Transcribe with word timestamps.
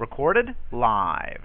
Recorded 0.00 0.54
live. 0.72 1.42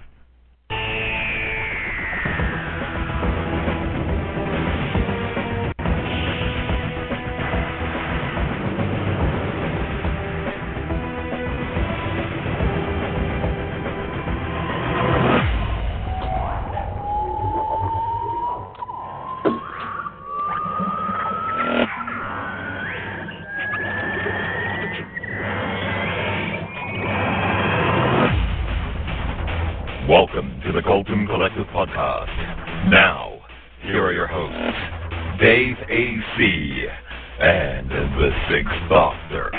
And 36.37 37.89
the 37.89 38.29
Sixth 38.49 38.89
Doctor. 38.89 39.49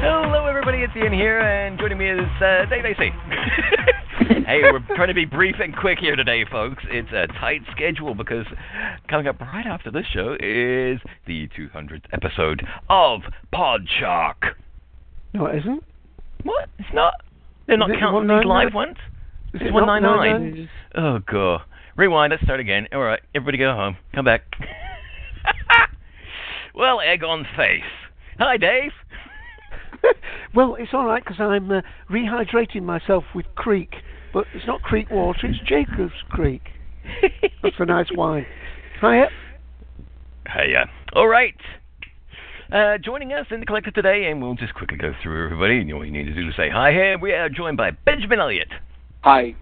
Hello, 0.00 0.46
everybody. 0.46 0.78
It's 0.78 0.94
Ian 0.96 1.12
here, 1.12 1.40
and 1.40 1.78
joining 1.78 1.98
me 1.98 2.08
is 2.08 2.20
uh, 2.40 2.64
Dave 2.70 2.86
AC. 2.86 3.10
hey, 4.28 4.60
we're 4.62 4.84
trying 4.94 5.08
to 5.08 5.14
be 5.14 5.24
brief 5.24 5.56
and 5.60 5.74
quick 5.74 5.98
here 5.98 6.16
today, 6.16 6.44
folks. 6.50 6.84
It's 6.90 7.08
a 7.12 7.26
tight 7.40 7.62
schedule 7.72 8.14
because 8.14 8.44
coming 9.08 9.26
up 9.26 9.40
right 9.40 9.66
after 9.66 9.90
this 9.90 10.04
show 10.12 10.34
is 10.34 11.00
the 11.26 11.48
200th 11.58 12.04
episode 12.12 12.62
of 12.90 13.20
Podshock. 13.54 14.34
No, 15.32 15.46
it 15.46 15.58
isn't. 15.58 15.82
What? 16.42 16.68
It's 16.78 16.88
not. 16.92 17.14
They're 17.66 17.76
not 17.76 17.90
it 17.90 17.98
counting 17.98 18.28
these 18.28 18.46
live 18.46 18.74
ones. 18.74 18.96
Is 19.54 19.62
It's 19.62 19.72
199. 19.72 20.68
199? 20.68 20.68
Oh 20.96 21.18
god. 21.30 21.60
Rewind. 21.96 22.30
Let's 22.30 22.42
start 22.42 22.60
again. 22.60 22.86
All 22.92 23.00
right, 23.00 23.20
everybody 23.34 23.58
go 23.58 23.72
home. 23.72 23.96
Come 24.14 24.24
back. 24.24 24.42
well, 26.74 27.00
egg 27.00 27.24
on 27.24 27.46
face. 27.56 27.82
Hi, 28.38 28.56
Dave. 28.56 28.92
well, 30.54 30.76
it's 30.78 30.90
all 30.92 31.06
right 31.06 31.24
because 31.24 31.40
I'm 31.40 31.70
uh, 31.70 31.80
rehydrating 32.10 32.82
myself 32.82 33.24
with 33.34 33.46
Creek, 33.54 33.94
but 34.32 34.44
it's 34.54 34.66
not 34.66 34.82
Creek 34.82 35.10
water; 35.10 35.46
it's 35.46 35.58
Jacob's 35.66 36.12
Creek. 36.30 36.62
That's 37.62 37.76
a 37.78 37.84
nice 37.84 38.08
wine. 38.14 38.46
Hiya. 39.00 39.28
Hiya. 40.52 40.90
All 41.14 41.28
right. 41.28 41.54
Uh, 42.70 42.98
joining 42.98 43.32
us 43.32 43.46
in 43.50 43.60
the 43.60 43.66
collective 43.66 43.94
today, 43.94 44.26
and 44.30 44.42
we'll 44.42 44.54
just 44.54 44.74
quickly 44.74 44.98
go 44.98 45.12
through 45.22 45.46
everybody. 45.46 45.76
You 45.76 45.84
know 45.84 45.96
what 45.96 46.06
you 46.06 46.12
need 46.12 46.24
to 46.26 46.34
do 46.34 46.44
to 46.44 46.52
say 46.56 46.68
hi 46.68 46.92
here. 46.92 47.18
We 47.18 47.32
are 47.32 47.48
joined 47.48 47.76
by 47.78 47.92
Benjamin 47.92 48.40
Elliott, 48.40 48.68
Hi. 49.22 49.54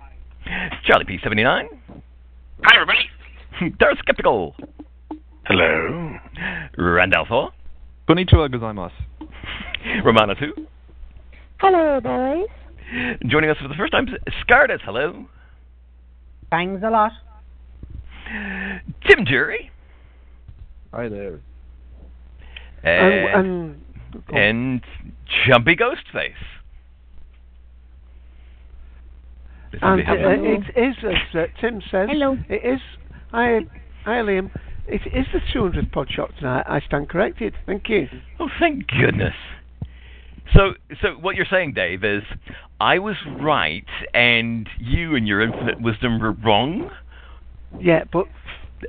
Charlie 0.84 1.04
P79, 1.04 1.68
Hi, 2.64 2.74
everybody. 2.74 3.76
Darth 3.78 3.98
Skeptical, 3.98 4.56
Hello. 5.46 6.16
Randolpho, 6.78 7.52
Konnichiwa 8.08 8.48
gozaimasu. 8.48 8.92
Romana 10.04 10.34
2. 10.34 10.52
Hello, 11.60 12.00
boys. 12.00 12.65
Joining 13.26 13.50
us 13.50 13.56
for 13.60 13.68
the 13.68 13.74
first 13.74 13.92
time, 13.92 14.06
Scarlett. 14.40 14.80
Hello. 14.82 15.26
Thanks 16.50 16.82
a 16.84 16.90
lot. 16.90 17.12
Tim 19.06 19.24
Jury. 19.26 19.70
Hi 20.92 21.08
there. 21.08 21.40
And, 22.82 23.46
and, 23.48 24.32
and 24.32 24.82
Jumpy 25.46 25.74
Ghostface. 25.76 26.32
Does 29.72 29.80
and 29.82 30.00
anybody 30.00 30.48
uh, 30.48 30.76
it 30.76 30.88
is, 30.88 30.96
as 31.02 31.34
uh, 31.34 31.44
Tim 31.60 31.82
says, 31.90 32.08
Hello. 32.10 32.36
it 32.48 32.74
is. 32.74 32.80
I, 33.32 33.60
hi, 34.04 34.20
Liam. 34.20 34.50
It 34.86 35.02
is 35.12 35.26
the 35.32 35.40
200th 35.52 35.90
Podshock 35.90 36.36
tonight. 36.38 36.64
I 36.68 36.80
stand 36.80 37.08
corrected. 37.08 37.54
Thank 37.66 37.88
you. 37.88 38.06
Oh, 38.38 38.48
thank 38.60 38.86
goodness. 38.86 39.34
So, 40.54 40.74
so 41.02 41.08
what 41.20 41.36
you're 41.36 41.46
saying, 41.50 41.72
Dave, 41.74 42.04
is 42.04 42.22
I 42.80 42.98
was 42.98 43.16
right 43.40 43.84
and 44.14 44.68
you 44.78 45.16
and 45.16 45.26
your 45.26 45.40
infinite 45.42 45.80
wisdom 45.80 46.20
were 46.20 46.32
wrong. 46.32 46.90
Yeah, 47.80 48.04
but 48.12 48.26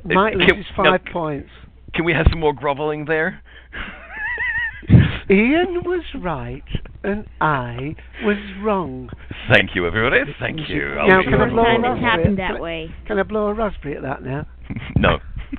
Mike 0.05 0.33
can- 0.33 0.41
loses 0.41 0.65
five 0.75 1.01
c- 1.05 1.11
points. 1.11 1.49
Can 1.93 2.05
we 2.05 2.13
have 2.13 2.27
some 2.29 2.39
more 2.39 2.53
groveling 2.53 3.05
there? 3.05 3.41
Ian 5.29 5.83
was 5.83 6.03
right 6.21 6.63
and 7.03 7.25
I 7.41 7.95
was 8.23 8.37
wrong. 8.63 9.09
Thank 9.51 9.71
you, 9.75 9.85
everybody. 9.85 10.21
Thank 10.39 10.69
you. 10.69 10.93
I'll 10.93 11.07
Now, 11.07 11.19
be 11.19 11.25
can 11.25 11.41
I 11.41 11.49
blow 11.49 11.63
a 11.63 11.65
time 11.65 11.75
it's 11.79 11.83
raspberry? 11.83 12.01
happened 12.05 12.25
Can 12.25 12.35
that 12.37 12.55
I- 12.57 12.61
way. 12.61 12.91
Can 13.07 13.19
I 13.19 13.23
blow 13.23 13.47
a 13.47 13.53
raspberry 13.53 13.95
at 13.97 14.03
that 14.03 14.23
now? 14.23 14.45
no. 14.95 15.17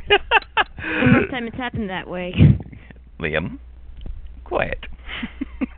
First 0.09 1.31
time 1.31 1.47
it's 1.49 1.57
happened 1.57 1.91
that 1.91 2.09
way. 2.09 2.35
Liam, 3.21 3.59
quiet. 4.45 4.79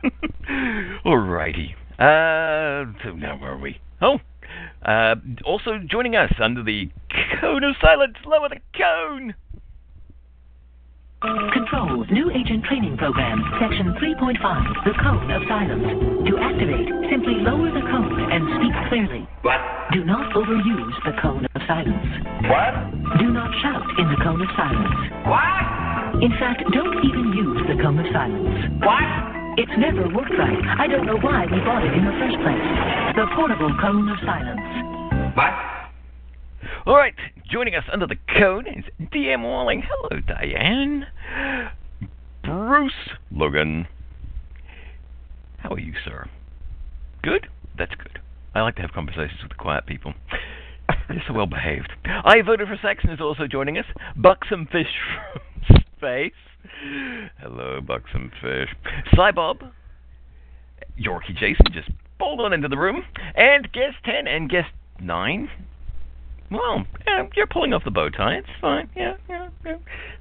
Alrighty. 1.05 1.73
Uh, 1.99 2.91
so 3.03 3.11
now 3.15 3.37
where 3.39 3.51
are 3.51 3.59
we? 3.59 3.79
Oh, 4.01 4.19
uh, 4.83 5.15
also 5.45 5.79
joining 5.89 6.15
us 6.15 6.33
under 6.41 6.63
the 6.63 6.89
cone 7.39 7.63
of 7.63 7.75
silence. 7.81 8.15
Lower 8.25 8.49
the 8.49 8.59
cone. 8.77 9.35
Control, 11.21 12.03
new 12.09 12.31
agent 12.33 12.65
training 12.65 12.97
program, 12.97 13.45
section 13.61 13.93
3.5, 14.01 14.41
the 14.89 14.93
cone 15.05 15.29
of 15.29 15.45
silence. 15.45 15.85
To 16.25 16.33
activate, 16.41 16.89
simply 17.13 17.37
lower 17.45 17.69
the 17.69 17.85
cone 17.85 18.17
and 18.33 18.41
speak 18.57 18.73
clearly. 18.89 19.29
What? 19.45 19.61
Do 19.93 20.01
not 20.03 20.33
overuse 20.33 20.97
the 21.05 21.13
cone 21.21 21.45
of 21.45 21.61
silence. 21.69 22.09
What? 22.49 22.73
Do 23.21 23.29
not 23.29 23.53
shout 23.61 23.85
in 24.01 24.09
the 24.09 24.17
cone 24.25 24.41
of 24.41 24.49
silence. 24.57 24.97
What? 25.29 26.25
In 26.25 26.33
fact, 26.41 26.65
don't 26.73 26.97
even 27.05 27.37
use 27.37 27.69
the 27.69 27.77
cone 27.77 28.01
of 28.01 28.09
silence. 28.09 28.81
What? 28.81 29.05
It's 29.61 29.77
never 29.77 30.09
worked 30.09 30.33
right. 30.33 30.57
I 30.81 30.89
don't 30.89 31.05
know 31.05 31.21
why 31.21 31.45
we 31.45 31.61
bought 31.61 31.85
it 31.85 31.93
in 31.93 32.01
the 32.01 32.17
first 32.17 32.41
place. 32.41 32.65
The 33.13 33.29
portable 33.37 33.69
cone 33.77 34.09
of 34.09 34.17
silence. 34.25 35.37
What? 35.37 35.53
All 36.83 36.95
right, 36.95 37.13
joining 37.47 37.75
us 37.75 37.83
under 37.93 38.07
the 38.07 38.15
code 38.39 38.67
is 38.67 38.83
DM 39.13 39.43
Walling. 39.43 39.83
Hello, 39.87 40.19
Diane. 40.19 41.05
Bruce 42.43 42.91
Logan. 43.29 43.87
How 45.59 45.73
are 45.73 45.79
you, 45.79 45.93
sir? 46.03 46.27
Good? 47.21 47.47
That's 47.77 47.93
good. 47.93 48.19
I 48.55 48.61
like 48.61 48.77
to 48.77 48.81
have 48.81 48.93
conversations 48.93 49.43
with 49.43 49.55
quiet 49.57 49.85
people. 49.85 50.15
They're 51.07 51.23
so 51.27 51.33
well 51.35 51.45
behaved. 51.45 51.91
I 52.05 52.41
voted 52.41 52.67
for 52.67 52.79
Saxon 52.81 53.11
is 53.11 53.21
also 53.21 53.45
joining 53.45 53.77
us. 53.77 53.85
Buxom 54.15 54.65
Fish 54.65 54.87
from 55.67 55.77
Space. 55.97 56.33
Hello, 57.39 57.79
Buxom 57.79 58.31
Fish. 58.41 58.69
Cybob. 59.13 59.71
Yorkie 60.99 61.37
Jason 61.37 61.67
just 61.73 61.91
pulled 62.17 62.39
on 62.41 62.53
into 62.53 62.67
the 62.67 62.77
room. 62.77 63.03
And 63.35 63.71
guest 63.71 63.97
10 64.03 64.25
and 64.25 64.49
guest 64.49 64.69
9. 64.99 65.47
Well, 66.51 66.85
yeah, 67.07 67.27
you're 67.35 67.47
pulling 67.47 67.73
off 67.73 67.83
the 67.85 67.91
bow 67.91 68.09
tie. 68.09 68.35
It's 68.35 68.47
fine. 68.59 68.89
Yeah, 68.95 69.13
yeah, 69.29 69.49
yeah. 69.65 69.77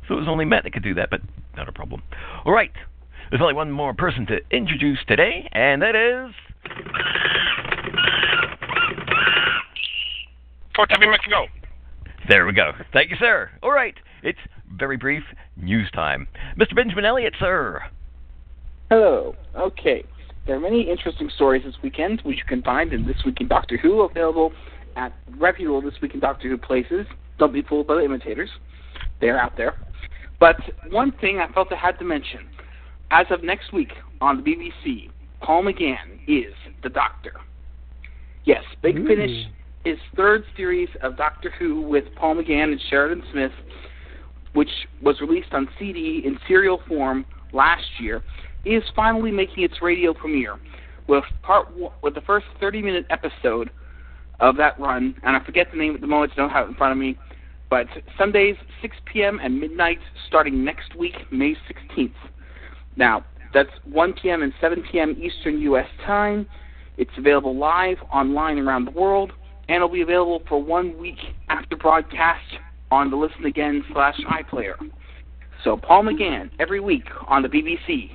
So 0.07 0.15
it 0.15 0.19
was 0.19 0.29
only 0.29 0.45
Matt 0.45 0.63
that 0.63 0.73
could 0.73 0.85
do 0.85 0.95
that, 0.95 1.11
but 1.11 1.21
not 1.57 1.69
a 1.69 1.73
problem. 1.73 2.03
All 2.45 2.53
right. 2.53 2.71
There's 3.31 3.43
only 3.43 3.55
one 3.55 3.71
more 3.71 3.95
person 3.95 4.27
to 4.27 4.39
introduce 4.51 4.99
today, 5.07 5.49
and 5.53 5.83
that 5.83 5.95
is. 5.95 6.35
Fort 10.75 10.91
Heavy 10.91 11.07
go. 11.29 11.47
There 12.29 12.47
we 12.47 12.53
go. 12.53 12.73
Thank 12.93 13.11
you, 13.11 13.17
sir. 13.19 13.51
All 13.63 13.73
right. 13.73 13.95
It's 14.23 14.39
very 14.77 14.97
brief 14.97 15.23
news 15.57 15.91
time. 15.93 16.29
Mr. 16.59 16.75
Benjamin 16.75 17.05
Elliott, 17.05 17.35
sir. 17.39 17.83
Hello. 18.89 19.35
Okay. 19.57 20.05
There 20.47 20.57
are 20.57 20.61
many 20.61 20.89
interesting 20.91 21.31
stories 21.35 21.65
this 21.65 21.75
weekend, 21.83 22.21
which 22.23 22.39
you 22.39 22.45
can 22.49 22.63
find 22.63 22.93
in 22.93 23.07
This 23.07 23.19
Week 23.25 23.41
in 23.41 23.49
Doctor 23.49 23.77
Who, 23.77 24.01
available 24.03 24.53
at 25.01 25.15
reputable 25.39 25.81
This 25.81 25.95
Week 26.03 26.13
in 26.13 26.21
Doctor 26.21 26.49
Who 26.49 26.59
places. 26.59 27.07
Don't 27.39 27.55
be 27.55 27.63
fooled 27.63 27.87
by 27.87 27.95
the 27.95 28.05
imitators. 28.05 28.51
They're 29.21 29.41
out 29.41 29.57
there. 29.57 29.75
But 30.39 30.57
one 30.91 31.13
thing 31.21 31.39
I 31.39 31.51
felt 31.53 31.73
I 31.73 31.77
had 31.77 31.99
to 32.01 32.05
mention. 32.05 32.41
As 33.11 33.27
of 33.31 33.43
next 33.43 33.73
week 33.73 33.93
on 34.21 34.37
the 34.37 34.43
BBC, 34.43 35.11
Paul 35.41 35.65
McGann 35.65 36.21
is 36.29 36.53
the 36.83 36.91
Doctor. 36.91 37.33
Yes, 38.45 38.63
Big 38.83 38.99
Ooh. 38.99 39.07
Finish 39.07 39.47
is 39.87 39.99
third 40.15 40.45
series 40.55 40.89
of 41.03 41.17
Doctor 41.17 41.51
Who 41.59 41.81
with 41.81 42.05
Paul 42.17 42.37
McGann 42.37 42.73
and 42.73 42.81
Sheridan 42.91 43.25
Smith, 43.33 43.53
which 44.53 44.71
was 45.03 45.19
released 45.23 45.53
on 45.53 45.67
CD 45.79 46.23
in 46.27 46.39
serial 46.47 46.81
form 46.87 47.25
last 47.55 47.87
year, 47.99 48.23
is 48.67 48.83
finally 48.95 49.31
making 49.31 49.65
its 49.65 49.81
radio 49.81 50.13
premiere 50.13 50.59
with 51.09 51.25
part 51.43 51.75
one, 51.75 51.93
with 52.03 52.15
the 52.15 52.21
first 52.21 52.47
30-minute 52.61 53.07
episode 53.09 53.71
of 54.41 54.57
that 54.57 54.79
run, 54.81 55.15
and 55.23 55.37
I 55.37 55.45
forget 55.45 55.69
the 55.71 55.79
name 55.79 55.95
at 55.95 56.01
the 56.01 56.07
moment, 56.07 56.33
I 56.33 56.37
don't 56.37 56.51
have 56.51 56.67
it 56.67 56.71
in 56.71 56.75
front 56.75 56.93
of 56.93 56.99
me, 56.99 57.19
but 57.69 57.87
Sundays 58.19 58.57
6 58.83 58.97
p.m. 59.13 59.39
and 59.43 59.61
midnight 59.61 59.99
starting 60.27 60.65
next 60.65 60.97
week, 60.97 61.15
May 61.31 61.55
16th. 61.55 62.13
Now, 62.97 63.25
that's 63.53 63.71
1 63.85 64.15
p.m. 64.21 64.43
and 64.43 64.53
7 64.61 64.83
p.m. 64.91 65.17
Eastern 65.21 65.61
U.S. 65.61 65.87
time. 66.07 66.47
It's 66.97 67.11
available 67.17 67.57
live 67.57 67.99
online 68.13 68.59
around 68.59 68.85
the 68.87 68.91
world, 68.91 69.33
and 69.69 69.77
it'll 69.77 69.89
be 69.89 70.03
available 70.03 70.43
for 70.49 70.63
one 70.63 70.99
week 70.99 71.19
after 71.49 71.77
broadcast 71.77 72.45
on 72.91 73.11
the 73.11 73.17
Listen 73.17 73.45
Again 73.45 73.85
slash 73.93 74.19
iPlayer. 74.29 74.75
So 75.65 75.77
Paul 75.77 76.05
McGann 76.05 76.51
every 76.59 76.81
week 76.81 77.05
on 77.29 77.43
the 77.43 77.49
BBC. 77.49 78.11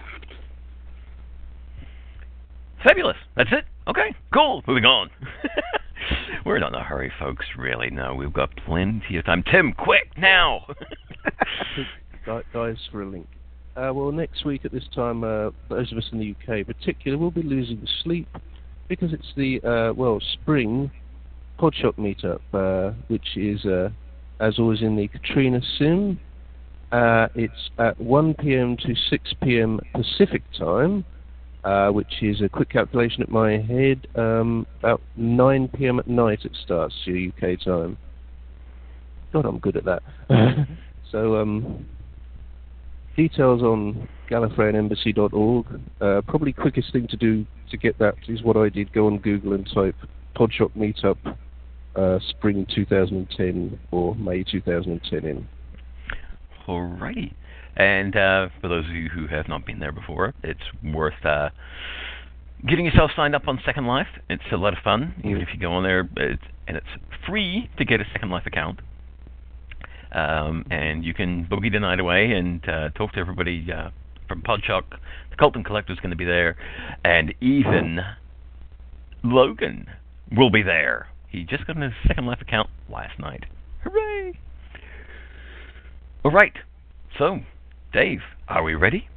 Fabulous. 2.83 3.17
That's 3.35 3.51
it. 3.51 3.65
Okay, 3.87 4.15
cool. 4.33 4.63
Moving 4.67 4.85
on. 4.85 5.09
We're 6.45 6.59
not 6.59 6.73
in 6.73 6.79
a 6.79 6.83
hurry, 6.83 7.11
folks. 7.19 7.45
Really, 7.57 7.89
no. 7.89 8.13
We've 8.13 8.33
got 8.33 8.49
plenty 8.65 9.17
of 9.17 9.25
time. 9.25 9.43
Tim, 9.51 9.73
quick 9.73 10.09
now. 10.17 10.65
Gu- 12.25 12.41
Guys, 12.53 12.77
for 12.91 13.01
a 13.03 13.05
link. 13.07 13.27
Uh, 13.75 13.91
well, 13.93 14.11
next 14.11 14.45
week 14.45 14.63
at 14.63 14.71
this 14.71 14.85
time, 14.93 15.23
uh, 15.23 15.49
those 15.69 15.91
of 15.91 15.97
us 15.97 16.05
in 16.11 16.19
the 16.19 16.31
UK 16.31 16.59
in 16.59 16.65
particular 16.65 17.17
will 17.17 17.31
be 17.31 17.43
losing 17.43 17.85
sleep 18.03 18.27
because 18.87 19.11
it's 19.11 19.33
the, 19.35 19.61
uh, 19.63 19.93
well, 19.93 20.19
spring 20.33 20.89
Podshock 21.59 21.95
meetup, 21.97 22.39
uh, 22.53 22.93
which 23.07 23.35
is, 23.35 23.65
uh, 23.65 23.89
as 24.39 24.59
always, 24.59 24.81
in 24.81 24.95
the 24.95 25.07
Katrina 25.07 25.59
Sim. 25.77 26.19
Uh, 26.91 27.27
it's 27.35 27.69
at 27.79 27.99
1 27.99 28.35
p.m. 28.35 28.77
to 28.77 28.93
6 29.09 29.33
p.m. 29.43 29.79
Pacific 29.93 30.43
time, 30.57 31.03
uh, 31.65 31.89
which 31.89 32.21
is 32.21 32.41
a 32.41 32.47
quick 32.47 32.69
calculation 32.69 33.23
at 33.23 33.29
my 33.29 33.57
head. 33.57 34.07
Um, 34.15 34.67
about 34.79 35.01
9 35.17 35.67
p.m. 35.69 35.99
at 35.99 36.07
night 36.07 36.39
it 36.45 36.55
starts, 36.63 36.93
your 37.05 37.29
UK 37.29 37.59
time. 37.59 37.97
God, 39.33 39.45
I'm 39.45 39.59
good 39.59 39.75
at 39.75 39.83
that. 39.85 40.03
so, 41.11 41.35
um, 41.37 41.85
details 43.17 43.63
on 43.63 44.07
gallifreyanembassy.org. 44.29 45.65
Uh, 45.99 46.21
probably 46.27 46.53
quickest 46.53 46.93
thing 46.93 47.07
to 47.07 47.17
do 47.17 47.45
to 47.71 47.77
get 47.77 47.97
that 47.97 48.15
is 48.27 48.43
what 48.43 48.55
I 48.55 48.69
did. 48.69 48.93
Go 48.93 49.07
on 49.07 49.17
Google 49.17 49.53
and 49.53 49.67
type 49.73 49.95
Podshock 50.35 50.71
Meetup 50.77 51.35
uh, 51.95 52.19
Spring 52.29 52.67
2010 52.73 53.79
or 53.91 54.15
May 54.15 54.43
2010 54.43 55.25
in. 55.25 55.47
Alrighty. 56.67 57.33
And 57.75 58.15
uh, 58.15 58.49
for 58.61 58.67
those 58.69 58.85
of 58.85 58.91
you 58.91 59.09
who 59.09 59.27
have 59.27 59.47
not 59.47 59.65
been 59.65 59.79
there 59.79 59.91
before, 59.91 60.33
it's 60.43 60.61
worth 60.83 61.25
uh, 61.25 61.49
getting 62.67 62.85
yourself 62.85 63.11
signed 63.15 63.35
up 63.35 63.47
on 63.47 63.59
Second 63.65 63.85
Life. 63.85 64.07
It's 64.29 64.43
a 64.51 64.57
lot 64.57 64.73
of 64.73 64.79
fun, 64.83 65.15
even 65.19 65.41
if 65.41 65.49
you 65.53 65.59
go 65.59 65.71
on 65.73 65.83
there, 65.83 66.07
it's, 66.17 66.41
and 66.67 66.77
it's 66.77 66.87
free 67.27 67.69
to 67.77 67.85
get 67.85 67.99
a 67.99 68.05
Second 68.13 68.29
Life 68.29 68.45
account. 68.45 68.79
Um, 70.11 70.65
and 70.71 71.03
you 71.03 71.13
can 71.13 71.45
boogie 71.45 71.71
the 71.71 71.79
night 71.79 71.99
away 71.99 72.31
and 72.31 72.67
uh, 72.69 72.89
talk 72.91 73.11
to 73.13 73.19
everybody 73.19 73.67
uh, 73.71 73.89
from 74.27 74.41
Podshock. 74.41 74.83
The 75.29 75.35
Colton 75.37 75.61
is 75.61 75.99
going 75.99 76.11
to 76.11 76.15
be 76.15 76.23
there, 76.23 76.55
and 77.03 77.33
even 77.41 77.99
Logan 79.23 79.87
will 80.31 80.49
be 80.49 80.63
there. 80.63 81.07
He 81.29 81.43
just 81.43 81.67
got 81.67 81.75
his 81.75 81.91
Second 82.07 82.25
Life 82.25 82.39
account 82.41 82.69
last 82.89 83.19
night. 83.19 83.43
Hooray! 83.83 84.39
All 86.23 86.31
right. 86.31 86.53
So, 87.17 87.39
Dave, 87.95 88.23
are 88.49 88.61
we 88.61 88.75
ready? 88.75 89.07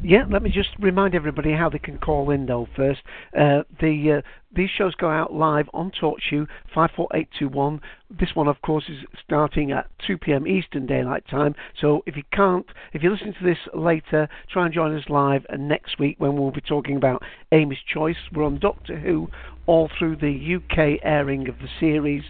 Yeah, 0.00 0.26
let 0.30 0.40
me 0.40 0.48
just 0.48 0.68
remind 0.78 1.16
everybody 1.16 1.52
how 1.52 1.68
they 1.68 1.80
can 1.80 1.98
call 1.98 2.30
in 2.30 2.46
though 2.46 2.68
first. 2.76 3.00
Uh, 3.36 3.62
the 3.80 4.18
uh, 4.18 4.28
these 4.54 4.70
shows 4.70 4.94
go 4.94 5.10
out 5.10 5.32
live 5.32 5.68
on 5.74 5.90
TalkShoe 5.90 6.46
five 6.72 6.90
four 6.94 7.08
eight 7.14 7.26
two 7.36 7.48
one. 7.48 7.80
This 8.08 8.28
one, 8.34 8.46
of 8.46 8.62
course, 8.62 8.84
is 8.88 8.98
starting 9.24 9.72
at 9.72 9.90
two 10.06 10.16
p.m. 10.18 10.46
Eastern 10.46 10.86
Daylight 10.86 11.26
Time. 11.28 11.56
So 11.80 12.04
if 12.06 12.16
you 12.16 12.22
can't, 12.32 12.64
if 12.92 13.02
you're 13.02 13.10
listening 13.10 13.34
to 13.40 13.44
this 13.44 13.58
later, 13.74 14.28
try 14.52 14.66
and 14.66 14.72
join 14.72 14.96
us 14.96 15.08
live. 15.08 15.44
Next 15.58 15.98
week, 15.98 16.14
when 16.18 16.36
we'll 16.36 16.52
be 16.52 16.60
talking 16.60 16.94
about 16.94 17.24
Amy's 17.50 17.78
Choice, 17.92 18.16
we're 18.32 18.44
on 18.44 18.60
Doctor 18.60 19.00
Who 19.00 19.28
all 19.66 19.90
through 19.98 20.14
the 20.16 20.54
UK 20.54 21.00
airing 21.02 21.48
of 21.48 21.56
the 21.58 21.68
series. 21.80 22.22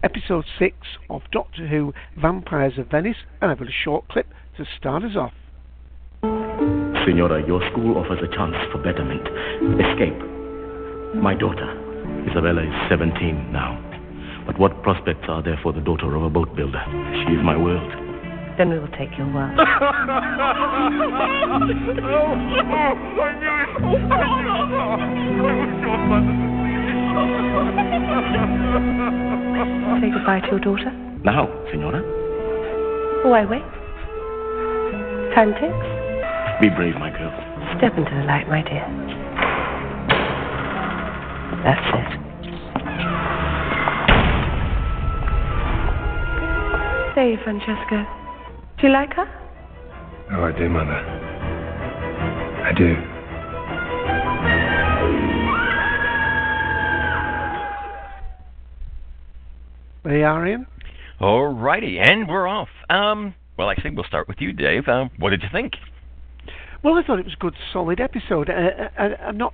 episode 0.01 0.45
6 0.57 0.77
of 1.09 1.23
Doctor 1.31 1.67
Who 1.67 1.93
Vampires 2.17 2.77
of 2.77 2.87
Venice. 2.87 3.17
And 3.41 3.51
I've 3.51 3.59
got 3.59 3.67
a 3.67 3.83
short 3.83 4.07
clip 4.07 4.27
to 4.55 4.63
start 4.77 5.03
us 5.03 5.17
off. 5.17 5.33
Senora, 7.05 7.45
your 7.45 7.61
school 7.71 7.97
offers 7.97 8.19
a 8.23 8.27
chance 8.33 8.55
for 8.71 8.77
betterment. 8.81 9.27
Escape. 9.81 10.38
My 11.15 11.33
daughter, 11.33 11.67
Isabella, 12.29 12.61
is 12.63 12.89
17 12.89 13.51
now. 13.51 13.75
But 14.45 14.59
what 14.59 14.81
prospects 14.83 15.25
are 15.27 15.41
there 15.43 15.59
for 15.63 15.73
the 15.73 15.81
daughter 15.81 16.15
of 16.15 16.23
a 16.23 16.29
boat 16.29 16.55
builder? 16.55 16.81
She 17.25 17.33
is 17.33 17.43
my 17.43 17.57
world. 17.57 17.91
Then 18.57 18.69
we 18.69 18.79
will 18.79 18.87
take 18.89 19.17
your 19.17 19.31
word. 19.33 19.57
Say 29.99 30.07
goodbye 30.15 30.39
to 30.39 30.47
your 30.55 30.59
daughter. 30.63 30.91
Now, 31.25 31.51
Senora, 31.71 31.99
Why 33.27 33.43
wait? 33.43 33.65
Time 35.35 35.51
ticks. 35.59 35.87
be 36.61 36.69
brave, 36.69 36.95
my 36.95 37.11
girl. 37.11 37.33
Step 37.77 37.97
into 37.97 38.11
the 38.15 38.23
light, 38.23 38.47
my 38.47 38.61
dear. 38.63 38.87
That's 41.63 41.87
it. 41.93 42.19
Say, 47.15 47.35
Francesca, 47.43 48.07
do 48.79 48.87
you 48.87 48.93
like 48.93 49.13
her? 49.13 49.27
Oh, 50.31 50.43
I 50.43 50.51
do, 50.57 50.69
Mother. 50.69 50.93
I 52.63 52.71
do. 52.77 52.95
Hey, 60.09 60.23
Arian? 60.23 60.65
Alrighty, 61.19 61.99
and 61.99 62.27
we're 62.29 62.47
off. 62.47 62.69
Um, 62.89 63.35
well, 63.57 63.69
actually, 63.69 63.91
we'll 63.91 64.05
start 64.05 64.27
with 64.29 64.37
you, 64.39 64.53
Dave. 64.53 64.87
Uh, 64.87 65.09
what 65.17 65.31
did 65.31 65.43
you 65.43 65.49
think? 65.51 65.73
Well, 66.83 66.95
I 66.95 67.03
thought 67.03 67.19
it 67.19 67.25
was 67.25 67.33
a 67.33 67.41
good, 67.41 67.55
solid 67.73 67.99
episode. 67.99 68.49
Uh, 68.49 68.89
I, 68.97 69.03
I'm 69.27 69.37
not, 69.37 69.53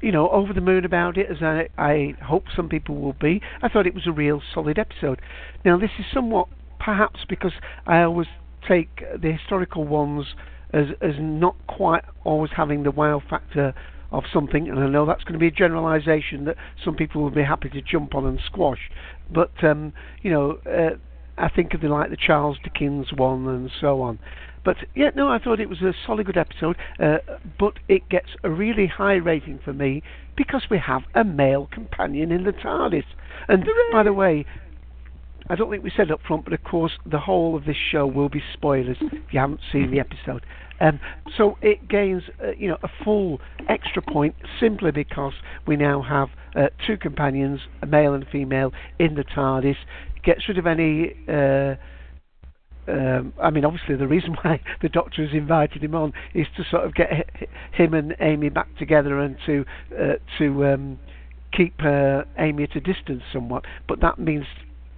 you 0.00 0.12
know, 0.12 0.28
over 0.30 0.52
the 0.52 0.60
moon 0.60 0.84
about 0.84 1.16
it 1.16 1.26
as 1.30 1.38
I, 1.42 1.68
I 1.78 2.14
hope 2.22 2.44
some 2.54 2.68
people 2.68 2.96
will 2.96 3.14
be. 3.14 3.40
I 3.62 3.68
thought 3.68 3.86
it 3.86 3.94
was 3.94 4.06
a 4.06 4.12
real 4.12 4.42
solid 4.52 4.78
episode. 4.78 5.20
Now, 5.64 5.78
this 5.78 5.90
is 5.98 6.04
somewhat 6.12 6.48
perhaps 6.78 7.20
because 7.28 7.52
I 7.86 8.02
always 8.02 8.28
take 8.66 9.02
the 9.20 9.32
historical 9.32 9.84
ones 9.84 10.26
as 10.72 10.86
as 11.00 11.14
not 11.18 11.54
quite 11.66 12.04
always 12.24 12.50
having 12.56 12.82
the 12.82 12.90
wow 12.90 13.22
factor 13.30 13.72
of 14.12 14.24
something, 14.32 14.68
and 14.68 14.78
I 14.78 14.88
know 14.88 15.06
that's 15.06 15.24
going 15.24 15.34
to 15.34 15.38
be 15.38 15.48
a 15.48 15.50
generalisation 15.50 16.44
that 16.44 16.56
some 16.84 16.94
people 16.94 17.22
will 17.22 17.30
be 17.30 17.42
happy 17.42 17.68
to 17.70 17.82
jump 17.82 18.14
on 18.14 18.26
and 18.26 18.40
squash. 18.44 18.90
But 19.30 19.52
um, 19.64 19.92
you 20.22 20.30
know, 20.30 20.58
uh, 20.66 20.96
I 21.38 21.48
think 21.48 21.74
of 21.74 21.80
the 21.80 21.88
like 21.88 22.10
the 22.10 22.16
Charles 22.16 22.58
Dickens 22.62 23.12
one 23.12 23.46
and 23.48 23.70
so 23.80 24.02
on. 24.02 24.18
But 24.66 24.78
yeah, 24.96 25.10
no, 25.14 25.28
I 25.28 25.38
thought 25.38 25.60
it 25.60 25.68
was 25.68 25.80
a 25.80 25.94
solid 26.04 26.26
good 26.26 26.36
episode. 26.36 26.76
Uh, 26.98 27.18
but 27.56 27.74
it 27.88 28.08
gets 28.08 28.30
a 28.42 28.50
really 28.50 28.88
high 28.88 29.14
rating 29.14 29.60
for 29.64 29.72
me 29.72 30.02
because 30.36 30.64
we 30.68 30.78
have 30.78 31.02
a 31.14 31.22
male 31.22 31.68
companion 31.72 32.32
in 32.32 32.42
the 32.42 32.52
TARDIS. 32.52 33.04
And 33.46 33.64
by 33.92 34.02
the 34.02 34.12
way, 34.12 34.44
I 35.48 35.54
don't 35.54 35.70
think 35.70 35.84
we 35.84 35.92
said 35.96 36.10
up 36.10 36.20
front, 36.26 36.44
but 36.44 36.52
of 36.52 36.64
course 36.64 36.92
the 37.06 37.20
whole 37.20 37.56
of 37.56 37.64
this 37.64 37.76
show 37.76 38.08
will 38.08 38.28
be 38.28 38.42
spoilers 38.52 38.96
if 39.00 39.32
you 39.32 39.38
haven't 39.38 39.60
seen 39.70 39.92
the 39.92 40.00
episode. 40.00 40.44
Um, 40.80 40.98
so 41.36 41.56
it 41.62 41.88
gains, 41.88 42.24
uh, 42.42 42.50
you 42.58 42.66
know, 42.66 42.78
a 42.82 42.88
full 43.04 43.40
extra 43.68 44.02
point 44.02 44.34
simply 44.58 44.90
because 44.90 45.34
we 45.64 45.76
now 45.76 46.02
have 46.02 46.30
uh, 46.56 46.70
two 46.84 46.96
companions, 46.96 47.60
a 47.82 47.86
male 47.86 48.14
and 48.14 48.24
a 48.24 48.30
female, 48.30 48.72
in 48.98 49.14
the 49.14 49.22
TARDIS. 49.22 49.76
Gets 50.24 50.48
rid 50.48 50.58
of 50.58 50.66
any. 50.66 51.14
Uh, 51.28 51.76
um, 52.88 53.32
I 53.40 53.50
mean, 53.50 53.64
obviously, 53.64 53.96
the 53.96 54.06
reason 54.06 54.36
why 54.42 54.60
the 54.82 54.88
Doctor 54.88 55.24
has 55.24 55.34
invited 55.34 55.82
him 55.82 55.94
on 55.94 56.12
is 56.34 56.46
to 56.56 56.64
sort 56.70 56.84
of 56.84 56.94
get 56.94 57.28
him 57.72 57.94
and 57.94 58.14
Amy 58.20 58.48
back 58.48 58.76
together 58.78 59.20
and 59.20 59.36
to 59.46 59.64
uh, 59.98 60.14
to 60.38 60.66
um, 60.66 60.98
keep 61.52 61.74
uh, 61.84 62.22
Amy 62.38 62.64
at 62.64 62.76
a 62.76 62.80
distance 62.80 63.22
somewhat. 63.32 63.64
But 63.88 64.00
that 64.00 64.18
means 64.18 64.46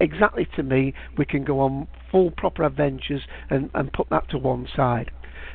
exactly 0.01 0.47
to 0.57 0.63
me 0.63 0.95
we 1.17 1.25
can 1.25 1.45
go 1.45 1.61
on 1.61 1.89
full 2.11 2.31
proper 2.31 2.65
adventures 2.65 3.23
and, 3.51 3.71
and 3.75 3.93
put 3.93 4.09
that 4.11 4.29
to 4.31 4.39
one 4.39 4.69
side. 4.75 5.11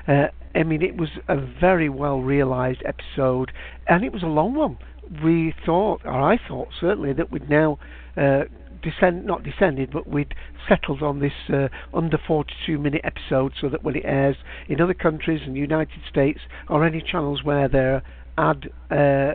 Uh, 0.07 0.27
I 0.55 0.63
mean, 0.63 0.81
it 0.81 0.97
was 0.97 1.09
a 1.27 1.37
very 1.37 1.89
well 1.89 2.19
realised 2.19 2.83
episode, 2.85 3.51
and 3.87 4.03
it 4.03 4.11
was 4.11 4.23
a 4.23 4.27
long 4.27 4.53
one. 4.53 4.77
We 5.23 5.53
thought, 5.65 6.01
or 6.05 6.21
I 6.21 6.37
thought 6.47 6.69
certainly, 6.79 7.13
that 7.13 7.31
we'd 7.31 7.49
now 7.49 7.79
uh, 8.15 8.43
descend, 8.83 9.25
not 9.25 9.43
descended, 9.43 9.91
but 9.91 10.07
we'd 10.07 10.35
settled 10.67 11.01
on 11.01 11.19
this 11.19 11.33
uh, 11.51 11.67
under 11.93 12.17
42 12.17 12.77
minute 12.77 13.01
episode 13.03 13.53
so 13.59 13.69
that 13.69 13.83
when 13.83 13.95
it 13.95 14.03
airs 14.05 14.37
in 14.67 14.81
other 14.81 14.93
countries 14.93 15.41
and 15.45 15.55
the 15.55 15.59
United 15.59 16.01
States 16.09 16.41
or 16.69 16.85
any 16.85 17.01
channels 17.01 17.43
where 17.43 17.67
they're 17.67 18.03
ad 18.37 18.69
uh, 18.91 19.33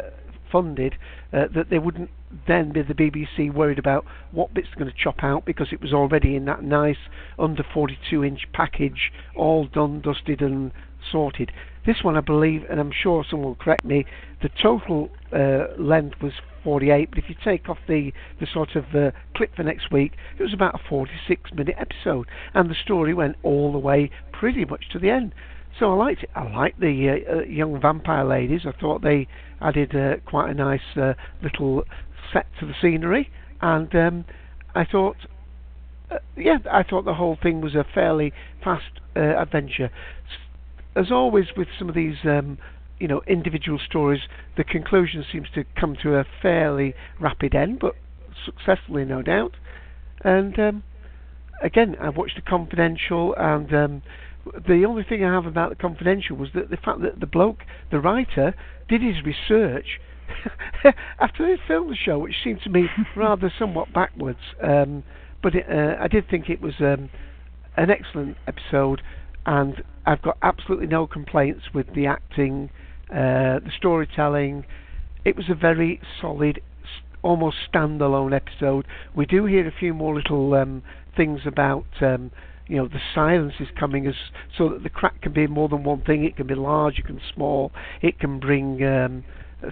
funded, 0.50 0.94
uh, 1.32 1.46
that 1.54 1.66
they 1.70 1.78
wouldn't 1.78 2.10
then 2.46 2.72
be 2.72 2.82
the 2.82 2.94
BBC 2.94 3.52
worried 3.52 3.78
about 3.78 4.04
what 4.32 4.52
bits 4.52 4.68
are 4.72 4.78
going 4.78 4.90
to 4.90 4.96
chop 5.02 5.22
out 5.22 5.44
because 5.44 5.68
it 5.72 5.80
was 5.80 5.92
already 5.92 6.36
in 6.36 6.44
that 6.44 6.62
nice 6.62 7.08
under 7.38 7.64
42 7.74 8.24
inch 8.24 8.46
package, 8.52 9.12
all 9.36 9.66
done, 9.66 10.00
dusted, 10.00 10.40
and 10.40 10.72
sorted. 11.10 11.50
This 11.86 12.02
one, 12.02 12.16
I 12.16 12.20
believe, 12.20 12.64
and 12.68 12.80
I'm 12.80 12.92
sure 12.92 13.24
someone 13.28 13.48
will 13.48 13.54
correct 13.54 13.84
me, 13.84 14.04
the 14.42 14.50
total 14.62 15.08
uh, 15.32 15.80
length 15.80 16.20
was 16.20 16.32
48, 16.68 17.08
but 17.08 17.18
if 17.18 17.30
you 17.30 17.34
take 17.42 17.66
off 17.70 17.78
the, 17.88 18.12
the 18.40 18.46
sort 18.52 18.76
of 18.76 18.84
uh, 18.94 19.10
clip 19.34 19.56
for 19.56 19.62
next 19.62 19.90
week, 19.90 20.12
it 20.38 20.42
was 20.42 20.52
about 20.52 20.74
a 20.74 20.80
46 20.86 21.50
minute 21.54 21.74
episode, 21.78 22.26
and 22.52 22.68
the 22.68 22.74
story 22.74 23.14
went 23.14 23.36
all 23.42 23.72
the 23.72 23.78
way 23.78 24.10
pretty 24.32 24.66
much 24.66 24.90
to 24.92 24.98
the 24.98 25.08
end. 25.08 25.32
So 25.78 25.90
I 25.90 25.94
liked 25.94 26.24
it. 26.24 26.30
I 26.34 26.42
liked 26.52 26.78
the 26.78 27.24
uh, 27.26 27.36
uh, 27.36 27.42
young 27.44 27.80
vampire 27.80 28.26
ladies. 28.26 28.66
I 28.66 28.78
thought 28.78 29.00
they 29.00 29.28
added 29.62 29.96
uh, 29.96 30.16
quite 30.26 30.50
a 30.50 30.54
nice 30.54 30.94
uh, 30.94 31.14
little 31.42 31.84
set 32.34 32.46
to 32.60 32.66
the 32.66 32.74
scenery, 32.82 33.30
and 33.62 33.94
um, 33.94 34.24
I 34.74 34.84
thought, 34.84 35.16
uh, 36.10 36.18
yeah, 36.36 36.58
I 36.70 36.82
thought 36.82 37.06
the 37.06 37.14
whole 37.14 37.38
thing 37.42 37.62
was 37.62 37.74
a 37.74 37.86
fairly 37.94 38.34
fast 38.62 39.00
uh, 39.16 39.20
adventure. 39.20 39.90
As 40.94 41.10
always 41.10 41.46
with 41.56 41.68
some 41.78 41.88
of 41.88 41.94
these, 41.94 42.16
um, 42.24 42.58
you 42.98 43.08
know, 43.08 43.22
individual 43.26 43.78
stories, 43.78 44.20
the 44.56 44.64
conclusion 44.64 45.24
seems 45.30 45.48
to 45.54 45.64
come 45.78 45.96
to 46.02 46.16
a 46.16 46.24
fairly 46.42 46.94
rapid 47.20 47.54
end, 47.54 47.78
but 47.80 47.94
successfully, 48.44 49.04
no 49.04 49.22
doubt. 49.22 49.54
And 50.24 50.58
um, 50.58 50.82
again, 51.62 51.96
I 52.00 52.08
watched 52.08 52.36
the 52.36 52.42
Confidential, 52.42 53.34
and 53.36 53.72
um, 53.74 54.02
the 54.66 54.84
only 54.84 55.04
thing 55.04 55.24
I 55.24 55.32
have 55.32 55.46
about 55.46 55.70
the 55.70 55.76
Confidential 55.76 56.36
was 56.36 56.50
that 56.54 56.70
the 56.70 56.76
fact 56.76 57.00
that 57.02 57.20
the 57.20 57.26
bloke, 57.26 57.60
the 57.90 58.00
writer, 58.00 58.54
did 58.88 59.02
his 59.02 59.16
research 59.24 60.00
after 61.20 61.46
they 61.46 61.60
filmed 61.66 61.90
the 61.90 61.96
show, 61.96 62.18
which 62.18 62.34
seemed 62.42 62.60
to 62.62 62.70
me 62.70 62.86
rather 63.16 63.52
somewhat 63.58 63.92
backwards. 63.92 64.38
Um, 64.62 65.04
but 65.42 65.54
it, 65.54 65.66
uh, 65.70 66.02
I 66.02 66.08
did 66.08 66.28
think 66.28 66.48
it 66.48 66.60
was 66.60 66.74
um, 66.80 67.10
an 67.76 67.90
excellent 67.90 68.36
episode, 68.46 69.02
and 69.46 69.82
I've 70.06 70.22
got 70.22 70.38
absolutely 70.42 70.86
no 70.86 71.06
complaints 71.06 71.64
with 71.74 71.86
the 71.94 72.06
acting, 72.06 72.70
uh, 73.10 73.60
the 73.60 73.70
storytelling. 73.76 74.64
It 75.24 75.36
was 75.36 75.46
a 75.50 75.54
very 75.54 76.00
solid, 76.20 76.60
almost 77.22 77.56
standalone 77.72 78.34
episode. 78.34 78.86
We 79.14 79.26
do 79.26 79.44
hear 79.46 79.66
a 79.66 79.72
few 79.72 79.94
more 79.94 80.14
little 80.14 80.54
um, 80.54 80.82
things 81.16 81.40
about. 81.46 81.86
Um, 82.00 82.30
you 82.68 82.76
know 82.76 82.86
the 82.86 83.00
silence 83.14 83.54
is 83.60 83.68
coming 83.80 84.06
as 84.06 84.14
so 84.58 84.68
that 84.68 84.82
the 84.82 84.90
crack 84.90 85.22
can 85.22 85.32
be 85.32 85.46
more 85.46 85.70
than 85.70 85.84
one 85.84 86.02
thing. 86.02 86.24
It 86.24 86.36
can 86.36 86.46
be 86.46 86.54
large, 86.54 86.98
it 86.98 87.06
can 87.06 87.16
be 87.16 87.22
small, 87.34 87.72
it 88.02 88.20
can 88.20 88.38
bring 88.38 88.84
um, 88.84 89.24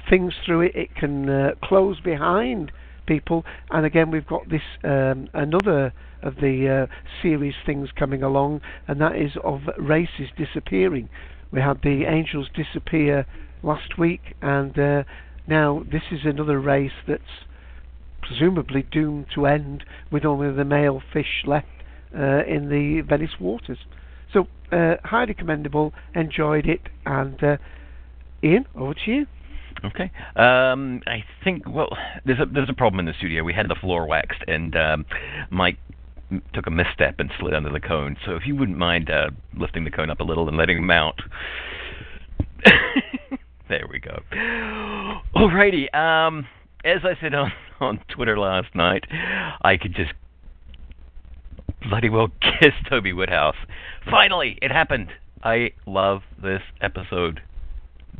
things 0.09 0.35
through 0.45 0.63
it. 0.63 0.73
It 0.75 0.95
can 0.95 1.29
uh, 1.29 1.51
close 1.63 2.01
behind 2.01 2.73
people. 3.07 3.45
And 3.71 3.87
again, 3.87 4.11
we've 4.11 4.27
got 4.27 4.49
this 4.49 4.63
um, 4.85 5.29
another 5.33 5.93
of 6.23 6.37
the 6.37 6.89
uh, 6.89 6.95
series 7.23 7.55
things 7.65 7.91
coming 7.97 8.23
along, 8.23 8.61
and 8.89 9.01
that 9.01 9.17
is 9.17 9.33
of 9.45 9.61
races 9.79 10.29
disappearing. 10.37 11.09
We 11.51 11.61
had 11.61 11.83
the 11.83 12.05
angels 12.09 12.49
disappear 12.55 13.27
last 13.63 13.99
week, 13.99 14.35
and 14.43 14.79
uh, 14.79 15.05
now 15.47 15.85
this 15.91 16.03
is 16.11 16.21
another 16.25 16.61
race 16.61 16.93
that's 17.07 17.23
presumably 18.23 18.83
doomed 18.91 19.27
to 19.35 19.47
end 19.47 19.85
with 20.11 20.25
only 20.25 20.53
the 20.53 20.65
male 20.65 21.03
fish 21.13 21.45
left 21.47 21.67
uh, 22.15 22.45
in 22.45 22.69
the 22.69 23.03
Venice 23.07 23.39
waters. 23.41 23.79
So, 24.33 24.49
uh, 24.73 24.97
highly 25.05 25.35
commendable, 25.35 25.93
enjoyed 26.15 26.67
it, 26.67 26.89
and 27.05 27.43
uh, 27.43 27.57
Ian, 28.43 28.67
over 28.75 28.95
to 28.95 29.11
you. 29.11 29.27
Okay. 29.85 30.11
Um, 30.37 31.03
I 31.07 31.25
think 31.45 31.65
well, 31.69 31.97
there's 32.25 32.41
a 32.41 32.47
there's 32.47 32.71
a 32.71 32.75
problem 32.75 33.01
in 33.01 33.07
the 33.07 33.13
studio. 33.19 33.45
We 33.45 33.53
had 33.53 33.69
the 33.69 33.75
floor 33.75 34.07
waxed, 34.07 34.43
and 34.49 34.75
um, 34.75 35.07
Mike 35.51 35.79
took 36.53 36.67
a 36.67 36.71
misstep 36.71 37.17
and 37.19 37.31
slid 37.39 37.55
under 37.55 37.71
the 37.71 37.81
cone. 37.81 38.17
So 38.25 38.37
if 38.37 38.47
you 38.47 38.57
wouldn't 38.57 38.79
mind 38.79 39.11
uh, 39.11 39.31
lifting 39.57 39.85
the 39.85 39.91
cone 39.91 40.11
up 40.11 40.21
a 40.21 40.25
little 40.25 40.49
and 40.49 40.57
letting 40.57 40.79
him 40.79 40.91
out. 40.91 41.21
there 43.69 43.87
we 43.91 43.99
go. 44.01 44.21
Alrighty. 45.35 45.95
Um, 45.95 46.47
as 46.85 47.01
I 47.05 47.21
said 47.21 47.35
on 47.35 47.53
on 47.81 48.01
Twitter 48.09 48.39
last 48.39 48.75
night, 48.75 49.05
I 49.11 49.77
could 49.77 49.95
just 49.95 50.13
bloody 51.89 52.09
well 52.09 52.29
kiss 52.41 52.73
Toby 52.89 53.13
Whithouse. 53.13 53.57
Finally, 54.11 54.59
it 54.63 54.71
happened. 54.71 55.09
I 55.43 55.73
love 55.87 56.23
this 56.43 56.63
episode. 56.81 57.41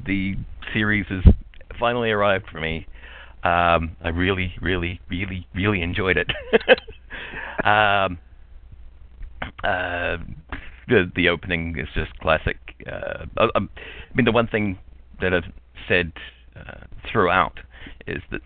The 0.05 0.35
series 0.73 1.07
has 1.09 1.35
finally 1.79 2.11
arrived 2.11 2.47
for 2.51 2.61
me. 2.61 2.87
Um, 3.43 3.97
I 4.03 4.09
really, 4.13 4.55
really, 4.61 5.01
really, 5.09 5.47
really 5.55 5.83
enjoyed 5.83 6.17
it. 6.17 6.31
um, 7.65 8.19
uh, 9.65 10.17
the 10.89 11.11
the 11.15 11.29
opening 11.29 11.77
is 11.79 11.89
just 11.95 12.19
classic. 12.19 12.59
Uh, 12.87 13.27
I, 13.37 13.49
I 13.55 13.61
mean, 14.15 14.25
the 14.25 14.33
one 14.33 14.47
thing 14.47 14.79
that 15.21 15.33
I've 15.35 15.53
said 15.89 16.13
uh, 16.57 16.85
throughout 17.11 17.61
is 18.07 18.23
that 18.31 18.41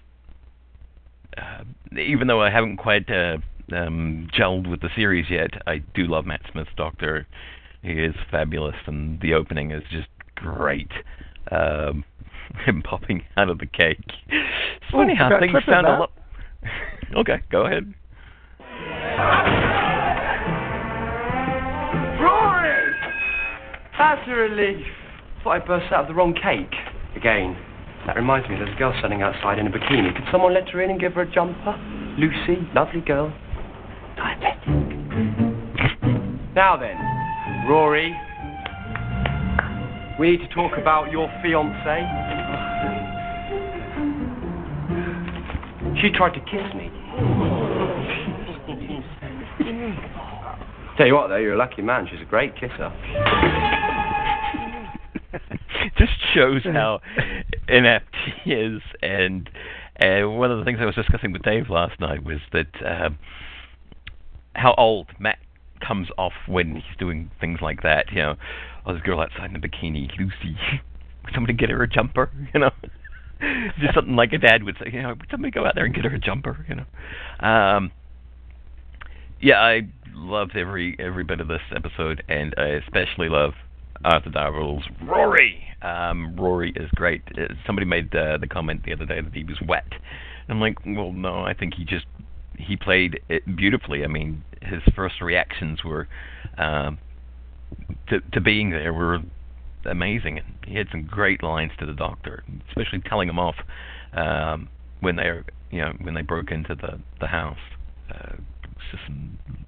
uh, 1.36 1.64
even 1.98 2.26
though 2.28 2.40
I 2.40 2.50
haven't 2.50 2.76
quite 2.76 3.10
uh, 3.10 3.38
um, 3.72 4.28
gelled 4.36 4.68
with 4.68 4.80
the 4.80 4.90
series 4.94 5.26
yet, 5.30 5.50
I 5.66 5.78
do 5.94 6.06
love 6.06 6.26
Matt 6.26 6.42
Smith's 6.50 6.70
Doctor. 6.76 7.26
He 7.82 7.92
is 7.92 8.14
fabulous, 8.30 8.76
and 8.86 9.20
the 9.20 9.34
opening 9.34 9.70
is 9.70 9.82
just 9.90 10.08
great. 10.34 10.90
Um, 11.50 12.04
him 12.66 12.82
popping 12.82 13.22
out 13.36 13.48
of 13.48 13.58
the 13.58 13.66
cake. 13.66 13.98
It's 14.28 14.90
funny 14.90 15.12
Ooh, 15.12 15.16
how 15.16 15.38
things 15.38 15.54
sound 15.66 15.86
a 15.86 15.90
lot. 15.90 16.12
okay, 17.16 17.40
go 17.50 17.66
ahead. 17.66 17.94
Rory! 22.20 22.94
That's 23.98 24.28
a 24.28 24.32
relief. 24.32 24.86
Thought 25.42 25.50
I 25.50 25.58
burst 25.66 25.92
out 25.92 26.02
of 26.02 26.08
the 26.08 26.14
wrong 26.14 26.34
cake. 26.34 26.74
Again. 27.16 27.56
That 28.06 28.16
reminds 28.16 28.48
me, 28.48 28.56
there's 28.56 28.74
a 28.74 28.78
girl 28.78 28.94
standing 28.98 29.20
outside 29.20 29.58
in 29.58 29.66
a 29.66 29.70
bikini. 29.70 30.14
Could 30.14 30.24
someone 30.32 30.54
let 30.54 30.68
her 30.70 30.80
in 30.82 30.90
and 30.90 30.98
give 30.98 31.12
her 31.14 31.22
a 31.22 31.30
jumper? 31.30 31.76
Lucy, 32.18 32.66
lovely 32.74 33.02
girl. 33.02 33.30
Diabetic. 34.16 34.80
Now 36.54 36.76
then, 36.78 36.96
Rory. 37.68 38.16
We 40.18 40.30
need 40.32 40.38
to 40.38 40.48
talk 40.54 40.78
about 40.78 41.10
your 41.10 41.28
fiance. 41.42 42.04
She 46.00 46.10
tried 46.10 46.32
to 46.34 46.40
kiss 46.40 46.74
me. 46.74 46.90
Tell 50.96 51.06
you 51.06 51.14
what, 51.14 51.28
though, 51.28 51.36
you're 51.36 51.54
a 51.54 51.58
lucky 51.58 51.82
man. 51.82 52.08
She's 52.10 52.20
a 52.20 52.24
great 52.24 52.54
kisser. 52.54 52.92
just 55.96 56.12
shows 56.34 56.62
how 56.64 57.00
inept 57.68 58.14
he 58.42 58.52
is. 58.52 58.82
And 59.02 59.48
uh, 60.00 60.28
one 60.28 60.50
of 60.50 60.58
the 60.58 60.64
things 60.64 60.78
I 60.80 60.86
was 60.86 60.94
discussing 60.94 61.32
with 61.32 61.42
Dave 61.42 61.70
last 61.70 62.00
night 62.00 62.24
was 62.24 62.38
that 62.52 62.68
um, 62.84 63.18
how 64.54 64.74
old 64.76 65.08
Matt 65.18 65.38
comes 65.86 66.08
off 66.18 66.32
when 66.46 66.76
he's 66.76 66.96
doing 66.98 67.30
things 67.40 67.60
like 67.62 67.82
that. 67.82 68.06
You 68.12 68.22
know, 68.22 68.34
oh, 68.86 68.94
this 68.94 69.02
girl 69.02 69.20
outside 69.20 69.50
in 69.50 69.56
a 69.56 69.60
bikini, 69.60 70.10
Lucy. 70.18 70.56
Somebody 71.34 71.54
get 71.54 71.70
her 71.70 71.82
a 71.82 71.88
jumper, 71.88 72.30
you 72.52 72.60
know. 72.60 72.70
Just 73.80 73.94
something 73.94 74.16
like 74.16 74.32
a 74.32 74.38
dad 74.38 74.64
would 74.64 74.76
say, 74.78 74.90
you 74.92 75.00
know, 75.00 75.14
somebody 75.30 75.50
go 75.50 75.64
out 75.64 75.74
there 75.74 75.86
and 75.86 75.94
get 75.94 76.04
her 76.04 76.14
a 76.14 76.18
jumper, 76.18 76.66
you 76.68 76.74
know. 76.74 77.46
Um, 77.46 77.90
Yeah, 79.40 79.60
I 79.60 79.82
loved 80.14 80.56
every 80.56 80.96
every 80.98 81.24
bit 81.24 81.40
of 81.40 81.48
this 81.48 81.62
episode, 81.74 82.22
and 82.28 82.54
I 82.58 82.66
especially 82.84 83.28
love 83.28 83.52
Arthur 84.04 84.30
Darvill's 84.30 84.84
Rory. 85.02 85.62
Um, 85.82 86.36
Rory 86.36 86.72
is 86.76 86.90
great. 86.94 87.22
Uh, 87.36 87.54
somebody 87.66 87.86
made 87.86 88.10
the 88.10 88.46
comment 88.50 88.84
the 88.84 88.92
other 88.92 89.06
day 89.06 89.20
that 89.20 89.32
he 89.32 89.44
was 89.44 89.56
wet. 89.66 89.92
I'm 90.48 90.60
like, 90.60 90.78
well, 90.84 91.12
no, 91.12 91.42
I 91.42 91.54
think 91.54 91.74
he 91.74 91.84
just 91.84 92.06
he 92.58 92.76
played 92.76 93.20
it 93.28 93.56
beautifully. 93.56 94.04
I 94.04 94.08
mean, 94.08 94.44
his 94.62 94.82
first 94.94 95.20
reactions 95.20 95.84
were 95.84 96.08
um, 96.58 96.98
to 98.08 98.20
to 98.32 98.40
being 98.40 98.70
there 98.70 98.92
were 98.92 99.20
amazing, 99.84 100.38
and 100.38 100.46
he 100.66 100.76
had 100.76 100.88
some 100.90 101.04
great 101.04 101.42
lines 101.42 101.72
to 101.78 101.86
the 101.86 101.94
doctor, 101.94 102.44
especially 102.68 103.00
telling 103.08 103.28
him 103.28 103.38
off 103.38 103.56
um, 104.12 104.68
when 105.00 105.16
they 105.16 105.30
you 105.70 105.80
know 105.80 105.92
when 106.02 106.14
they 106.14 106.22
broke 106.22 106.50
into 106.50 106.74
the 106.74 107.00
the 107.20 107.28
house. 107.28 107.58
Uh, 108.12 108.36
just 108.90 109.02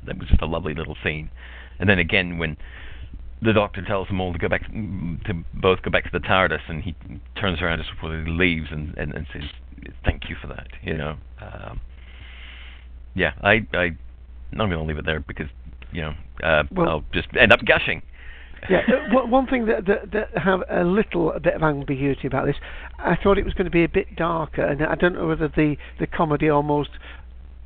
that 0.07 0.19
was 0.19 0.29
just 0.29 0.43
a 0.43 0.47
lovely 0.47 0.75
little 0.75 0.97
scene. 1.03 1.31
And 1.79 1.89
then 1.89 1.99
again 1.99 2.39
when 2.39 2.57
the 3.43 3.53
doctor 3.53 3.83
tells 3.83 4.07
them 4.09 4.21
all 4.21 4.33
to 4.33 4.39
go 4.39 4.49
back 4.49 4.71
to 4.71 5.45
both 5.55 5.83
go 5.83 5.91
back 5.91 6.05
to 6.05 6.11
the 6.13 6.21
TARDIS, 6.21 6.61
and 6.69 6.83
he 6.83 6.95
turns 7.41 7.61
around 7.61 7.79
just 7.79 7.91
before 7.91 8.17
he 8.17 8.31
leaves 8.31 8.69
and, 8.71 8.97
and, 8.97 9.13
and 9.15 9.27
says, 9.33 9.43
"Thank 10.05 10.29
you 10.29 10.37
for 10.41 10.47
that." 10.49 10.69
You 10.83 10.97
know, 10.97 11.17
um, 11.41 11.81
yeah, 13.15 13.33
I 13.43 13.67
I 13.75 13.91
I'm 14.53 14.57
going 14.57 14.71
to 14.73 14.83
leave 14.83 14.99
it 14.99 15.07
there 15.07 15.21
because 15.21 15.49
you 15.93 16.03
know 16.03 16.15
uh, 16.43 16.63
Well- 16.71 16.89
I'll 16.89 17.05
just 17.13 17.29
end 17.39 17.53
up 17.53 17.65
gushing. 17.65 18.03
Yeah, 18.71 18.83
uh, 18.87 19.13
one- 19.13 19.31
one 19.31 19.47
thing 19.49 19.67
that, 19.67 19.87
that 19.87 20.13
that 20.13 20.39
have 20.39 20.63
a 20.71 20.85
little 20.85 21.33
bit 21.43 21.55
of 21.55 21.63
ambiguity 21.65 22.29
about 22.29 22.47
this, 22.47 22.57
I 22.99 23.17
thought 23.21 23.39
it 23.39 23.45
was 23.45 23.55
going 23.55 23.65
to 23.65 23.73
be 23.73 23.83
a 23.83 23.89
bit 23.89 24.15
darker, 24.15 24.63
and 24.65 24.85
I 24.85 24.95
don't 24.95 25.15
know 25.15 25.27
whether 25.27 25.49
the 25.49 25.77
the 25.99 26.07
comedy 26.07 26.49
almost 26.49 26.91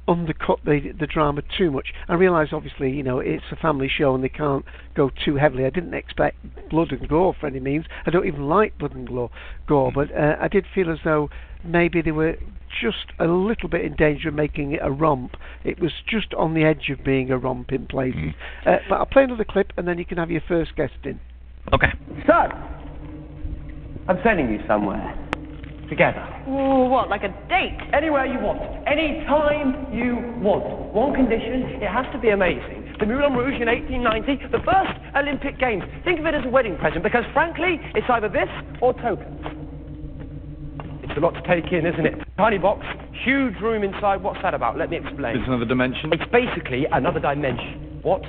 undercut 0.08 0.60
the 0.64 0.92
the 0.98 1.06
drama 1.06 1.42
too 1.56 1.70
much. 1.70 1.88
I 2.08 2.14
realise 2.14 2.48
obviously 2.52 2.90
you 2.90 3.02
know 3.02 3.18
it's 3.18 3.44
a 3.50 3.56
family 3.56 3.88
show 3.88 4.14
and 4.14 4.22
they 4.22 4.28
can't 4.28 4.64
go 4.94 5.10
too 5.24 5.36
heavily. 5.36 5.64
I 5.64 5.70
didn't 5.70 5.94
expect 5.94 6.36
blood 6.70 6.92
and 6.92 7.08
gore 7.08 7.34
for 7.38 7.46
any 7.46 7.60
means. 7.60 7.86
I 8.06 8.10
don't 8.10 8.26
even 8.26 8.48
like 8.48 8.78
blood 8.78 8.94
and 8.94 9.08
gore, 9.08 9.30
gore 9.66 9.92
but 9.94 10.12
uh, 10.12 10.36
I 10.40 10.48
did 10.48 10.66
feel 10.74 10.90
as 10.90 10.98
though 11.04 11.30
maybe 11.64 12.02
they 12.02 12.12
were 12.12 12.36
just 12.80 13.12
a 13.18 13.26
little 13.26 13.68
bit 13.68 13.84
in 13.84 13.94
danger 13.94 14.28
of 14.28 14.34
making 14.34 14.72
it 14.72 14.80
a 14.82 14.90
romp. 14.90 15.32
It 15.64 15.80
was 15.80 15.92
just 16.08 16.34
on 16.34 16.54
the 16.54 16.64
edge 16.64 16.90
of 16.90 17.04
being 17.04 17.30
a 17.30 17.38
romp 17.38 17.72
in 17.72 17.86
places. 17.86 18.34
Uh, 18.64 18.76
but 18.88 18.96
I'll 18.96 19.06
play 19.06 19.24
another 19.24 19.46
clip 19.48 19.72
and 19.76 19.86
then 19.86 19.98
you 19.98 20.04
can 20.04 20.18
have 20.18 20.30
your 20.30 20.42
first 20.46 20.76
guest 20.76 20.94
in. 21.04 21.20
Okay. 21.72 21.92
So, 22.26 22.32
I'm 24.08 24.18
sending 24.22 24.52
you 24.52 24.60
somewhere. 24.66 25.25
Together. 25.88 26.26
Ooh, 26.48 26.90
what, 26.90 27.08
like 27.08 27.22
a 27.22 27.30
date? 27.48 27.78
Anywhere 27.94 28.26
you 28.26 28.40
want. 28.40 28.58
Any 28.86 29.22
time 29.26 29.86
you 29.94 30.18
want. 30.42 30.66
One 30.92 31.14
condition, 31.14 31.78
it 31.82 31.88
has 31.88 32.06
to 32.12 32.18
be 32.18 32.30
amazing. 32.30 32.94
The 32.98 33.06
Moulin 33.06 33.34
Rouge 33.34 33.60
in 33.60 33.68
1890, 33.68 34.50
the 34.50 34.62
first 34.64 34.96
Olympic 35.14 35.60
Games. 35.60 35.84
Think 36.02 36.18
of 36.18 36.26
it 36.26 36.34
as 36.34 36.44
a 36.44 36.48
wedding 36.48 36.76
present 36.78 37.04
because, 37.04 37.24
frankly, 37.32 37.78
it's 37.94 38.06
either 38.08 38.28
this 38.28 38.48
or 38.80 38.94
tokens. 38.94 39.44
It's 41.04 41.16
a 41.16 41.20
lot 41.20 41.38
to 41.38 41.42
take 41.46 41.70
in, 41.72 41.86
isn't 41.86 42.06
it? 42.06 42.14
Tiny 42.36 42.58
box, 42.58 42.84
huge 43.24 43.54
room 43.62 43.84
inside. 43.84 44.22
What's 44.22 44.42
that 44.42 44.54
about? 44.54 44.76
Let 44.76 44.90
me 44.90 44.98
explain. 44.98 45.36
It's 45.36 45.46
another 45.46 45.64
dimension. 45.64 46.10
It's 46.12 46.26
basically 46.32 46.86
another 46.90 47.20
dimension. 47.20 48.00
What? 48.02 48.24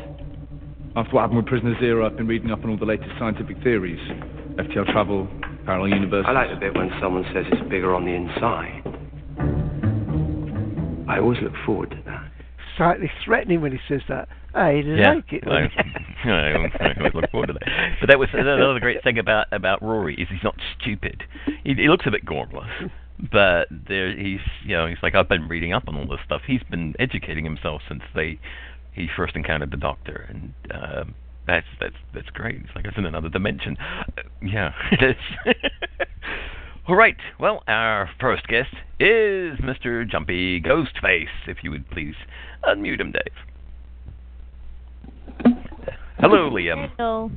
After 0.96 1.14
what 1.16 1.22
happened 1.22 1.38
with 1.38 1.48
Prisoner 1.48 1.80
Zero, 1.80 2.06
I've 2.06 2.18
been 2.18 2.28
reading 2.28 2.52
up 2.52 2.64
on 2.64 2.70
all 2.70 2.78
the 2.78 2.86
latest 2.86 3.12
scientific 3.20 3.62
theories. 3.64 4.00
FTL 4.58 4.92
travel, 4.92 5.28
parallel 5.66 5.90
universes. 5.90 6.26
I 6.28 6.32
like 6.32 6.50
the 6.50 6.56
bit 6.56 6.76
when 6.76 6.90
someone 7.02 7.24
says 7.34 7.46
it's 7.52 7.70
bigger 7.70 7.94
on 7.94 8.06
the 8.06 8.12
inside. 8.12 8.82
I 11.08 11.20
always 11.20 11.40
look 11.42 11.54
forward 11.66 11.92
to 11.92 12.02
that. 12.06 12.32
Slightly 12.76 13.10
threatening 13.24 13.62
when 13.62 13.72
he 13.72 13.78
says 13.88 14.02
that. 14.10 14.28
I 14.54 14.72
yeah, 14.72 15.14
like 15.14 15.32
it. 15.32 15.44
I, 15.48 15.68
I 16.30 16.98
always 16.98 17.14
look 17.14 17.32
forward 17.32 17.48
to 17.48 17.54
that. 17.54 17.98
But 18.02 18.08
that 18.10 18.20
was 18.20 18.30
another 18.34 18.80
great 18.80 19.04
thing 19.04 19.20
about 19.20 19.48
about 19.52 19.82
Rory 19.84 20.16
is 20.16 20.28
he's 20.30 20.44
not 20.44 20.56
stupid. 20.80 21.24
He, 21.64 21.76
he 21.76 21.88
looks 21.88 22.06
a 22.08 22.12
bit 22.12 22.26
gormless, 22.26 22.90
but 23.32 23.68
there 23.70 24.16
he's 24.18 24.40
you 24.66 24.76
know 24.76 24.88
he's 24.88 24.98
like 25.04 25.16
I've 25.16 25.30
been 25.30 25.48
reading 25.48 25.74
up 25.74 25.84
on 25.88 25.96
all 25.96 26.08
this 26.08 26.20
stuff. 26.26 26.42
He's 26.48 26.64
been 26.70 26.96
educating 27.00 27.46
himself 27.46 27.82
since 27.88 28.02
they 28.16 28.40
he 28.92 29.08
first 29.16 29.36
encountered 29.36 29.72
the 29.72 29.78
Doctor, 29.78 30.28
and 30.28 30.54
um, 30.72 31.16
that's 31.48 31.66
that's 31.80 31.96
that's 32.14 32.30
great. 32.30 32.58
It's 32.58 32.76
like 32.76 32.86
it's 32.86 32.98
in 32.98 33.06
another 33.06 33.30
dimension. 33.30 33.78
Uh, 33.80 34.22
yeah, 34.42 34.74
it 34.92 35.02
is. 35.04 35.16
All 36.88 36.96
right. 36.96 37.18
Well, 37.40 37.64
our 37.68 38.10
first 38.20 38.48
guest 38.48 38.74
is 39.00 39.60
Mr. 39.60 40.10
Jumpy 40.10 40.62
Ghostface. 40.62 41.26
If 41.48 41.58
you 41.64 41.72
would 41.72 41.90
please 41.90 42.16
unmute 42.64 43.02
him, 43.02 43.12
Dave. 43.12 43.24
Hello, 46.20 46.50
Liam. 46.50 46.90
Hello. 46.98 47.32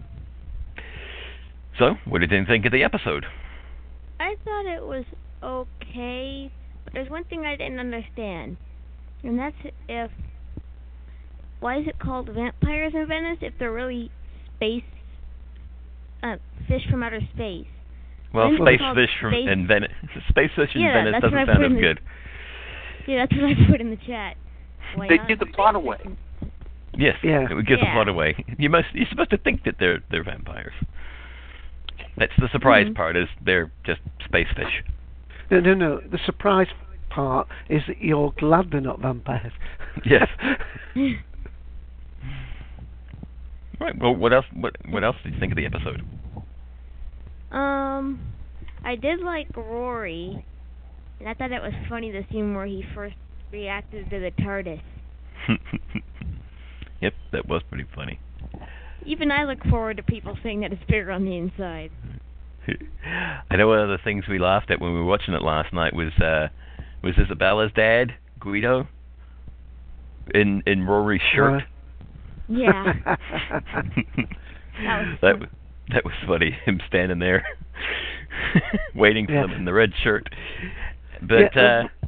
So, 1.79 1.95
what 2.07 2.21
did 2.21 2.31
you 2.31 2.45
think 2.47 2.65
of 2.67 2.73
the 2.73 2.85
episode? 2.85 3.25
I 4.19 4.37
thought 4.45 4.67
it 4.67 4.83
was 4.83 5.05
okay. 5.43 6.51
But 6.85 6.93
there's 6.93 7.11
one 7.11 7.25
thing 7.25 7.45
I 7.45 7.57
didn't 7.57 7.79
understand, 7.79 8.57
and 9.23 9.39
that's 9.39 9.57
if 9.89 10.11
why 11.61 11.79
is 11.79 11.87
it 11.87 11.99
called 11.99 12.29
vampires 12.29 12.93
in 12.95 13.07
Venice 13.07 13.39
if 13.41 13.55
they're 13.59 13.73
really 13.73 14.11
space 14.57 14.83
uh, 16.23 16.37
fish 16.69 16.83
from 16.91 17.03
outer 17.03 17.21
space? 17.35 17.67
Well, 18.33 18.51
Why 18.59 18.77
space 18.77 18.81
fish 18.95 19.11
from 19.21 19.33
space- 19.33 19.49
in 19.51 19.67
Venice, 19.67 19.93
space 20.29 20.51
fish 20.55 20.71
in 20.75 20.83
Yeah, 20.83 20.95
Venice 21.05 21.13
that's 21.21 21.23
what 21.25 21.31
doesn't 21.31 21.49
I 21.49 21.53
sound 21.53 21.59
put 21.59 21.65
as 21.65 21.71
in 21.71 21.75
the- 21.77 21.81
good. 21.81 22.01
Yeah, 23.07 23.27
that's 23.27 23.33
what 23.41 23.51
I 23.51 23.55
put 23.71 23.81
in 23.81 23.91
the 23.91 23.97
chat. 24.07 24.37
Why 24.95 25.09
They 25.09 25.17
not? 25.17 25.29
give 25.29 25.39
the 25.41 25.47
plot 25.47 25.75
away. 25.75 25.99
Yes, 26.97 27.17
Yeah. 27.23 27.47
it 27.51 27.55
would 27.55 27.67
give 27.67 27.81
the 27.81 27.87
plot 27.87 28.09
away. 28.09 28.35
You 28.59 28.69
must 28.71 28.89
you're 28.95 29.07
supposed 29.07 29.31
to 29.31 29.39
think 29.39 29.65
that 29.65 29.77
they're 29.79 30.01
they're 30.11 30.23
vampires. 30.25 30.75
That's 32.17 32.33
the 32.39 32.49
surprise 32.51 32.87
Mhm. 32.89 32.95
part 32.95 33.17
is 33.17 33.29
they're 33.41 33.71
just 33.85 34.01
space 34.25 34.49
fish. 34.55 34.83
No, 35.51 35.61
no, 35.61 35.75
no. 35.75 35.99
The 36.01 36.19
surprise 36.19 36.69
part 37.09 37.49
is 37.69 37.83
that 37.87 38.01
you're 38.03 38.33
glad 38.39 38.71
they're 38.71 38.81
not 38.81 39.01
vampires. 39.01 39.53
Yes. 40.05 40.29
Right. 43.81 43.99
Well, 43.99 44.15
what 44.15 44.33
else? 44.33 44.45
What 44.55 44.77
what 44.91 45.03
else 45.03 45.17
did 45.25 45.35
you 45.35 45.41
think 45.41 45.53
of 45.53 45.57
the 45.57 45.67
episode? 45.67 46.03
Um, 47.51 48.21
I 48.85 48.95
did 48.97 49.21
like 49.21 49.49
Rory, 49.57 50.45
and 51.19 51.29
I 51.29 51.35
thought 51.35 51.51
it 51.51 51.63
was 51.63 51.73
funny 51.89 52.11
the 52.11 52.25
scene 52.31 52.55
where 52.55 52.67
he 52.67 52.85
first 52.95 53.17
reacted 53.51 54.11
to 54.11 54.21
the 54.21 54.31
TARDIS. 54.43 54.83
yep, 57.01 57.15
that 57.33 57.49
was 57.49 57.63
pretty 57.69 57.87
funny. 57.95 58.21
Even 59.07 59.33
I 59.33 59.45
look 59.45 59.65
forward 59.65 59.97
to 59.97 60.03
people 60.03 60.37
saying 60.43 60.61
that 60.61 60.73
it's 60.73 60.85
bigger 60.87 61.11
on 61.11 61.25
the 61.25 61.37
inside. 61.37 61.91
I 63.51 63.57
know 63.57 63.67
one 63.67 63.79
of 63.79 63.89
the 63.89 63.99
things 64.05 64.25
we 64.29 64.39
laughed 64.39 64.71
at 64.71 64.81
when 64.81 64.93
we 64.93 64.99
were 64.99 65.07
watching 65.07 65.35
it 65.35 65.43
last 65.43 65.73
night 65.73 65.95
was 65.95 66.13
uh 66.21 66.49
was 67.03 67.15
Isabella's 67.17 67.73
dad, 67.75 68.15
Guido, 68.39 68.87
in 70.35 70.63
in 70.67 70.87
Rory's 70.87 71.23
shirt. 71.35 71.63
Yeah. 72.51 72.93
that 75.23 75.39
was 75.39 75.49
that 75.93 76.05
was 76.05 76.15
funny. 76.27 76.57
Him 76.65 76.81
standing 76.87 77.19
there, 77.19 77.45
waiting 78.95 79.27
for 79.27 79.33
Yeah. 79.33 79.43
them 79.43 79.53
in 79.53 79.65
the 79.65 79.73
red 79.73 79.93
shirt. 80.03 80.29
But 81.23 81.55
Yeah, 81.55 81.85
uh, 82.03 82.07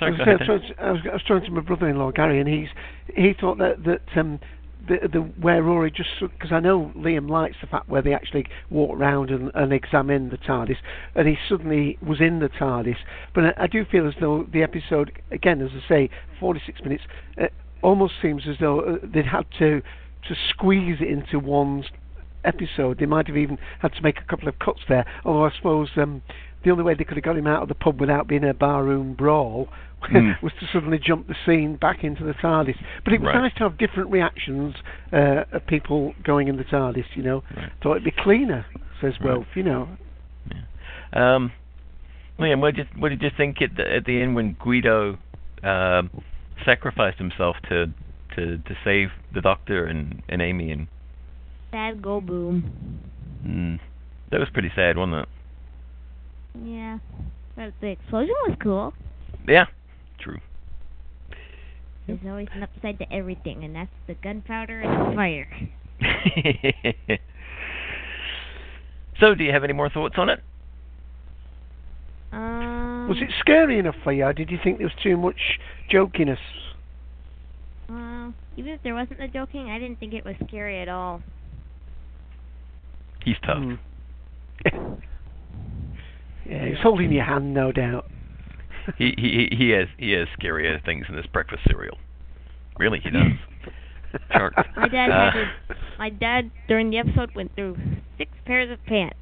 I 0.00 0.08
was, 0.10 0.18
go 0.18 0.24
gonna 0.24 0.34
ahead. 0.34 0.48
I, 0.48 0.52
was, 0.52 0.62
I, 0.78 0.90
was, 0.92 1.00
I 1.10 1.12
was 1.12 1.22
talking 1.26 1.44
to 1.46 1.50
my 1.52 1.60
brother-in-law 1.60 2.12
Gary, 2.12 2.40
and 2.40 2.48
he's 2.48 2.68
he 3.14 3.32
thought 3.38 3.58
that 3.58 3.84
that 3.84 4.02
um, 4.18 4.40
the 4.88 5.08
the 5.12 5.18
where 5.20 5.62
Rory 5.62 5.90
just 5.90 6.08
because 6.20 6.50
I 6.52 6.60
know 6.60 6.92
Liam 6.96 7.28
likes 7.30 7.56
the 7.60 7.66
fact 7.68 7.88
where 7.88 8.02
they 8.02 8.12
actually 8.14 8.46
walk 8.70 8.98
round 8.98 9.30
and, 9.30 9.50
and 9.54 9.72
examine 9.72 10.30
the 10.30 10.38
TARDIS, 10.38 10.76
and 11.14 11.28
he 11.28 11.36
suddenly 11.48 11.98
was 12.04 12.20
in 12.20 12.40
the 12.40 12.48
TARDIS. 12.48 12.96
But 13.34 13.44
I, 13.44 13.64
I 13.64 13.66
do 13.68 13.84
feel 13.84 14.08
as 14.08 14.14
though 14.20 14.46
the 14.52 14.62
episode, 14.62 15.12
again, 15.30 15.60
as 15.60 15.70
I 15.72 15.88
say, 15.88 16.10
46 16.40 16.80
minutes, 16.82 17.04
uh, 17.40 17.46
almost 17.82 18.14
seems 18.22 18.42
as 18.48 18.56
though 18.60 18.80
uh, 18.80 18.96
they'd 19.02 19.26
had 19.26 19.46
to 19.58 19.82
to 20.28 20.34
squeeze 20.50 20.98
it 21.00 21.08
into 21.08 21.38
one 21.38 21.84
episode. 22.44 22.98
They 22.98 23.06
might 23.06 23.26
have 23.26 23.36
even 23.36 23.58
had 23.80 23.92
to 23.94 24.02
make 24.02 24.18
a 24.18 24.24
couple 24.24 24.48
of 24.48 24.58
cuts 24.58 24.80
there. 24.88 25.04
Although 25.24 25.44
I 25.46 25.50
suppose 25.56 25.88
um, 25.96 26.22
the 26.64 26.70
only 26.70 26.84
way 26.84 26.94
they 26.94 27.04
could 27.04 27.16
have 27.16 27.24
got 27.24 27.36
him 27.36 27.46
out 27.46 27.62
of 27.62 27.68
the 27.68 27.74
pub 27.74 28.00
without 28.00 28.28
being 28.28 28.44
a 28.44 28.54
barroom 28.54 29.14
brawl 29.14 29.68
Hmm. 30.04 30.30
was 30.42 30.52
to 30.58 30.66
suddenly 30.72 30.98
jump 30.98 31.28
the 31.28 31.36
scene 31.46 31.76
back 31.76 32.02
into 32.02 32.24
the 32.24 32.32
TARDIS. 32.34 32.74
But 33.04 33.12
it 33.14 33.20
was 33.20 33.28
Right. 33.28 33.42
nice 33.42 33.54
to 33.58 33.62
have 33.68 33.78
different 33.78 34.10
reactions 34.10 34.74
uh, 35.12 35.44
of 35.52 35.64
people 35.68 36.14
going 36.24 36.48
in 36.48 36.56
the 36.56 36.64
TARDIS. 36.64 37.04
You 37.14 37.22
know, 37.22 37.44
thought 37.80 37.92
it'd 37.92 38.04
be 38.04 38.10
cleaner. 38.10 38.66
Says 39.00 39.12
Right. 39.20 39.46
You 39.54 39.62
know. 39.62 39.88
Um, 41.12 41.52
Liam, 42.38 42.60
what 42.60 42.74
did 42.74 42.88
you, 42.92 43.00
what 43.00 43.10
did 43.10 43.22
you 43.22 43.30
think 43.36 43.62
at 43.62 43.76
the, 43.76 43.94
at 43.96 44.04
the 44.04 44.20
end 44.20 44.34
when 44.34 44.56
Guido 44.58 45.18
um, 45.62 46.10
sacrificed 46.64 47.18
himself 47.18 47.56
to 47.68 47.86
to 48.36 48.58
to 48.58 48.74
save 48.84 49.08
the 49.34 49.40
Doctor 49.40 49.84
and 49.84 50.22
and 50.28 50.40
Amy 50.40 50.70
and 50.70 50.88
Sad 51.70 52.02
go 52.02 52.20
boom. 52.20 53.00
mm, 53.46 53.80
that 54.30 54.40
was 54.40 54.48
pretty 54.52 54.70
sad, 54.74 54.96
wasn't 54.96 55.16
it? 55.16 55.28
Yeah. 56.64 56.98
But 57.56 57.72
the 57.80 57.88
explosion 57.88 58.34
was 58.46 58.56
cool. 58.62 58.92
Yeah, 59.48 59.66
true. 60.20 60.38
There's 62.06 62.20
always 62.26 62.48
an 62.54 62.62
upside 62.62 62.98
to 62.98 63.12
everything, 63.12 63.64
and 63.64 63.74
that's 63.74 63.90
the 64.06 64.14
gunpowder 64.14 64.80
and 64.80 65.12
the 65.12 65.16
fire. 65.16 65.48
so, 69.20 69.34
do 69.34 69.44
you 69.44 69.52
have 69.52 69.64
any 69.64 69.72
more 69.72 69.88
thoughts 69.88 70.14
on 70.18 70.28
it? 70.28 70.40
Um, 72.32 72.71
Was 73.12 73.22
it 73.22 73.30
scary 73.40 73.78
enough 73.78 73.96
for 74.02 74.12
you? 74.12 74.24
Or 74.24 74.32
did 74.32 74.50
you 74.50 74.58
think 74.62 74.78
there 74.78 74.86
was 74.86 74.96
too 75.02 75.16
much 75.16 75.58
jokiness? 75.92 76.38
Well, 77.88 78.32
even 78.56 78.72
if 78.72 78.82
there 78.82 78.94
wasn't 78.94 79.18
the 79.18 79.28
joking, 79.28 79.70
I 79.70 79.78
didn't 79.78 79.98
think 80.00 80.14
it 80.14 80.24
was 80.24 80.34
scary 80.48 80.80
at 80.80 80.88
all. 80.88 81.22
He's 83.24 83.36
tough. 83.44 83.58
Hmm. 83.58 83.74
Yeah, 86.44 86.66
he's 86.66 86.78
holding 86.82 87.12
your 87.12 87.24
hand, 87.24 87.54
no 87.54 87.70
doubt. 87.70 88.10
he 88.98 89.14
he 89.16 89.48
he 89.56 89.70
has 89.70 89.86
he 89.96 90.10
has 90.10 90.26
scarier 90.36 90.84
things 90.84 91.06
in 91.08 91.14
this 91.14 91.26
breakfast 91.26 91.62
cereal. 91.70 91.96
Really, 92.80 92.98
he 92.98 93.10
does. 93.10 93.32
Shark. 94.32 94.54
My 94.76 94.88
dad 94.88 95.10
Uh, 95.10 95.30
had 95.30 95.40
to, 95.68 95.76
my 96.00 96.10
dad 96.10 96.50
during 96.66 96.90
the 96.90 96.98
episode 96.98 97.32
went 97.36 97.54
through 97.54 97.76
six 98.18 98.32
pairs 98.44 98.72
of 98.72 98.84
pants. 98.86 99.20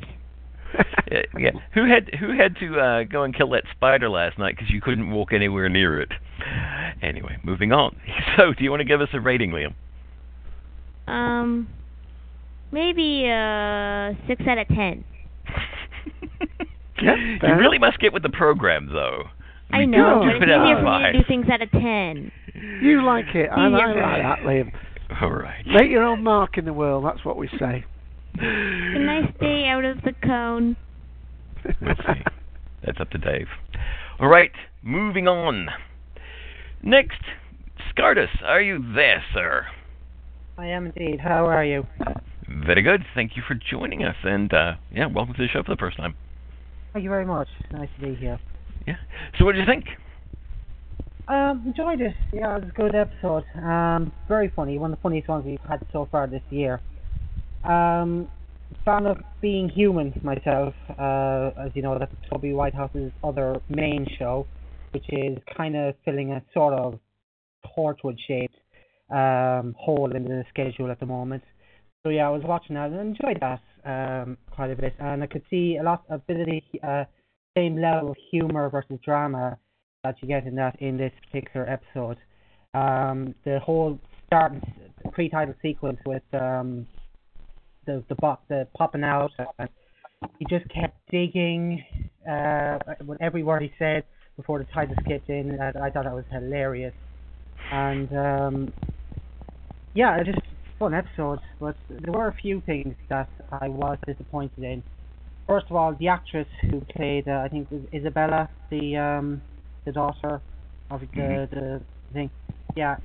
yeah, 1.10 1.22
yeah. 1.38 1.50
Who 1.74 1.86
had 1.86 2.10
who 2.18 2.36
had 2.36 2.56
to 2.56 2.78
uh, 2.78 3.04
go 3.04 3.22
and 3.24 3.34
kill 3.34 3.50
that 3.50 3.64
spider 3.70 4.08
last 4.08 4.38
night 4.38 4.56
because 4.56 4.70
you 4.70 4.80
couldn't 4.80 5.10
walk 5.10 5.32
anywhere 5.32 5.68
near 5.68 6.00
it? 6.00 6.10
Anyway, 7.02 7.36
moving 7.42 7.72
on. 7.72 7.96
So, 8.36 8.54
do 8.54 8.62
you 8.64 8.70
want 8.70 8.80
to 8.80 8.84
give 8.84 9.00
us 9.00 9.08
a 9.12 9.20
rating, 9.20 9.50
Liam? 9.50 9.74
Um, 11.10 11.68
maybe 12.72 13.28
uh 13.28 14.14
six 14.28 14.42
out 14.46 14.58
of 14.58 14.68
ten. 14.68 15.04
you 17.02 17.54
really 17.54 17.78
must 17.78 17.98
get 17.98 18.12
with 18.12 18.22
the 18.22 18.30
program, 18.30 18.88
though. 18.92 19.24
I 19.72 19.78
We 19.78 19.86
know, 19.86 20.22
do 20.22 20.26
but 20.28 20.36
it's 20.36 20.42
it 20.44 20.50
out 20.50 20.66
easier 20.66 20.78
of 20.78 20.84
for 20.84 20.98
me 20.98 21.12
to 21.12 21.18
do 21.18 21.24
things 21.28 21.46
out 21.50 21.62
of 21.62 21.70
ten. 21.72 22.32
You 22.82 23.04
like 23.04 23.34
it. 23.34 23.48
I, 23.50 23.64
I 23.64 23.68
like 23.68 23.94
that, 23.94 24.38
Liam. 24.44 24.72
All 25.20 25.30
right. 25.30 25.64
Make 25.66 25.90
your 25.90 26.04
own 26.04 26.22
mark 26.22 26.56
in 26.56 26.64
the 26.64 26.72
world. 26.72 27.04
That's 27.04 27.24
what 27.24 27.36
we 27.36 27.48
say. 27.58 27.84
Can 28.38 29.08
I 29.08 29.32
stay 29.36 29.66
out 29.66 29.84
of 29.84 30.02
the 30.02 30.12
cone? 30.22 30.76
We'll 31.80 31.94
see. 31.96 32.22
That's 32.84 33.00
up 33.00 33.10
to 33.10 33.18
Dave. 33.18 33.48
All 34.18 34.28
right, 34.28 34.52
moving 34.82 35.28
on. 35.28 35.68
Next, 36.82 37.20
Scardus, 37.90 38.42
are 38.42 38.60
you 38.60 38.82
there, 38.94 39.22
sir? 39.34 39.66
I 40.56 40.66
am 40.66 40.86
indeed. 40.86 41.20
How 41.20 41.46
are 41.46 41.64
you? 41.64 41.86
Very 42.48 42.82
good. 42.82 43.04
Thank 43.14 43.36
you 43.36 43.42
for 43.46 43.54
joining 43.54 44.04
us, 44.04 44.16
and 44.24 44.52
uh, 44.52 44.72
yeah, 44.92 45.06
welcome 45.06 45.34
to 45.34 45.42
the 45.42 45.48
show 45.48 45.62
for 45.62 45.74
the 45.74 45.78
first 45.78 45.96
time. 45.96 46.14
Thank 46.92 47.04
you 47.04 47.10
very 47.10 47.26
much. 47.26 47.48
Nice 47.72 47.88
to 47.98 48.06
be 48.06 48.14
here. 48.14 48.40
Yeah. 48.86 48.96
So, 49.38 49.44
what 49.44 49.52
did 49.52 49.60
you 49.60 49.66
think? 49.66 49.84
Um, 51.28 51.62
enjoyed 51.66 52.00
it. 52.00 52.14
Yeah, 52.32 52.56
it 52.56 52.64
was 52.64 52.70
a 52.70 52.76
good 52.76 52.94
episode. 52.94 53.44
Um, 53.56 54.10
very 54.26 54.52
funny. 54.54 54.78
One 54.78 54.92
of 54.92 54.98
the 54.98 55.02
funniest 55.02 55.28
ones 55.28 55.44
we've 55.46 55.60
had 55.68 55.86
so 55.92 56.08
far 56.10 56.26
this 56.26 56.42
year. 56.50 56.80
Um, 57.64 58.28
fan 58.84 59.06
of 59.06 59.18
being 59.40 59.68
human 59.68 60.18
myself. 60.22 60.74
Uh, 60.98 61.50
as 61.58 61.70
you 61.74 61.82
know, 61.82 61.98
that's 61.98 62.14
Toby 62.30 62.52
Whithouse's 62.52 63.12
other 63.22 63.60
main 63.68 64.06
show, 64.18 64.46
which 64.92 65.04
is 65.08 65.38
kind 65.56 65.76
of 65.76 65.94
filling 66.04 66.32
a 66.32 66.42
sort 66.54 66.74
of 66.74 66.98
Torchwood-shaped 67.66 68.54
um, 69.10 69.74
hole 69.78 70.14
in 70.14 70.24
the 70.24 70.44
schedule 70.48 70.90
at 70.90 71.00
the 71.00 71.06
moment. 71.06 71.42
So 72.02 72.10
yeah, 72.10 72.26
I 72.26 72.30
was 72.30 72.42
watching 72.44 72.76
that 72.76 72.90
and 72.90 73.00
enjoyed 73.00 73.40
that 73.40 73.60
um, 73.84 74.38
quite 74.50 74.70
a 74.70 74.76
bit, 74.76 74.94
and 74.98 75.22
I 75.22 75.26
could 75.26 75.42
see 75.50 75.76
a 75.78 75.82
lot, 75.82 76.04
a 76.08 76.18
bit 76.18 76.40
of 76.40 76.46
the 76.46 76.88
uh, 76.88 77.04
same 77.56 77.80
level 77.80 78.10
of 78.10 78.16
humor 78.30 78.70
versus 78.70 78.98
drama 79.04 79.58
that 80.04 80.16
you 80.22 80.28
get 80.28 80.46
in 80.46 80.54
that 80.54 80.80
in 80.80 80.96
this 80.96 81.12
particular 81.30 81.68
episode. 81.68 82.16
Um, 82.72 83.34
the 83.44 83.58
whole 83.60 83.98
start 84.26 84.52
pre-title 85.12 85.54
sequence 85.60 85.98
with 86.06 86.22
um, 86.32 86.86
the 87.86 88.02
the 88.08 88.14
bot 88.16 88.42
the 88.48 88.66
popping 88.76 89.04
out, 89.04 89.30
he 90.38 90.44
just 90.46 90.66
kept 90.68 90.98
digging 91.10 91.84
uh, 92.28 92.78
every 93.20 93.42
word 93.42 93.62
he 93.62 93.72
said 93.78 94.04
before 94.36 94.58
the 94.58 94.66
title 94.72 94.94
skipped 95.04 95.28
in. 95.28 95.50
And 95.50 95.76
I 95.78 95.90
thought 95.90 96.04
that 96.04 96.14
was 96.14 96.24
hilarious, 96.30 96.94
and 97.72 98.16
um, 98.16 98.72
yeah, 99.94 100.18
it 100.20 100.26
just 100.26 100.38
fun 100.78 100.94
episode. 100.94 101.40
But 101.60 101.76
there 101.88 102.12
were 102.12 102.28
a 102.28 102.34
few 102.34 102.60
things 102.66 102.94
that 103.08 103.28
I 103.52 103.68
was 103.68 103.98
disappointed 104.06 104.64
in. 104.64 104.82
First 105.46 105.66
of 105.68 105.76
all, 105.76 105.94
the 105.98 106.08
actress 106.08 106.46
who 106.70 106.80
played, 106.96 107.26
uh, 107.28 107.42
I 107.44 107.48
think, 107.48 107.68
it 107.70 107.74
was 107.74 107.84
Isabella, 107.92 108.48
the 108.70 108.96
um, 108.96 109.42
the 109.84 109.92
daughter 109.92 110.40
of 110.90 111.00
the 111.00 111.06
Mhm. 111.16 111.50
the 111.50 111.80
thing. 112.12 112.30
Yeah, 112.76 112.96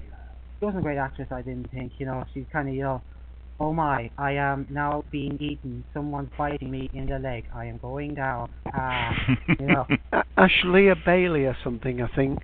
she 0.60 0.66
wasn't 0.66 0.80
a 0.82 0.84
great 0.84 0.98
actress. 0.98 1.28
I 1.32 1.42
didn't 1.42 1.70
think. 1.72 1.94
You 2.00 2.06
know, 2.06 2.24
she's 2.34 2.46
kind 2.52 2.70
of 2.70 2.76
you 2.76 2.84
know, 2.84 3.02
oh 3.60 3.74
my, 3.74 4.10
I 4.18 4.34
am 4.34 4.68
now 4.70 5.04
being 5.12 5.38
eaten. 5.40 5.84
Someone's 5.94 6.30
biting 6.38 6.72
me 6.72 6.90
in 6.94 7.08
the 7.08 7.20
leg. 7.20 7.46
I 7.54 7.66
am 7.66 7.78
going 7.78 8.14
down. 8.16 8.50
Ah, 8.74 9.14
you 9.60 9.66
know. 9.68 9.86
A- 10.12 10.24
Ashleigh 10.38 10.94
Bailey 11.06 11.46
or 11.46 11.58
something, 11.64 12.02
I 12.02 12.08
think. 12.16 12.40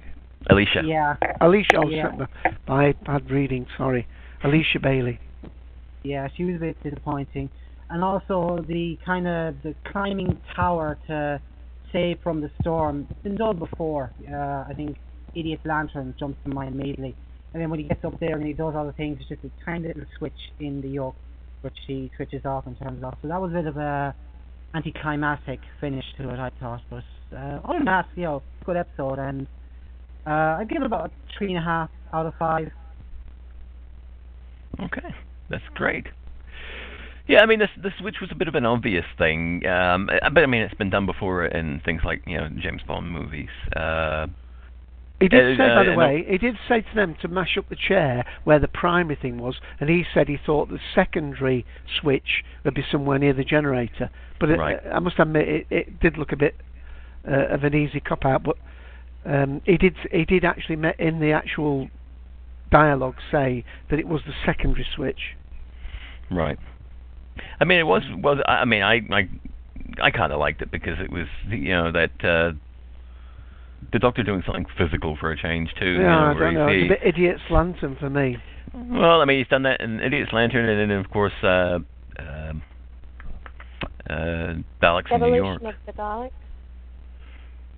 Alisha. 0.49 0.81
Yeah. 0.85 1.15
Alisha, 1.41 1.77
oh, 1.77 1.89
Yeah. 1.89 2.11
sorry, 2.11 2.27
my 2.67 2.93
bad 3.05 3.29
reading, 3.29 3.65
sorry. 3.77 4.07
Alisha 4.43 4.81
Bailey. 4.81 5.19
Yeah, 6.03 6.27
she 6.35 6.45
was 6.45 6.55
a 6.55 6.59
bit 6.59 6.77
disappointing. 6.83 7.49
And 7.89 8.03
also 8.03 8.63
the 8.67 8.97
kind 9.05 9.27
of 9.27 9.61
the 9.63 9.75
climbing 9.91 10.39
tower 10.55 10.97
to 11.07 11.41
save 11.91 12.17
from 12.23 12.41
the 12.41 12.49
storm. 12.61 13.05
It's 13.09 13.21
been 13.21 13.35
done 13.35 13.59
before. 13.59 14.13
Uh, 14.27 14.63
I 14.69 14.73
think 14.75 14.97
Idiot 15.35 15.59
Lantern 15.65 16.15
jumps 16.17 16.39
to 16.45 16.53
mind 16.53 16.73
immediately. 16.75 17.15
And 17.53 17.61
then 17.61 17.69
when 17.69 17.79
he 17.79 17.87
gets 17.87 18.03
up 18.05 18.19
there 18.19 18.35
and 18.37 18.45
he 18.45 18.53
does 18.53 18.75
all 18.75 18.85
the 18.85 18.93
things, 18.93 19.17
it's 19.19 19.29
just 19.29 19.43
a 19.43 19.65
tiny 19.65 19.87
little 19.87 20.05
switch 20.17 20.33
in 20.59 20.81
the 20.81 20.87
yoke, 20.87 21.15
which 21.61 21.77
he 21.85 22.09
switches 22.15 22.45
off 22.45 22.65
and 22.65 22.77
turns 22.79 23.03
off. 23.03 23.17
So 23.21 23.27
that 23.27 23.41
was 23.41 23.51
a 23.51 23.55
bit 23.55 23.65
of 23.65 23.77
a 23.77 24.15
anticlimactic 24.73 25.59
finish 25.79 26.05
to 26.17 26.29
it, 26.29 26.39
I 26.39 26.49
thought. 26.59 26.81
But 26.89 27.03
uh, 27.33 27.59
other 27.65 27.79
than 27.79 27.85
that, 27.85 28.07
you 28.15 28.23
know, 28.23 28.43
good 28.65 28.77
episode. 28.77 29.19
And 29.19 29.47
uh, 30.25 30.59
I 30.59 30.65
give 30.69 30.81
it 30.81 30.85
about 30.85 31.11
three 31.37 31.49
and 31.49 31.57
a 31.57 31.61
half 31.61 31.89
out 32.13 32.25
of 32.25 32.33
five. 32.39 32.71
Okay, 34.79 35.13
that's 35.49 35.63
great. 35.75 36.07
Yeah, 37.27 37.41
I 37.41 37.45
mean, 37.45 37.59
this 37.59 37.69
the 37.81 37.91
switch 37.99 38.15
was 38.19 38.29
a 38.31 38.35
bit 38.35 38.47
of 38.47 38.55
an 38.55 38.65
obvious 38.65 39.05
thing, 39.17 39.65
um, 39.65 40.09
but 40.33 40.43
I 40.43 40.45
mean, 40.47 40.61
it's 40.61 40.73
been 40.73 40.89
done 40.89 41.05
before 41.05 41.45
in 41.45 41.81
things 41.85 42.01
like 42.03 42.23
you 42.25 42.37
know 42.37 42.49
James 42.61 42.81
Bond 42.87 43.11
movies. 43.11 43.49
Uh, 43.75 44.27
He 45.21 45.27
did 45.27 45.53
uh, 45.53 45.63
say, 45.63 45.67
by 45.67 45.81
uh, 45.81 45.91
the 45.91 45.95
way, 45.95 46.25
he 46.27 46.37
did 46.37 46.55
say 46.67 46.81
to 46.81 46.95
them 46.95 47.15
to 47.21 47.27
mash 47.27 47.57
up 47.57 47.69
the 47.69 47.75
chair 47.75 48.25
where 48.43 48.59
the 48.59 48.67
primary 48.67 49.15
thing 49.15 49.37
was, 49.37 49.55
and 49.79 49.89
he 49.89 50.03
said 50.13 50.27
he 50.27 50.37
thought 50.43 50.69
the 50.69 50.79
secondary 50.95 51.65
switch 51.99 52.43
would 52.65 52.73
be 52.73 52.83
somewhere 52.91 53.19
near 53.19 53.33
the 53.33 53.43
generator. 53.43 54.09
But 54.39 54.49
it, 54.49 54.57
Right. 54.57 54.79
I 54.91 54.99
must 54.99 55.19
admit, 55.19 55.47
it, 55.47 55.67
it 55.69 55.99
did 55.99 56.17
look 56.17 56.31
a 56.31 56.35
bit 56.35 56.55
uh, 57.27 57.47
of 57.53 57.63
an 57.63 57.75
easy 57.75 57.99
cop 57.99 58.25
out. 58.25 58.43
But 58.43 58.57
um, 59.25 59.61
he 59.65 59.77
did 59.77 59.95
he 60.11 60.25
did 60.25 60.43
actually 60.43 60.79
in 60.97 61.19
the 61.19 61.31
actual 61.31 61.89
dialogue 62.71 63.15
say 63.31 63.63
that 63.89 63.99
it 63.99 64.07
was 64.07 64.21
the 64.25 64.33
secondary 64.45 64.87
switch. 64.95 65.35
Right. 66.31 66.57
I 67.59 67.65
mean, 67.65 67.79
it 67.79 67.87
was 67.87 68.03
was. 68.11 68.39
I 68.47 68.51
I 68.51 68.65
mean, 68.65 68.81
I 68.81 69.01
I 69.11 69.29
I 70.01 70.11
kind 70.11 70.33
of 70.33 70.39
liked 70.39 70.61
it 70.61 70.71
because 70.71 70.99
it 70.99 71.11
was 71.11 71.27
you 71.47 71.69
know 71.69 71.91
that 71.91 72.23
uh, 72.23 72.51
the 73.91 73.99
Doctor 73.99 74.23
doing 74.23 74.43
something 74.45 74.65
physical 74.77 75.17
for 75.19 75.31
a 75.31 75.37
change 75.37 75.69
too. 75.79 75.85
you 75.93 76.01
yeah, 76.01 76.07
know, 76.33 76.33
I 76.35 76.39
don't 76.39 76.53
know. 76.53 76.67
It's 76.67 76.85
a 76.85 76.89
bit 76.89 76.99
idiot's 77.15 77.41
lantern 77.49 77.97
for 77.99 78.09
me. 78.09 78.37
Well, 78.73 79.21
I 79.21 79.25
mean, 79.25 79.37
he's 79.39 79.47
done 79.49 79.63
that 79.63 79.81
in 79.81 79.99
Idiot's 79.99 80.31
Lantern, 80.31 80.69
and 80.69 80.89
then 80.89 80.97
of 80.97 81.09
course 81.09 81.33
uh, 81.43 81.79
uh, 82.17 82.53
uh, 84.09 84.53
Daleks 84.81 85.11
in 85.11 85.19
New 85.21 85.35
York. 85.35 85.57
Evolution 85.61 85.65
of 85.67 85.73
the 85.85 85.91
Daleks. 85.93 86.31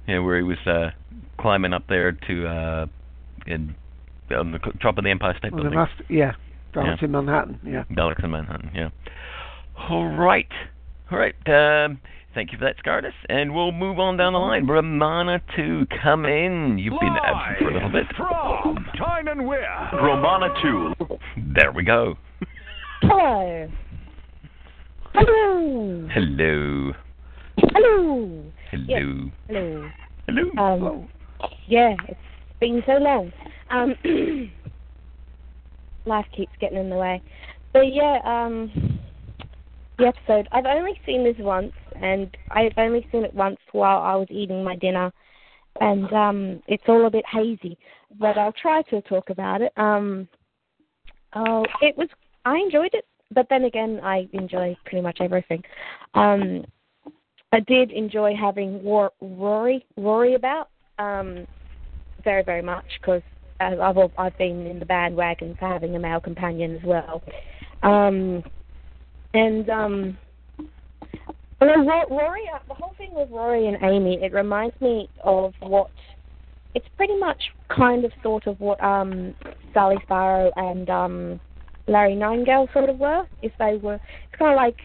Yeah, 0.08 0.20
where 0.20 0.38
he 0.38 0.44
was 0.44 0.58
uh, 0.68 0.92
climbing 1.40 1.74
up 1.74 1.84
there 1.88 2.12
to 2.12 2.48
uh, 2.48 2.86
in 3.48 3.76
on 4.36 4.52
the 4.52 4.60
c- 4.64 4.72
top 4.82 4.98
of 4.98 5.04
the 5.04 5.10
Empire 5.10 5.36
State 5.38 5.52
Well, 5.54 5.64
the 5.64 5.70
Building. 5.70 5.80
last, 5.80 6.02
yeah, 6.10 6.34
Daleks 6.76 7.02
Yeah. 7.02 7.06
in 7.06 7.12
Manhattan. 7.12 7.60
Yeah. 7.66 7.84
Daleks 7.92 8.24
in 8.24 8.32
Manhattan. 8.32 8.72
Yeah. 8.76 8.90
All 9.90 10.06
right, 10.08 10.48
all 11.12 11.18
right. 11.18 11.36
Um, 11.48 12.00
thank 12.34 12.52
you 12.52 12.58
for 12.58 12.66
that, 12.66 12.76
Scardus, 12.84 13.14
and 13.30 13.54
we'll 13.54 13.72
move 13.72 14.00
on 14.00 14.18
down 14.18 14.34
the 14.34 14.40
line. 14.40 14.68
Romana 14.68 15.42
to 15.56 15.86
come 16.02 16.26
in. 16.26 16.78
You've 16.78 17.00
been 17.00 17.16
absent 17.24 17.60
for 17.60 17.70
a 17.70 17.74
little 17.74 17.92
bit. 17.92 18.06
From 18.16 18.86
Time 18.98 19.28
and 19.28 19.46
Where. 19.46 19.90
Romana 19.94 20.48
two. 20.62 20.94
There 21.56 21.72
we 21.72 21.84
go. 21.84 22.16
Hello. 23.02 23.70
Hello. 25.14 26.08
Hello. 26.14 26.54
Hello. 27.58 28.44
Hello. 28.72 28.88
Yes, 28.88 29.02
hello. 29.48 29.90
Hello. 30.28 30.50
Um, 30.58 31.10
yeah, 31.68 31.96
it's 32.08 32.20
been 32.60 32.82
so 32.86 32.94
long. 32.94 33.32
Um, 33.70 33.94
life 36.06 36.26
keeps 36.36 36.52
getting 36.60 36.78
in 36.78 36.90
the 36.90 36.96
way. 36.96 37.22
But 37.74 37.94
yeah, 37.94 38.20
um, 38.26 39.00
the 39.98 40.08
episode. 40.08 40.48
I've 40.52 40.66
only 40.66 41.00
seen 41.06 41.24
this 41.24 41.36
once, 41.40 41.74
and 42.02 42.36
I've 42.52 42.74
only 42.78 43.08
seen 43.12 43.24
it 43.24 43.34
once 43.34 43.58
while 43.72 44.02
I 44.02 44.16
was 44.16 44.28
eating 44.30 44.64
my 44.64 44.76
dinner, 44.76 45.12
and 45.80 46.12
um, 46.14 46.64
it's 46.68 46.84
all 46.88 47.06
a 47.06 47.12
bit 47.12 47.26
hazy. 47.32 47.78
but 48.20 48.38
I'll 48.38 48.54
try 48.54 48.82
to 48.84 49.02
talk 49.02 49.30
about 49.30 49.62
it. 49.62 49.74
Um, 49.78 50.28
oh, 51.36 51.66
it 51.82 51.98
was 51.98 52.10
I 52.46 52.58
enjoyed 52.58 52.94
it, 52.94 53.06
but 53.32 53.48
then 53.50 53.66
again, 53.66 54.00
I 54.04 54.28
enjoy 54.34 54.76
pretty 54.86 55.02
much 55.02 55.18
everything. 55.22 55.64
Um, 56.14 56.66
I 57.52 57.60
did 57.62 57.92
enjoy 57.92 58.34
having 58.36 58.84
War- 58.84 59.14
Rory 59.22 59.86
Rory 59.98 60.36
about 60.36 60.70
um, 61.00 61.46
very 62.24 62.44
very 62.44 62.62
much 62.62 62.86
because 63.02 63.22
I've 63.60 63.98
I've 64.18 64.38
been 64.38 64.66
in 64.68 64.80
the 64.80 64.86
bandwagon 64.86 65.56
for 65.60 65.68
having 65.68 65.96
a 65.96 66.00
male 66.00 66.20
companion 66.20 66.76
as 66.76 66.84
well. 66.84 67.24
Um, 67.84 68.44
and 69.34 69.70
um, 69.70 70.18
Ro- 71.68 72.06
Rory, 72.10 72.42
uh, 72.54 72.60
the 72.68 72.74
whole 72.74 72.94
thing 72.98 73.10
with 73.14 73.30
Rory 73.32 73.68
and 73.68 73.78
Amy, 73.84 74.20
it 74.22 74.34
reminds 74.34 74.80
me 74.82 75.10
of 75.24 75.54
what 75.60 75.90
it's 76.76 76.88
pretty 76.98 77.18
much 77.18 77.42
kind 77.76 78.06
of 78.06 78.12
sort 78.22 78.48
of 78.48 78.60
what 78.60 78.84
um 78.84 79.36
Sally 79.74 79.98
Sparrow 80.04 80.52
and 80.56 80.90
um 80.90 81.40
Larry 81.88 82.16
Nightingale 82.16 82.68
sort 82.74 82.90
of 82.90 82.98
were. 82.98 83.24
If 83.42 83.52
they 83.60 83.78
were, 83.82 83.96
it's 83.96 84.40
kind 84.40 84.54
of 84.54 84.58
like 84.58 84.78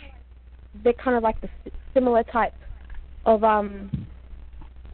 they're 0.84 0.92
kind 0.94 1.16
of 1.16 1.22
like 1.22 1.40
the 1.40 1.48
similar 1.94 2.22
type 2.24 2.54
of 3.24 3.44
um 3.44 4.06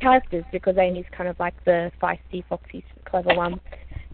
characters 0.01 0.45
because 0.53 0.77
Amy's 0.79 1.07
kind 1.17 1.29
of 1.29 1.37
like 1.39 1.55
the 1.65 1.91
feisty, 2.03 2.45
foxy, 2.49 2.85
clever 3.09 3.35
one, 3.35 3.61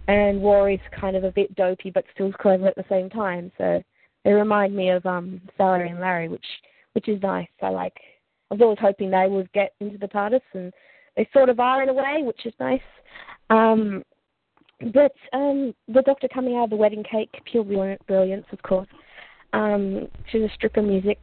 and 0.08 0.42
Rory's 0.42 0.80
kind 0.98 1.16
of 1.16 1.24
a 1.24 1.32
bit 1.32 1.54
dopey 1.56 1.90
but 1.90 2.04
still 2.14 2.32
clever 2.32 2.68
at 2.68 2.76
the 2.76 2.84
same 2.88 3.10
time. 3.10 3.50
So 3.58 3.82
they 4.24 4.32
remind 4.32 4.74
me 4.74 4.90
of 4.90 5.04
um 5.04 5.40
Sally 5.56 5.88
and 5.88 6.00
Larry, 6.00 6.28
which 6.28 6.46
which 6.92 7.08
is 7.08 7.20
nice. 7.22 7.48
I 7.62 7.68
like. 7.70 7.96
I 8.50 8.54
was 8.54 8.60
always 8.62 8.78
hoping 8.80 9.10
they 9.10 9.26
would 9.28 9.50
get 9.52 9.74
into 9.80 9.98
the 9.98 10.08
TARDIS, 10.08 10.40
and 10.54 10.72
they 11.16 11.28
sort 11.32 11.48
of 11.48 11.60
are 11.60 11.82
in 11.82 11.88
a 11.88 11.92
way, 11.94 12.22
which 12.22 12.46
is 12.46 12.54
nice. 12.58 12.80
Um, 13.48 14.02
but 14.92 15.12
um, 15.32 15.74
the 15.88 16.02
Doctor 16.02 16.26
coming 16.32 16.56
out 16.56 16.64
of 16.64 16.70
the 16.70 16.76
wedding 16.76 17.04
cake, 17.04 17.30
pure 17.44 17.64
brilliance, 18.06 18.46
of 18.52 18.62
course. 18.62 18.88
Um, 19.52 20.08
to 20.32 20.38
the 20.40 20.48
stripper 20.54 20.82
music. 20.82 21.18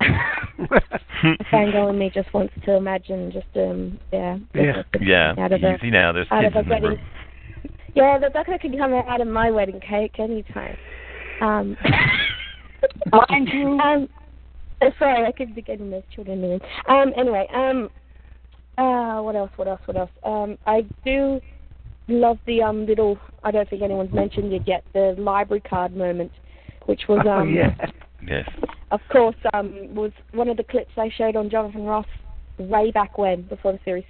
a 0.00 1.44
fangirl 1.52 1.90
in 1.90 1.98
me 1.98 2.10
just 2.14 2.32
wants 2.32 2.52
to 2.64 2.74
imagine 2.76 3.32
just 3.32 3.46
um 3.56 3.98
yeah 4.12 4.38
Yeah. 4.54 4.82
Yeah. 5.00 5.34
out 5.38 5.50
of 5.52 5.62
a- 5.62 5.74
Easy 5.74 5.90
now. 5.90 6.12
There's 6.12 6.28
out 6.30 6.42
kids 6.42 6.54
of 6.54 6.56
a 6.56 6.58
in 6.60 6.68
the 6.68 6.74
wedding 6.74 6.88
room. 6.90 6.98
yeah 7.94 8.18
the 8.18 8.28
Doctor 8.28 8.58
can 8.58 8.76
come 8.78 8.92
out 8.94 9.20
of 9.20 9.26
my 9.26 9.50
wedding 9.50 9.80
cake 9.80 10.20
anytime 10.20 10.76
um 11.40 11.76
Mind 13.28 13.48
you. 13.52 13.78
um 13.80 14.08
sorry 14.98 15.26
I 15.26 15.32
could 15.32 15.54
be 15.54 15.62
getting 15.62 15.90
those 15.90 16.02
children 16.14 16.42
in 16.44 16.60
um 16.88 17.12
anyway 17.16 17.46
um 17.54 17.88
uh 18.78 19.20
what 19.22 19.36
else 19.36 19.50
what 19.56 19.68
else 19.68 19.80
what 19.86 19.96
else 19.96 20.10
um 20.24 20.56
I 20.66 20.84
do 21.04 21.40
love 22.08 22.38
the 22.46 22.62
um 22.62 22.86
little 22.86 23.18
I 23.44 23.50
don't 23.50 23.68
think 23.68 23.82
anyone's 23.82 24.12
mentioned 24.12 24.52
it 24.52 24.62
yet 24.66 24.84
the 24.94 25.14
library 25.18 25.60
card 25.60 25.96
moment 25.96 26.32
which 26.86 27.02
was 27.08 27.20
Oh, 27.26 27.30
um 27.30 27.54
yeah. 27.54 27.74
Yes. 28.26 28.48
of 28.90 29.00
course, 29.12 29.36
um, 29.54 29.94
was 29.94 30.10
one 30.32 30.48
of 30.48 30.56
the 30.56 30.64
clips 30.64 30.90
I 30.96 31.10
showed 31.16 31.36
on 31.36 31.50
Jonathan 31.50 31.84
Ross 31.84 32.06
way 32.58 32.90
back 32.90 33.16
when, 33.16 33.42
before 33.42 33.72
the 33.72 33.78
series 33.84 34.04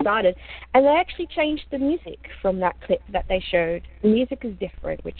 started. 0.00 0.36
And 0.74 0.84
they 0.84 0.96
actually 0.96 1.26
changed 1.34 1.64
the 1.70 1.78
music 1.78 2.18
from 2.40 2.60
that 2.60 2.76
clip 2.86 3.02
that 3.12 3.24
they 3.28 3.42
showed. 3.50 3.86
The 4.02 4.08
music 4.08 4.40
is 4.44 4.54
different, 4.58 5.04
which 5.04 5.18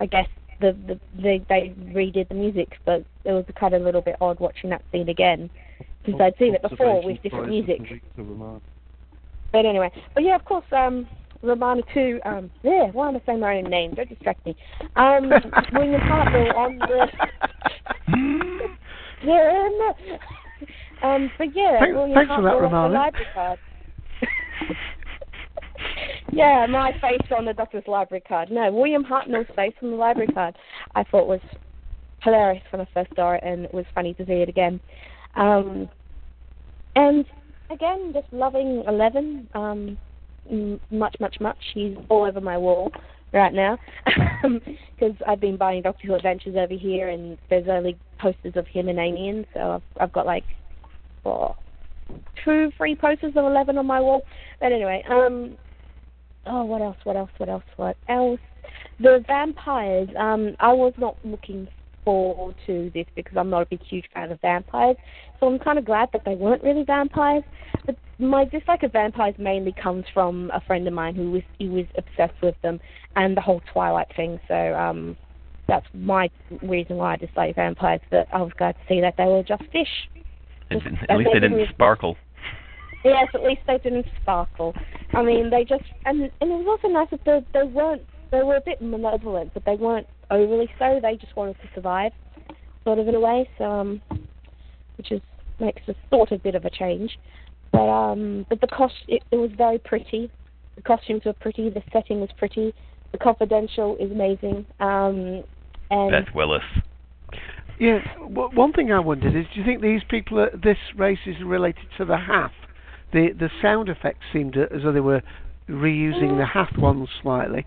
I 0.00 0.06
guess 0.06 0.28
the, 0.60 0.76
the 0.86 1.00
they 1.20 1.38
they 1.48 1.74
redid 1.92 2.28
the 2.28 2.34
music, 2.34 2.78
but 2.84 3.04
it 3.24 3.32
was 3.32 3.44
kind 3.58 3.74
of 3.74 3.82
a 3.82 3.84
little 3.84 4.00
bit 4.02 4.16
odd 4.20 4.40
watching 4.40 4.70
that 4.70 4.82
scene 4.92 5.08
again 5.08 5.50
since 6.04 6.20
I'd 6.20 6.34
seen 6.38 6.54
it 6.54 6.62
before 6.62 7.02
with 7.02 7.22
different 7.22 7.48
music. 7.48 7.80
But 9.52 9.64
anyway, 9.66 9.90
but 10.14 10.22
yeah, 10.22 10.36
of 10.36 10.44
course, 10.44 10.64
um, 10.72 11.06
Romana 11.42 11.82
too. 11.94 12.20
Um, 12.24 12.50
yeah, 12.62 12.86
why 12.92 13.08
am 13.08 13.16
I 13.16 13.22
saying 13.26 13.40
my 13.40 13.56
own 13.58 13.64
name? 13.64 13.94
Don't 13.94 14.08
distract 14.08 14.44
me. 14.44 14.56
Um, 14.96 15.30
William 15.72 16.00
Hartnell 16.00 16.54
on 16.54 16.78
the. 16.78 17.08
yeah, 19.24 19.68
no. 19.78 19.96
Um, 21.02 21.30
but 21.38 21.54
yeah, 21.54 21.78
Thanks- 21.78 21.94
William 21.94 22.14
thanks 22.14 22.34
for 22.34 22.42
that, 22.42 22.52
Hartnell 22.52 22.60
Romana. 22.62 23.12
yeah, 26.32 26.66
my 26.68 26.92
face 27.00 27.26
on 27.36 27.44
the 27.44 27.52
doctor's 27.52 27.86
library 27.86 28.22
card. 28.26 28.50
No, 28.50 28.70
William 28.72 29.04
Hartnell's 29.04 29.48
face 29.56 29.74
on 29.82 29.90
the 29.90 29.96
library 29.96 30.28
card. 30.28 30.56
I 30.94 31.04
thought 31.04 31.26
was 31.26 31.40
hilarious 32.22 32.62
when 32.70 32.80
I 32.80 32.88
first 32.92 33.10
saw 33.16 33.32
it, 33.32 33.42
and 33.44 33.64
it 33.64 33.74
was 33.74 33.84
funny 33.94 34.14
to 34.14 34.26
see 34.26 34.32
it 34.32 34.48
again. 34.48 34.80
Um, 35.36 35.88
and 36.96 37.24
again, 37.70 38.12
just 38.12 38.32
loving 38.32 38.84
Eleven. 38.86 39.48
Um, 39.54 39.98
much, 40.90 41.16
much, 41.20 41.36
much. 41.40 41.58
He's 41.74 41.96
all 42.08 42.24
over 42.24 42.40
my 42.40 42.56
wall 42.56 42.90
right 43.32 43.52
now 43.52 43.78
because 44.42 45.14
I've 45.26 45.40
been 45.40 45.58
buying 45.58 45.82
Doctor 45.82 46.06
Who 46.06 46.14
Adventures 46.14 46.56
over 46.56 46.74
here, 46.74 47.08
and 47.08 47.38
there's 47.50 47.68
only 47.68 47.98
posters 48.18 48.54
of 48.56 48.66
him 48.66 48.88
and 48.88 48.98
Amy 48.98 49.28
in, 49.28 49.46
so 49.54 49.72
I've, 49.72 49.82
I've 50.00 50.12
got 50.12 50.26
like 50.26 50.44
two, 52.44 52.70
three 52.76 52.94
posters 52.94 53.32
of 53.36 53.44
Eleven 53.44 53.78
on 53.78 53.86
my 53.86 54.00
wall. 54.00 54.22
But 54.60 54.72
anyway, 54.72 55.04
um, 55.10 55.56
oh, 56.46 56.64
what 56.64 56.82
else? 56.82 56.96
What 57.04 57.16
else? 57.16 57.30
What 57.38 57.48
else? 57.48 57.64
What 57.76 57.96
else? 58.08 58.40
The 59.00 59.24
vampires. 59.26 60.08
Um, 60.18 60.56
I 60.60 60.72
was 60.72 60.92
not 60.98 61.16
looking 61.24 61.68
forward 62.04 62.54
to 62.66 62.90
this 62.94 63.04
because 63.16 63.36
I'm 63.36 63.50
not 63.50 63.62
a 63.62 63.66
big 63.66 63.82
huge 63.82 64.06
fan 64.14 64.32
of 64.32 64.40
vampires. 64.40 64.96
So 65.38 65.46
I'm 65.46 65.58
kind 65.58 65.78
of 65.78 65.84
glad 65.84 66.08
that 66.12 66.22
they 66.24 66.34
weren't 66.34 66.62
really 66.62 66.84
vampires. 66.84 67.42
But 67.84 67.96
my 68.18 68.44
dislike 68.44 68.82
of 68.82 68.92
vampires 68.92 69.34
mainly 69.38 69.74
comes 69.80 70.04
from 70.14 70.50
a 70.54 70.60
friend 70.62 70.86
of 70.86 70.94
mine 70.94 71.14
who 71.14 71.30
was 71.30 71.42
he 71.58 71.68
was 71.68 71.84
obsessed 71.96 72.40
with 72.42 72.54
them 72.62 72.80
and 73.16 73.36
the 73.36 73.40
whole 73.40 73.60
Twilight 73.72 74.08
thing. 74.16 74.40
So 74.48 74.54
um, 74.74 75.16
that's 75.66 75.86
my 75.92 76.30
reason 76.62 76.96
why 76.96 77.14
I 77.14 77.16
dislike 77.16 77.54
vampires. 77.54 78.00
But 78.10 78.26
I 78.32 78.40
was 78.40 78.52
glad 78.56 78.72
to 78.72 78.80
see 78.88 79.00
that 79.00 79.14
they 79.18 79.26
were 79.26 79.42
just 79.42 79.62
fish. 79.70 80.08
At, 80.70 80.82
Just- 80.82 80.86
at 81.08 81.18
least 81.18 81.30
they 81.32 81.40
didn't 81.40 81.58
didn't 81.58 81.74
sparkle. 81.74 82.16
Yes, 83.04 83.28
at 83.34 83.42
least 83.42 83.60
they 83.66 83.78
didn't 83.78 84.06
sparkle. 84.22 84.74
I 85.12 85.22
mean, 85.22 85.50
they 85.50 85.64
just 85.64 85.84
and 86.04 86.22
and 86.22 86.50
it 86.50 86.54
was 86.54 86.66
also 86.68 86.92
nice 86.92 87.08
that 87.10 87.20
they 87.24 87.40
they 87.58 87.64
weren't 87.64 88.02
they 88.30 88.42
were 88.42 88.56
a 88.56 88.60
bit 88.60 88.80
malevolent, 88.82 89.54
but 89.54 89.64
they 89.64 89.76
weren't 89.76 90.06
overly 90.30 90.68
so. 90.78 90.98
They 91.00 91.16
just 91.16 91.36
wanted 91.36 91.56
to 91.62 91.68
survive, 91.74 92.12
sort 92.84 92.98
of 92.98 93.08
in 93.08 93.14
a 93.14 93.20
way. 93.20 93.48
So, 93.56 93.64
um, 93.64 94.02
which 94.96 95.12
is 95.12 95.20
makes 95.60 95.82
a 95.88 95.94
sort 96.10 96.32
of 96.32 96.42
bit 96.42 96.54
of 96.54 96.64
a 96.64 96.70
change. 96.70 97.18
But 97.72 97.88
um, 97.88 98.46
but 98.48 98.60
the 98.60 98.66
cost 98.66 98.94
it, 99.06 99.22
it 99.30 99.36
was 99.36 99.50
very 99.56 99.78
pretty. 99.78 100.30
The 100.76 100.82
costumes 100.82 101.22
were 101.24 101.32
pretty. 101.34 101.70
The 101.70 101.82
setting 101.92 102.20
was 102.20 102.30
pretty. 102.36 102.74
The 103.12 103.18
confidential 103.18 103.96
is 103.98 104.10
amazing. 104.10 104.66
Um, 104.80 105.44
and 105.90 106.10
Beth 106.10 106.34
Willis. 106.34 106.62
Yeah, 107.80 108.00
w- 108.18 108.50
one 108.54 108.72
thing 108.72 108.92
I 108.92 108.98
wondered 108.98 109.36
is, 109.36 109.46
do 109.54 109.60
you 109.60 109.64
think 109.64 109.80
these 109.80 110.02
people, 110.08 110.40
are, 110.40 110.50
this 110.50 110.76
race 110.96 111.18
is 111.26 111.36
related 111.44 111.86
to 111.96 112.04
the 112.04 112.16
Hath? 112.16 112.50
The 113.12 113.28
the 113.38 113.50
sound 113.62 113.88
effects 113.88 114.24
seemed 114.32 114.56
as 114.56 114.82
though 114.82 114.92
they 114.92 115.00
were 115.00 115.22
reusing 115.68 116.38
the 116.38 116.46
Hath 116.46 116.76
ones 116.78 117.08
slightly. 117.22 117.66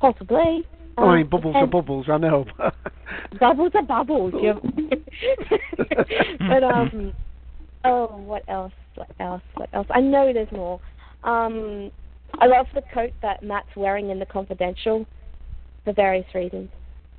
possibly. 0.00 0.66
Oh, 0.96 1.08
I 1.08 1.16
mean, 1.16 1.24
Um, 1.24 1.30
bubbles 1.30 1.56
are 1.56 1.66
bubbles, 1.66 2.06
I 2.08 2.18
know. 2.18 2.44
Bubbles 3.40 3.72
are 3.74 3.82
bubbles. 3.82 4.32
You 4.40 4.60
but 6.38 6.62
um, 6.62 7.12
oh, 7.84 8.06
what 8.06 8.42
else? 8.48 8.72
What 8.94 9.10
else? 9.18 9.42
What 9.54 9.68
else? 9.72 9.86
I 9.90 10.00
know 10.00 10.32
there's 10.32 10.52
more. 10.52 10.80
Um, 11.24 11.90
I 12.38 12.46
love 12.46 12.66
the 12.74 12.82
coat 12.92 13.10
that 13.22 13.42
Matt's 13.42 13.74
wearing 13.76 14.10
in 14.10 14.18
the 14.18 14.26
Confidential, 14.26 15.04
for 15.84 15.92
various 15.92 16.26
reasons. 16.34 16.68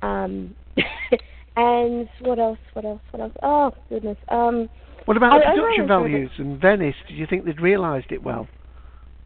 Um, 0.00 0.54
and 1.56 2.08
what 2.20 2.38
else? 2.38 2.58
What 2.72 2.84
else? 2.84 3.00
What 3.10 3.20
else? 3.20 3.32
Oh 3.42 3.72
goodness. 3.88 4.18
Um, 4.28 4.68
what 5.06 5.16
about 5.16 5.32
I- 5.32 5.38
the 5.38 5.62
production 5.62 5.88
values 5.88 6.30
and 6.36 6.60
Venice? 6.60 6.94
Did 7.08 7.16
you 7.16 7.26
think 7.26 7.44
they'd 7.44 7.60
realised 7.60 8.12
it 8.12 8.22
well? 8.22 8.46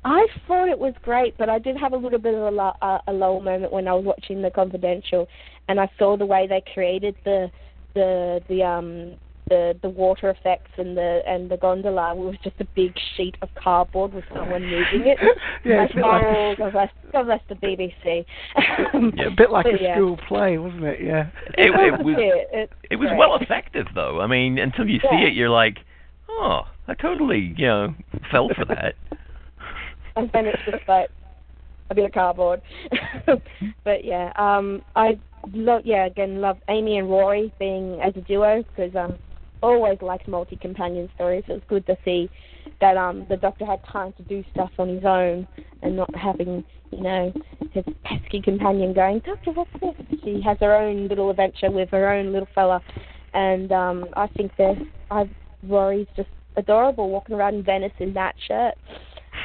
I 0.05 0.27
thought 0.47 0.69
it 0.69 0.79
was 0.79 0.95
great, 1.03 1.37
but 1.37 1.51
I 1.51 1.59
did 1.59 1.77
have 1.77 1.93
a 1.93 1.97
little 1.97 2.19
bit 2.19 2.35
of 2.35 2.41
a, 2.41 2.51
lo- 2.51 2.77
uh, 2.81 2.99
a 3.07 3.13
low 3.13 3.39
moment 3.39 3.71
when 3.71 3.87
I 3.87 3.93
was 3.93 4.05
watching 4.05 4.41
the 4.41 4.51
Confidential, 4.51 5.27
and 5.69 5.79
I 5.79 5.91
saw 5.99 6.17
the 6.17 6.25
way 6.25 6.47
they 6.47 6.63
created 6.73 7.17
the 7.25 7.51
the 7.95 8.41
the 8.49 8.63
um 8.63 9.17
the 9.51 9.75
the 9.83 9.89
water 9.91 10.31
effects 10.31 10.71
and 10.79 10.97
the 10.97 11.21
and 11.27 11.51
the 11.51 11.59
gondola 11.59 12.15
was 12.15 12.37
just 12.43 12.57
a 12.61 12.65
big 12.75 12.95
sheet 13.17 13.37
of 13.43 13.51
cardboard 13.63 14.15
with 14.15 14.25
someone 14.35 14.63
moving 14.63 15.07
it. 15.07 15.19
Yeah, 15.63 15.85
it's 15.85 15.95
a 15.95 15.99
like 15.99 16.25
oh, 16.25 16.55
God 16.57 16.73
bless, 16.73 16.89
God 17.13 17.25
bless 17.25 17.41
the 17.51 17.55
BBC. 17.57 18.25
Yeah, 18.57 19.27
a 19.27 19.31
bit 19.37 19.51
like 19.53 19.65
But 19.67 19.75
a 19.75 19.83
yeah. 19.83 19.95
school 19.97 20.17
play, 20.27 20.57
wasn't 20.57 20.85
it? 20.85 21.01
Yeah. 21.03 21.29
It, 21.59 21.67
it 21.67 22.05
was 22.05 22.17
It, 22.53 22.71
it 22.91 22.97
was 22.97 23.09
great. 23.09 23.19
well 23.19 23.37
effective 23.37 23.87
though. 23.95 24.21
I 24.21 24.27
mean, 24.27 24.59
until 24.59 24.89
you 24.89 25.01
see 25.01 25.17
it, 25.27 25.35
you're 25.35 25.51
like, 25.51 25.79
oh, 26.31 26.63
I 26.89 26.95
totally 26.95 27.55
you 27.59 27.67
know 27.67 27.95
fell 28.31 28.49
for 28.57 28.65
that. 28.67 28.95
and 30.17 30.31
then 30.33 30.47
it's 30.47 30.63
just 30.65 30.89
like 30.89 31.11
a 31.91 31.95
bit 31.95 32.07
of 32.07 32.13
cardboard. 32.13 32.63
but 33.85 34.05
yeah, 34.05 34.33
um, 34.37 34.81
I 34.97 35.19
love 35.53 35.83
yeah 35.85 36.07
again 36.07 36.41
love 36.41 36.59
Amy 36.69 36.99
and 36.99 37.09
Rory 37.11 37.53
being 37.59 38.01
as 38.03 38.15
a 38.17 38.21
duo 38.21 38.63
because 38.63 38.95
um, 38.95 39.19
always 39.63 39.99
liked 40.01 40.29
multi-companion 40.29 41.09
stories. 41.15 41.45
It 41.49 41.53
was 41.53 41.63
good 41.69 41.87
to 41.87 41.97
see 42.05 42.31
that 42.81 42.97
um 42.97 43.27
the 43.29 43.37
Doctor 43.37 43.67
had 43.67 43.81
time 43.85 44.13
to 44.15 44.23
do 44.25 44.45
stuff 44.53 44.71
on 44.79 44.89
his 44.89 45.05
own 45.05 45.47
and 45.83 45.97
not 45.97 46.15
having 46.15 46.65
you 46.91 47.03
know 47.03 47.33
his 47.73 47.85
pesky 48.05 48.41
companion 48.43 48.93
going, 48.93 49.21
Doctor, 49.21 49.53
what's 49.53 49.71
this? 49.81 50.21
She 50.25 50.41
has 50.43 50.57
her 50.61 50.75
own 50.75 51.09
little 51.09 51.31
adventure 51.31 51.71
with 51.71 51.91
her 51.91 52.13
own 52.13 52.33
little 52.33 52.49
fella, 52.55 52.83
and 53.35 53.71
um 53.73 54.07
I 54.17 54.27
think 54.29 54.53
that 54.59 54.77
I 55.11 55.29
Rory's 55.63 56.07
just 56.17 56.29
adorable 56.57 57.11
walking 57.11 57.37
around 57.37 57.55
in 57.55 57.63
Venice 57.63 57.93
in 57.99 58.13
that 58.15 58.35
shirt, 58.47 58.75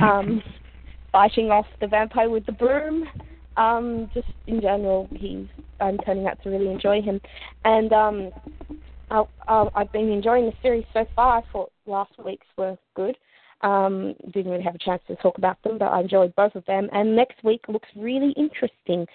um, 0.02 0.42
fighting 1.12 1.52
off 1.52 1.66
the 1.82 1.88
vampire 1.88 2.30
with 2.30 2.46
the 2.46 2.52
broom. 2.52 3.06
Um, 3.58 4.10
just 4.14 4.28
in 4.48 4.60
general, 4.60 5.08
he's 5.12 5.48
I'm 5.80 5.98
turning 6.00 6.28
out 6.28 6.42
to 6.44 6.50
really 6.50 6.70
enjoy 6.70 7.02
him, 7.02 7.22
and 7.64 7.92
um, 7.94 8.32
I, 9.10 9.24
I've 9.48 9.92
been 9.92 10.10
enjoying 10.10 10.46
the 10.46 10.54
series 10.62 10.86
so 10.94 11.06
far. 11.16 11.40
I 11.40 11.42
thought 11.52 11.72
last 11.86 12.12
week's 12.24 12.48
were 12.58 12.78
good. 12.96 13.18
Um, 13.62 14.16
didn't 14.34 14.52
really 14.52 14.64
have 14.64 14.76
a 14.76 14.80
chance 14.80 15.02
to 15.08 15.16
talk 15.18 15.38
about 15.38 15.62
them, 15.64 15.78
but 15.78 15.86
I 15.86 16.02
enjoyed 16.02 16.36
both 16.36 16.56
of 16.56 16.66
them. 16.66 16.90
And 16.92 17.16
next 17.16 17.44
week 17.44 17.62
looks 17.68 17.88
really 17.96 18.32
interesting, 18.32 19.06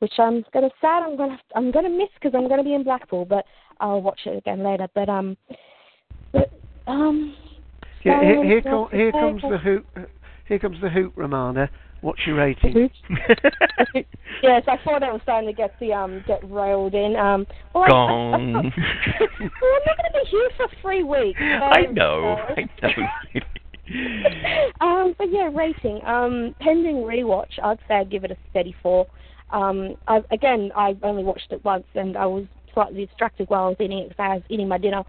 which 0.00 0.12
I'm 0.18 0.44
gonna 0.52 0.70
sad 0.80 1.02
I'm 1.02 1.16
gonna 1.16 1.38
I'm 1.54 1.70
gonna 1.70 1.90
miss 1.90 2.08
because 2.14 2.34
I'm 2.36 2.48
gonna 2.48 2.64
be 2.64 2.74
in 2.74 2.84
Blackpool, 2.84 3.24
but 3.24 3.44
I'll 3.80 4.02
watch 4.02 4.20
it 4.26 4.36
again 4.36 4.62
later. 4.62 4.88
But 4.94 5.08
um, 5.08 5.36
but 6.32 6.50
um. 6.86 7.34
Yeah, 8.04 8.22
here, 8.22 8.44
here, 8.44 8.62
com- 8.62 8.88
here 8.92 9.10
comes 9.10 9.42
the 9.42 9.58
hoot. 9.58 9.84
Here 10.46 10.60
comes 10.60 10.80
the 10.80 10.88
hoot, 10.88 11.12
Romana. 11.16 11.68
What's 12.06 12.24
your 12.24 12.36
rating? 12.36 12.88
yes, 14.40 14.62
I 14.68 14.76
thought 14.84 15.02
I 15.02 15.10
was 15.10 15.20
starting 15.24 15.48
to 15.48 15.52
get 15.52 15.74
the 15.80 15.92
um 15.92 16.22
get 16.24 16.38
railed 16.48 16.94
in. 16.94 17.16
Um, 17.16 17.44
well, 17.74 17.82
I- 17.82 17.88
Gong. 17.88 18.52
well, 18.52 18.62
I'm 18.62 18.70
not 19.40 19.96
going 19.96 20.12
to 20.12 20.20
be 20.22 20.28
here 20.30 20.48
for 20.56 20.68
three 20.80 21.02
weeks. 21.02 21.40
I 21.40 21.86
so- 21.86 21.90
know. 21.90 22.36
I 22.56 22.68
know. 22.80 22.90
um, 24.86 25.16
but 25.18 25.32
yeah, 25.32 25.50
rating. 25.52 26.00
Um, 26.06 26.54
pending 26.60 26.98
rewatch, 26.98 27.58
I'd 27.60 27.80
say 27.88 27.96
I'd 27.96 28.10
give 28.12 28.22
it 28.22 28.30
a 28.30 28.36
steady 28.50 28.72
four. 28.84 29.08
Um, 29.50 29.96
I, 30.06 30.20
again, 30.30 30.70
I 30.76 30.96
only 31.02 31.24
watched 31.24 31.50
it 31.50 31.64
once, 31.64 31.86
and 31.96 32.16
I 32.16 32.26
was 32.26 32.44
slightly 32.72 33.06
distracted 33.06 33.48
while 33.48 33.64
I 33.64 33.68
was 33.70 33.78
eating 33.80 33.98
it 33.98 34.10
because 34.10 34.22
I 34.22 34.34
was 34.34 34.44
eating 34.48 34.68
my 34.68 34.78
dinner, 34.78 35.02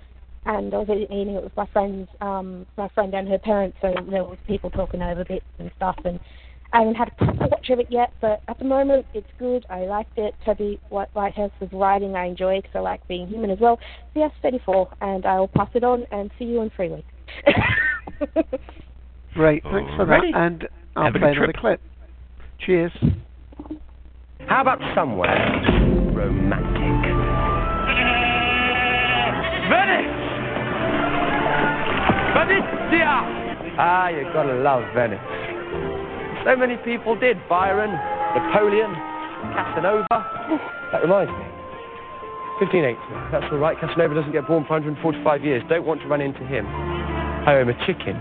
and 0.48 0.74
I 0.74 0.78
was 0.80 0.90
eating 0.90 1.36
it 1.36 1.44
with 1.44 1.56
my 1.56 1.68
friends, 1.68 2.10
um, 2.22 2.66
my 2.76 2.90
friend 2.96 3.14
and 3.14 3.28
her 3.28 3.38
parents. 3.38 3.78
So 3.84 3.94
there 4.10 4.24
was 4.24 4.40
people 4.48 4.72
talking 4.72 5.04
over 5.04 5.24
bits 5.26 5.46
and 5.60 5.70
stuff, 5.76 5.98
and 6.04 6.20
I 6.74 6.80
haven't 6.80 6.96
had 6.96 7.08
a 7.10 7.12
proper 7.16 7.48
watch 7.48 7.70
of 7.70 7.80
it 7.80 7.88
yet. 7.90 8.12
But 8.22 8.42
at 8.48 8.60
the 8.60 8.66
moment, 8.66 9.06
it's 9.14 9.28
good. 9.40 9.66
I 9.70 9.86
liked 9.86 10.18
it. 10.18 10.36
Toby 10.46 10.80
Whithouse 10.90 11.52
Whithouse's 11.60 11.74
writing, 11.74 12.16
I 12.16 12.26
enjoy 12.26 12.62
because 12.62 12.76
I 12.76 12.80
like 12.80 13.08
being 13.08 13.28
human 13.28 13.50
as 13.50 13.60
well. 13.60 13.78
So 14.14 14.20
yes, 14.20 14.32
steady 14.40 14.60
four, 14.66 14.90
and 15.02 15.26
I'll 15.26 15.48
pass 15.48 15.70
it 15.74 15.84
on 15.84 16.06
and 16.12 16.32
see 16.38 16.46
you 16.46 16.62
in 16.62 16.70
three 16.72 16.90
weeks. 16.90 17.08
Great, 19.34 19.64
thanks 19.64 19.92
for 19.96 20.06
that. 20.06 20.22
And 20.34 20.68
I'll 20.96 21.06
Have 21.06 21.14
play 21.14 21.34
good 21.34 21.38
another 21.38 21.54
clip. 21.54 21.82
Cheers. 22.66 22.92
How 24.48 24.62
about 24.62 24.80
somewhere 24.96 25.36
romantic? 26.14 26.78
Venice! 29.70 30.18
Venezia! 32.34 33.76
Ah, 33.80 34.10
you 34.10 34.24
gotta 34.34 34.56
love 34.56 34.84
Venice. 34.96 35.37
So 36.48 36.56
many 36.56 36.78
people 36.78 37.20
did. 37.20 37.36
Byron, 37.50 37.92
Napoleon, 37.92 38.96
Casanova. 39.52 40.08
That 40.96 41.04
reminds 41.04 41.28
me. 41.36 41.44
1580. 42.64 42.96
That's 43.36 43.44
all 43.52 43.60
right. 43.60 43.76
Casanova 43.76 44.16
doesn't 44.16 44.32
get 44.32 44.48
born 44.48 44.64
for 44.64 44.80
145 44.80 45.44
years. 45.44 45.62
Don't 45.68 45.86
want 45.86 46.00
to 46.00 46.08
run 46.08 46.22
into 46.22 46.48
him. 46.48 46.66
I 46.66 47.60
owe 47.60 47.62
him 47.64 47.68
a 47.68 47.76
chicken. 47.86 48.16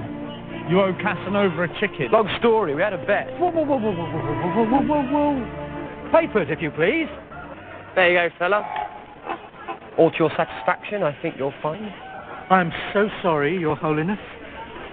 You 0.66 0.82
owe 0.82 0.92
Casanova 0.98 1.62
a 1.62 1.68
chicken. 1.78 2.10
Long 2.10 2.26
story. 2.40 2.74
We 2.74 2.82
had 2.82 2.94
a 2.94 3.06
bet. 3.06 3.30
Whoa, 3.38 3.54
whoa, 3.54 3.62
whoa, 3.62 3.78
whoa, 3.78 3.94
whoa, 3.94 4.10
whoa, 4.10 4.66
whoa, 4.66 4.82
whoa, 4.82 4.82
whoa, 4.82 5.06
whoa. 5.06 6.10
Papers, 6.10 6.48
if 6.50 6.60
you 6.60 6.72
please. 6.72 7.06
There 7.94 8.10
you 8.10 8.18
go, 8.18 8.34
fella. 8.40 8.66
All 9.96 10.10
to 10.10 10.18
your 10.18 10.30
satisfaction. 10.36 11.04
I 11.04 11.16
think 11.22 11.36
you're 11.38 11.54
fine. 11.62 11.94
I'm 12.50 12.72
so 12.92 13.06
sorry, 13.22 13.56
Your 13.56 13.76
Holiness. 13.76 14.18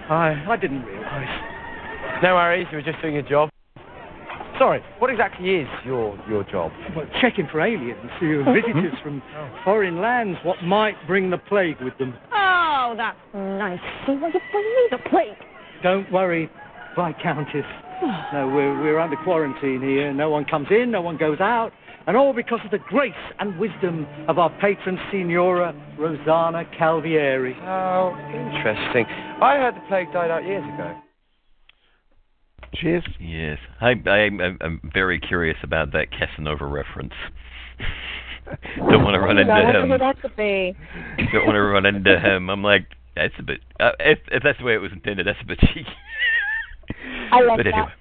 I 0.08 0.38
I 0.48 0.56
didn't 0.56 0.84
realise. 0.84 1.53
No 2.22 2.34
worries. 2.34 2.66
You 2.70 2.78
were 2.78 2.82
just 2.82 3.00
doing 3.02 3.14
your 3.14 3.22
job. 3.22 3.50
Sorry. 4.58 4.80
What 4.98 5.10
exactly 5.10 5.50
is 5.50 5.68
your 5.84 6.16
your 6.28 6.44
job? 6.44 6.70
Well, 6.94 7.06
checking 7.20 7.48
for 7.50 7.60
aliens, 7.60 8.10
you 8.20 8.44
visitors 8.54 8.94
from 9.02 9.22
foreign 9.64 10.00
lands, 10.00 10.38
what 10.44 10.62
might 10.62 10.94
bring 11.06 11.30
the 11.30 11.38
plague 11.38 11.80
with 11.80 11.96
them. 11.98 12.14
Oh, 12.32 12.94
that's 12.96 13.18
nice. 13.34 13.80
So 14.06 14.12
will 14.12 14.30
you 14.30 14.40
bring 14.52 14.64
me 14.64 14.88
the 14.92 14.98
plague? 15.10 15.36
Don't 15.82 16.10
worry, 16.12 16.48
Viscountess. 16.96 17.64
No, 18.32 18.48
we're, 18.48 18.80
we're 18.80 18.98
under 18.98 19.16
quarantine 19.16 19.80
here. 19.80 20.12
No 20.12 20.30
one 20.30 20.44
comes 20.44 20.68
in, 20.70 20.90
no 20.90 21.00
one 21.00 21.16
goes 21.16 21.40
out. 21.40 21.72
And 22.06 22.16
all 22.16 22.34
because 22.34 22.60
of 22.64 22.70
the 22.70 22.78
grace 22.78 23.12
and 23.38 23.58
wisdom 23.58 24.06
of 24.28 24.38
our 24.38 24.50
patron 24.60 24.98
Signora 25.10 25.74
Rosanna 25.98 26.64
Calvieri. 26.78 27.54
Oh, 27.62 28.14
interesting. 28.28 29.06
I 29.40 29.56
heard 29.56 29.74
the 29.74 29.80
plague 29.88 30.12
died 30.12 30.30
out 30.30 30.44
years 30.44 30.64
ago. 30.74 30.94
Cheers. 32.74 33.04
Yes, 33.20 33.58
I, 33.80 33.94
I, 34.06 34.10
I'm, 34.10 34.58
I'm 34.60 34.90
very 34.92 35.20
curious 35.20 35.56
about 35.62 35.92
that 35.92 36.06
Casanova 36.10 36.66
reference. 36.66 37.12
Don't 38.76 39.02
want 39.02 39.14
to 39.14 39.20
run 39.20 39.38
into 39.38 39.52
I 39.52 39.70
him. 39.72 39.88
that 39.88 40.20
could 40.20 40.36
be. 40.36 40.76
Don't 41.32 41.46
want 41.46 41.56
to 41.56 41.62
run 41.62 41.86
into 41.86 42.18
him. 42.18 42.50
I'm 42.50 42.62
like, 42.62 42.86
that's 43.16 43.34
a 43.38 43.42
bit. 43.42 43.60
Uh, 43.80 43.92
if 44.00 44.18
if 44.30 44.42
that's 44.42 44.58
the 44.58 44.64
way 44.64 44.74
it 44.74 44.78
was 44.78 44.92
intended, 44.92 45.26
that's 45.26 45.38
a 45.40 45.46
bit 45.46 45.58
cheeky. 45.60 45.86
I 47.32 47.40
like 47.40 47.58
but 47.58 47.64
that. 47.64 47.74
anyway. 47.74 47.92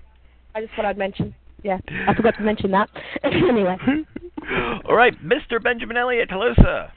I 0.55 0.61
just 0.61 0.73
thought 0.75 0.85
I'd 0.85 0.97
mention. 0.97 1.33
Yeah, 1.63 1.77
I 2.07 2.13
forgot 2.13 2.35
to 2.37 2.43
mention 2.43 2.71
that. 2.71 2.89
anyway. 3.23 3.77
All 4.85 4.95
right, 4.95 5.13
Mr. 5.23 5.63
Benjamin 5.63 5.95
Elliott, 5.95 6.29
hello, 6.29 6.53
sir. 6.57 6.91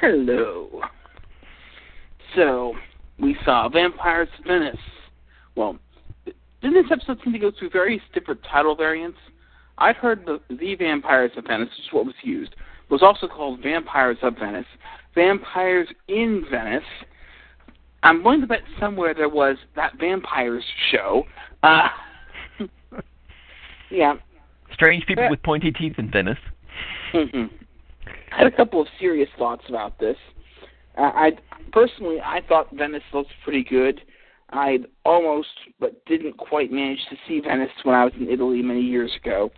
Hello. 0.00 0.80
So, 2.34 2.74
we 3.18 3.36
saw 3.44 3.68
Vampires 3.68 4.28
of 4.38 4.46
Venice. 4.46 4.76
Well, 5.54 5.78
didn't 6.62 6.82
this 6.82 6.92
episode 6.92 7.18
seem 7.24 7.32
to 7.32 7.38
go 7.38 7.50
through 7.58 7.70
various 7.70 8.02
different 8.14 8.40
title 8.50 8.74
variants? 8.76 9.18
I've 9.78 9.96
heard 9.96 10.24
the, 10.24 10.40
the 10.54 10.74
Vampires 10.76 11.32
of 11.36 11.44
Venice, 11.44 11.68
which 11.70 11.86
is 11.86 11.92
what 11.92 12.06
was 12.06 12.14
used, 12.22 12.54
was 12.90 13.02
also 13.02 13.26
called 13.26 13.60
Vampires 13.62 14.18
of 14.22 14.34
Venice, 14.38 14.66
Vampires 15.14 15.88
in 16.08 16.44
Venice. 16.50 16.84
I'm 18.02 18.22
willing 18.22 18.40
to 18.42 18.46
bet 18.46 18.60
somewhere 18.78 19.14
there 19.14 19.28
was 19.28 19.56
that 19.76 19.92
Vampires 19.98 20.64
show. 20.90 21.24
Uh, 21.62 21.88
yeah. 23.90 24.14
Strange 24.72 25.06
people 25.06 25.28
with 25.30 25.42
pointy 25.42 25.72
teeth 25.72 25.94
in 25.98 26.10
Venice. 26.10 26.38
hmm 27.12 27.44
I 28.32 28.38
had 28.38 28.46
a 28.46 28.56
couple 28.56 28.80
of 28.80 28.86
serious 28.98 29.28
thoughts 29.36 29.64
about 29.68 29.98
this. 29.98 30.16
Uh, 30.96 31.02
I 31.02 31.30
personally, 31.72 32.18
I 32.20 32.40
thought 32.48 32.74
Venice 32.74 33.02
looked 33.12 33.30
pretty 33.44 33.62
good. 33.62 34.00
I 34.52 34.78
almost, 35.04 35.48
but 35.80 36.04
didn't 36.04 36.36
quite 36.36 36.70
manage 36.70 37.00
to 37.10 37.16
see 37.26 37.40
Venice 37.40 37.70
when 37.84 37.94
I 37.94 38.04
was 38.04 38.12
in 38.18 38.28
Italy 38.28 38.62
many 38.62 38.82
years 38.82 39.10
ago. 39.22 39.50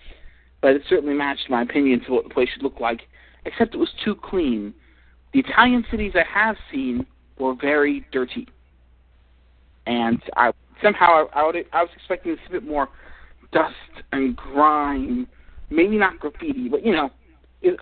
But 0.60 0.76
it 0.76 0.82
certainly 0.88 1.14
matched 1.14 1.50
my 1.50 1.62
opinion 1.62 2.00
to 2.06 2.12
what 2.12 2.24
the 2.24 2.30
place 2.30 2.48
should 2.52 2.62
look 2.62 2.80
like, 2.80 3.02
except 3.44 3.74
it 3.74 3.78
was 3.78 3.90
too 4.04 4.14
clean. 4.14 4.72
The 5.32 5.40
Italian 5.40 5.84
cities 5.90 6.12
I 6.14 6.24
have 6.32 6.56
seen 6.72 7.06
were 7.38 7.54
very 7.54 8.06
dirty, 8.12 8.46
and 9.86 10.22
I 10.36 10.52
somehow 10.82 11.26
I, 11.34 11.40
I, 11.40 11.46
would, 11.46 11.56
I 11.72 11.82
was 11.82 11.90
expecting 11.94 12.36
see 12.36 12.42
a 12.48 12.52
bit 12.52 12.66
more 12.66 12.88
dust 13.52 13.74
and 14.12 14.36
grime. 14.36 15.26
Maybe 15.70 15.98
not 15.98 16.20
graffiti, 16.20 16.68
but 16.68 16.86
you 16.86 16.92
know, 16.92 17.10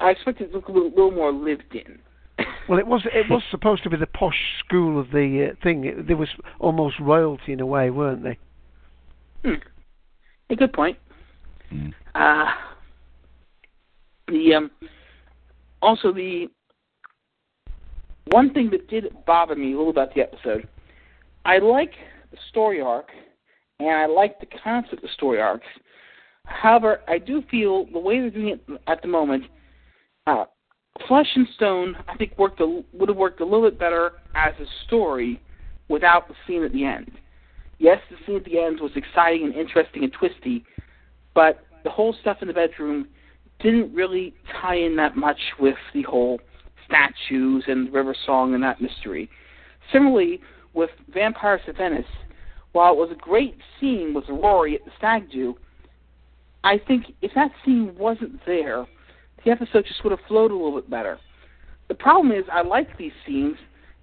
I 0.01 0.11
expected 0.11 0.45
it 0.45 0.51
to 0.53 0.57
look 0.57 0.69
a 0.69 0.73
little, 0.73 0.91
little 0.91 1.11
more 1.11 1.33
lived 1.33 1.75
in. 1.75 1.99
Well, 2.69 2.79
it 2.79 2.87
was 2.87 3.03
it 3.07 3.29
was 3.29 3.43
supposed 3.51 3.83
to 3.83 3.91
be 3.91 3.97
the 3.97 4.07
posh 4.07 4.39
school 4.65 5.01
of 5.01 5.11
the 5.11 5.51
uh, 5.51 5.63
thing. 5.63 5.85
It, 5.85 6.07
there 6.07 6.17
was 6.17 6.29
almost 6.59 7.01
royalty 7.01 7.53
in 7.53 7.61
a 7.61 7.67
way, 7.67 7.91
weren't 7.91 8.23
they? 8.23 8.39
Hmm. 9.45 9.55
A 10.51 10.57
good 10.57 10.73
point. 10.73 10.99
Uh, 12.15 12.47
the 14.29 14.55
um, 14.55 14.71
also 15.81 16.13
the 16.13 16.49
one 18.27 18.53
thing 18.53 18.71
that 18.71 18.89
did 18.89 19.13
bother 19.27 19.57
me 19.57 19.73
a 19.73 19.77
little 19.77 19.91
about 19.91 20.15
the 20.15 20.21
episode, 20.21 20.69
I 21.45 21.59
like 21.59 21.93
the 22.31 22.39
story 22.51 22.81
arc, 22.81 23.09
and 23.81 23.91
I 23.91 24.07
like 24.07 24.39
the 24.41 24.47
concept 24.63 25.03
of 25.03 25.11
story 25.11 25.41
arcs. 25.41 25.67
However, 26.45 27.01
I 27.09 27.19
do 27.19 27.43
feel 27.51 27.87
the 27.87 27.99
way 27.99 28.21
they're 28.21 28.31
doing 28.31 28.49
it 28.49 28.61
at 28.87 29.03
the 29.03 29.09
moment, 29.09 29.45
uh, 30.27 30.45
Flesh 31.09 31.29
and 31.35 31.47
Stone, 31.57 31.97
I 32.09 32.17
think 32.17 32.39
worked 32.39 32.61
a, 32.61 32.83
would 32.93 33.09
have 33.09 33.19
worked 33.19 33.41
a 33.41 33.45
little 33.45 33.69
bit 33.69 33.79
better 33.79 34.13
as 34.35 34.55
a 34.61 34.67
story 34.87 35.41
without 35.89 36.29
the 36.29 36.35
scene 36.47 36.63
at 36.63 36.73
the 36.73 36.85
end. 36.85 37.11
Yes, 37.79 37.99
the 38.11 38.17
scene 38.25 38.37
at 38.37 38.45
the 38.45 38.59
end 38.59 38.81
was 38.81 38.93
exciting 38.95 39.45
and 39.45 39.55
interesting 39.55 40.05
and 40.05 40.13
twisty, 40.13 40.65
but 41.35 41.65
the 41.85 41.91
whole 41.91 42.15
stuff 42.21 42.39
in 42.41 42.49
the 42.49 42.55
bedroom 42.55 43.09
didn't 43.61 43.95
really 43.95 44.35
tie 44.61 44.77
in 44.77 44.97
that 44.97 45.17
much 45.17 45.39
with 45.59 45.77
the 45.93 46.03
whole 46.03 46.41
statues 46.87 47.65
and 47.67 47.93
River 47.93 48.15
Song 48.27 48.55
and 48.55 48.63
that 48.63 48.81
mystery. 48.81 49.29
Similarly, 49.93 50.41
with 50.75 50.91
Vampires 51.13 51.61
of 51.67 51.77
Venice, 51.77 52.07
while 52.73 52.93
it 52.93 52.99
was 52.99 53.11
a 53.11 53.17
great 53.17 53.57
scene 53.79 54.15
with 54.15 54.25
Rory 54.29 54.75
at 54.75 54.85
the 54.85 54.91
stag 54.97 55.31
do, 55.31 55.57
I 56.65 56.79
think 56.79 57.07
if 57.21 57.33
that 57.35 57.51
scene 57.65 57.95
wasn't 57.99 58.41
there, 58.47 58.87
the 59.45 59.51
episode 59.51 59.87
just 59.87 60.03
would 60.05 60.11
have 60.11 60.21
flowed 60.29 60.51
a 60.51 60.55
little 60.55 60.81
bit 60.81 60.91
better. 60.91 61.19
The 61.89 61.95
problem 61.95 62.33
is, 62.33 62.45
I 62.51 62.63
like 62.63 62.97
these 62.97 63.13
scenes, 63.27 63.57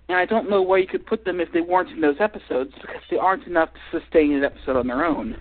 and 0.10 0.18
I 0.18 0.26
don't 0.26 0.50
know 0.50 0.62
where 0.62 0.80
you 0.80 0.88
could 0.88 1.06
put 1.06 1.26
them 1.26 1.40
if 1.40 1.50
they 1.54 1.62
weren't 1.62 1.90
in 1.90 2.02
those 2.02 2.18
episodes 2.20 2.72
because 2.82 3.02
they 3.10 3.18
aren't 3.18 3.48
enough 3.48 3.70
to 3.74 4.00
sustain 4.00 4.34
an 4.34 4.44
episode 4.44 4.76
on 4.76 4.88
their 4.88 5.06
own. 5.06 5.38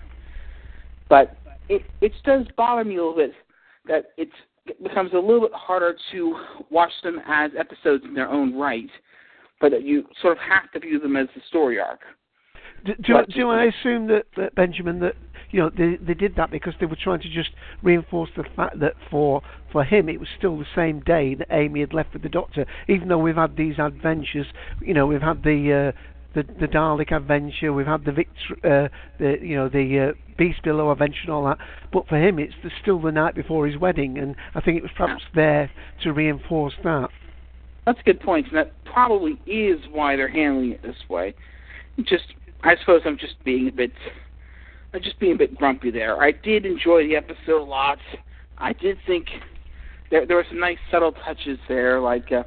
But 1.09 1.37
it 1.67 1.83
it 2.01 2.13
does 2.23 2.45
bother 2.57 2.83
me 2.83 2.95
a 2.95 2.99
little 2.99 3.15
bit 3.15 3.33
that 3.87 4.11
it's, 4.17 4.31
it 4.67 4.81
becomes 4.83 5.11
a 5.13 5.17
little 5.17 5.41
bit 5.41 5.53
harder 5.53 5.95
to 6.11 6.35
watch 6.69 6.91
them 7.03 7.21
as 7.27 7.51
episodes 7.57 8.03
in 8.05 8.13
their 8.13 8.29
own 8.29 8.57
right, 8.57 8.89
but 9.59 9.71
that 9.71 9.83
you 9.83 10.05
sort 10.21 10.37
of 10.37 10.39
have 10.39 10.71
to 10.71 10.79
view 10.79 10.99
them 10.99 11.15
as 11.15 11.27
the 11.35 11.41
story 11.47 11.79
arc. 11.79 12.01
Do, 12.85 12.93
do, 12.95 13.13
But- 13.13 13.29
do 13.29 13.49
I 13.49 13.65
assume 13.65 14.07
that, 14.07 14.25
that 14.37 14.55
Benjamin 14.55 14.99
that 15.01 15.15
you 15.51 15.59
know 15.59 15.69
they 15.75 15.97
they 16.01 16.13
did 16.13 16.35
that 16.35 16.51
because 16.51 16.73
they 16.79 16.85
were 16.85 16.97
trying 17.01 17.21
to 17.21 17.29
just 17.29 17.49
reinforce 17.83 18.29
the 18.37 18.43
fact 18.55 18.79
that 18.79 18.93
for 19.09 19.41
for 19.71 19.83
him 19.83 20.09
it 20.09 20.19
was 20.19 20.29
still 20.37 20.57
the 20.57 20.65
same 20.75 20.99
day 21.01 21.35
that 21.35 21.47
Amy 21.51 21.81
had 21.81 21.93
left 21.93 22.13
with 22.13 22.23
the 22.23 22.29
Doctor, 22.29 22.65
even 22.87 23.07
though 23.07 23.17
we've 23.17 23.35
had 23.35 23.55
these 23.55 23.79
adventures. 23.79 24.47
You 24.81 24.93
know 24.93 25.07
we've 25.07 25.21
had 25.21 25.43
the. 25.43 25.93
Uh, 25.93 25.99
the, 26.35 26.43
the 26.59 26.67
Dalek 26.67 27.11
adventure, 27.11 27.73
we've 27.73 27.87
had 27.87 28.05
the 28.05 28.11
Victor, 28.11 28.53
uh, 28.63 28.87
the 29.17 29.37
you 29.41 29.55
know 29.55 29.67
the 29.67 30.11
uh, 30.11 30.35
Beast 30.37 30.61
Below 30.63 30.91
adventure 30.91 31.21
and 31.23 31.31
all 31.31 31.45
that. 31.45 31.57
But 31.91 32.07
for 32.07 32.17
him, 32.17 32.37
it's 32.37 32.53
the, 32.63 32.69
still 32.81 33.01
the 33.01 33.11
night 33.11 33.33
before 33.35 33.65
his 33.65 33.77
wedding, 33.77 34.17
and 34.17 34.35
I 34.53 34.61
think 34.61 34.77
it 34.77 34.83
was 34.83 34.91
perhaps 34.95 35.23
there 35.33 35.71
to 36.03 36.13
reinforce 36.13 36.75
that. 36.83 37.09
That's 37.85 37.99
a 37.99 38.03
good 38.03 38.19
point, 38.19 38.47
and 38.47 38.57
that 38.57 38.71
probably 38.85 39.39
is 39.47 39.79
why 39.91 40.15
they're 40.15 40.29
handling 40.29 40.73
it 40.73 40.83
this 40.83 40.95
way. 41.09 41.33
Just, 42.03 42.25
I 42.63 42.75
suppose 42.79 43.01
I'm 43.05 43.17
just 43.17 43.43
being 43.43 43.67
a 43.67 43.71
bit, 43.71 43.91
I'm 44.93 45.01
just 45.01 45.19
being 45.19 45.33
a 45.33 45.37
bit 45.37 45.55
grumpy 45.55 45.89
there. 45.89 46.21
I 46.21 46.31
did 46.31 46.65
enjoy 46.65 47.07
the 47.07 47.15
episode 47.15 47.61
a 47.61 47.63
lot. 47.63 47.97
I 48.59 48.73
did 48.73 48.97
think 49.07 49.27
there 50.11 50.25
there 50.25 50.37
were 50.37 50.45
some 50.49 50.59
nice 50.59 50.77
subtle 50.91 51.11
touches 51.11 51.59
there, 51.67 51.99
like 51.99 52.31
uh, 52.31 52.43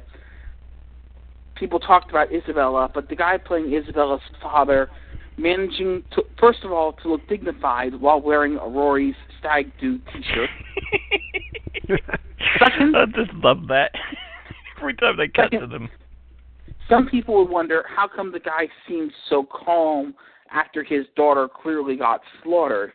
people 1.55 1.79
talked 1.79 2.09
about 2.09 2.33
Isabella, 2.33 2.89
but 2.93 3.09
the 3.09 3.15
guy 3.15 3.37
playing 3.37 3.73
Isabella's 3.73 4.21
father 4.41 4.89
managing 5.37 6.03
to 6.11 6.23
first 6.39 6.63
of 6.63 6.71
all 6.71 6.93
to 6.93 7.09
look 7.09 7.27
dignified 7.27 7.99
while 7.99 8.21
wearing 8.21 8.57
a 8.57 8.67
Rory's 8.67 9.15
stag 9.39 9.71
do 9.79 9.99
T-shirt. 10.11 10.49
Second, 12.59 12.95
I 12.95 13.05
just 13.05 13.33
love 13.35 13.67
that. 13.67 13.91
Every 14.79 14.95
time 14.95 15.17
they 15.17 15.27
cut 15.29 15.51
to 15.51 15.65
them. 15.65 15.89
some 16.89 17.07
people 17.07 17.37
would 17.37 17.49
wonder 17.49 17.85
how 17.87 18.07
come 18.07 18.31
the 18.31 18.39
guy 18.39 18.67
seemed 18.87 19.11
so 19.29 19.43
calm 19.43 20.13
after 20.51 20.83
his 20.83 21.05
daughter 21.15 21.47
clearly 21.47 21.95
got 21.95 22.21
slaughtered. 22.43 22.91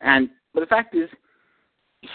And 0.00 0.28
but 0.54 0.60
the 0.60 0.66
fact 0.66 0.94
is, 0.94 1.08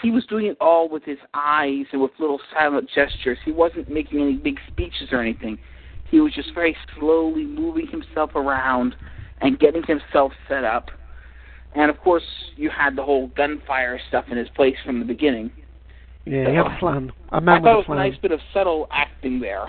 he 0.02 0.10
was 0.10 0.24
doing 0.26 0.46
it 0.46 0.56
all 0.60 0.88
with 0.88 1.04
his 1.04 1.18
eyes 1.34 1.84
and 1.92 2.00
with 2.00 2.10
little 2.18 2.40
silent 2.52 2.88
gestures. 2.94 3.38
He 3.44 3.52
wasn't 3.52 3.90
making 3.90 4.20
any 4.20 4.36
big 4.36 4.58
speeches 4.66 5.08
or 5.12 5.20
anything. 5.20 5.58
He 6.10 6.20
was 6.20 6.32
just 6.34 6.54
very 6.54 6.76
slowly 6.98 7.44
moving 7.44 7.86
himself 7.88 8.34
around 8.34 8.94
and 9.40 9.58
getting 9.58 9.82
himself 9.84 10.32
set 10.48 10.64
up. 10.64 10.90
And 11.74 11.90
of 11.90 11.98
course, 12.00 12.22
you 12.56 12.70
had 12.70 12.96
the 12.96 13.02
whole 13.02 13.28
gunfire 13.36 14.00
stuff 14.08 14.26
in 14.30 14.36
his 14.36 14.48
place 14.50 14.76
from 14.84 14.98
the 14.98 15.04
beginning. 15.04 15.50
Yeah, 16.24 16.48
he 16.50 16.56
had 16.56 16.66
a 16.66 16.78
plan. 16.78 17.12
A 17.32 17.36
I 17.36 17.40
man 17.40 17.62
thought 17.62 17.72
it 17.72 17.76
with 17.76 17.76
was 17.76 17.84
a 17.84 17.86
plan. 17.86 17.98
a 17.98 18.10
nice 18.10 18.18
bit 18.18 18.32
of 18.32 18.40
subtle 18.52 18.88
acting 18.90 19.40
there, 19.40 19.66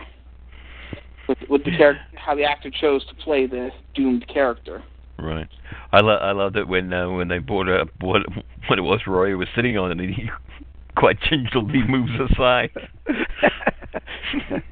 with 1.27 1.37
with 1.49 1.63
the 1.63 1.71
character, 1.71 2.01
how 2.15 2.33
the 2.33 2.43
actor 2.43 2.71
chose 2.71 3.05
to 3.07 3.15
play 3.15 3.45
the 3.45 3.69
doomed 3.93 4.27
character. 4.27 4.83
Right. 5.19 5.47
I 5.91 6.01
lo- 6.01 6.17
I 6.17 6.31
loved 6.31 6.57
it 6.57 6.67
when 6.67 6.93
uh, 6.93 7.09
when 7.09 7.27
they 7.27 7.39
brought 7.39 7.69
up 7.69 7.89
what 8.01 8.21
what 8.67 8.77
it 8.77 8.83
was 8.83 9.01
Roy 9.07 9.35
was 9.35 9.47
sitting 9.55 9.77
on, 9.77 9.91
and 9.91 9.99
he 9.99 10.29
quite 10.95 11.17
gingerly 11.21 11.83
moves 11.87 12.11
aside. 12.31 12.69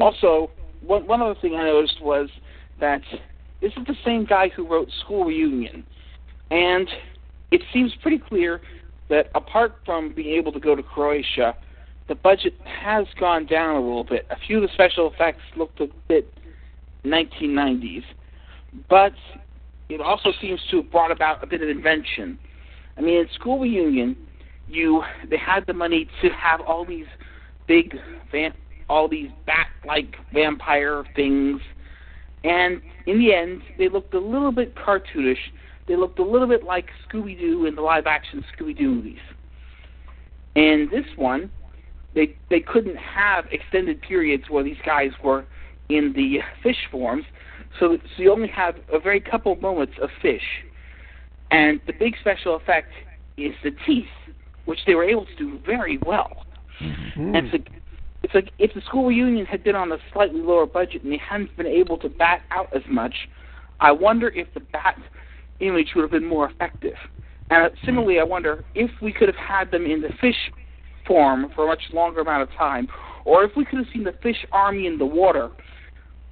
Also, 0.00 0.50
one 0.82 1.06
one 1.06 1.22
other 1.22 1.36
thing 1.40 1.54
I 1.54 1.64
noticed 1.64 2.02
was 2.02 2.28
that 2.80 3.02
this 3.60 3.72
is 3.76 3.86
the 3.86 3.94
same 4.04 4.24
guy 4.24 4.48
who 4.48 4.66
wrote 4.66 4.88
School 5.04 5.24
Reunion, 5.24 5.84
and 6.50 6.88
it 7.52 7.62
seems 7.72 7.92
pretty 8.02 8.18
clear 8.18 8.60
that 9.08 9.30
apart 9.34 9.76
from 9.84 10.12
being 10.12 10.34
able 10.36 10.50
to 10.52 10.60
go 10.60 10.74
to 10.74 10.82
Croatia, 10.82 11.54
the 12.08 12.14
budget 12.16 12.54
has 12.64 13.06
gone 13.18 13.46
down 13.46 13.76
a 13.76 13.80
little 13.80 14.04
bit. 14.04 14.26
A 14.30 14.36
few 14.46 14.56
of 14.56 14.62
the 14.62 14.68
special 14.74 15.12
effects 15.12 15.42
looked 15.56 15.80
a 15.80 15.86
bit 16.08 16.32
1990s, 17.04 18.02
but 18.88 19.12
it 19.88 20.00
also 20.00 20.30
seems 20.40 20.60
to 20.70 20.78
have 20.78 20.90
brought 20.90 21.10
about 21.10 21.42
a 21.42 21.46
bit 21.46 21.62
of 21.62 21.68
invention. 21.68 22.38
I 22.96 23.00
mean, 23.00 23.18
in 23.18 23.26
School 23.34 23.58
Reunion, 23.58 24.16
you 24.68 25.02
they 25.28 25.38
had 25.38 25.66
the 25.66 25.72
money 25.72 26.08
to 26.22 26.28
have 26.30 26.60
all 26.60 26.84
these 26.84 27.06
big 27.66 27.96
van, 28.30 28.52
all 28.88 29.08
these 29.08 29.30
bat-like 29.46 30.16
vampire 30.32 31.04
things, 31.16 31.60
and 32.44 32.80
in 33.06 33.18
the 33.18 33.34
end, 33.34 33.62
they 33.78 33.88
looked 33.88 34.14
a 34.14 34.20
little 34.20 34.52
bit 34.52 34.74
cartoonish. 34.76 35.38
They 35.88 35.96
looked 35.96 36.18
a 36.18 36.24
little 36.24 36.46
bit 36.46 36.64
like 36.64 36.86
Scooby-Doo 37.08 37.66
in 37.66 37.74
the 37.74 37.82
live-action 37.82 38.44
Scooby-Doo 38.54 38.88
movies. 38.88 39.18
And 40.54 40.90
this 40.90 41.04
one, 41.16 41.50
they 42.14 42.36
they 42.48 42.60
couldn't 42.60 42.96
have 42.96 43.46
extended 43.50 44.00
periods 44.02 44.44
where 44.48 44.64
these 44.64 44.80
guys 44.84 45.10
were 45.22 45.44
in 45.88 46.12
the 46.14 46.38
fish 46.62 46.88
forms, 46.90 47.24
so 47.78 47.96
so 48.16 48.22
you 48.22 48.32
only 48.32 48.48
have 48.48 48.76
a 48.92 48.98
very 48.98 49.20
couple 49.20 49.54
moments 49.56 49.94
of 50.02 50.10
fish. 50.20 50.42
And 51.50 51.80
the 51.86 51.92
big 51.92 52.14
special 52.20 52.56
effect 52.56 52.92
is 53.36 53.52
the 53.64 53.72
teeth, 53.86 54.06
which 54.66 54.78
they 54.86 54.94
were 54.94 55.04
able 55.04 55.26
to 55.26 55.36
do 55.36 55.58
very 55.66 55.98
well. 56.06 56.46
Hmm. 56.78 57.34
And 57.34 57.46
it's 57.46 57.52
like, 57.52 57.70
it's 58.22 58.34
like 58.34 58.50
if 58.58 58.72
the 58.74 58.80
school 58.82 59.06
reunion 59.06 59.46
had 59.46 59.64
been 59.64 59.74
on 59.74 59.90
a 59.92 59.98
slightly 60.12 60.40
lower 60.40 60.66
budget 60.66 61.02
and 61.02 61.12
they 61.12 61.18
hadn't 61.18 61.56
been 61.56 61.66
able 61.66 61.98
to 61.98 62.08
bat 62.08 62.42
out 62.50 62.74
as 62.74 62.82
much, 62.88 63.14
I 63.80 63.92
wonder 63.92 64.28
if 64.28 64.52
the 64.54 64.60
bat 64.60 64.98
image 65.60 65.88
would 65.94 66.02
have 66.02 66.10
been 66.10 66.26
more 66.26 66.48
effective. 66.50 66.94
And 67.50 67.66
uh, 67.66 67.76
similarly, 67.84 68.20
I 68.20 68.24
wonder 68.24 68.64
if 68.74 68.90
we 69.02 69.12
could 69.12 69.28
have 69.28 69.36
had 69.36 69.70
them 69.70 69.84
in 69.84 70.00
the 70.00 70.10
fish 70.20 70.52
form 71.06 71.50
for 71.54 71.64
a 71.64 71.66
much 71.66 71.82
longer 71.92 72.20
amount 72.20 72.42
of 72.42 72.56
time, 72.56 72.86
or 73.24 73.42
if 73.42 73.52
we 73.56 73.64
could 73.64 73.78
have 73.78 73.88
seen 73.92 74.04
the 74.04 74.14
fish 74.22 74.46
army 74.52 74.86
in 74.86 74.98
the 74.98 75.06
water, 75.06 75.50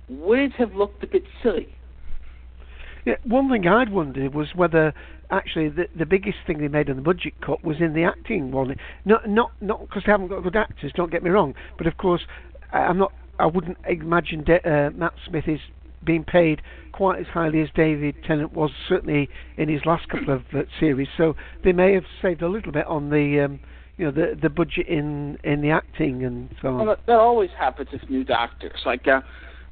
would 0.09 0.39
it 0.39 0.53
have 0.53 0.75
looked 0.75 1.03
a 1.03 1.07
bit 1.07 1.25
silly? 1.43 1.69
Yeah, 3.05 3.15
one 3.25 3.49
thing 3.51 3.67
I'd 3.67 3.91
wondered 3.91 4.35
was 4.35 4.49
whether 4.55 4.93
actually 5.31 5.69
the 5.69 5.87
the 5.97 6.07
biggest 6.07 6.39
thing 6.47 6.59
they 6.59 6.69
made 6.69 6.91
on 6.91 6.97
the 6.97 7.03
budget 7.03 7.35
cut 7.45 7.65
was 7.65 7.77
in 7.81 7.95
the 7.95 8.05
acting 8.05 8.51
one. 8.51 8.77
Not 9.05 9.29
not 9.29 9.53
not 9.61 9.81
because 9.81 10.03
they 10.05 10.13
haven't 10.13 10.29
got 10.29 10.43
good 10.43 10.57
actors. 10.57 10.93
Don't 10.95 11.11
get 11.11 11.23
me 11.23 11.31
wrong, 11.31 11.55
but 11.77 11.87
of 11.87 11.97
course 11.97 12.23
I- 12.73 12.81
I'm 12.81 12.99
not. 12.99 13.13
I 13.39 13.47
wouldn't 13.47 13.79
imagine 13.87 14.43
De- 14.43 14.69
uh, 14.69 14.91
Matt 14.91 15.15
Smith 15.27 15.47
is 15.47 15.61
being 16.05 16.25
paid 16.25 16.61
quite 16.93 17.21
as 17.21 17.27
highly 17.29 17.61
as 17.61 17.69
David 17.75 18.17
Tennant 18.25 18.53
was 18.53 18.71
certainly 18.89 19.29
in 19.57 19.69
his 19.69 19.85
last 19.87 20.09
couple 20.09 20.35
of 20.35 20.43
uh, 20.53 20.63
series. 20.81 21.09
So 21.17 21.37
they 21.63 21.73
may 21.73 21.95
have 21.95 22.05
saved 22.21 22.43
a 22.43 22.49
little 22.49 22.73
bit 22.73 22.87
on 22.87 23.11
the 23.11 23.41
um, 23.41 23.61
you 23.97 24.07
know 24.07 24.11
the 24.11 24.37
the 24.41 24.49
budget 24.49 24.87
in 24.89 25.39
in 25.45 25.61
the 25.61 25.71
acting 25.71 26.25
and 26.25 26.49
so 26.61 26.69
on. 26.69 26.77
Well, 26.79 26.87
that, 26.87 27.07
that 27.07 27.19
always 27.19 27.51
happens 27.59 27.91
with 27.93 28.09
new 28.11 28.25
doctors. 28.25 28.81
Like 28.85 29.07
uh, 29.07 29.21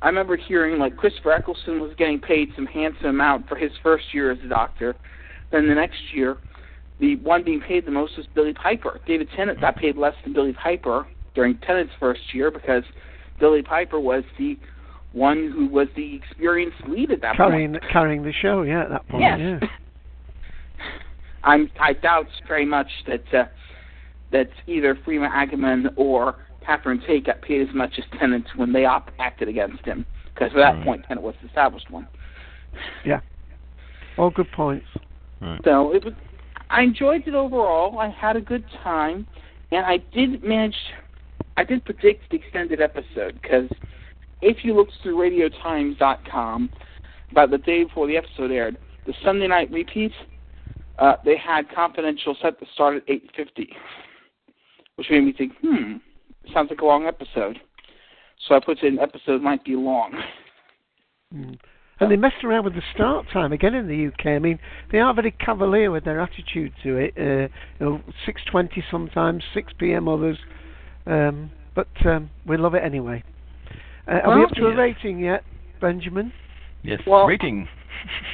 I 0.07 0.09
remember 0.09 0.36
hearing 0.36 0.78
like 0.78 0.96
Christopher 0.96 1.32
Eccleston 1.32 1.80
was 1.80 1.90
getting 1.98 2.20
paid 2.20 2.50
some 2.54 2.64
handsome 2.64 3.07
amount 3.07 3.48
for 3.48 3.57
his 3.57 3.72
first 3.82 4.04
year 4.14 4.30
as 4.30 4.38
a 4.44 4.48
doctor. 4.48 4.94
Then 5.50 5.66
the 5.66 5.74
next 5.74 5.98
year, 6.14 6.36
the 7.00 7.16
one 7.16 7.42
being 7.42 7.61
paid 7.61 7.84
the 7.84 7.90
most 7.90 8.16
was 8.16 8.24
Billie 8.32 8.54
Piper. 8.54 9.00
David 9.04 9.28
Tennant 9.34 9.61
got 9.61 9.74
paid 9.74 9.96
less 9.96 10.14
than 10.22 10.32
Billie 10.32 10.52
Piper 10.52 11.09
during 11.34 11.59
Tennant's 11.59 11.92
first 11.98 12.20
year 12.32 12.52
because 12.52 12.84
Billie 13.40 13.64
Piper 13.64 13.98
was 13.98 14.22
the 14.38 14.57
one 15.11 15.50
who 15.52 15.66
was 15.66 15.88
the 15.96 16.14
experienced 16.14 16.78
lead 16.86 17.11
at 17.11 17.20
that 17.22 17.34
carrying 17.34 17.72
point. 17.72 17.82
carrying 17.90 18.22
the 18.22 18.32
show, 18.32 18.62
yeah, 18.62 18.84
at 18.84 18.90
that 18.90 19.09
point, 19.09 19.22
Yes. 19.22 19.40
yeah. 19.61 19.68
I'm, 21.42 21.68
I 21.80 21.94
doubt 21.94 22.28
very 22.46 22.64
much 22.64 22.86
that 23.09 23.24
uh, 23.34 23.46
that 24.30 24.50
either 24.68 24.94
Freema 24.94 25.32
Agyeman 25.32 25.86
or 25.96 26.36
Catherine 26.67 27.01
Tate 27.07 27.25
got 27.25 27.41
paid 27.43 27.67
as 27.67 27.75
much 27.75 27.93
as 27.99 28.05
Tennant 28.19 28.47
when 28.57 28.73
they 28.73 28.85
op- 28.85 29.12
acted 29.21 29.49
against 29.49 29.85
him, 29.85 30.05
because 30.35 30.51
at 30.51 30.57
that 30.57 30.75
Right. 30.75 30.85
point 30.85 31.05
Tennant 31.05 31.25
was 31.25 31.37
the 31.41 31.47
established 31.47 31.91
one. 31.91 32.09
Yeah. 33.05 33.21
All 34.19 34.31
good 34.31 34.51
points. 34.53 34.87
So 35.64 35.93
it 35.93 36.05
was. 36.05 36.14
I 36.69 36.83
enjoyed 36.83 37.29
it 37.29 37.35
overall. 37.35 37.99
I 38.01 38.09
had 38.09 38.35
a 38.35 38.41
good 38.41 38.64
time, 38.83 39.27
and 39.71 39.87
I 39.87 39.99
did 40.12 40.43
manage. 40.43 40.77
I 41.57 41.64
did 41.64 41.85
predict 41.85 42.29
the 42.31 42.37
extended 42.37 42.81
episode 42.81 43.41
because 43.41 43.71
if 44.43 44.64
you 44.64 44.75
looked 44.75 44.93
through 45.03 45.17
RadioTimes.com 45.17 46.71
about 47.31 47.51
the 47.51 47.59
day 47.59 47.85
before 47.85 48.07
the 48.07 48.17
episode 48.17 48.51
aired, 48.51 48.77
the 49.07 49.14
Sunday 49.23 49.47
night 49.47 49.71
repeat, 49.71 50.12
uh, 50.99 51.17
they 51.25 51.37
had 51.37 51.69
confidential 51.71 52.35
set 52.43 52.59
to 52.59 52.67
start 52.75 52.97
at 52.97 53.09
8:50, 53.09 53.75
which 54.97 55.11
made 55.11 55.25
me 55.25 55.33
think, 55.33 55.57
hmm, 55.59 55.99
sounds 56.53 56.70
like 56.70 56.80
a 56.80 56.86
long 56.86 57.07
episode. 57.07 57.61
So 58.47 58.55
I 58.55 58.61
put 58.64 58.82
in 58.82 58.99
episode 58.99 59.42
might 59.42 59.64
be 59.64 59.76
long. 59.76 60.12
Mm. 61.34 61.59
And 61.99 62.11
they 62.11 62.16
messed 62.16 62.44
around 62.44 62.64
with 62.64 62.74
the 62.74 62.82
start 62.94 63.26
time 63.32 63.53
again 63.53 63.74
in 63.74 63.88
the 63.88 64.09
UK. 64.09 64.26
I 64.26 64.38
mean, 64.38 64.59
they 64.92 64.99
are 64.99 65.14
very 65.14 65.30
cavalier 65.30 65.90
with 65.90 66.05
their 66.05 66.20
attitude 66.20 66.72
to 66.82 66.97
it. 66.97 67.14
Uh, 67.16 67.49
you 67.80 67.80
know, 67.80 68.01
6:20 68.26 68.82
sometimes, 68.90 69.42
6 69.55 69.72
p.m. 69.78 70.07
others, 70.07 70.36
um, 71.07 71.51
but 71.74 71.88
um, 72.05 72.28
we 72.47 72.59
love 72.59 72.74
it 72.74 72.82
anyway. 72.84 73.24
Uh, 74.07 74.20
are 74.24 74.38
we 74.38 74.44
up 74.44 74.51
to 74.51 74.66
a 74.66 74.76
rating 74.76 75.20
yet, 75.20 75.42
Benjamin? 75.80 76.32
Yes. 76.82 77.01
Well- 77.07 77.26
Rating. 77.26 77.66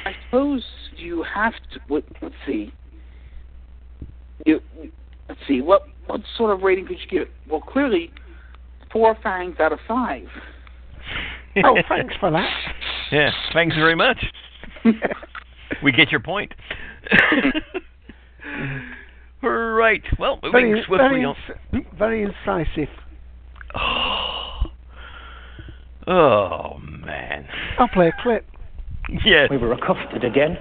I 0.05 0.11
suppose 0.25 0.63
you 0.97 1.23
have 1.23 1.53
to. 1.73 1.79
What, 1.87 2.03
let's 2.21 2.35
see. 2.45 2.73
You, 4.45 4.59
let's 5.29 5.39
see. 5.47 5.61
What 5.61 5.83
what 6.07 6.21
sort 6.37 6.51
of 6.51 6.61
rating 6.61 6.85
could 6.87 6.97
you 6.99 7.07
give 7.09 7.21
it? 7.23 7.31
Well, 7.49 7.61
clearly, 7.61 8.11
four 8.91 9.17
fangs 9.23 9.55
out 9.59 9.71
of 9.71 9.79
five. 9.87 10.27
oh, 11.63 11.77
thanks 11.87 12.13
for 12.19 12.31
that. 12.31 12.49
Yeah. 13.11 13.31
Thanks 13.53 13.75
very 13.75 13.95
much. 13.95 14.23
we 15.83 15.91
get 15.91 16.11
your 16.11 16.19
point. 16.19 16.53
right. 19.43 20.03
Well, 20.17 20.39
moving 20.43 20.51
Very, 20.51 20.83
swiftly 20.85 21.07
very, 21.09 21.25
on. 21.25 21.35
ins- 21.73 21.85
very 21.97 22.23
incisive. 22.23 22.89
Oh 26.05 26.79
man. 26.81 27.47
I'll 27.79 27.87
play 27.87 28.09
a 28.09 28.13
clip. 28.21 28.45
Yes. 29.25 29.49
We 29.49 29.55
were 29.55 29.71
accosted 29.71 30.25
again. 30.25 30.57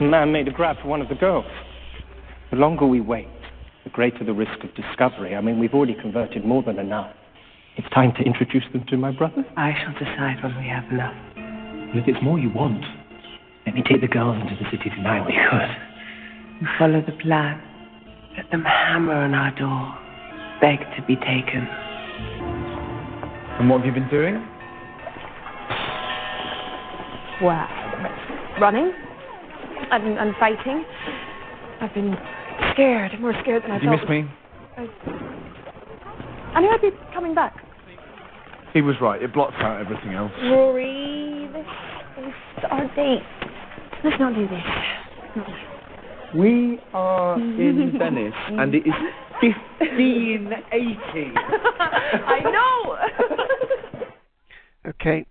A 0.00 0.02
man 0.02 0.32
made 0.32 0.48
a 0.48 0.50
grab 0.50 0.76
for 0.82 0.88
one 0.88 1.00
of 1.00 1.08
the 1.08 1.14
girls. 1.14 1.44
The 2.50 2.56
longer 2.56 2.86
we 2.86 3.00
wait, 3.00 3.28
the 3.82 3.90
greater 3.90 4.24
the 4.24 4.32
risk 4.32 4.62
of 4.62 4.72
discovery. 4.74 5.34
I 5.34 5.40
mean, 5.40 5.58
we've 5.58 5.74
already 5.74 5.94
converted 5.94 6.44
more 6.44 6.62
than 6.62 6.78
enough. 6.78 7.12
It's 7.76 7.88
time 7.90 8.12
to 8.18 8.22
introduce 8.22 8.64
them 8.72 8.84
to 8.88 8.96
my 8.96 9.10
brother. 9.10 9.44
I 9.56 9.72
shall 9.82 9.92
decide 9.94 10.42
when 10.42 10.56
we 10.56 10.68
have 10.68 10.84
enough. 10.90 11.14
And 11.36 11.98
if 11.98 12.06
it's 12.06 12.22
more 12.22 12.38
you 12.38 12.50
want, 12.50 12.84
let 13.66 13.74
me 13.74 13.82
take 13.82 14.00
the 14.00 14.08
girls 14.08 14.40
into 14.40 14.54
the 14.62 14.70
city 14.70 14.90
tonight. 14.90 15.26
We 15.26 15.34
could. 15.50 15.70
You 16.60 16.68
follow 16.78 17.02
the 17.04 17.12
plan. 17.20 17.60
Let 18.36 18.50
them 18.50 18.62
hammer 18.62 19.14
on 19.14 19.34
our 19.34 19.50
door. 19.58 19.98
Beg 20.60 20.78
to 20.96 21.02
be 21.06 21.16
taken. 21.16 21.66
And 23.58 23.68
what 23.68 23.80
have 23.80 23.86
you 23.86 23.92
been 23.92 24.08
doing? 24.08 24.34
Well, 27.42 27.66
running 28.60 28.92
and, 29.90 30.18
and 30.18 30.34
fighting. 30.38 30.84
I've 31.80 31.92
been 31.92 32.16
scared, 32.72 33.20
more 33.20 33.34
scared 33.42 33.62
than 33.62 33.70
I 33.72 33.78
Did 33.78 33.84
you 33.84 33.90
thought. 33.90 34.00
miss 34.02 34.10
me? 34.10 34.24
I 36.54 36.60
knew 36.60 36.70
I'd 36.70 36.80
be 36.80 36.90
coming 37.14 37.34
back. 37.34 37.54
He 38.72 38.82
was 38.82 38.96
right. 39.00 39.22
It 39.22 39.32
blots 39.32 39.54
out 39.58 39.80
everything 39.80 40.12
else. 40.14 40.32
Rory, 40.44 41.48
this 41.52 41.66
is 42.26 42.64
our 42.70 42.86
date. 42.94 43.22
Let's 44.04 44.18
not 44.20 44.34
do 44.34 44.46
this. 44.46 44.62
Not 45.36 45.46
this. 45.46 45.56
We 46.34 46.78
are 46.92 47.38
in 47.38 47.92
Venice, 47.98 48.34
and 48.48 48.74
it 48.74 48.86
is 48.86 48.92
1580. 49.40 51.32
I 51.38 52.40
know. 52.44 52.96
Okay. 54.90 55.24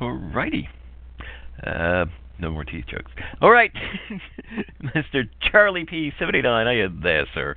Alrighty. 0.00 0.68
Uh, 1.66 2.06
no 2.42 2.50
more 2.50 2.64
teeth 2.64 2.84
jokes. 2.90 3.10
All 3.40 3.50
right, 3.50 3.72
Mr. 4.82 5.28
Charlie 5.50 5.86
P. 5.86 6.12
Seventy 6.18 6.42
nine. 6.42 6.66
Are 6.66 6.74
you 6.74 6.90
there, 7.02 7.26
sir? 7.32 7.56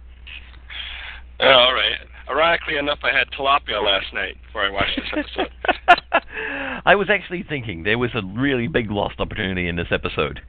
Oh, 1.42 1.48
all 1.48 1.74
right. 1.74 1.98
Ironically 2.30 2.78
enough, 2.78 3.00
I 3.04 3.16
had 3.16 3.30
tilapia 3.32 3.84
last 3.84 4.14
night 4.14 4.38
before 4.46 4.66
I 4.66 4.70
watched 4.72 4.96
this 4.96 5.26
episode. 5.38 5.52
I 6.86 6.96
was 6.96 7.10
actually 7.10 7.44
thinking 7.48 7.84
there 7.84 8.00
was 8.00 8.12
a 8.16 8.22
really 8.26 8.68
big 8.68 8.90
lost 8.90 9.20
opportunity 9.20 9.68
in 9.68 9.76
this 9.76 9.88
episode. 9.92 10.42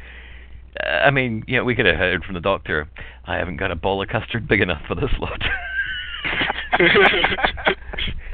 Uh, 0.82 0.88
I 0.88 1.10
mean, 1.10 1.44
you 1.46 1.56
know, 1.56 1.64
we 1.64 1.74
could 1.74 1.86
have 1.86 1.96
heard 1.96 2.24
from 2.24 2.34
the 2.34 2.40
doctor. 2.40 2.88
I 3.26 3.36
haven't 3.36 3.56
got 3.56 3.70
a 3.72 3.76
bowl 3.76 4.00
of 4.02 4.08
custard 4.08 4.48
big 4.48 4.60
enough 4.60 4.82
for 4.86 4.94
this 4.94 5.10
lot. 5.18 5.42
I 6.72 6.82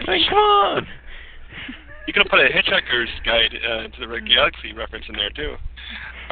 mean, 0.08 0.24
come 0.28 0.38
on. 0.38 0.86
You 2.06 2.12
could 2.12 2.22
have 2.26 2.30
put 2.30 2.40
a 2.40 2.48
Hitchhiker's 2.50 3.10
Guide 3.24 3.54
uh, 3.62 3.88
to 3.88 4.06
the 4.06 4.20
Galaxy 4.20 4.72
reference 4.72 5.04
in 5.08 5.14
there 5.16 5.30
too. 5.30 5.54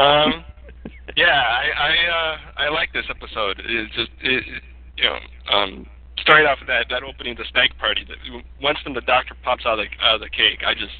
Um, 0.02 0.44
yeah, 1.16 1.40
I 1.42 1.64
I, 1.76 1.90
uh, 2.10 2.36
I 2.56 2.68
like 2.70 2.92
this 2.92 3.06
episode. 3.08 3.60
It's 3.64 3.94
just 3.94 4.10
it, 4.22 4.44
it- 4.46 4.62
you 4.96 5.04
know 5.08 5.16
um, 5.56 5.86
starting 6.20 6.46
off 6.46 6.58
with 6.60 6.68
that 6.68 6.86
that 6.90 7.02
opening 7.02 7.34
the 7.36 7.44
snake 7.52 7.72
party. 7.78 8.04
That 8.08 8.18
once 8.60 8.78
when 8.84 8.92
the 8.94 9.00
doctor 9.00 9.34
pops 9.42 9.64
out 9.64 9.78
of 9.78 9.86
the, 9.88 10.04
out 10.04 10.16
of 10.16 10.20
the 10.20 10.28
cake, 10.28 10.60
I 10.66 10.74
just 10.74 10.92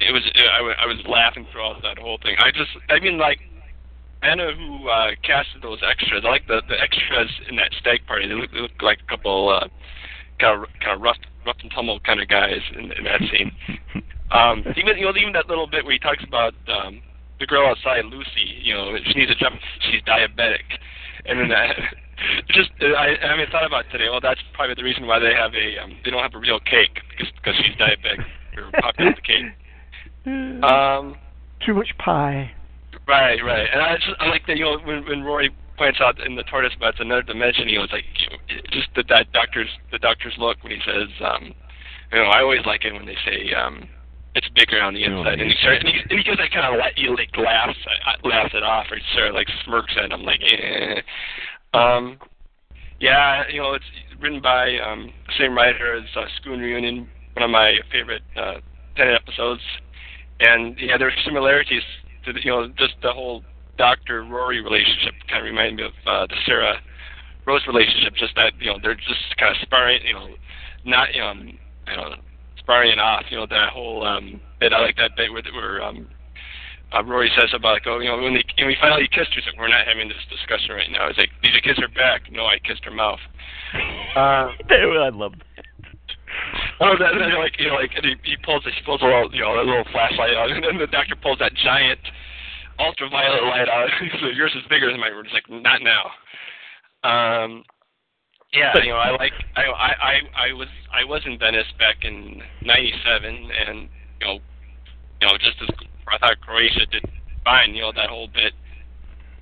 it 0.00 0.12
was 0.12 0.22
I, 0.36 0.84
I 0.84 0.86
was 0.86 0.96
laughing 1.06 1.46
throughout 1.52 1.82
that 1.82 1.98
whole 1.98 2.18
thing. 2.22 2.36
I 2.38 2.50
just 2.50 2.70
I 2.88 3.00
mean 3.00 3.18
like 3.18 3.40
Anna 4.22 4.52
who 4.54 4.88
uh, 4.88 5.10
casted 5.22 5.60
those 5.62 5.80
extras. 5.84 6.22
I 6.24 6.28
like 6.30 6.46
the 6.46 6.62
the 6.68 6.80
extras 6.80 7.28
in 7.50 7.56
that 7.56 7.72
stag 7.80 8.06
party. 8.06 8.28
They 8.28 8.34
look, 8.34 8.50
they 8.52 8.60
look 8.60 8.80
like 8.80 8.98
a 9.04 9.10
couple 9.10 9.48
uh, 9.50 9.68
kind 10.38 10.62
of 10.62 10.68
kind 10.80 10.96
of 10.96 11.02
rough 11.02 11.18
rough 11.46 11.56
and 11.62 11.70
tumble 11.74 12.00
kind 12.00 12.20
of 12.20 12.28
guys 12.28 12.60
in, 12.74 12.92
in 12.92 13.04
that 13.04 13.20
scene. 13.30 13.52
Um, 14.30 14.64
even 14.76 14.98
you 14.98 15.04
know 15.04 15.16
even 15.16 15.32
that 15.32 15.48
little 15.48 15.66
bit 15.66 15.84
where 15.84 15.92
he 15.92 15.98
talks 15.98 16.24
about 16.26 16.54
um, 16.68 17.02
the 17.38 17.46
girl 17.46 17.66
outside, 17.66 18.04
Lucy. 18.06 18.60
You 18.62 18.74
know 18.74 18.96
she 19.06 19.18
needs 19.18 19.30
a 19.30 19.34
jump. 19.34 19.60
She's 19.90 20.02
diabetic, 20.02 20.66
and 21.26 21.40
then 21.40 21.48
that. 21.48 21.76
Just, 22.48 22.68
uh, 22.82 22.84
I, 22.84 23.16
I 23.16 23.36
mean, 23.38 23.46
thought 23.50 23.64
about 23.64 23.86
it 23.86 23.92
today. 23.92 24.10
Well, 24.10 24.20
that's 24.20 24.40
probably 24.52 24.74
the 24.74 24.84
reason 24.84 25.06
why 25.06 25.18
they 25.18 25.32
have 25.32 25.54
a, 25.54 25.82
um, 25.82 25.96
they 26.04 26.10
don't 26.10 26.20
have 26.20 26.34
a 26.34 26.38
real 26.38 26.60
cake 26.60 27.00
because 27.08 27.32
because 27.32 27.54
she's 27.64 27.74
diabetic. 27.76 28.20
Popping 28.78 29.08
out 29.08 29.16
the 29.16 29.22
cake. 29.22 29.46
Um, 30.62 31.16
Too 31.64 31.72
much 31.72 31.88
pie. 31.98 32.52
Right, 33.08 33.40
right. 33.42 33.66
And 33.72 33.80
I 33.80 33.96
just 33.96 34.20
I 34.20 34.28
like 34.28 34.46
that 34.46 34.58
you 34.58 34.64
know 34.64 34.78
when 34.84 35.04
when 35.06 35.22
Rory 35.22 35.50
points 35.80 35.98
out 35.98 36.20
in 36.20 36.36
the 36.36 36.44
TARDIS 36.44 36.76
about 36.76 36.92
it's 36.92 37.00
another 37.00 37.22
dimension, 37.22 37.66
you 37.66 37.78
know, 37.78 37.84
it's 37.84 37.92
like 37.92 38.04
you 38.20 38.60
just 38.70 38.92
that 38.96 39.08
that 39.08 39.32
doctor's 39.32 39.70
the 39.90 39.98
doctor's 39.98 40.36
look 40.36 40.60
when 40.60 40.72
he 40.72 40.80
says, 40.84 41.08
um, 41.24 41.54
you 42.12 42.18
know, 42.18 42.28
I 42.28 42.42
always 42.42 42.60
like 42.66 42.84
it 42.84 42.92
when 42.92 43.06
they 43.06 43.16
say 43.24 43.54
um, 43.56 43.88
it's 44.34 44.48
bigger 44.54 44.82
on 44.82 44.92
the 44.92 45.06
Oh, 45.06 45.24
inside, 45.24 45.40
and 45.40 45.50
he 45.50 45.56
starts 45.56 45.80
and 45.80 45.88
he, 45.88 46.00
and 46.04 46.18
he 46.20 46.22
goes 46.22 46.36
that 46.36 46.52
kind 46.52 46.68
of 46.68 46.78
like 46.78 47.00
he 47.00 47.08
like 47.08 47.32
laughs 47.32 47.80
uh, 47.88 48.28
laughs 48.28 48.52
it 48.52 48.62
off 48.62 48.92
or 48.92 49.00
sort 49.16 49.28
of 49.28 49.34
like 49.34 49.48
smirks 49.64 49.96
at 49.96 50.12
him 50.12 50.20
like, 50.20 50.40
eh. 50.52 51.00
um, 51.72 52.18
yeah, 53.00 53.48
you 53.48 53.64
know, 53.64 53.72
it's 53.72 53.88
written 54.20 54.42
by 54.42 54.76
um, 54.84 55.08
the 55.28 55.32
same 55.38 55.56
writer 55.56 55.96
as 55.96 56.04
uh, 56.14 56.28
School 56.42 56.58
Reunion, 56.58 57.08
one 57.32 57.42
of 57.42 57.50
my 57.50 57.80
favorite 57.90 58.22
uh, 58.36 58.60
Tennant 58.96 59.16
episodes, 59.16 59.62
and 60.40 60.76
yeah, 60.78 60.98
there 60.98 61.08
are 61.08 61.22
similarities 61.24 61.82
to 62.26 62.34
the, 62.34 62.40
you 62.44 62.50
know 62.50 62.68
just 62.76 63.00
the 63.00 63.12
whole 63.12 63.42
Doctor 63.80 64.28
Rory 64.28 64.60
relationship 64.60 65.16
kind 65.32 65.40
of 65.40 65.48
reminded 65.48 65.76
me 65.80 65.84
of 65.88 65.96
uh, 66.04 66.26
the 66.28 66.36
Sarah 66.44 66.76
Rose 67.46 67.64
relationship. 67.66 68.12
Just 68.12 68.36
that 68.36 68.52
you 68.60 68.68
know 68.68 68.76
they're 68.76 68.94
just 68.94 69.24
kind 69.40 69.56
of 69.56 69.62
sparring, 69.62 70.04
you 70.04 70.12
know, 70.12 70.28
not 70.84 71.08
um, 71.16 71.56
you 71.88 71.96
know 71.96 72.12
sparring 72.58 72.98
off. 72.98 73.24
You 73.30 73.38
know 73.38 73.46
that 73.48 73.72
whole 73.72 74.04
um, 74.04 74.38
bit. 74.60 74.74
I 74.74 74.84
like 74.84 75.00
that 75.00 75.16
bit 75.16 75.32
where, 75.32 75.40
where 75.56 75.80
um, 75.80 76.06
uh, 76.92 77.02
Rory 77.04 77.32
says 77.32 77.48
about 77.56 77.80
like, 77.80 77.88
oh, 77.88 78.00
you 78.00 78.12
know, 78.12 78.20
when, 78.20 78.36
they, 78.36 78.44
when 78.60 78.68
we 78.68 78.76
finally 78.76 79.08
kissed 79.08 79.32
her, 79.32 79.40
he's 79.40 79.48
like, 79.48 79.56
we're 79.56 79.72
not 79.72 79.88
having 79.88 80.12
this 80.12 80.20
discussion 80.28 80.76
right 80.76 80.92
now. 80.92 81.08
He's 81.08 81.16
like, 81.16 81.32
did 81.40 81.56
you 81.56 81.64
kiss 81.64 81.80
her 81.80 81.88
back? 81.88 82.28
No, 82.28 82.44
I 82.44 82.60
kissed 82.60 82.84
her 82.84 82.92
mouth. 82.92 83.22
Uh, 84.12 84.52
I 84.68 85.08
love 85.08 85.40
that. 85.40 85.64
Oh, 86.84 87.00
that, 87.00 87.16
that, 87.16 87.32
like 87.40 87.56
you 87.56 87.72
know, 87.72 87.80
like 87.80 87.96
and 87.96 88.04
he, 88.04 88.14
he 88.28 88.36
pulls 88.44 88.60
he 88.68 88.84
pulls 88.84 89.00
a 89.00 89.08
little, 89.08 89.32
you 89.32 89.40
know, 89.40 89.56
a 89.56 89.64
little 89.64 89.88
flashlight 89.88 90.36
out, 90.36 90.52
and 90.52 90.60
then 90.60 90.76
the 90.76 90.86
doctor 90.92 91.16
pulls 91.16 91.40
that 91.40 91.56
giant 91.56 92.00
ultraviolet 92.80 93.44
light 93.44 93.68
out. 93.68 93.88
so 94.20 94.26
yours 94.26 94.52
is 94.56 94.66
bigger 94.68 94.90
than 94.90 95.00
mine. 95.00 95.12
We're 95.14 95.22
just 95.22 95.34
like, 95.34 95.50
not 95.50 95.80
now. 95.82 96.10
Um, 97.04 97.64
yeah, 98.52 98.74
you 98.82 98.90
know, 98.90 98.96
I 98.96 99.10
like 99.10 99.32
I 99.54 99.62
I 99.62 100.14
I, 100.34 100.52
was 100.52 100.68
I 100.92 101.04
was 101.04 101.22
in 101.24 101.38
Venice 101.38 101.70
back 101.78 102.02
in 102.02 102.42
'97, 102.62 103.24
and 103.24 103.88
you 104.20 104.26
know, 104.26 104.38
you 105.20 105.28
know, 105.28 105.38
just 105.38 105.56
as 105.62 105.68
I 106.08 106.18
thought 106.18 106.40
Croatia 106.40 106.86
did 106.90 107.04
fine. 107.44 107.74
You 107.74 107.82
know, 107.82 107.92
that 107.94 108.10
whole 108.10 108.26
bit 108.26 108.52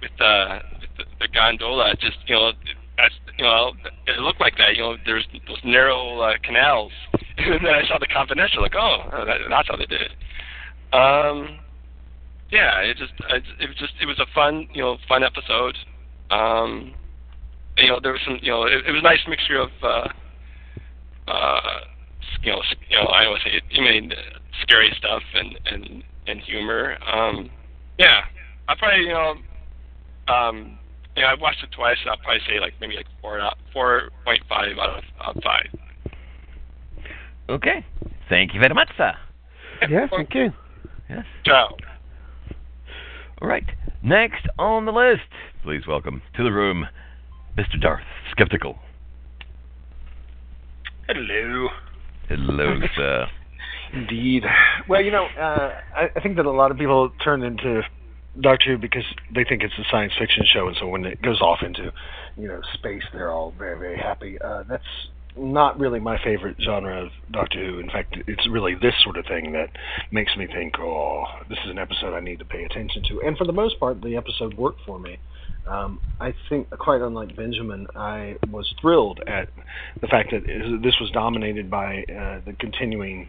with 0.03 0.12
uh 0.20 0.61
with 0.80 0.91
the, 0.99 1.05
the 1.20 1.28
gondola, 1.32 1.95
just 1.97 2.18
you 2.26 2.34
know, 2.34 2.53
that's 2.99 3.14
you 3.39 3.45
know, 3.45 3.72
it 4.07 4.18
looked 4.18 4.41
like 4.41 4.59
that. 4.59 4.76
You 4.76 4.82
know, 4.82 4.97
there's 5.07 5.26
those 5.47 5.62
narrow 5.64 6.20
uh, 6.20 6.34
canals, 6.43 6.93
and 7.39 7.64
then 7.64 7.74
I 7.74 7.86
saw 7.89 7.99
the 7.99 8.07
Confidential, 8.07 8.61
like, 8.61 8.74
oh, 8.76 9.09
that, 9.24 9.39
that's 9.49 9.68
how 9.68 9.76
they 9.76 9.86
did 9.86 10.03
it. 10.03 10.12
Um, 10.93 11.61
yeah, 12.51 12.80
it 12.80 12.96
just 12.96 13.12
it, 13.30 13.42
it 13.61 13.68
was 13.68 13.76
just 13.76 13.92
it 14.01 14.07
was 14.07 14.18
a 14.18 14.26
fun 14.34 14.68
you 14.72 14.82
know 14.82 14.96
fun 15.09 15.22
episode. 15.22 15.76
Um, 16.30 16.94
you 17.76 17.88
know, 17.88 18.01
there 18.03 18.12
was 18.12 18.20
some 18.24 18.38
you 18.42 18.51
know 18.51 18.64
it, 18.64 18.86
it 18.86 18.92
was 18.92 19.01
a 19.01 19.05
nice 19.05 19.20
mixture 19.28 19.61
of 19.61 19.70
uh, 19.82 20.09
uh, 21.28 21.61
you 22.42 22.53
know 22.53 22.62
you 22.88 22.96
know 22.96 23.05
I 23.05 23.26
always 23.26 23.42
say 23.42 23.61
you 23.70 23.82
mean 23.82 24.12
uh, 24.12 24.38
scary 24.62 24.92
stuff 24.99 25.22
and 25.34 25.59
and 25.66 26.05
and 26.26 26.40
humor. 26.40 26.96
Um, 27.07 27.51
yeah, 27.99 28.22
I 28.68 28.74
probably 28.74 29.07
you 29.07 29.12
know 29.12 29.34
um, 30.28 30.78
Yeah, 31.16 31.32
I've 31.32 31.40
watched 31.40 31.62
it 31.64 31.70
twice. 31.72 31.96
I'll 32.07 32.16
probably 32.18 32.40
say 32.46 32.61
like 32.61 32.74
maybe 32.80 32.96
like 32.96 33.07
four 33.20 33.40
out 33.40 33.57
four 33.72 34.11
point 34.24 34.42
five 34.49 34.78
out 34.78 34.99
of, 34.99 35.05
out 35.20 35.36
of 35.36 35.42
five. 35.42 35.66
Okay. 37.49 37.84
Thank 38.28 38.55
you 38.55 38.61
very 38.61 38.74
much, 38.74 38.88
sir. 38.96 39.14
Yeah, 39.88 40.07
thank 40.11 40.34
you. 40.34 40.53
Yes. 41.09 41.24
Ciao. 41.44 41.76
All 43.41 43.49
right. 43.49 43.64
Next 44.03 44.47
on 44.59 44.84
the 44.84 44.93
list, 44.93 45.28
please 45.62 45.86
welcome 45.86 46.22
to 46.36 46.43
the 46.43 46.51
room, 46.51 46.86
Mr. 47.57 47.80
Darth 47.80 48.03
Skeptical. 48.32 48.78
Hello. 51.07 51.68
Hello, 52.28 52.80
sir. 52.97 53.26
Indeed. 53.93 54.43
Well, 54.89 55.03
you 55.03 55.12
know, 55.12 55.26
uh, 55.39 55.80
I, 55.97 56.09
I 56.16 56.20
think 56.20 56.36
that 56.36 56.47
a 56.47 56.51
lot 56.51 56.72
of 56.72 56.78
people 56.78 57.12
turn 57.22 57.43
into 57.45 57.82
Doctor 58.41 58.72
Who 58.72 58.78
because 58.78 59.05
they 59.32 59.45
think 59.45 59.62
it's 59.62 59.74
a 59.78 59.84
science 59.89 60.12
fiction 60.18 60.45
show, 60.53 60.66
and 60.66 60.76
so 60.78 60.89
when 60.89 61.05
it 61.05 61.22
goes 61.22 61.41
off 61.41 61.59
into, 61.62 61.93
you 62.36 62.49
know, 62.49 62.61
space, 62.74 63.03
they're 63.12 63.30
all 63.30 63.55
very, 63.57 63.78
very 63.78 63.99
happy. 63.99 64.36
Uh, 64.41 64.64
that's 64.68 64.82
not 65.39 65.78
really 65.78 66.01
my 66.01 66.18
favorite 66.22 66.57
genre 66.61 67.05
of 67.05 67.11
Doctor 67.30 67.64
Who. 67.64 67.78
In 67.78 67.89
fact, 67.89 68.16
it's 68.26 68.49
really 68.51 68.74
this 68.74 68.95
sort 69.03 69.16
of 69.16 69.26
thing 69.26 69.53
that 69.53 69.68
makes 70.11 70.36
me 70.36 70.47
think, 70.47 70.78
oh, 70.78 71.24
this 71.49 71.59
is 71.64 71.70
an 71.70 71.78
episode 71.78 72.14
I 72.14 72.20
need 72.20 72.39
to 72.41 72.45
pay 72.45 72.64
attention 72.64 73.03
to. 73.09 73.22
And 73.22 73.36
for 73.36 73.47
the 73.47 73.53
most 73.53 73.78
part, 73.80 74.01
the 74.03 74.16
episode 74.16 74.55
worked 74.55 74.80
for 74.86 74.99
me. 74.99 75.18
Um, 75.66 76.01
I 76.18 76.34
think, 76.49 76.70
quite 76.70 77.03
unlike 77.03 77.36
Benjamin, 77.36 77.86
I 77.95 78.36
was 78.51 78.72
thrilled 78.80 79.20
at 79.26 79.49
the 80.01 80.07
fact 80.07 80.30
that 80.30 80.45
this 80.82 80.95
was 81.01 81.11
dominated 81.12 81.70
by 81.70 82.05
uh, 82.05 82.41
the 82.47 82.55
continuing 82.59 83.28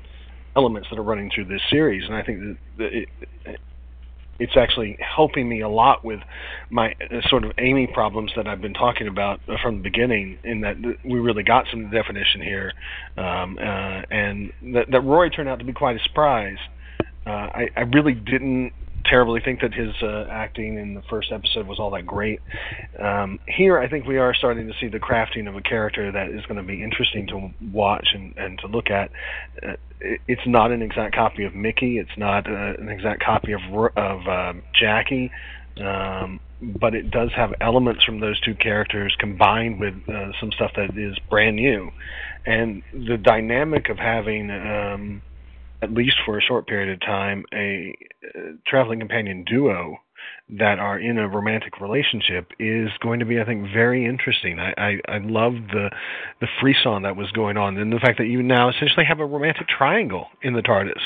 elements 0.55 0.88
that 0.89 0.97
are 0.97 1.03
running 1.03 1.30
through 1.34 1.45
this 1.45 1.62
series, 1.70 2.03
and 2.05 2.16
I 2.16 2.24
think 2.24 2.57
that, 2.78 2.93
it, 2.93 3.10
it's 4.40 4.56
actually 4.58 4.98
helping 5.00 5.48
me 5.48 5.62
a 5.62 5.70
lot 5.70 6.04
with 6.04 6.20
my 6.70 6.94
uh, 6.94 7.22
sort 7.30 7.44
of 7.44 7.52
Amy 7.58 7.88
problems 7.88 8.32
that 8.36 8.48
I've 8.48 8.62
been 8.62 8.74
talking 8.74 9.08
about 9.08 9.42
from 9.62 9.78
the 9.78 9.84
beginning. 9.84 10.38
In 10.44 10.62
that 10.62 10.78
we 11.04 11.20
really 11.20 11.44
got 11.44 11.66
some 11.70 11.90
definition 11.90 12.42
here, 12.42 12.72
um, 13.18 13.58
uh, 13.60 14.02
and 14.10 14.52
that, 14.74 14.90
that 14.92 15.02
Roy 15.02 15.30
turned 15.30 15.50
out 15.50 15.60
to 15.60 15.66
be 15.66 15.74
quite 15.74 15.96
a 15.96 16.04
surprise. 16.04 16.58
Uh, 17.26 17.30
I, 17.30 17.70
I 17.76 17.82
really 17.82 18.14
didn't 18.14 18.74
terribly 19.10 19.41
think 19.43 19.62
that 19.62 19.74
his 19.74 19.93
uh, 20.01 20.28
acting 20.30 20.78
in 20.78 20.93
the 20.93 21.01
first 21.10 21.32
episode 21.32 21.68
was 21.68 21.80
all 21.80 21.91
that 21.91 22.05
great. 22.05 22.39
Um, 22.99 23.39
here, 23.47 23.80
I 23.80 23.89
think 23.89 24.05
we 24.05 24.18
are 24.18 24.34
starting 24.34 24.68
to 24.68 24.74
see 24.80 24.88
the 24.88 24.99
crafting 24.99 25.47
of 25.47 25.55
a 25.55 25.62
character 25.62 26.12
that 26.12 26.30
is 26.30 26.45
going 26.45 26.57
to 26.57 26.64
be 26.64 26.84
interesting 26.84 27.28
to 27.28 27.49
watch 27.72 28.10
and, 28.14 28.38
and 28.38 28.60
to 28.60 28.68
look 28.68 28.89
at. 28.89 29.12
Uh, 29.62 29.74
it, 29.99 30.22
it's 30.28 30.45
not 30.45 30.72
an 30.72 30.82
exact 30.82 31.16
copy 31.16 31.43
of 31.45 31.55
Mickey. 31.55 31.97
It's 31.97 32.18
not 32.18 32.47
uh, 32.47 32.74
an 32.80 32.89
exact 32.89 33.24
copy 33.24 33.53
of 33.53 33.62
of 33.97 34.28
uh, 34.28 34.53
Jackie. 34.74 35.32
Um, 35.82 36.39
but 36.62 36.93
it 36.93 37.10
does 37.10 37.32
have 37.36 37.53
elements 37.62 38.03
from 38.03 38.20
those 38.20 38.39
two 38.41 38.53
characters 38.53 39.16
combined 39.18 39.80
with 39.80 39.93
uh, 40.10 40.32
some 40.39 40.51
stuff 40.51 40.72
that 40.76 40.97
is 40.97 41.18
brand 41.30 41.55
new, 41.55 41.91
and 42.45 42.84
the 42.93 43.18
dynamic 43.18 43.89
of 43.89 43.97
having 43.97 44.51
um, 44.51 45.22
at 45.82 45.94
least 45.94 46.18
for 46.26 46.38
a 46.38 46.42
short 46.42 46.68
period 46.68 46.94
of 46.94 47.00
time, 47.02 47.46
a 47.54 47.96
uh, 48.24 48.40
traveling 48.66 49.00
companion 49.00 49.44
duo 49.46 49.98
that 50.58 50.80
are 50.80 51.00
in 51.00 51.18
a 51.18 51.28
romantic 51.28 51.80
relationship 51.80 52.52
is 52.60 52.90
going 53.02 53.20
to 53.20 53.26
be, 53.26 53.40
I 53.40 53.46
think, 53.46 53.68
very 53.72 54.06
interesting. 54.06 54.60
I, 54.60 54.74
I, 54.78 55.00
I 55.08 55.18
love 55.20 55.54
the 55.72 55.90
the 56.42 56.48
frisson 56.60 57.04
that 57.04 57.16
was 57.16 57.32
going 57.32 57.58
on, 57.58 57.78
and 57.78 57.94
the 57.94 58.00
fact 58.00 58.18
that 58.18 58.26
you 58.26 58.42
now 58.42 58.70
essentially 58.70 59.06
have 59.06 59.20
a 59.20 59.26
romantic 59.26 59.68
triangle 59.68 60.28
in 60.42 60.54
the 60.54 60.62
TARDIS. 60.62 61.02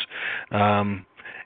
Um, 0.52 1.06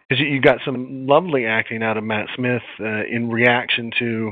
because 0.09 0.23
you 0.23 0.39
got 0.39 0.59
some 0.63 1.05
lovely 1.05 1.45
acting 1.45 1.83
out 1.83 1.97
of 1.97 2.03
Matt 2.03 2.27
Smith 2.33 2.61
uh, 2.79 3.03
in 3.11 3.29
reaction 3.29 3.91
to 3.99 4.31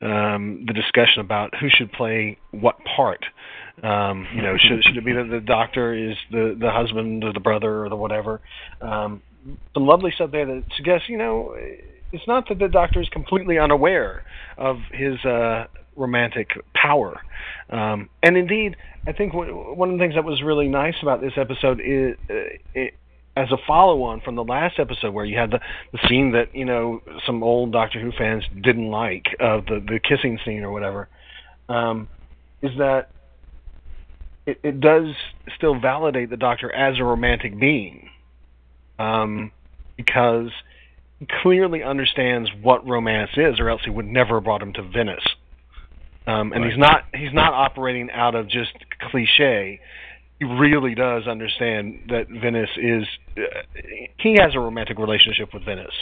um, 0.00 0.64
the 0.68 0.72
discussion 0.72 1.20
about 1.20 1.52
who 1.58 1.68
should 1.68 1.90
play 1.90 2.38
what 2.52 2.76
part. 2.84 3.24
Um, 3.82 4.26
you 4.34 4.42
know, 4.42 4.56
should 4.56 4.82
should 4.84 4.96
it 4.96 5.04
be 5.04 5.12
that 5.12 5.28
the 5.30 5.40
doctor 5.40 5.92
is 5.92 6.16
the 6.30 6.56
the 6.58 6.70
husband 6.70 7.24
or 7.24 7.32
the 7.32 7.40
brother 7.40 7.84
or 7.84 7.88
the 7.88 7.96
whatever? 7.96 8.40
Um, 8.80 9.22
some 9.74 9.86
lovely 9.86 10.12
stuff 10.14 10.30
there 10.30 10.46
that 10.46 10.64
suggests, 10.76 11.08
you 11.08 11.18
know, 11.18 11.54
it's 12.12 12.26
not 12.26 12.48
that 12.48 12.58
the 12.58 12.68
doctor 12.68 13.00
is 13.00 13.08
completely 13.10 13.58
unaware 13.58 14.24
of 14.56 14.78
his 14.92 15.22
uh, 15.24 15.66
romantic 15.94 16.50
power. 16.74 17.20
Um, 17.70 18.08
and 18.22 18.36
indeed, 18.36 18.76
I 19.06 19.12
think 19.12 19.32
w- 19.32 19.74
one 19.74 19.90
of 19.90 19.98
the 19.98 20.02
things 20.02 20.14
that 20.14 20.24
was 20.24 20.42
really 20.42 20.68
nice 20.68 20.96
about 21.02 21.20
this 21.20 21.34
episode 21.36 21.80
is. 21.80 22.16
Uh, 22.30 22.58
it, 22.74 22.94
as 23.36 23.52
a 23.52 23.58
follow-on 23.66 24.22
from 24.22 24.34
the 24.34 24.42
last 24.42 24.78
episode 24.78 25.12
where 25.12 25.24
you 25.24 25.36
had 25.36 25.50
the, 25.50 25.60
the 25.92 25.98
scene 26.08 26.32
that 26.32 26.54
you 26.54 26.64
know 26.64 27.02
some 27.26 27.42
old 27.42 27.70
Doctor 27.70 28.00
Who 28.00 28.10
fans 28.10 28.44
didn't 28.62 28.90
like 28.90 29.26
of 29.38 29.66
the 29.66 29.84
the 29.86 30.00
kissing 30.00 30.38
scene 30.44 30.62
or 30.62 30.72
whatever, 30.72 31.08
um, 31.68 32.08
is 32.62 32.70
that 32.78 33.10
it, 34.46 34.60
it 34.62 34.80
does 34.80 35.14
still 35.56 35.78
validate 35.78 36.30
the 36.30 36.36
Doctor 36.36 36.72
as 36.72 36.98
a 36.98 37.04
romantic 37.04 37.58
being, 37.58 38.08
um, 38.98 39.52
because 39.96 40.50
he 41.18 41.26
clearly 41.42 41.82
understands 41.82 42.50
what 42.62 42.86
romance 42.86 43.30
is, 43.36 43.58
or 43.58 43.68
else 43.68 43.82
he 43.84 43.90
would 43.90 44.06
never 44.06 44.36
have 44.36 44.44
brought 44.44 44.62
him 44.62 44.72
to 44.74 44.82
Venice. 44.82 45.26
Um, 46.26 46.52
and 46.52 46.62
right. 46.62 46.72
he's 46.72 46.78
not 46.78 47.04
he's 47.14 47.32
not 47.32 47.52
operating 47.52 48.10
out 48.10 48.34
of 48.34 48.48
just 48.48 48.72
cliche. 49.10 49.80
He 50.38 50.44
really 50.44 50.94
does 50.94 51.26
understand 51.26 52.02
that 52.08 52.28
Venice 52.28 52.70
is. 52.76 53.04
Uh, 53.36 53.62
he 54.18 54.36
has 54.38 54.54
a 54.54 54.60
romantic 54.60 54.98
relationship 54.98 55.54
with 55.54 55.64
Venice. 55.64 55.94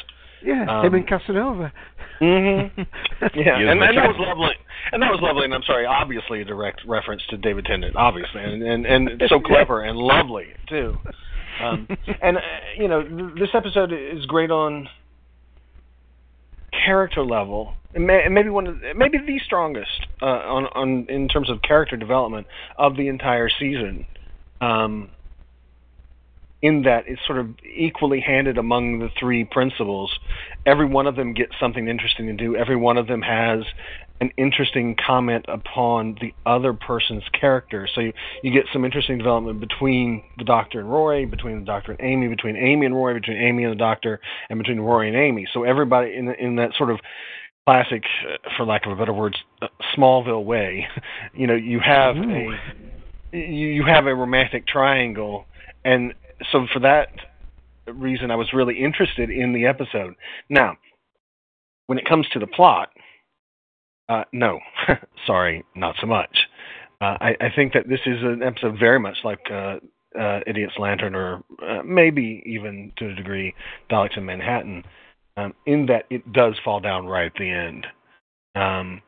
Yeah, 0.45 0.67
um, 0.69 0.87
him 0.87 0.95
and 0.95 1.09
Casanova. 1.09 1.73
Mm-hmm. 2.21 2.83
Yeah, 3.35 3.59
and, 3.59 3.71
and 3.71 3.97
that 3.97 4.07
was 4.07 4.17
lovely. 4.19 4.55
And 4.93 5.03
that 5.03 5.11
was 5.11 5.21
lovely. 5.23 5.45
And 5.45 5.55
I'm 5.55 5.63
sorry, 5.63 5.87
obviously 5.87 6.43
a 6.43 6.45
direct 6.45 6.83
reference 6.87 7.23
to 7.31 7.39
David 7.39 7.65
Tennant, 7.65 7.97
obviously, 7.97 8.43
and 8.43 8.63
and, 8.63 8.87
and 8.87 9.23
so 9.29 9.41
clever 9.41 9.83
and 9.83 9.97
lovely 9.97 10.47
too. 10.69 10.99
Um, 11.61 11.89
and 12.23 12.37
uh, 12.37 12.41
you 12.77 12.89
know, 12.89 13.03
th- 13.03 13.39
this 13.39 13.49
episode 13.55 13.93
is 13.93 14.27
great 14.27 14.51
on 14.51 14.89
character 16.85 17.25
level, 17.25 17.75
and, 17.95 18.07
may, 18.07 18.25
and 18.25 18.35
maybe 18.35 18.51
one 18.51 18.67
of 18.67 18.77
maybe 18.95 19.19
the 19.19 19.39
strongest 19.45 20.07
uh, 20.21 20.27
on 20.27 20.67
on 20.75 21.07
in 21.09 21.29
terms 21.29 21.51
of 21.51 21.63
character 21.63 21.97
development 21.97 22.47
of 22.77 22.97
the 22.97 23.09
entire 23.09 23.49
season. 23.49 24.07
Um, 24.61 25.11
in 26.65 26.81
that 26.81 27.05
it's 27.07 27.21
sort 27.27 27.39
of 27.39 27.51
equally 27.63 28.21
handed 28.21 28.57
among 28.57 28.99
the 28.99 29.11
three 29.21 29.45
principals. 29.45 30.19
Every 30.65 30.87
one 30.87 31.07
of 31.07 31.15
them 31.15 31.35
gets 31.35 31.53
something 31.61 31.89
interesting 31.89 32.27
to 32.27 32.33
do. 32.33 32.57
Every 32.57 32.75
one 32.75 32.97
of 32.97 33.07
them 33.07 33.21
has 33.21 33.65
an 34.23 34.31
interesting 34.39 34.97
comment 34.97 35.45
upon 35.47 36.17
the 36.23 36.33
other 36.47 36.73
person's 36.73 37.25
character. 37.39 37.87
So 37.95 38.01
you, 38.01 38.13
you 38.43 38.51
get 38.51 38.65
some 38.73 38.83
interesting 38.83 39.19
development 39.19 39.61
between 39.61 40.25
the 40.39 40.45
Doctor 40.45 40.81
and 40.81 40.91
Roy, 40.91 41.27
between 41.27 41.61
the 41.61 41.67
Doctor 41.67 41.93
and 41.93 42.01
Amy, 42.01 42.29
between 42.29 42.57
Amy 42.57 42.87
and 42.87 42.95
Roy, 42.95 43.13
between 43.13 43.37
Amy 43.37 43.65
and 43.65 43.73
the 43.73 43.77
Doctor, 43.79 44.19
and 44.49 44.59
between 44.59 44.81
Roy 44.81 45.07
and 45.09 45.17
Amy. 45.17 45.47
So 45.53 45.65
everybody 45.65 46.17
in 46.17 46.31
in 46.37 46.57
that 46.57 46.71
sort 46.79 46.89
of 46.89 46.99
classic, 47.67 48.05
uh, 48.27 48.49
for 48.57 48.65
lack 48.65 48.87
of 48.87 48.93
a 48.93 48.97
better 48.97 49.13
words, 49.13 49.37
uh, 49.61 49.69
Smallville 49.95 50.47
way, 50.47 50.87
you 51.35 51.47
know, 51.47 51.57
you 51.57 51.81
have 51.81 52.17
Ooh. 52.17 52.55
a 53.33 53.37
you, 53.37 53.69
you 53.69 53.85
have 53.85 54.07
a 54.07 54.15
romantic 54.15 54.67
triangle 54.67 55.45
and 55.85 56.15
so 56.53 56.67
for 56.73 56.81
that 56.81 57.09
reason, 57.87 58.31
I 58.31 58.37
was 58.37 58.53
really 58.53 58.83
interested 58.83 59.31
in 59.31 59.53
the 59.53 59.67
episode. 59.67 60.15
Now, 60.49 60.77
when 61.87 61.99
it 61.99 62.09
comes 62.09 62.27
to 62.33 62.39
the 62.39 62.47
plot, 62.47 62.91
uh, 64.09 64.25
no, 64.33 64.61
sorry, 65.27 65.65
not 65.75 65.97
so 66.01 66.07
much. 66.07 66.37
Uh, 67.01 67.17
I, 67.21 67.37
I, 67.41 67.49
think 67.55 67.73
that 67.73 67.89
this 67.89 68.01
is 68.07 68.23
an 68.23 68.43
episode 68.43 68.79
very 68.79 69.01
much 69.01 69.17
like 69.25 69.41
uh, 69.51 69.77
uh 70.19 70.41
Idiot's 70.47 70.79
Lantern, 70.79 71.15
or 71.15 71.43
uh, 71.63 71.83
maybe 71.85 72.43
even 72.47 72.93
to 72.99 73.11
a 73.11 73.15
degree 73.15 73.55
Daleks 73.91 74.17
in 74.17 74.25
Manhattan, 74.25 74.85
um, 75.37 75.55
in 75.67 75.87
that 75.87 76.05
it 76.11 76.33
does 76.33 76.55
fall 76.65 76.81
down 76.81 77.07
right 77.07 77.27
at 77.27 77.39
the 77.39 77.51
end. 77.51 77.87
Um, 78.55 79.03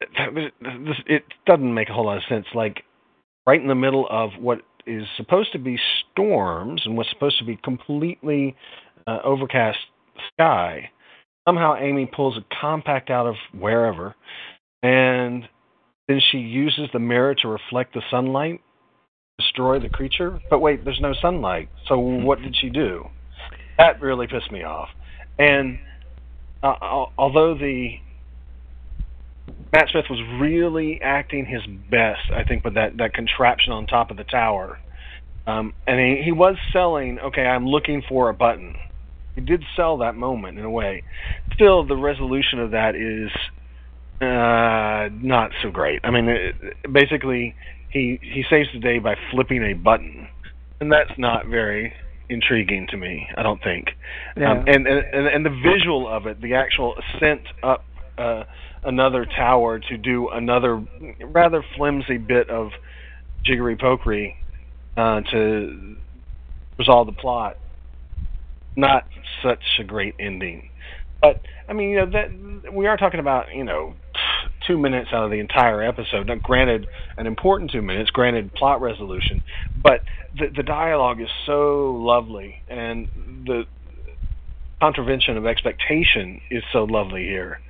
it 0.00 1.22
doesn't 1.46 1.74
make 1.74 1.88
a 1.88 1.92
whole 1.92 2.06
lot 2.06 2.18
of 2.18 2.22
sense. 2.28 2.46
Like 2.54 2.82
right 3.46 3.60
in 3.60 3.68
the 3.68 3.74
middle 3.74 4.06
of 4.10 4.30
what 4.38 4.60
is 4.86 5.04
supposed 5.16 5.52
to 5.52 5.58
be 5.58 5.78
storms 6.12 6.82
and 6.84 6.96
was 6.96 7.06
supposed 7.10 7.38
to 7.38 7.44
be 7.44 7.56
completely 7.56 8.56
uh, 9.06 9.18
overcast 9.24 9.78
sky, 10.32 10.90
somehow 11.46 11.76
Amy 11.76 12.06
pulls 12.06 12.36
a 12.36 12.44
compact 12.60 13.10
out 13.10 13.26
of 13.26 13.34
wherever, 13.58 14.14
and 14.82 15.48
then 16.08 16.20
she 16.30 16.38
uses 16.38 16.88
the 16.92 16.98
mirror 16.98 17.34
to 17.36 17.48
reflect 17.48 17.94
the 17.94 18.02
sunlight, 18.10 18.60
destroy 19.38 19.78
the 19.78 19.88
creature. 19.88 20.40
But 20.50 20.60
wait, 20.60 20.84
there's 20.84 21.00
no 21.00 21.14
sunlight, 21.20 21.68
so 21.88 21.98
what 21.98 22.40
did 22.42 22.56
she 22.60 22.68
do? 22.68 23.08
That 23.78 24.00
really 24.00 24.26
pissed 24.26 24.52
me 24.52 24.62
off. 24.62 24.88
And 25.38 25.78
uh, 26.62 27.06
although 27.16 27.54
the 27.54 27.94
Matt 29.72 29.88
Smith 29.90 30.06
was 30.10 30.20
really 30.40 31.00
acting 31.02 31.46
his 31.46 31.62
best, 31.90 32.30
I 32.34 32.44
think, 32.44 32.64
with 32.64 32.74
that, 32.74 32.96
that 32.98 33.14
contraption 33.14 33.72
on 33.72 33.86
top 33.86 34.10
of 34.10 34.16
the 34.16 34.24
tower. 34.24 34.78
Um, 35.46 35.74
and 35.86 35.98
he, 35.98 36.22
he 36.24 36.32
was 36.32 36.56
selling, 36.72 37.18
okay, 37.18 37.46
I'm 37.46 37.66
looking 37.66 38.02
for 38.08 38.28
a 38.28 38.34
button. 38.34 38.76
He 39.34 39.40
did 39.40 39.62
sell 39.76 39.98
that 39.98 40.14
moment 40.16 40.58
in 40.58 40.64
a 40.64 40.70
way. 40.70 41.02
Still, 41.54 41.86
the 41.86 41.96
resolution 41.96 42.58
of 42.60 42.72
that 42.72 42.94
is 42.94 43.30
Uh, 44.20 45.08
not 45.22 45.50
so 45.62 45.70
great. 45.70 46.00
I 46.04 46.10
mean, 46.10 46.28
it, 46.28 46.54
basically, 46.92 47.54
he 47.88 48.20
he 48.20 48.44
saves 48.50 48.68
the 48.74 48.78
day 48.78 48.98
by 48.98 49.14
flipping 49.30 49.62
a 49.64 49.72
button, 49.72 50.28
and 50.78 50.92
that's 50.92 51.16
not 51.16 51.46
very 51.46 51.94
intriguing 52.28 52.86
to 52.88 52.98
me. 52.98 53.26
I 53.38 53.42
don't 53.42 53.62
think. 53.62 53.96
Yeah. 54.36 54.50
Um, 54.50 54.64
and, 54.66 54.86
and 54.86 55.26
and 55.26 55.46
the 55.46 55.56
visual 55.72 56.06
of 56.06 56.26
it, 56.26 56.42
the 56.42 56.52
actual 56.54 56.96
ascent 57.00 57.44
up 57.62 57.82
uh, 58.18 58.44
another 58.84 59.26
tower 59.26 59.78
to 59.78 59.96
do 59.96 60.28
another 60.28 60.82
rather 61.22 61.64
flimsy 61.76 62.18
bit 62.18 62.48
of 62.50 62.70
jiggery 63.44 63.76
pokery 63.76 64.36
uh, 64.96 65.20
to 65.30 65.96
resolve 66.78 67.06
the 67.06 67.12
plot. 67.12 67.56
Not 68.76 69.06
such 69.42 69.62
a 69.78 69.84
great 69.84 70.14
ending. 70.18 70.70
But 71.20 71.42
I 71.68 71.72
mean, 71.72 71.90
you 71.90 71.96
know 71.96 72.10
that 72.10 72.72
we 72.72 72.86
are 72.86 72.96
talking 72.96 73.20
about 73.20 73.54
you 73.54 73.64
know 73.64 73.94
two 74.66 74.78
minutes 74.78 75.10
out 75.12 75.24
of 75.24 75.30
the 75.30 75.40
entire 75.40 75.82
episode. 75.82 76.28
Now, 76.28 76.36
granted, 76.36 76.86
an 77.16 77.26
important 77.26 77.70
two 77.70 77.82
minutes. 77.82 78.10
Granted, 78.10 78.54
plot 78.54 78.80
resolution, 78.80 79.42
but 79.82 80.02
the 80.38 80.46
the 80.54 80.62
dialogue 80.62 81.20
is 81.20 81.28
so 81.46 81.92
lovely, 81.98 82.62
and 82.68 83.08
the 83.46 83.64
contravention 84.80 85.36
of 85.36 85.46
expectation 85.46 86.40
is 86.50 86.62
so 86.72 86.84
lovely 86.84 87.24
here. 87.24 87.60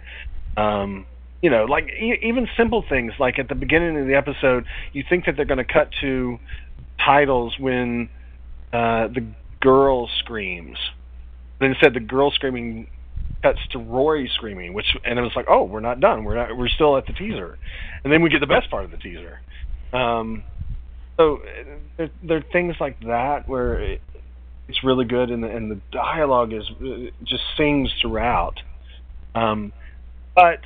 Um, 0.57 1.07
you 1.43 1.51
know, 1.51 1.65
like 1.65 1.85
e- 1.85 2.19
even 2.23 2.49
simple 2.57 2.85
things 2.89 3.13
like 3.19 3.39
at 3.39 3.49
the 3.49 3.55
beginning 3.55 3.99
of 3.99 4.07
the 4.07 4.15
episode, 4.15 4.65
you 4.93 5.05
think 5.09 5.27
that 5.27 5.37
they're 5.37 5.47
going 5.47 5.59
to 5.59 5.73
cut 5.73 5.91
to 6.01 6.39
titles 7.05 7.55
when 7.59 8.09
uh, 8.73 9.09
the 9.09 9.27
girl 9.61 10.09
screams. 10.19 10.79
But 11.59 11.67
instead, 11.67 11.95
the 11.95 12.01
girl 12.01 12.31
screaming 12.31 12.89
cuts 13.43 13.59
to 13.73 13.79
Rory 13.79 14.31
screaming, 14.35 14.75
which 14.75 14.87
and 15.05 15.19
it 15.19 15.23
was 15.23 15.33
like, 15.35 15.47
oh, 15.49 15.65
we're 15.65 15.81
not 15.81 16.01
done. 16.01 16.25
We're 16.25 16.37
not. 16.37 16.57
We're 16.57 16.69
still 16.69 16.97
at 16.97 17.07
the 17.07 17.13
teaser, 17.13 17.59
and 18.05 18.13
then 18.13 18.23
we 18.23 18.31
get 18.31 18.41
the 18.41 18.47
best 18.47 18.71
part 18.71 18.85
of 18.85 18.91
the 18.91 18.97
teaser. 18.97 19.41
Um, 19.93 20.45
so 21.17 21.41
there, 21.97 22.11
there 22.23 22.39
are 22.39 22.45
things 22.53 22.77
like 22.81 23.01
that 23.01 23.49
where 23.49 23.81
it, 23.81 24.03
it's 24.69 24.83
really 24.85 25.05
good, 25.05 25.31
and 25.31 25.43
the, 25.43 25.49
and 25.49 25.71
the 25.71 25.81
dialogue 25.91 26.53
is 26.53 26.65
uh, 26.81 27.11
just 27.25 27.43
sings 27.57 27.91
throughout. 28.01 28.55
Um, 29.35 29.73
but 30.41 30.61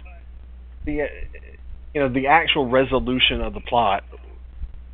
the 0.87 1.03
uh, 1.03 1.07
you 1.93 2.01
know 2.01 2.09
the 2.09 2.27
actual 2.29 2.69
resolution 2.69 3.41
of 3.41 3.55
the 3.55 3.61
plot 3.61 4.05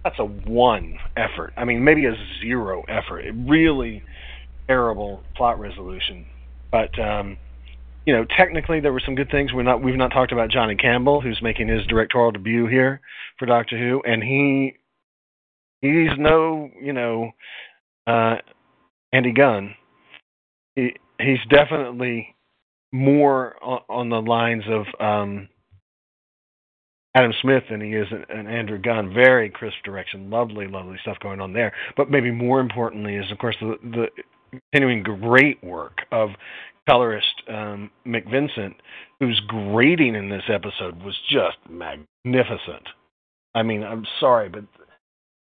that's 0.04 0.18
a 0.18 0.24
one 0.24 0.98
effort. 1.16 1.52
I 1.56 1.64
mean, 1.64 1.84
maybe 1.84 2.06
a 2.06 2.14
zero 2.42 2.84
effort. 2.88 3.24
Really 3.46 4.02
terrible 4.66 5.22
plot 5.36 5.60
resolution. 5.60 6.26
But 6.72 6.98
um, 6.98 7.36
you 8.06 8.14
know, 8.14 8.24
technically 8.36 8.80
there 8.80 8.92
were 8.92 9.02
some 9.04 9.14
good 9.14 9.30
things. 9.30 9.52
We're 9.52 9.62
not 9.62 9.82
we've 9.82 9.96
not 9.96 10.12
talked 10.12 10.32
about 10.32 10.50
Johnny 10.50 10.76
Campbell, 10.76 11.20
who's 11.20 11.40
making 11.42 11.68
his 11.68 11.86
directorial 11.86 12.32
debut 12.32 12.66
here 12.66 13.00
for 13.38 13.46
Doctor 13.46 13.78
Who, 13.78 14.02
and 14.04 14.22
he 14.22 14.76
he's 15.80 16.10
no 16.18 16.70
you 16.80 16.92
know 16.92 17.32
uh, 18.06 18.36
Andy 19.12 19.32
Gunn. 19.32 19.74
He 20.76 20.94
he's 21.18 21.40
definitely 21.50 22.34
more 22.92 23.56
on, 23.62 23.80
on 23.88 24.08
the 24.10 24.20
lines 24.20 24.64
of 24.68 24.86
um, 25.00 25.48
Adam 27.16 27.32
Smith 27.42 27.64
than 27.70 27.80
he 27.80 27.92
is 27.92 28.06
an, 28.10 28.24
an 28.28 28.46
Andrew 28.46 28.78
Gunn. 28.78 29.12
Very 29.12 29.50
crisp 29.50 29.76
direction, 29.84 30.30
lovely, 30.30 30.66
lovely 30.66 30.96
stuff 31.02 31.18
going 31.20 31.40
on 31.40 31.52
there. 31.52 31.72
But 31.96 32.10
maybe 32.10 32.30
more 32.30 32.60
importantly 32.60 33.16
is, 33.16 33.30
of 33.30 33.38
course, 33.38 33.56
the, 33.60 33.76
the 33.82 34.06
continuing 34.72 35.02
great 35.02 35.62
work 35.62 35.98
of 36.12 36.30
colorist 36.88 37.42
um, 37.48 37.90
Mick 38.06 38.30
Vincent, 38.30 38.74
whose 39.20 39.40
grading 39.46 40.14
in 40.14 40.28
this 40.28 40.42
episode 40.48 41.02
was 41.02 41.16
just 41.28 41.58
magnificent. 41.68 42.88
I 43.54 43.62
mean, 43.62 43.82
I'm 43.82 44.06
sorry, 44.18 44.48
but 44.48 44.64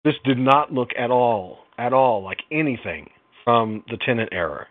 this 0.04 0.14
did 0.24 0.38
not 0.38 0.72
look 0.72 0.90
at 0.98 1.10
all, 1.10 1.58
at 1.76 1.92
all 1.92 2.22
like 2.22 2.38
anything 2.50 3.10
from 3.44 3.84
the 3.88 3.98
Tennant 4.04 4.30
era. 4.32 4.66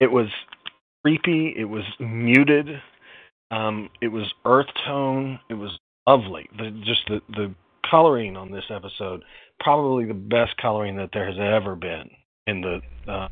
It 0.00 0.10
was 0.10 0.28
creepy. 1.06 1.54
It 1.56 1.66
was 1.66 1.84
muted. 2.00 2.66
Um, 3.52 3.88
it 4.00 4.08
was 4.08 4.32
earth 4.44 4.66
tone. 4.84 5.38
It 5.48 5.54
was 5.54 5.78
lovely. 6.06 6.48
The, 6.58 6.70
just 6.84 7.02
the 7.08 7.20
the 7.28 7.54
coloring 7.88 8.36
on 8.36 8.50
this 8.50 8.64
episode, 8.70 9.22
probably 9.60 10.06
the 10.06 10.14
best 10.14 10.56
coloring 10.60 10.96
that 10.96 11.10
there 11.12 11.26
has 11.26 11.36
ever 11.38 11.76
been 11.76 12.10
in 12.48 12.60
the 12.60 12.80
uh, 13.10 13.28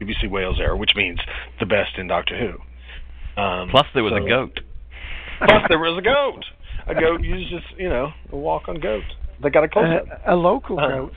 BBC 0.00 0.30
Wales 0.30 0.58
era, 0.58 0.74
which 0.76 0.92
means 0.96 1.18
the 1.60 1.66
best 1.66 1.98
in 1.98 2.06
Doctor 2.06 2.38
Who. 2.38 3.40
Um, 3.42 3.68
Plus, 3.70 3.84
there 3.92 4.02
was 4.02 4.14
so- 4.16 4.24
a 4.24 4.28
goat. 4.28 4.60
Plus, 5.44 5.62
there 5.68 5.78
was 5.78 5.98
a 5.98 6.02
goat. 6.02 6.44
A 6.86 6.98
goat 6.98 7.22
uses, 7.22 7.60
you 7.76 7.90
know, 7.90 8.08
a 8.32 8.36
walk 8.36 8.66
on 8.66 8.80
goat. 8.80 9.02
They 9.42 9.50
got 9.50 9.62
a 9.62 9.68
close. 9.68 9.84
Uh, 9.84 10.32
a 10.32 10.34
local 10.34 10.80
Uh, 10.80 10.88
goat. 10.88 11.12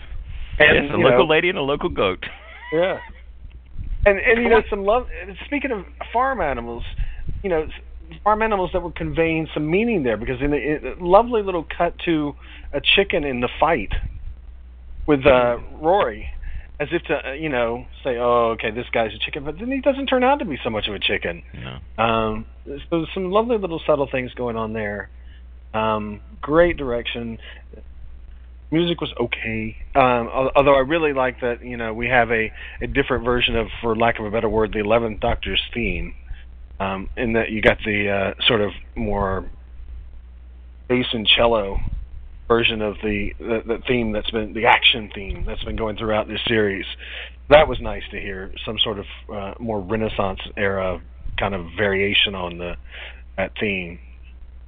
And, 0.59 0.85
yes, 0.87 0.93
a 0.93 0.97
local 0.97 1.25
know, 1.25 1.31
lady 1.33 1.47
and 1.47 1.57
a 1.57 1.61
local 1.61 1.89
goat. 1.89 2.19
Yeah. 2.73 2.99
And 4.05 4.17
and 4.17 4.41
you 4.41 4.49
know 4.49 4.61
some 4.69 4.83
love. 4.83 5.07
Speaking 5.45 5.71
of 5.71 5.85
farm 6.11 6.41
animals, 6.41 6.83
you 7.43 7.49
know 7.49 7.67
farm 8.23 8.41
animals 8.41 8.71
that 8.73 8.81
were 8.81 8.91
conveying 8.91 9.47
some 9.53 9.69
meaning 9.69 10.03
there 10.03 10.17
because 10.17 10.41
in 10.41 10.53
a, 10.53 10.57
a 10.57 11.03
lovely 11.03 11.41
little 11.43 11.65
cut 11.77 11.93
to 12.05 12.33
a 12.73 12.81
chicken 12.95 13.23
in 13.23 13.39
the 13.39 13.49
fight 13.59 13.91
with 15.07 15.25
uh, 15.25 15.57
Rory, 15.81 16.29
as 16.79 16.87
if 16.91 17.03
to 17.03 17.29
uh, 17.29 17.33
you 17.33 17.49
know 17.49 17.85
say, 18.03 18.17
oh 18.17 18.55
okay, 18.55 18.71
this 18.71 18.85
guy's 18.91 19.13
a 19.13 19.19
chicken, 19.19 19.43
but 19.43 19.55
then 19.59 19.71
he 19.71 19.81
doesn't 19.81 20.07
turn 20.07 20.23
out 20.23 20.39
to 20.39 20.45
be 20.45 20.57
so 20.63 20.69
much 20.69 20.87
of 20.87 20.95
a 20.95 20.99
chicken. 20.99 21.43
No. 21.53 22.03
Um, 22.03 22.45
there's 22.65 22.81
some 23.13 23.31
lovely 23.31 23.57
little 23.57 23.81
subtle 23.85 24.07
things 24.11 24.33
going 24.33 24.55
on 24.55 24.73
there. 24.73 25.09
Um, 25.73 26.21
great 26.41 26.77
direction. 26.77 27.37
Music 28.71 29.01
was 29.01 29.13
okay, 29.19 29.75
um, 29.95 30.29
although 30.55 30.75
I 30.75 30.79
really 30.79 31.11
like 31.11 31.41
that 31.41 31.61
you 31.61 31.75
know 31.75 31.93
we 31.93 32.07
have 32.07 32.31
a, 32.31 32.51
a 32.81 32.87
different 32.87 33.25
version 33.25 33.57
of, 33.57 33.67
for 33.81 33.97
lack 33.97 34.17
of 34.17 34.25
a 34.25 34.31
better 34.31 34.47
word, 34.47 34.71
the 34.71 34.79
Eleventh 34.79 35.19
Doctor's 35.19 35.61
theme, 35.73 36.15
um, 36.79 37.09
in 37.17 37.33
that 37.33 37.51
you 37.51 37.61
got 37.61 37.79
the 37.85 38.09
uh, 38.09 38.41
sort 38.47 38.61
of 38.61 38.71
more 38.95 39.49
bass 40.87 41.05
and 41.11 41.27
cello 41.27 41.77
version 42.47 42.81
of 42.81 42.95
the, 43.03 43.31
the 43.39 43.61
the 43.65 43.77
theme 43.87 44.11
that's 44.11 44.31
been 44.31 44.53
the 44.53 44.65
action 44.65 45.09
theme 45.13 45.45
that's 45.45 45.63
been 45.63 45.75
going 45.75 45.97
throughout 45.97 46.27
this 46.27 46.39
series. 46.47 46.85
That 47.49 47.67
was 47.67 47.79
nice 47.81 48.03
to 48.11 48.19
hear 48.19 48.53
some 48.65 48.77
sort 48.79 48.99
of 48.99 49.05
uh, 49.33 49.53
more 49.59 49.81
Renaissance 49.81 50.39
era 50.55 51.01
kind 51.37 51.55
of 51.55 51.65
variation 51.77 52.35
on 52.35 52.57
the 52.57 52.75
that 53.37 53.51
theme. 53.59 53.99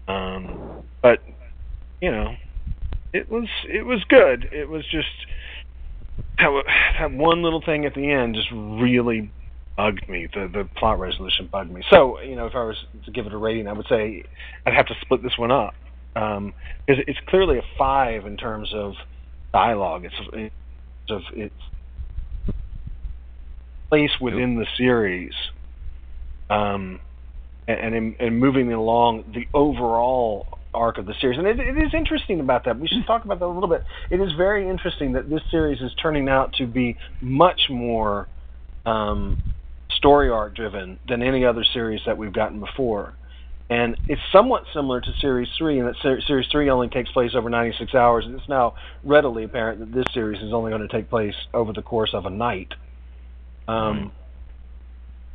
Um, 0.08 0.84
but 1.02 1.20
you 2.02 2.12
know, 2.12 2.36
it 3.14 3.30
was 3.30 3.48
it 3.70 3.86
was 3.86 4.04
good. 4.10 4.50
It 4.52 4.68
was 4.68 4.84
just 4.86 5.08
that, 6.38 6.64
that 7.00 7.12
one 7.12 7.44
little 7.44 7.62
thing 7.62 7.86
at 7.86 7.94
the 7.94 8.12
end 8.12 8.36
just 8.36 8.50
really 8.52 9.32
bugged 9.78 10.10
me. 10.10 10.28
The 10.34 10.50
the 10.52 10.68
plot 10.78 11.00
resolution 11.00 11.48
bugged 11.52 11.72
me. 11.72 11.84
So 11.90 12.20
you 12.22 12.36
know, 12.36 12.48
if 12.48 12.56
I 12.56 12.64
was 12.64 12.78
to 13.06 13.12
give 13.12 13.28
it 13.28 13.34
a 13.34 13.38
rating, 13.38 13.68
I 13.68 13.74
would 13.74 13.88
say 13.88 14.24
I'd 14.66 14.74
have 14.74 14.88
to 14.88 14.96
split 15.02 15.22
this 15.22 15.38
one 15.38 15.52
up 15.52 15.76
um, 16.16 16.54
because 16.86 17.04
it's 17.08 17.20
clearly 17.28 17.60
a 17.60 17.64
five 17.78 18.26
in 18.26 18.36
terms 18.36 18.74
of 18.74 18.94
dialogue. 19.54 20.06
It's 20.06 20.52
it's 21.08 21.26
its 21.34 21.56
place 23.90 24.12
within 24.20 24.56
the 24.56 24.66
series, 24.76 25.34
um, 26.50 27.00
and 27.68 27.80
and, 27.80 27.96
in, 27.96 28.16
and 28.20 28.40
moving 28.40 28.74
along 28.74 29.26
the 29.34 29.48
overall 29.54 30.58
arc 30.74 30.98
of 30.98 31.06
the 31.06 31.14
series. 31.20 31.38
And 31.38 31.48
it, 31.48 31.60
it 31.60 31.78
is 31.78 31.94
interesting 31.94 32.40
about 32.40 32.66
that. 32.66 32.80
We 32.80 32.88
should 32.88 33.06
talk 33.06 33.26
about 33.26 33.40
that 33.40 33.46
a 33.46 33.48
little 33.48 33.70
bit. 33.70 33.84
It 34.10 34.20
is 34.20 34.32
very 34.34 34.70
interesting 34.70 35.14
that 35.14 35.30
this 35.30 35.42
series 35.52 35.82
is 35.82 35.92
turning 36.02 36.30
out 36.30 36.54
to 36.54 36.68
be 36.68 36.98
much 37.22 37.62
more 37.70 38.28
um, 38.86 39.42
story 39.98 40.30
arc 40.30 40.56
driven 40.56 41.00
than 41.08 41.22
any 41.22 41.46
other 41.46 41.64
series 41.74 42.02
that 42.06 42.18
we've 42.18 42.34
gotten 42.34 42.60
before. 42.60 43.16
And 43.70 43.98
it's 44.08 44.22
somewhat 44.32 44.64
similar 44.74 45.00
to 45.02 45.08
Series 45.22 45.48
3 45.58 45.80
in 45.80 45.86
that 45.86 45.96
ser- 46.02 46.22
Series 46.28 46.48
3 46.52 46.70
only 46.70 46.90
takes 46.90 47.10
place 47.12 47.32
over 47.34 47.50
96 47.50 47.96
hours, 47.96 48.26
and 48.26 48.36
it's 48.36 48.50
now 48.50 48.76
readily 49.04 49.46
apparent 49.46 49.80
that 49.80 49.92
this 49.94 50.06
series 50.14 50.42
is 50.44 50.54
only 50.54 50.70
going 50.70 50.88
to 50.88 50.94
take 50.94 51.10
place 51.10 51.34
over 51.54 51.72
the 51.74 51.82
course 51.82 52.12
of 52.14 52.26
a 52.26 52.30
night. 52.30 52.74
Um, 53.68 54.12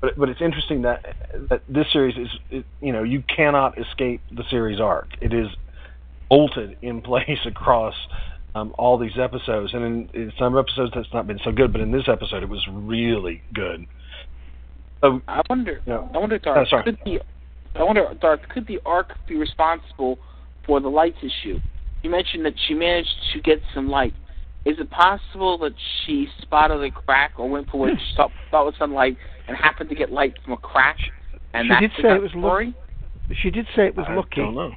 but 0.01 0.19
but 0.19 0.29
it's 0.29 0.41
interesting 0.41 0.83
that 0.83 1.05
that 1.51 1.63
this 1.69 1.87
series 1.93 2.17
is 2.17 2.29
it, 2.51 2.65
you 2.81 2.93
know 2.93 3.03
you 3.03 3.23
cannot 3.35 3.79
escape 3.79 4.21
the 4.31 4.45
series 4.51 4.81
arc. 4.81 5.09
It 5.21 5.33
is 5.33 5.49
bolted 6.29 6.77
in 6.83 7.01
place 7.03 7.41
across 7.47 7.95
um, 8.55 8.75
all 8.79 8.99
these 8.99 9.19
episodes, 9.21 9.75
and 9.75 9.85
in, 9.85 10.11
in 10.15 10.33
some 10.39 10.57
episodes 10.57 10.93
that's 10.95 11.13
not 11.13 11.27
been 11.27 11.39
so 11.45 11.53
good, 11.53 11.73
but 11.73 11.81
in 11.81 11.93
this 11.93 12.09
episode 12.09 12.43
it 12.43 12.49
was 12.49 12.67
really 12.73 13.43
good. 13.55 13.87
So, 15.01 15.21
I 15.29 15.43
wonder. 15.49 15.81
Yeah. 15.87 16.09
I 16.13 16.19
wonder, 16.19 16.39
Darth. 16.39 16.67
Oh, 16.67 16.71
sorry. 16.71 16.85
Could 16.85 16.99
the 17.05 17.21
I 17.77 17.83
wonder, 17.85 18.13
Darth, 18.21 18.41
could 18.49 18.67
the 18.67 18.81
arc 18.85 19.13
be 19.29 19.37
responsible 19.37 20.19
for 20.67 20.81
the 20.81 20.89
lights 20.89 21.19
issue? 21.19 21.61
You 22.03 22.11
mentioned 22.11 22.45
that 22.45 22.55
she 22.67 22.75
managed 22.75 23.15
to 23.33 23.41
get 23.41 23.61
some 23.75 23.89
light. 23.89 24.15
Is 24.69 24.79
it 24.79 24.91
possible 24.91 25.57
that 25.59 25.73
she 26.05 26.27
spotted 26.43 26.83
a 26.83 26.91
crack 26.91 27.33
or 27.39 27.49
went 27.49 27.71
for 27.71 27.81
what 27.81 27.91
she 27.99 28.17
thought, 28.17 28.31
thought 28.51 28.67
was 28.67 28.75
sunlight 28.79 29.17
and 29.49 29.57
happened 29.57 29.89
to 29.89 29.97
get 29.97 30.13
light 30.13 30.35
from 30.45 30.53
a 30.53 30.57
crack? 30.59 30.99
And 31.55 31.65
She 31.65 31.69
that's 31.71 31.81
did 31.97 32.03
say 32.03 32.15
it 32.17 32.21
was 32.23 32.33
of 32.35 32.39
story? 32.41 32.75
She 33.43 33.51
did 33.51 33.67
say 33.75 33.87
it 33.87 33.97
was 33.97 34.05
I 34.09 34.15
lucky. 34.15 34.43
don't 34.43 34.55
know. 34.55 34.73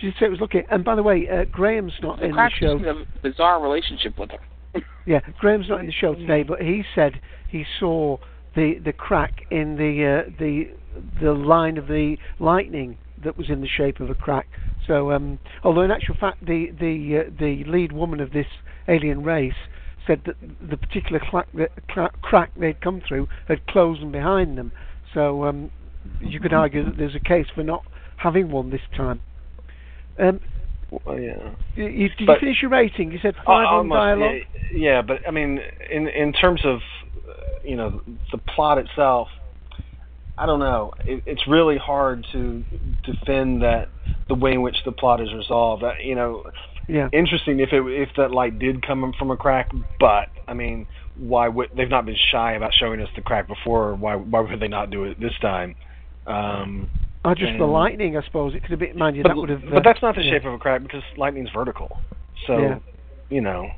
She 0.00 0.06
did 0.06 0.14
say 0.20 0.26
it 0.26 0.30
was 0.30 0.40
lucky. 0.40 0.60
And 0.70 0.84
by 0.84 0.94
the 0.94 1.02
way, 1.02 1.28
uh, 1.28 1.44
Graham's 1.50 1.92
not 2.00 2.22
in 2.22 2.30
the 2.30 2.50
show. 2.60 2.78
just 2.78 2.86
had 2.86 2.96
a 2.96 3.04
bizarre 3.22 3.60
relationship 3.60 4.16
with 4.16 4.30
her. 4.30 4.82
Yeah, 5.06 5.20
Graham's 5.40 5.68
not 5.68 5.80
in 5.80 5.86
the 5.86 5.92
show 5.92 6.14
today, 6.14 6.44
but 6.44 6.60
he 6.60 6.84
said 6.94 7.20
he 7.48 7.64
saw 7.80 8.18
the 8.54 8.78
the 8.84 8.92
crack 8.92 9.42
in 9.50 9.76
the 9.76 10.24
uh, 10.26 10.30
the 10.38 10.68
the 11.20 11.32
line 11.32 11.78
of 11.78 11.88
the 11.88 12.16
lightning 12.38 12.96
that 13.24 13.36
was 13.36 13.50
in 13.50 13.60
the 13.60 13.68
shape 13.68 13.98
of 13.98 14.10
a 14.10 14.14
crack. 14.14 14.46
So, 14.86 15.10
um, 15.12 15.38
although 15.64 15.82
in 15.82 15.90
actual 15.90 16.14
fact, 16.20 16.46
the 16.46 16.70
the 16.78 17.24
uh, 17.26 17.30
the 17.38 17.64
lead 17.64 17.92
woman 17.92 18.20
of 18.20 18.30
this 18.32 18.46
alien 18.90 19.22
race 19.22 19.54
said 20.06 20.22
that 20.26 20.36
the 20.70 20.76
particular 20.76 21.20
crack, 22.22 22.50
they'd 22.56 22.80
come 22.80 23.00
through 23.06 23.28
had 23.48 23.64
closed 23.66 24.02
them 24.02 24.10
behind 24.12 24.58
them. 24.58 24.72
So 25.14 25.44
um, 25.44 25.70
you 26.20 26.40
could 26.40 26.52
argue 26.52 26.84
that 26.84 26.96
there's 26.96 27.14
a 27.14 27.20
case 27.20 27.46
for 27.54 27.62
not 27.62 27.84
having 28.16 28.50
one 28.50 28.70
this 28.70 28.80
time. 28.96 29.20
Um, 30.18 30.40
Well, 30.90 31.18
yeah. 31.18 31.50
you, 31.76 32.08
did 32.08 32.26
But- 32.26 32.34
you 32.34 32.40
finish 32.40 32.62
your 32.62 32.70
rating? 32.70 33.12
You 33.12 33.18
said 33.22 33.34
five 33.46 33.66
on 33.66 33.88
dialogue. 33.88 34.34
Yeah, 34.72 34.94
yeah, 34.94 35.02
but 35.02 35.20
I 35.26 35.30
mean, 35.30 35.60
in 35.90 36.08
in 36.08 36.32
terms 36.32 36.60
of 36.64 36.78
uh, 36.78 37.32
you 37.64 37.76
know 37.76 38.00
the 38.32 38.38
plot 38.38 38.78
itself, 38.78 39.28
I 40.36 40.46
don't 40.46 40.60
know. 40.60 40.92
It, 41.04 41.22
it's 41.26 41.46
really 41.46 41.76
hard 41.78 42.26
to 42.32 42.64
defend 43.04 43.62
that 43.62 43.88
the 44.28 44.34
way 44.34 44.52
in 44.52 44.62
which 44.62 44.76
the 44.84 44.92
plot 44.92 45.20
is 45.20 45.32
resolved. 45.34 45.82
Uh, 45.84 45.92
you 46.02 46.14
know, 46.14 46.44
Yeah. 46.90 47.08
interesting 47.12 47.60
if 47.60 47.72
it 47.72 47.82
if 47.86 48.08
that 48.16 48.32
light 48.32 48.58
did 48.58 48.84
come 48.84 49.12
from 49.18 49.30
a 49.30 49.36
crack, 49.36 49.70
but 49.98 50.28
I 50.48 50.54
mean, 50.54 50.86
why 51.16 51.48
would 51.48 51.70
they've 51.76 51.88
not 51.88 52.04
been 52.04 52.16
shy 52.32 52.54
about 52.54 52.72
showing 52.74 53.00
us 53.00 53.08
the 53.14 53.22
crack 53.22 53.46
before? 53.46 53.94
Why 53.94 54.16
why 54.16 54.40
would 54.40 54.60
they 54.60 54.68
not 54.68 54.90
do 54.90 55.04
it 55.04 55.20
this 55.20 55.32
time? 55.40 55.76
Um, 56.26 56.90
Or 57.24 57.34
just 57.34 57.58
the 57.58 57.64
lightning, 57.64 58.16
I 58.16 58.22
suppose. 58.24 58.54
It 58.54 58.62
could 58.62 58.70
have 58.70 58.80
been, 58.80 58.96
mind 58.98 59.16
you, 59.16 59.22
but, 59.22 59.30
that 59.30 59.36
would 59.36 59.50
have. 59.50 59.62
uh, 59.64 59.74
but 59.74 59.84
that's 59.84 60.02
not 60.02 60.14
the 60.16 60.22
yeah. 60.22 60.32
shape 60.32 60.44
of 60.44 60.54
a 60.54 60.58
crack 60.58 60.82
because 60.82 61.02
lightning's 61.16 61.50
vertical. 61.54 61.98
So, 62.46 62.58
Yeah. 62.58 62.78
you 63.28 63.40
know. 63.40 63.68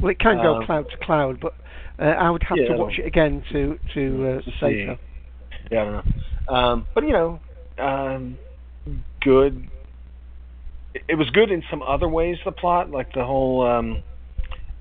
Well, 0.00 0.10
it 0.10 0.18
can 0.18 0.36
go 0.36 0.56
um, 0.56 0.66
cloud 0.66 0.86
to 0.90 0.96
cloud, 1.04 1.40
but 1.40 1.54
uh, 1.98 2.04
I 2.04 2.30
would 2.30 2.42
have 2.44 2.58
to 2.58 2.74
watch 2.76 2.98
it 2.98 3.06
again 3.06 3.42
to 3.52 3.78
to 3.94 4.38
uh, 4.38 4.50
say 4.60 4.86
so. 4.86 4.96
Yeah, 5.70 5.82
I 5.82 5.84
don't 5.84 5.92
know. 5.92 6.54
Um, 6.54 6.86
but 6.94 7.04
you 7.04 7.12
know, 7.12 7.40
um, 7.78 8.38
good. 9.20 9.68
It- 10.94 11.16
was 11.16 11.30
good 11.30 11.50
in 11.50 11.62
some 11.70 11.82
other 11.82 12.08
ways. 12.08 12.38
The 12.44 12.52
plot, 12.52 12.90
like 12.90 13.12
the 13.14 13.24
whole. 13.24 13.66
Um, 13.66 14.02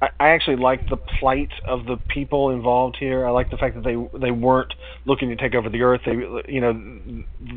I, 0.02 0.10
I 0.20 0.30
actually 0.30 0.56
liked 0.58 0.90
the 0.90 0.98
plight 0.98 1.52
of 1.66 1.86
the 1.86 1.98
people 1.98 2.50
involved 2.50 2.98
here. 3.00 3.26
I 3.26 3.32
like 3.32 3.52
the 3.52 3.58
fact 3.58 3.76
that 3.76 3.84
they 3.84 3.96
they 4.20 4.32
weren't 4.32 4.74
looking 5.06 5.30
to 5.30 5.36
take 5.36 5.54
over 5.56 5.70
the 5.70 5.82
earth. 5.84 6.02
They, 6.06 6.14
you 6.52 6.62
know, 6.62 6.74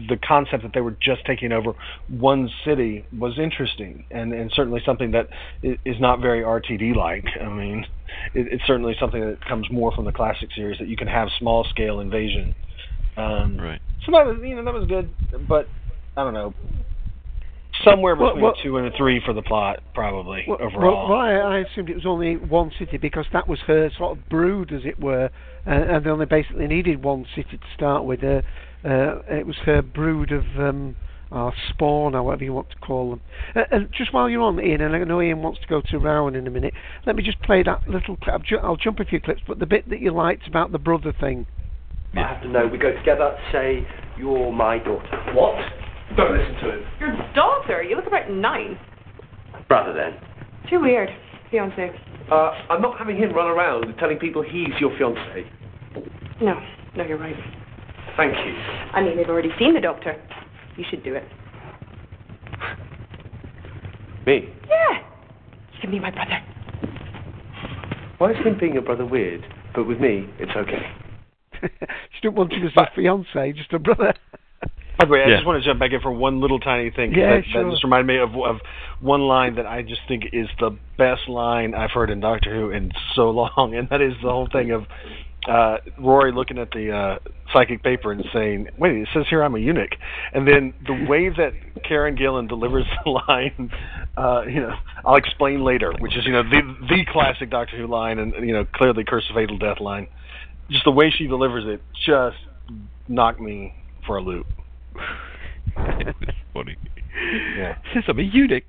the 0.08 0.18
concept 0.26 0.62
that 0.62 0.72
they 0.74 0.80
were 0.80 0.96
just 1.00 1.24
taking 1.24 1.52
over 1.52 1.72
one 2.08 2.50
city 2.64 3.04
was 3.16 3.38
interesting, 3.38 4.04
and 4.10 4.32
and 4.32 4.52
certainly 4.54 4.82
something 4.84 5.12
that 5.12 5.28
is 5.62 6.00
not 6.00 6.20
very 6.20 6.42
RTD 6.42 6.94
like. 6.94 7.26
I 7.40 7.48
mean, 7.48 7.86
it, 8.34 8.48
it's 8.52 8.66
certainly 8.66 8.94
something 9.00 9.20
that 9.20 9.44
comes 9.46 9.70
more 9.70 9.92
from 9.92 10.04
the 10.04 10.12
classic 10.12 10.50
series 10.54 10.78
that 10.78 10.88
you 10.88 10.96
can 10.96 11.08
have 11.08 11.28
small 11.38 11.64
scale 11.64 12.00
invasion. 12.00 12.54
Um, 13.16 13.58
right. 13.58 13.80
So 14.04 14.12
that 14.12 14.26
was 14.26 14.38
you 14.42 14.54
know 14.54 14.64
that 14.64 14.74
was 14.74 14.86
good, 14.86 15.08
but 15.48 15.68
I 16.16 16.24
don't 16.24 16.34
know. 16.34 16.54
Somewhere 17.82 18.14
between 18.14 18.42
well- 18.42 18.54
a 18.58 18.62
two 18.62 18.76
and 18.76 18.86
a 18.86 18.96
three 18.96 19.20
for 19.24 19.32
the 19.32 19.42
plot, 19.42 19.80
probably 19.94 20.44
Well, 20.46 20.58
overall. 20.60 21.08
well, 21.08 21.18
I, 21.18 21.32
I 21.32 21.58
assumed 21.60 21.90
it 21.90 21.96
was 21.96 22.06
only 22.06 22.36
one 22.36 22.70
city 22.78 22.98
because 22.98 23.26
that 23.32 23.48
was 23.48 23.58
her 23.66 23.90
sort 23.98 24.16
of 24.16 24.28
brood, 24.28 24.72
as 24.72 24.82
it 24.84 24.98
were, 25.00 25.30
uh, 25.66 25.70
and 25.70 26.04
they 26.04 26.10
only 26.10 26.26
basically 26.26 26.66
needed 26.66 27.02
one 27.02 27.26
city 27.34 27.56
to 27.58 27.66
start 27.74 28.04
with. 28.04 28.22
Uh, 28.22 28.42
uh, 28.86 29.20
it 29.28 29.46
was 29.46 29.56
her 29.64 29.82
brood 29.82 30.30
of 30.30 30.44
um, 30.58 30.94
or 31.30 31.52
spawn, 31.70 32.14
or 32.14 32.22
whatever 32.22 32.44
you 32.44 32.52
want 32.52 32.70
to 32.70 32.76
call 32.76 33.10
them. 33.10 33.20
Uh, 33.56 33.62
and 33.72 33.88
just 33.92 34.12
while 34.14 34.28
you're 34.28 34.42
on, 34.42 34.60
Ian, 34.60 34.82
and 34.82 34.94
I 34.94 35.02
know 35.02 35.20
Ian 35.20 35.42
wants 35.42 35.60
to 35.60 35.66
go 35.66 35.82
to 35.90 35.98
Rowan 35.98 36.36
in 36.36 36.46
a 36.46 36.50
minute, 36.50 36.74
let 37.06 37.16
me 37.16 37.22
just 37.24 37.42
play 37.42 37.62
that 37.64 37.80
little 37.88 38.16
clip. 38.18 38.34
I'll, 38.34 38.38
ju- 38.40 38.60
I'll 38.62 38.76
jump 38.76 39.00
a 39.00 39.04
few 39.04 39.20
clips, 39.20 39.42
but 39.48 39.58
the 39.58 39.66
bit 39.66 39.88
that 39.90 40.00
you 40.00 40.12
liked 40.12 40.46
about 40.46 40.70
the 40.70 40.78
brother 40.78 41.12
thing. 41.18 41.46
I 42.14 42.20
have 42.20 42.42
to 42.42 42.48
know. 42.48 42.68
We 42.68 42.78
go 42.78 42.92
together. 42.92 43.36
Say 43.50 43.84
you're 44.16 44.52
my 44.52 44.78
daughter. 44.78 45.32
What? 45.34 45.56
Don't 46.16 46.32
listen 46.32 46.54
to 46.54 46.70
him. 46.70 46.84
Your 47.00 47.34
daughter? 47.34 47.82
You 47.82 47.96
look 47.96 48.06
about 48.06 48.30
nine. 48.30 48.78
Brother, 49.68 49.92
then. 49.92 50.20
Too 50.70 50.80
weird. 50.80 51.08
Fiance. 51.50 51.90
Uh, 52.30 52.34
I'm 52.70 52.80
not 52.80 52.98
having 52.98 53.16
him 53.16 53.32
run 53.32 53.48
around 53.48 53.94
telling 53.98 54.18
people 54.18 54.42
he's 54.42 54.68
your 54.80 54.96
fiance. 54.96 55.50
No. 56.40 56.60
No, 56.96 57.04
you're 57.04 57.18
right. 57.18 57.36
Thank 58.16 58.34
you. 58.46 58.52
I 58.92 59.02
mean, 59.02 59.16
they've 59.16 59.28
already 59.28 59.50
seen 59.58 59.74
the 59.74 59.80
doctor. 59.80 60.14
You 60.76 60.84
should 60.88 61.02
do 61.02 61.14
it. 61.14 61.24
Me? 64.26 64.48
Yeah. 64.68 64.98
You 65.72 65.80
can 65.80 65.90
be 65.90 66.00
my 66.00 66.10
brother. 66.10 66.40
Why 68.18 68.30
is 68.30 68.36
him 68.38 68.56
being 68.58 68.76
a 68.76 68.82
brother 68.82 69.04
weird? 69.04 69.44
But 69.74 69.84
with 69.84 70.00
me, 70.00 70.28
it's 70.38 70.52
okay. 70.56 70.86
she 71.62 72.20
didn't 72.22 72.36
want 72.36 72.52
him 72.52 72.64
as 72.64 72.72
a 72.76 72.86
fiance, 72.94 73.52
just 73.52 73.72
a 73.72 73.78
brother. 73.78 74.14
By 74.98 75.06
the 75.06 75.12
way, 75.12 75.22
I 75.24 75.28
Yeah. 75.28 75.34
just 75.36 75.46
want 75.46 75.62
to 75.62 75.68
jump 75.68 75.80
back 75.80 75.92
in 75.92 76.00
for 76.00 76.12
one 76.12 76.40
little 76.40 76.60
tiny 76.60 76.90
thing. 76.90 77.14
Yeah, 77.14 77.36
that, 77.36 77.46
sure. 77.46 77.64
that 77.64 77.70
just 77.70 77.82
reminded 77.84 78.06
me 78.06 78.18
of 78.18 78.34
of 78.36 78.60
one 79.00 79.22
line 79.22 79.56
that 79.56 79.66
I 79.66 79.82
just 79.82 80.02
think 80.06 80.28
is 80.32 80.48
the 80.60 80.70
best 80.96 81.28
line 81.28 81.74
I've 81.74 81.90
heard 81.90 82.10
in 82.10 82.20
Doctor 82.20 82.54
Who 82.54 82.70
in 82.70 82.92
so 83.14 83.30
long, 83.30 83.74
and 83.74 83.88
that 83.88 84.00
is 84.00 84.14
the 84.22 84.30
whole 84.30 84.48
thing 84.50 84.70
of 84.70 84.86
uh, 85.48 85.78
Rory 85.98 86.32
looking 86.32 86.58
at 86.58 86.70
the 86.70 86.90
uh, 86.90 87.18
psychic 87.52 87.82
paper 87.82 88.12
and 88.12 88.24
saying, 88.32 88.68
"Wait, 88.78 88.96
it 88.96 89.08
says 89.12 89.24
here 89.28 89.42
I'm 89.42 89.54
a 89.54 89.58
eunuch," 89.58 89.94
and 90.32 90.46
then 90.46 90.72
the 90.86 91.04
way 91.08 91.28
that 91.28 91.52
Karen 91.86 92.16
Gillan 92.16 92.48
delivers 92.48 92.86
the 93.04 93.10
line, 93.10 93.70
uh, 94.16 94.42
you 94.46 94.60
know, 94.60 94.74
I'll 95.04 95.16
explain 95.16 95.64
later, 95.64 95.92
which 95.98 96.16
is 96.16 96.24
you 96.24 96.32
know 96.32 96.42
the 96.42 96.62
the 96.88 97.04
classic 97.12 97.50
Doctor 97.50 97.76
Who 97.76 97.86
line, 97.86 98.18
and 98.18 98.32
you 98.46 98.52
know 98.52 98.64
clearly 98.64 99.04
Curse 99.04 99.28
of 99.28 99.34
Fatal 99.36 99.58
Death 99.58 99.80
line. 99.80 100.06
Just 100.70 100.84
the 100.84 100.92
way 100.92 101.10
she 101.10 101.26
delivers 101.26 101.64
it, 101.66 101.82
just 102.06 102.38
knocked 103.06 103.40
me 103.40 103.74
for 104.06 104.16
a 104.16 104.22
loop. 104.22 104.46
That's 105.76 106.18
funny. 106.52 106.76
Yeah. 107.56 107.76
Since 107.92 108.04
I'm 108.08 108.18
a 108.18 108.22
eunuch. 108.22 108.64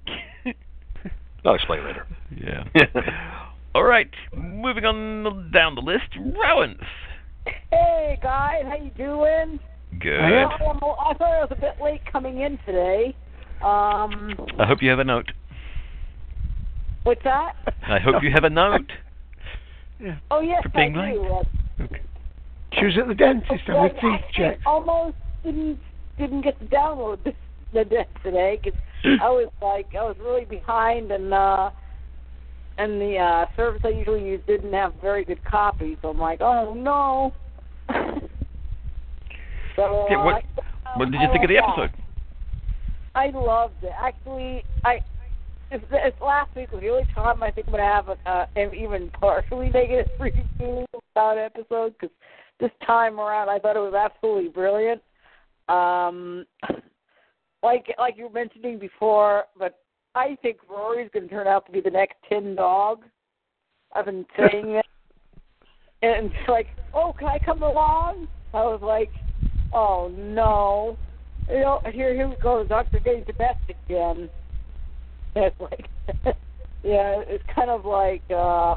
I'll 1.44 1.56
explain 1.56 1.84
later. 1.86 2.08
Yeah. 2.36 2.64
All 3.76 3.84
right, 3.84 4.10
moving 4.36 4.86
on 4.86 5.52
down 5.52 5.76
the 5.76 5.82
list. 5.82 6.06
Rowans. 6.18 6.80
Hey 7.72 8.18
guys, 8.24 8.64
how 8.68 8.76
you 8.76 8.90
doing? 8.98 9.60
Good. 10.00 10.20
Well, 10.20 10.50
I'm- 10.50 10.80
I 10.82 11.14
thought 11.14 11.22
I 11.22 11.40
was 11.42 11.50
a 11.52 11.56
bit 11.60 11.76
late 11.84 12.02
coming 12.12 12.40
in 12.40 12.58
today. 12.66 13.16
Um, 13.62 14.34
I 14.58 14.66
hope 14.66 14.82
you 14.82 14.90
have 14.90 15.00
a 15.00 15.04
note. 15.04 15.32
what's 17.04 17.24
that? 17.24 17.54
I 17.88 18.00
hope 18.00 18.24
you 18.24 18.32
have 18.32 18.44
a 18.46 18.50
note. 18.50 18.92
yeah. 20.00 20.18
Oh 20.32 20.40
yes, 20.42 20.64
For 20.64 20.70
being 20.70 20.98
I 20.98 21.12
late. 21.12 21.22
do. 21.22 21.84
Uh, 21.86 21.88
She 22.80 22.86
was 22.86 22.98
at 22.98 23.08
the 23.08 23.14
dentist 23.16 23.64
having 23.68 23.76
well, 23.82 23.86
a 23.86 23.90
teeth 23.94 24.02
I, 24.04 24.32
check. 24.34 24.60
I 24.66 24.70
almost 24.70 25.18
didn't 25.44 25.80
didn't 26.18 26.42
get 26.42 26.60
to 26.60 26.66
download 26.66 27.24
the, 27.24 27.34
the 27.74 27.84
disc 27.84 28.10
today 28.24 28.60
because 28.64 28.80
I 29.22 29.30
was 29.30 29.50
like 29.62 29.88
I 29.98 30.04
was 30.04 30.16
really 30.20 30.46
behind 30.46 31.12
and 31.12 31.34
uh 31.34 31.70
and 32.78 33.00
the 33.02 33.18
uh 33.18 33.46
service 33.56 33.82
I 33.84 33.90
usually 33.90 34.24
use 34.24 34.42
didn't 34.48 34.74
have 34.74 34.94
very 35.02 35.26
good 35.26 35.44
copies. 35.44 35.98
So 36.02 36.10
I'm 36.10 36.20
like, 36.20 36.42
oh 36.42 36.74
no. 36.74 37.34
so 39.76 40.08
Yeah, 40.10 40.24
what, 40.24 40.44
what 40.96 41.12
did 41.12 41.22
you 41.22 41.28
I 41.28 41.32
think 41.32 41.44
of 41.44 41.50
the 41.50 41.56
that. 41.56 41.70
episode? 41.70 41.92
I 43.16 43.30
loved 43.34 43.76
it. 43.82 43.94
Actually, 44.02 44.66
I 44.84 45.00
if, 45.72 45.82
if 45.92 46.14
last 46.22 46.56
week 46.56 46.72
was 46.72 46.82
the 46.82 46.90
only 46.90 47.06
time 47.14 47.42
I 47.42 47.52
think 47.52 47.68
I'm 47.68 47.74
gonna 47.74 47.84
have 47.84 48.10
a, 48.10 48.30
uh, 48.30 48.46
an 48.56 48.72
even 48.76 49.10
partially 49.20 49.70
negative 49.70 50.08
review 50.20 50.86
about 51.16 51.38
episode 51.38 51.96
because 52.00 52.16
this 52.60 52.72
time 52.86 53.20
around 53.20 53.50
I 53.50 53.60
thought 53.60 53.76
it 53.76 53.80
was 53.80 53.94
absolutely 53.94 54.50
brilliant. 54.50 55.02
Um, 55.68 56.46
like 57.64 57.94
like 57.98 58.18
you 58.18 58.26
were 58.26 58.34
mentioning 58.34 58.78
before, 58.80 59.46
but 59.58 59.80
I 60.14 60.38
think 60.42 60.58
Rory's 60.70 61.10
gonna 61.14 61.28
turn 61.28 61.48
out 61.48 61.66
to 61.66 61.72
be 61.72 61.82
the 61.82 61.90
next 61.90 62.16
Tin 62.30 62.56
Dog. 62.56 63.04
I've 63.94 64.06
been 64.06 64.26
saying 64.38 64.70
it, 64.72 64.86
and 66.02 66.28
it's 66.28 66.50
like, 66.50 66.68
oh, 66.94 67.14
can 67.18 67.28
I 67.28 67.40
come 67.40 67.64
along? 67.64 68.28
I 68.54 68.62
was 68.62 68.82
like, 68.82 69.12
oh 69.74 70.12
no 70.16 70.98
you 71.50 71.60
know, 71.60 71.82
here 71.92 72.14
here 72.14 72.28
we 72.28 72.36
go, 72.42 72.64
Doctor 72.64 73.00
getting 73.00 73.24
domestic 73.24 73.78
again. 73.88 74.30
It's 75.38 75.60
like 75.60 75.86
yeah, 76.82 77.22
it's 77.28 77.44
kind 77.54 77.70
of 77.70 77.84
like 77.86 78.24
uh 78.32 78.76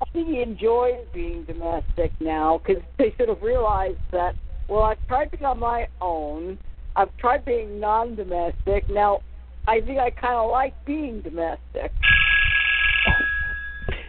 I 0.00 0.04
think 0.14 0.28
he 0.28 0.40
enjoys 0.40 1.04
being 1.12 1.44
domestic 1.44 2.12
now 2.18 2.62
because 2.64 2.82
they 2.96 3.12
should 3.18 3.28
have 3.28 3.42
realized 3.42 3.98
that. 4.12 4.34
Well, 4.68 4.82
I've 4.82 4.98
tried 5.08 5.30
being 5.30 5.44
on 5.44 5.58
my 5.58 5.86
own. 6.00 6.58
I've 6.96 7.16
tried 7.18 7.44
being 7.44 7.80
non-domestic. 7.80 8.88
Now, 8.90 9.20
I 9.66 9.80
think 9.80 9.98
I 9.98 10.10
kind 10.10 10.34
of 10.34 10.50
like 10.50 10.74
being 10.84 11.20
domestic. 11.22 11.92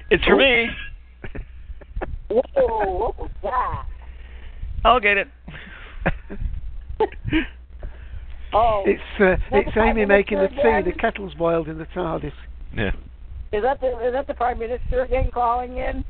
It's 0.09 0.23
for 0.25 0.35
me. 0.35 0.67
Whoa, 2.29 2.97
what 2.97 3.19
was 3.19 3.29
that? 3.43 3.83
I'll 4.83 4.99
get 4.99 5.17
it. 5.17 5.27
Oh, 8.51 8.81
It's 8.87 8.99
uh, 9.19 9.33
it's 9.55 9.67
the 9.67 9.71
Prime 9.73 9.95
Amy 9.95 10.07
making 10.07 10.39
the 10.39 10.47
tea. 10.47 10.59
again? 10.59 10.83
The 10.83 10.91
kettle's 10.93 11.35
boiled 11.35 11.67
in 11.67 11.77
the 11.77 11.85
TARDIS. 11.85 12.31
Yeah. 12.75 12.89
is 13.53 13.61
that 13.61 13.79
the 13.79 13.89
is 14.07 14.11
that 14.13 14.25
the 14.25 14.33
prime 14.33 14.57
minister 14.57 15.03
again 15.03 15.29
calling 15.31 15.77
in? 15.77 16.03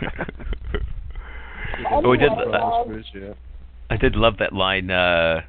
Oh, 1.90 2.10
we 2.10 2.18
did. 2.18 2.30
Anyway, 2.30 2.58
Uh, 2.60 2.82
um, 2.82 3.04
I 3.90 3.96
did 3.96 4.14
love 4.14 4.38
that 4.38 4.52
line. 4.52 4.90
Uh, 4.90 5.40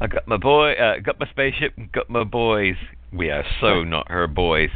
I 0.00 0.06
got 0.06 0.28
my 0.28 0.36
boy, 0.36 0.72
uh, 0.72 0.98
got 1.00 1.18
my 1.18 1.26
spaceship, 1.30 1.72
got 1.92 2.10
my 2.10 2.22
boys. 2.22 2.74
We 3.12 3.30
are 3.30 3.44
so 3.60 3.82
not 3.82 4.10
her 4.10 4.26
boys. 4.26 4.70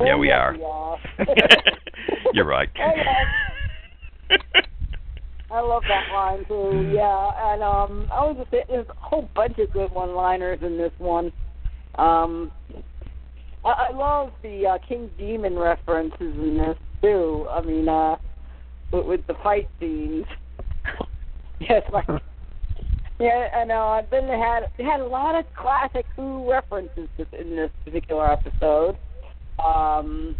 Yeah, 0.00 0.16
we 0.16 0.30
oh, 0.30 0.36
are. 0.36 0.52
we 0.54 0.64
are. 0.64 0.98
You're 2.32 2.46
right. 2.46 2.70
I 5.50 5.60
love, 5.60 5.82
that 5.86 6.10
line 6.14 6.46
too. 6.46 6.92
Yeah, 6.94 7.52
and 7.52 7.62
um, 7.62 8.08
I 8.10 8.24
was 8.24 8.36
just 8.38 8.50
there's 8.68 8.86
a 8.88 8.94
whole 8.94 9.28
bunch 9.34 9.58
of 9.58 9.70
good 9.72 9.92
one-liners 9.92 10.60
in 10.62 10.78
this 10.78 10.92
one. 10.96 11.32
Um, 11.96 12.50
I, 13.64 13.88
I 13.90 13.92
love 13.94 14.32
the 14.42 14.66
uh, 14.66 14.78
King 14.88 15.10
Demon 15.18 15.58
references 15.58 16.14
in 16.20 16.56
this 16.56 16.78
too. 17.02 17.46
I 17.50 17.60
mean, 17.60 17.88
uh, 17.88 18.16
with, 18.92 19.06
with 19.06 19.26
the 19.26 19.34
fight 19.42 19.68
scenes. 19.78 20.24
yes, 21.68 21.82
like. 21.92 22.06
Yeah, 23.18 23.46
and 23.54 23.70
uh, 23.70 24.02
then 24.10 24.26
they 24.26 24.38
had 24.38 24.64
had 24.78 25.00
a 25.00 25.06
lot 25.06 25.38
of 25.38 25.44
classic 25.54 26.06
Who 26.16 26.50
references 26.50 27.08
in 27.38 27.54
this 27.54 27.70
particular 27.84 28.32
episode. 28.32 28.96
Um, 29.64 30.34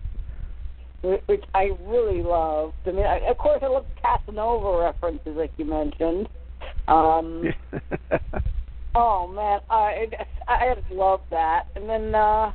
which 1.03 1.45
I 1.55 1.71
really 1.83 2.23
loved. 2.23 2.75
I 2.87 2.93
mean, 2.93 3.07
I, 3.07 3.21
of 3.29 3.39
course, 3.39 3.61
I 3.63 3.67
love 3.67 3.87
Casanova 4.01 4.79
references, 4.79 5.37
like 5.37 5.53
you 5.57 5.65
mentioned. 5.65 6.29
Um, 6.89 7.45
oh 8.95 9.27
man, 9.27 9.61
I 9.69 10.07
I 10.49 10.75
just 10.75 10.91
love 10.93 11.21
that. 11.31 11.65
And 11.75 11.89
then, 11.89 12.15
uh, 12.15 12.53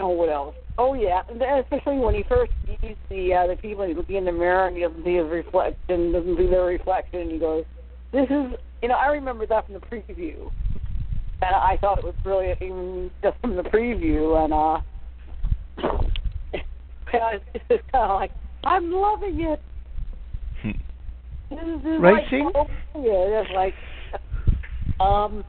oh, 0.00 0.08
what 0.08 0.28
else? 0.28 0.54
Oh 0.78 0.94
yeah, 0.94 1.22
especially 1.60 1.98
when 1.98 2.14
he 2.14 2.22
first 2.28 2.52
sees 2.66 2.96
the 3.08 3.32
uh, 3.32 3.46
the 3.46 3.56
people, 3.56 3.86
he's 3.86 3.96
looking 3.96 4.16
in 4.16 4.24
the 4.26 4.32
mirror 4.32 4.66
and 4.66 4.76
he 4.76 4.82
doesn't 4.82 5.04
see 5.04 5.14
his 5.14 5.26
reflection, 5.26 6.12
doesn't 6.12 6.36
see 6.36 6.46
their 6.46 6.64
reflection, 6.64 7.20
and 7.20 7.32
he 7.32 7.38
goes, 7.38 7.64
"This 8.12 8.24
is," 8.24 8.58
you 8.82 8.88
know, 8.88 8.94
I 8.94 9.06
remember 9.06 9.46
that 9.46 9.66
from 9.66 9.74
the 9.74 9.80
preview. 9.80 10.50
And 11.42 11.54
I 11.54 11.76
thought 11.80 11.98
it 11.98 12.04
was 12.04 12.14
brilliant, 12.22 12.62
even 12.62 13.10
just 13.22 13.38
from 13.40 13.56
the 13.56 13.62
preview. 13.62 14.42
And 14.42 14.54
uh, 14.54 14.80
it's 17.54 17.64
just 17.68 17.82
kind 17.92 18.10
of 18.10 18.20
like, 18.20 18.32
I'm 18.64 18.90
loving 18.90 19.40
it. 19.40 19.60
This 21.50 21.58
is 21.58 22.00
Racing? 22.00 22.44
Like, 22.46 22.54
oh, 22.56 22.66
yeah, 22.96 23.42
it's 23.42 23.50
like, 23.54 23.74
um, 25.00 25.44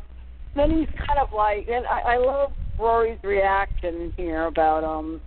then 0.56 0.72
he's 0.72 0.90
kind 1.08 1.20
of 1.20 1.30
like, 1.36 1.68
and 1.68 1.86
I, 1.88 2.16
I 2.16 2.18
love 2.18 2.52
Rory's 2.80 3.20
reaction 3.24 4.14
here 4.16 4.46
about 4.46 4.84
um, 4.84 5.22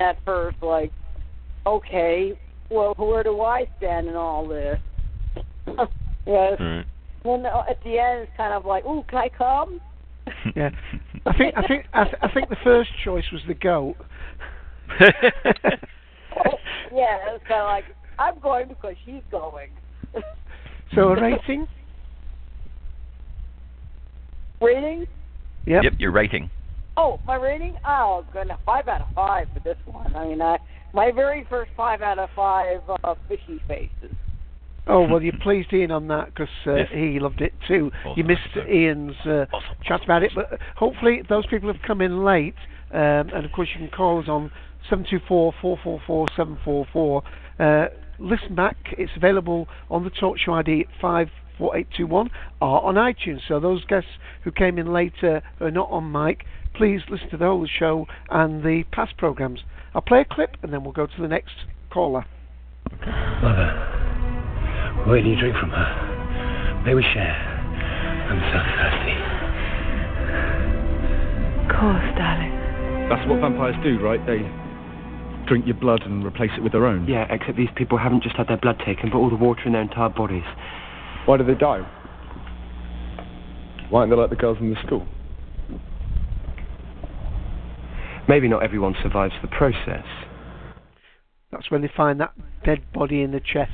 at 0.00 0.16
first 0.24 0.56
like, 0.62 0.92
okay, 1.66 2.38
well, 2.70 2.94
where 2.96 3.22
do 3.22 3.40
I 3.40 3.68
stand 3.78 4.08
in 4.08 4.16
all 4.16 4.46
this? 4.46 4.78
yes. 6.26 6.54
Right. 6.58 6.84
Well, 7.24 7.38
no, 7.38 7.64
at 7.68 7.82
the 7.82 7.98
end, 7.98 8.22
it's 8.22 8.32
kind 8.36 8.52
of 8.52 8.66
like, 8.66 8.84
ooh, 8.84 9.04
can 9.08 9.18
I 9.18 9.28
come? 9.36 9.80
Yeah, 10.56 10.70
I 11.26 11.36
think 11.36 11.54
I 11.56 11.66
think 11.66 11.86
I, 11.94 12.04
th- 12.04 12.16
I 12.22 12.28
think 12.32 12.48
the 12.50 12.56
first 12.62 12.90
choice 13.02 13.24
was 13.32 13.40
the 13.48 13.54
goat. 13.54 13.96
yeah, 15.00 15.10
it's 16.92 17.44
kind 17.48 17.60
of 17.60 17.66
like, 17.66 17.84
I'm 18.18 18.38
going 18.40 18.68
because 18.68 18.94
she's 19.04 19.22
going. 19.30 19.68
So 20.94 21.08
a 21.08 21.20
rating? 21.20 21.66
Rating? 24.60 25.06
Yep. 25.66 25.84
Yep, 25.84 25.92
you're 25.98 26.12
rating. 26.12 26.50
Oh, 26.96 27.18
my 27.26 27.36
rating? 27.36 27.74
Oh, 27.86 28.24
goodness, 28.32 28.58
five 28.64 28.86
out 28.88 29.00
of 29.00 29.08
five 29.14 29.48
for 29.52 29.60
this 29.60 29.76
one. 29.86 30.14
I 30.14 30.28
mean, 30.28 30.42
I, 30.42 30.58
my 30.92 31.10
very 31.10 31.46
first 31.48 31.70
five 31.76 32.02
out 32.02 32.18
of 32.18 32.28
five 32.36 32.80
uh, 33.02 33.14
fishy 33.28 33.60
faces. 33.66 34.14
Oh 34.86 35.08
well, 35.08 35.22
you 35.22 35.32
pleased 35.42 35.72
Ian 35.72 35.90
on 35.90 36.08
that 36.08 36.26
because 36.26 36.48
uh, 36.66 36.74
Yes. 36.74 36.88
he 36.92 37.18
loved 37.18 37.40
it 37.40 37.54
too. 37.66 37.90
Awesome 38.04 38.12
you 38.18 38.24
missed 38.24 38.68
Ian's 38.70 39.16
uh, 39.24 39.46
chat 39.82 40.04
about 40.04 40.22
it, 40.22 40.32
but 40.34 40.58
hopefully 40.76 41.22
those 41.26 41.46
people 41.46 41.72
have 41.72 41.80
come 41.86 42.02
in 42.02 42.22
late, 42.22 42.54
um, 42.92 43.30
and 43.32 43.46
of 43.46 43.52
course 43.52 43.70
you 43.72 43.80
can 43.80 43.88
call 43.96 44.20
us 44.20 44.28
on 44.28 44.50
seven 44.90 45.06
two 45.08 45.20
four 45.26 45.54
four 45.62 45.78
four 45.82 46.02
four 46.06 46.26
seven 46.36 46.58
four 46.64 46.86
four. 46.92 47.22
Uh, 47.58 47.86
Listen 48.20 48.54
back; 48.54 48.76
it's 48.96 49.10
available 49.16 49.66
on 49.90 50.04
the 50.04 50.10
Talkshoe 50.10 50.52
ID 50.52 50.86
five 51.00 51.28
four 51.58 51.76
eight 51.76 51.88
two 51.96 52.06
one 52.06 52.30
or 52.60 52.82
on 52.84 52.94
iTunes. 52.94 53.40
So 53.46 53.60
those 53.60 53.84
guests 53.84 54.10
who 54.42 54.50
came 54.50 54.78
in 54.78 54.92
later 54.92 55.42
who 55.58 55.66
are 55.66 55.70
not 55.70 55.90
on 55.90 56.10
mic, 56.10 56.44
please 56.74 57.02
listen 57.08 57.30
to 57.30 57.36
the 57.36 57.46
whole 57.46 57.66
show 57.66 58.06
and 58.30 58.62
the 58.62 58.84
past 58.92 59.16
programs. 59.16 59.60
I'll 59.94 60.02
play 60.02 60.20
a 60.20 60.24
clip 60.24 60.56
and 60.62 60.72
then 60.72 60.82
we'll 60.84 60.92
go 60.92 61.06
to 61.06 61.22
the 61.22 61.28
next 61.28 61.54
caller. 61.90 62.24
Mother, 63.42 63.70
where 65.06 65.22
do 65.22 65.28
you 65.28 65.38
drink 65.38 65.56
from 65.56 65.70
her? 65.70 66.82
May 66.84 66.94
we 66.94 67.02
share? 67.02 67.34
I'm 68.28 68.40
so 68.52 68.58
thirsty. 68.76 69.16
Of 71.64 71.70
course, 71.70 72.18
darling. 72.18 72.52
That's 73.08 73.28
what 73.28 73.40
vampires 73.40 73.76
do, 73.84 74.00
right? 74.00 74.20
They 74.26 74.42
drink 75.46 75.66
your 75.66 75.76
blood 75.76 76.02
and 76.02 76.24
replace 76.24 76.50
it 76.56 76.62
with 76.62 76.72
their 76.72 76.86
own. 76.86 77.06
Yeah, 77.06 77.26
except 77.30 77.56
these 77.56 77.68
people 77.76 77.98
haven't 77.98 78.22
just 78.22 78.36
had 78.36 78.48
their 78.48 78.56
blood 78.56 78.80
taken, 78.84 79.10
but 79.10 79.18
all 79.18 79.30
the 79.30 79.36
water 79.36 79.62
in 79.66 79.72
their 79.72 79.82
entire 79.82 80.08
bodies. 80.08 80.44
Why 81.26 81.36
do 81.38 81.44
they 81.44 81.54
die? 81.54 81.80
Why 83.90 84.00
aren't 84.00 84.10
they 84.10 84.16
like 84.16 84.30
the 84.30 84.36
girls 84.36 84.58
in 84.60 84.70
the 84.70 84.76
school? 84.86 85.06
Maybe 88.28 88.48
not 88.48 88.62
everyone 88.62 88.94
survives 89.02 89.34
the 89.42 89.48
process. 89.48 90.04
That's 91.52 91.70
when 91.70 91.82
they 91.82 91.90
find 91.94 92.20
that 92.20 92.32
dead 92.64 92.80
body 92.92 93.22
in 93.22 93.30
the 93.30 93.40
chest. 93.40 93.72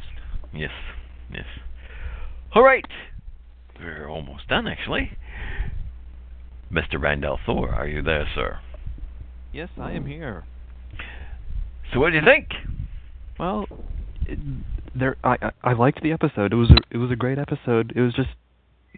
Yes, 0.52 0.72
yes. 1.32 1.46
All 2.54 2.62
right, 2.62 2.84
we're 3.78 4.08
almost 4.08 4.48
done, 4.48 4.66
actually. 4.66 5.12
Mr. 6.70 7.00
Randall 7.00 7.38
Thor, 7.46 7.70
are 7.70 7.86
you 7.86 8.02
there, 8.02 8.28
sir? 8.34 8.58
Yes, 9.52 9.68
I 9.78 9.92
am 9.92 10.06
here. 10.06 10.44
So, 11.92 12.00
what 12.00 12.10
do 12.10 12.16
you 12.16 12.24
think? 12.24 12.48
Well, 13.38 13.66
it, 14.26 14.38
there 14.94 15.16
I, 15.24 15.36
I 15.62 15.72
liked 15.72 16.02
the 16.02 16.12
episode. 16.12 16.52
It 16.52 16.56
was 16.56 16.70
a, 16.70 16.76
it 16.90 16.98
was 16.98 17.10
a 17.10 17.16
great 17.16 17.38
episode. 17.38 17.92
It 17.94 18.00
was 18.00 18.14
just 18.14 18.30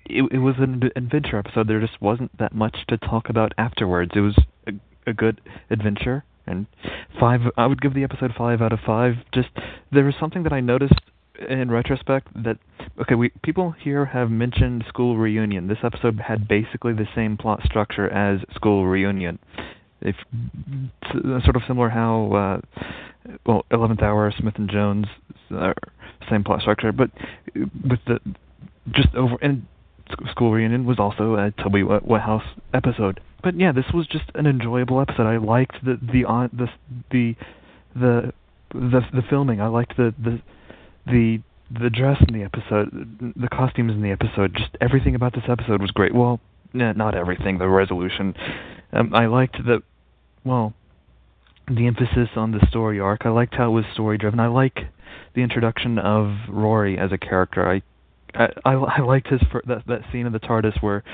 it 0.06 0.24
it 0.32 0.38
was 0.38 0.56
an 0.58 0.90
adventure 0.96 1.38
episode. 1.38 1.68
There 1.68 1.80
just 1.80 2.00
wasn't 2.00 2.36
that 2.38 2.54
much 2.54 2.76
to 2.88 2.98
talk 2.98 3.28
about 3.28 3.52
afterwards. 3.58 4.12
It 4.14 4.20
was 4.20 4.38
a, 4.66 4.72
a 5.06 5.12
good 5.12 5.40
adventure 5.70 6.24
and 6.46 6.66
five 7.20 7.40
I 7.56 7.66
would 7.66 7.80
give 7.80 7.94
the 7.94 8.04
episode 8.04 8.32
5 8.36 8.60
out 8.60 8.72
of 8.72 8.80
5. 8.84 9.14
Just 9.32 9.48
there 9.90 10.04
was 10.04 10.14
something 10.18 10.42
that 10.44 10.52
I 10.52 10.60
noticed 10.60 11.00
in 11.48 11.70
retrospect 11.70 12.28
that 12.44 12.58
okay, 13.00 13.14
we 13.14 13.30
people 13.42 13.74
here 13.82 14.06
have 14.06 14.30
mentioned 14.30 14.84
school 14.88 15.16
reunion. 15.16 15.68
This 15.68 15.78
episode 15.82 16.20
had 16.20 16.48
basically 16.48 16.92
the 16.92 17.06
same 17.14 17.36
plot 17.36 17.60
structure 17.64 18.08
as 18.08 18.40
school 18.54 18.86
reunion. 18.86 19.38
If 20.00 20.16
sort 21.12 21.56
of 21.56 21.62
similar 21.66 21.88
how 21.88 22.32
uh 22.34 22.82
well, 23.46 23.64
Eleventh 23.70 24.02
Hour, 24.02 24.32
Smith 24.38 24.54
and 24.56 24.70
Jones, 24.70 25.06
uh, 25.54 25.72
same 26.30 26.44
plot 26.44 26.60
structure, 26.60 26.92
but 26.92 27.10
with 27.54 28.00
the 28.06 28.20
just 28.90 29.14
over 29.14 29.36
and 29.40 29.66
School 30.30 30.52
Reunion 30.52 30.84
was 30.84 30.98
also 30.98 31.36
a 31.36 31.52
Toby 31.62 31.82
Whithouse 31.82 32.44
episode. 32.74 33.20
But 33.42 33.58
yeah, 33.58 33.72
this 33.72 33.86
was 33.92 34.06
just 34.06 34.24
an 34.34 34.46
enjoyable 34.46 35.00
episode. 35.00 35.26
I 35.26 35.38
liked 35.38 35.84
the 35.84 35.98
the 36.00 36.24
on 36.24 36.50
the 36.52 36.68
the 37.10 37.34
the 37.94 38.32
the, 38.72 39.00
the 39.12 39.22
filming. 39.28 39.60
I 39.60 39.68
liked 39.68 39.96
the 39.96 40.14
the 40.22 40.40
the 41.06 41.42
the 41.80 41.90
dress 41.90 42.22
in 42.28 42.34
the 42.34 42.44
episode, 42.44 43.34
the 43.34 43.48
costumes 43.48 43.92
in 43.92 44.02
the 44.02 44.10
episode. 44.10 44.54
Just 44.54 44.76
everything 44.80 45.14
about 45.14 45.34
this 45.34 45.44
episode 45.48 45.80
was 45.80 45.90
great. 45.90 46.14
Well, 46.14 46.40
not 46.72 47.14
everything. 47.14 47.58
The 47.58 47.68
resolution. 47.68 48.34
Um, 48.92 49.14
I 49.14 49.26
liked 49.26 49.56
the 49.64 49.82
well 50.44 50.74
the 51.68 51.86
emphasis 51.86 52.28
on 52.36 52.52
the 52.52 52.66
story 52.68 53.00
arc. 53.00 53.22
I 53.24 53.30
liked 53.30 53.54
how 53.54 53.68
it 53.68 53.74
was 53.74 53.84
story 53.92 54.18
driven. 54.18 54.40
I 54.40 54.48
like 54.48 54.78
the 55.34 55.42
introduction 55.42 55.98
of 55.98 56.34
Rory 56.48 56.98
as 56.98 57.12
a 57.12 57.18
character. 57.18 57.68
I 57.68 57.82
I 58.64 58.72
I, 58.74 59.00
liked 59.00 59.28
his 59.28 59.40
fir- 59.50 59.62
that 59.66 59.86
that 59.86 60.02
scene 60.10 60.26
in 60.26 60.32
the 60.32 60.40
TARDIS 60.40 60.82
where 60.82 61.04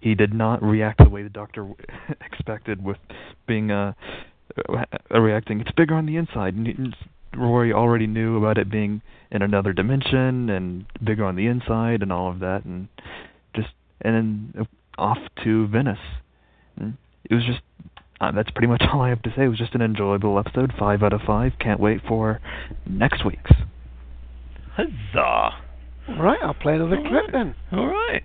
he 0.00 0.14
did 0.14 0.32
not 0.32 0.62
react 0.62 0.98
the 0.98 1.08
way 1.08 1.22
the 1.22 1.28
Doctor 1.28 1.68
expected 2.20 2.84
with 2.84 2.98
being 3.46 3.70
uh, 3.70 3.92
uh 4.68 5.20
reacting. 5.20 5.60
It's 5.60 5.72
bigger 5.72 5.94
on 5.94 6.06
the 6.06 6.16
inside. 6.16 6.54
Rory 7.36 7.72
already 7.72 8.06
knew 8.06 8.38
about 8.38 8.58
it 8.58 8.70
being 8.70 9.02
in 9.30 9.42
another 9.42 9.72
dimension 9.72 10.48
and 10.48 10.86
bigger 11.02 11.24
on 11.24 11.36
the 11.36 11.46
inside 11.46 12.02
and 12.02 12.12
all 12.12 12.30
of 12.30 12.38
that 12.40 12.64
and 12.64 12.88
just 13.54 13.68
and 14.00 14.14
then 14.14 14.54
uh, 14.60 15.00
off 15.00 15.18
to 15.44 15.66
Venice. 15.68 15.98
And 16.78 16.96
it 17.28 17.34
was 17.34 17.44
just 17.44 17.60
uh, 18.20 18.32
that's 18.32 18.50
pretty 18.50 18.68
much 18.68 18.82
all 18.92 19.02
I 19.02 19.08
have 19.10 19.22
to 19.22 19.30
say. 19.36 19.44
It 19.44 19.48
was 19.48 19.58
just 19.58 19.74
an 19.74 19.82
enjoyable 19.82 20.38
episode, 20.38 20.72
five 20.78 21.02
out 21.02 21.12
of 21.12 21.20
five. 21.26 21.52
Can't 21.60 21.80
wait 21.80 22.00
for 22.06 22.40
next 22.86 23.24
week's. 23.24 23.52
Huzzah! 24.74 25.62
All 26.08 26.22
right, 26.22 26.38
I'll 26.42 26.54
play 26.54 26.74
another 26.74 26.98
clip 27.08 27.32
then. 27.32 27.54
All 27.72 27.86
right. 27.86 28.22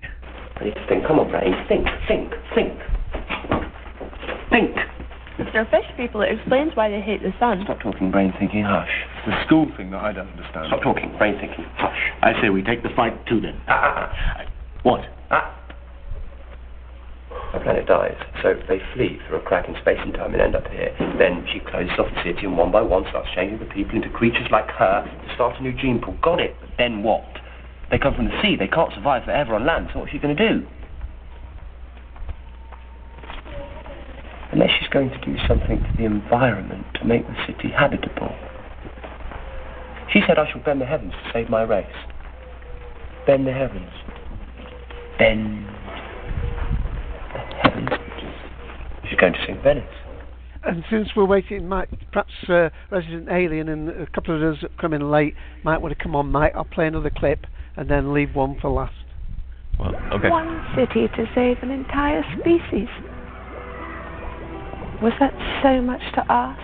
I 0.58 0.66
need 0.66 0.76
to 0.76 0.86
think. 0.88 1.08
Come 1.08 1.20
on, 1.20 1.32
brain. 1.32 1.54
Think, 1.68 1.88
think, 2.08 2.32
think. 2.54 2.78
Think. 4.52 4.76
They're 5.54 5.66
fish 5.66 5.90
people. 5.98 6.22
It 6.22 6.38
explains 6.38 6.76
why 6.76 6.90
they 6.90 7.02
hate 7.02 7.24
the 7.24 7.34
sun. 7.40 7.62
Stop 7.64 7.80
talking, 7.82 8.12
brain 8.12 8.32
thinking. 8.38 8.64
Hush. 8.64 8.92
The 9.26 9.34
school 9.46 9.66
thing 9.76 9.90
that 9.92 10.02
I 10.02 10.14
don't 10.14 10.28
understand. 10.30 10.68
Stop 10.68 10.84
talking, 10.84 11.18
brain 11.18 11.40
thinking. 11.40 11.66
Hush. 11.78 11.98
I 12.22 12.40
say 12.42 12.50
we 12.50 12.62
take 12.62 12.84
the 12.84 12.90
fight 12.96 13.26
to 13.28 13.42
them. 13.42 13.60
Ah, 13.68 13.74
ah, 13.74 14.14
ah. 14.14 14.52
What? 14.84 15.02
Our 17.54 17.60
planet 17.60 17.86
dies, 17.86 18.16
so 18.42 18.54
they 18.70 18.80
flee 18.94 19.20
through 19.28 19.40
a 19.40 19.42
crack 19.42 19.68
in 19.68 19.76
space 19.82 20.00
and 20.00 20.14
time 20.14 20.32
and 20.34 20.42
end 20.42 20.56
up 20.56 20.68
here. 20.68 20.96
Then 21.20 21.46
she 21.52 21.60
closes 21.60 21.92
off 22.00 22.08
the 22.16 22.24
city 22.24 22.46
and 22.46 22.58
one 22.58 22.72
by 22.72 22.82
one 22.82 23.04
starts 23.10 23.28
changing 23.36 23.60
the 23.60 23.66
people 23.66 23.96
into 23.96 24.10
creatures 24.10 24.48
like 24.52 24.70
her 24.70 25.04
to 25.04 25.36
start 25.36 25.60
a 25.60 25.64
new 25.64 25.74
gene 25.74 26.00
pool. 26.00 26.18
Got 26.22 26.40
it. 26.40 26.56
But 26.62 26.70
then 26.78 27.04
what? 27.04 27.26
They 27.92 28.00
come 28.00 28.16
from 28.16 28.26
the 28.26 28.42
sea. 28.42 28.56
They 28.56 28.70
can't 28.70 28.94
survive 28.94 29.26
forever 29.26 29.54
on 29.56 29.66
land. 29.66 29.90
So 29.92 30.00
what's 30.00 30.14
she 30.14 30.18
going 30.18 30.36
to 30.36 30.50
do? 30.50 30.66
Unless 34.54 34.70
she's 34.80 34.90
going 34.90 35.10
to 35.10 35.20
do 35.20 35.36
something 35.46 35.80
to 35.80 35.94
the 35.98 36.06
environment 36.06 36.86
to 36.96 37.06
make 37.06 37.28
the 37.28 37.36
city 37.48 37.70
habitable. 37.70 38.34
She 40.14 40.22
said 40.26 40.40
I 40.40 40.50
shall 40.50 40.62
bend 40.64 40.80
the 40.80 40.86
heavens 40.86 41.12
to 41.12 41.32
save 41.34 41.50
my 41.50 41.64
race. 41.64 41.86
Bend 43.28 43.46
the 43.46 43.54
heavens. 43.54 43.92
Bend 45.20 45.66
the. 45.68 45.81
She's 49.10 49.20
going 49.20 49.34
to 49.34 49.40
sing 49.46 49.60
Venice. 49.64 49.84
And 50.64 50.84
since 50.92 51.10
we're 51.16 51.26
waiting, 51.26 51.68
might 51.68 51.90
perhaps 52.12 52.32
uh, 52.48 52.70
Resident 52.92 53.30
Alien 53.30 53.70
and 53.70 53.90
a 53.90 54.06
couple 54.08 54.36
of 54.36 54.42
those 54.42 54.62
that 54.62 54.78
come 54.78 54.94
in 54.94 55.10
late 55.10 55.34
might 55.64 55.82
want 55.82 55.98
to 55.98 56.02
come 56.02 56.16
on. 56.16 56.32
Mike, 56.32 56.54
I'll 56.56 56.66
play 56.66 56.86
another 56.86 57.10
clip 57.10 57.46
and 57.76 57.90
then 57.90 58.14
leave 58.14 58.36
one 58.36 58.60
for 58.62 58.70
last. 58.70 58.94
Well, 59.80 59.96
okay. 60.14 60.30
One 60.30 60.64
city 60.76 61.08
to 61.08 61.26
save 61.34 61.58
an 61.64 61.72
entire 61.72 62.24
species. 62.40 62.88
Was 65.02 65.14
that 65.20 65.34
so 65.64 65.82
much 65.82 66.02
to 66.14 66.24
ask? 66.30 66.62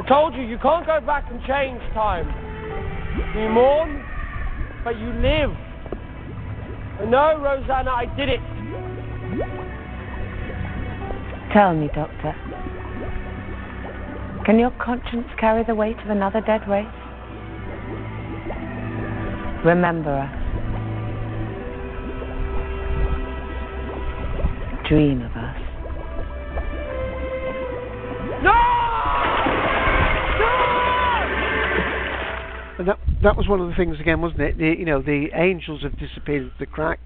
I 0.00 0.08
told 0.08 0.34
you, 0.34 0.40
you 0.40 0.56
can't 0.56 0.86
go 0.86 1.00
back 1.02 1.30
and 1.30 1.38
change 1.40 1.80
time. 1.92 2.24
You 3.36 3.50
mourn, 3.50 4.02
but 4.82 4.98
you 4.98 5.12
live. 5.20 5.50
And 7.00 7.10
no, 7.10 7.38
Rosanna, 7.38 7.90
I 7.90 8.06
did 8.16 8.30
it. 8.30 8.40
Tell 11.52 11.74
me, 11.74 11.88
Doctor. 11.94 12.34
Can 14.44 14.58
your 14.58 14.70
conscience 14.82 15.28
carry 15.38 15.64
the 15.64 15.74
weight 15.74 15.98
of 15.98 16.10
another 16.10 16.40
dead 16.40 16.68
race? 16.68 16.86
Remember 19.64 20.18
us. 20.18 20.42
Dream 24.88 25.22
of 25.22 25.30
us. 25.32 25.56
No! 28.42 28.52
And 32.78 32.88
that 32.88 32.98
that 33.22 33.36
was 33.36 33.46
one 33.48 33.60
of 33.60 33.68
the 33.68 33.74
things 33.76 34.00
again, 34.00 34.20
wasn't 34.20 34.40
it? 34.40 34.58
The, 34.58 34.74
you 34.76 34.84
know, 34.84 35.00
the 35.00 35.28
angels 35.34 35.82
have 35.82 35.96
disappeared 35.98 36.42
into 36.42 36.56
the 36.58 36.66
crack. 36.66 36.98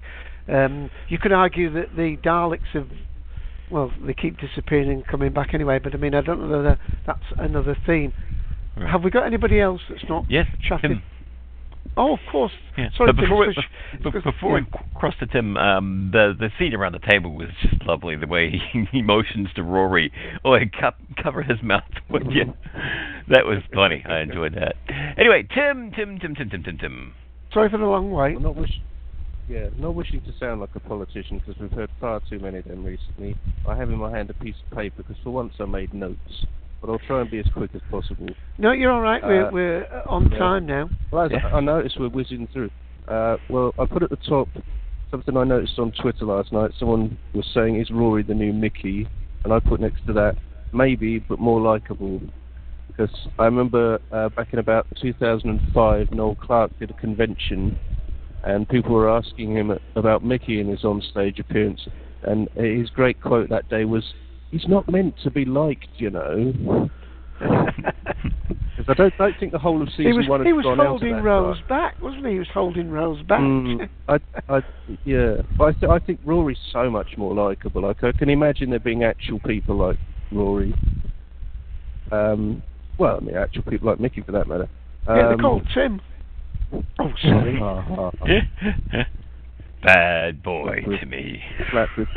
Um, 0.49 0.89
you 1.09 1.17
could 1.17 1.31
argue 1.31 1.71
that 1.73 1.95
the 1.95 2.17
Daleks 2.23 2.67
have, 2.73 2.87
well, 3.71 3.91
they 4.05 4.13
keep 4.13 4.37
disappearing 4.39 4.89
and 4.89 5.05
coming 5.05 5.33
back 5.33 5.53
anyway. 5.53 5.79
But 5.83 5.93
I 5.93 5.97
mean, 5.97 6.13
I 6.15 6.21
don't 6.21 6.39
know 6.41 6.57
whether 6.57 6.79
that's 7.05 7.23
another 7.37 7.75
theme. 7.85 8.13
Right. 8.77 8.89
Have 8.89 9.03
we 9.03 9.09
got 9.11 9.25
anybody 9.25 9.59
else 9.59 9.81
that's 9.89 10.03
not 10.07 10.25
Yes, 10.29 10.45
chatting? 10.67 10.89
Tim. 10.91 11.01
Oh, 11.95 12.13
of 12.13 12.19
course. 12.31 12.51
Yeah. 12.77 12.89
Sorry, 12.95 13.11
but 13.11 13.21
Tim, 13.21 13.29
before, 13.29 13.37
we, 13.39 13.47
it's 13.47 13.59
because- 14.03 14.23
before 14.23 14.59
yeah. 14.59 14.65
we 14.71 14.79
cross 14.99 15.15
to 15.19 15.25
Tim, 15.25 15.57
um, 15.57 16.09
the 16.13 16.33
the 16.37 16.49
scene 16.59 16.73
around 16.75 16.91
the 16.93 16.99
table 16.99 17.33
was 17.35 17.47
just 17.61 17.81
lovely. 17.85 18.15
The 18.15 18.27
way 18.27 18.51
he, 18.51 18.85
he 18.91 19.01
motions 19.01 19.47
to 19.55 19.63
Rory, 19.63 20.11
oh, 20.45 20.53
and 20.53 20.71
co- 20.71 20.91
cover 21.21 21.41
his 21.41 21.57
mouth, 21.63 21.83
would 22.09 22.27
you? 22.31 22.53
That 23.29 23.45
was 23.45 23.63
funny. 23.73 24.03
I 24.07 24.19
enjoyed 24.19 24.53
that. 24.55 24.75
Anyway, 25.17 25.47
Tim, 25.53 25.91
Tim, 25.95 26.19
Tim, 26.19 26.35
Tim, 26.35 26.49
Tim, 26.49 26.63
Tim, 26.63 26.77
Tim. 26.77 27.13
Sorry 27.53 27.69
for 27.69 27.77
the 27.77 27.85
long 27.85 28.11
wait. 28.11 28.37
I'm 29.49 29.53
not 29.55 29.61
wish- 29.61 29.73
yeah, 29.75 29.81
not 29.81 29.95
wishing 29.95 30.21
to 30.21 30.33
sound 30.39 30.61
like 30.61 30.75
a 30.75 30.79
politician 30.79 31.39
because 31.39 31.59
we've 31.59 31.71
heard 31.71 31.89
far 31.99 32.21
too 32.29 32.39
many 32.39 32.59
of 32.59 32.65
them 32.65 32.83
recently. 32.83 33.35
I 33.67 33.75
have 33.75 33.89
in 33.89 33.97
my 33.97 34.11
hand 34.15 34.29
a 34.29 34.33
piece 34.33 34.55
of 34.69 34.77
paper 34.77 35.03
because 35.03 35.17
for 35.23 35.31
once 35.31 35.53
I 35.59 35.65
made 35.65 35.93
notes, 35.93 36.45
but 36.81 36.89
I'll 36.89 36.99
try 36.99 37.21
and 37.21 37.31
be 37.31 37.39
as 37.39 37.45
quick 37.53 37.71
as 37.73 37.81
possible. 37.89 38.27
No, 38.57 38.71
you're 38.71 38.91
all 38.91 39.01
right. 39.01 39.23
We're 39.23 39.47
Uh, 39.47 39.51
we're 39.51 39.83
uh, 39.85 40.03
on 40.09 40.29
yeah. 40.31 40.37
time 40.37 40.65
now. 40.65 40.89
Well, 41.11 41.25
as 41.25 41.31
I, 41.31 41.57
I 41.57 41.59
noticed 41.59 41.99
we're 41.99 42.09
whizzing 42.09 42.47
through. 42.51 42.69
Uh, 43.07 43.37
well, 43.49 43.73
I 43.79 43.85
put 43.85 44.03
at 44.03 44.09
the 44.09 44.17
top 44.17 44.49
something 45.11 45.37
I 45.37 45.43
noticed 45.45 45.79
on 45.79 45.91
Twitter 45.93 46.25
last 46.25 46.51
night. 46.51 46.71
Someone 46.77 47.17
was 47.33 47.45
saying, 47.53 47.79
"Is 47.79 47.89
Rory 47.91 48.23
the 48.23 48.33
new 48.33 48.53
Mickey?" 48.53 49.07
And 49.43 49.53
I 49.53 49.59
put 49.59 49.79
next 49.79 50.05
to 50.07 50.13
that, 50.13 50.35
maybe, 50.73 51.19
but 51.19 51.39
more 51.39 51.61
likable. 51.61 52.19
Because 52.87 53.15
I 53.39 53.45
remember 53.45 53.99
uh, 54.11 54.29
back 54.29 54.51
in 54.53 54.59
about 54.59 54.87
2005, 54.99 56.11
Noel 56.11 56.35
Clarke 56.35 56.77
did 56.79 56.89
a 56.89 56.93
convention, 56.95 57.77
and 58.47 58.67
people 58.69 58.93
were 58.95 59.09
asking 59.09 59.55
him 59.55 59.77
about 59.95 60.23
Mickey 60.23 60.61
in 60.61 60.67
his 60.69 60.83
on-stage 60.85 61.37
appearance, 61.39 61.81
and 62.23 62.47
his 62.55 62.89
great 62.89 63.21
quote 63.21 63.49
that 63.49 63.67
day 63.69 63.83
was, 63.83 64.03
"He's 64.51 64.67
not 64.67 64.89
meant 64.89 65.15
to 65.23 65.29
be 65.29 65.43
liked, 65.45 65.87
you 65.97 66.09
know." 66.09 66.89
Because 68.77 68.85
I 68.89 68.93
don't, 68.93 69.17
don't 69.17 69.35
think 69.39 69.51
the 69.51 69.57
whole 69.57 69.81
of 69.81 69.89
season 69.89 70.17
was 70.17 70.27
one 70.27 70.39
had 70.39 70.47
he 70.47 70.53
was 70.53 70.63
gone 70.63 70.79
out 70.79 70.85
of 70.85 70.89
holding 70.91 71.15
that 71.15 71.23
Rose 71.23 71.57
part. 71.67 71.67
back, 71.67 72.01
wasn't 72.01 72.25
he? 72.27 72.33
He 72.33 72.39
was 72.39 72.47
holding 72.53 72.91
Rose 72.91 73.21
back. 73.23 73.39
Mm, 73.39 73.89
I, 74.07 74.19
I, 74.47 74.61
yeah, 75.03 75.41
but 75.57 75.63
I, 75.65 75.71
th- 75.73 75.89
I 75.89 75.99
think 75.99 76.19
Rory's 76.23 76.59
so 76.71 76.89
much 76.89 77.17
more 77.17 77.33
likable. 77.33 77.81
Like 77.81 78.03
I 78.03 78.11
can 78.11 78.29
imagine 78.29 78.69
there 78.69 78.79
being 78.79 79.03
actual 79.03 79.39
people 79.39 79.75
like 79.77 79.97
Rory. 80.31 80.75
Um, 82.11 82.61
well, 82.99 83.17
I 83.17 83.25
mean, 83.25 83.35
actual 83.35 83.63
people 83.63 83.89
like 83.89 83.99
Mickey 83.99 84.21
for 84.21 84.31
that 84.33 84.47
matter. 84.47 84.69
yeah, 85.07 85.15
they're 85.15 85.33
Um, 85.33 85.39
called 85.39 85.67
Tim. 85.73 85.99
Oh, 86.73 87.11
sorry. 87.21 87.59
Bad 89.83 90.43
boy 90.43 90.83
With- 90.85 90.99
to 91.01 91.05
me. 91.05 91.41
Flat 91.71 91.89
with 91.97 92.07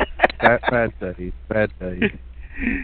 bad, 0.41 0.59
bad 0.69 1.17
days, 1.17 1.33
bad 1.47 1.71
days. 1.79 2.11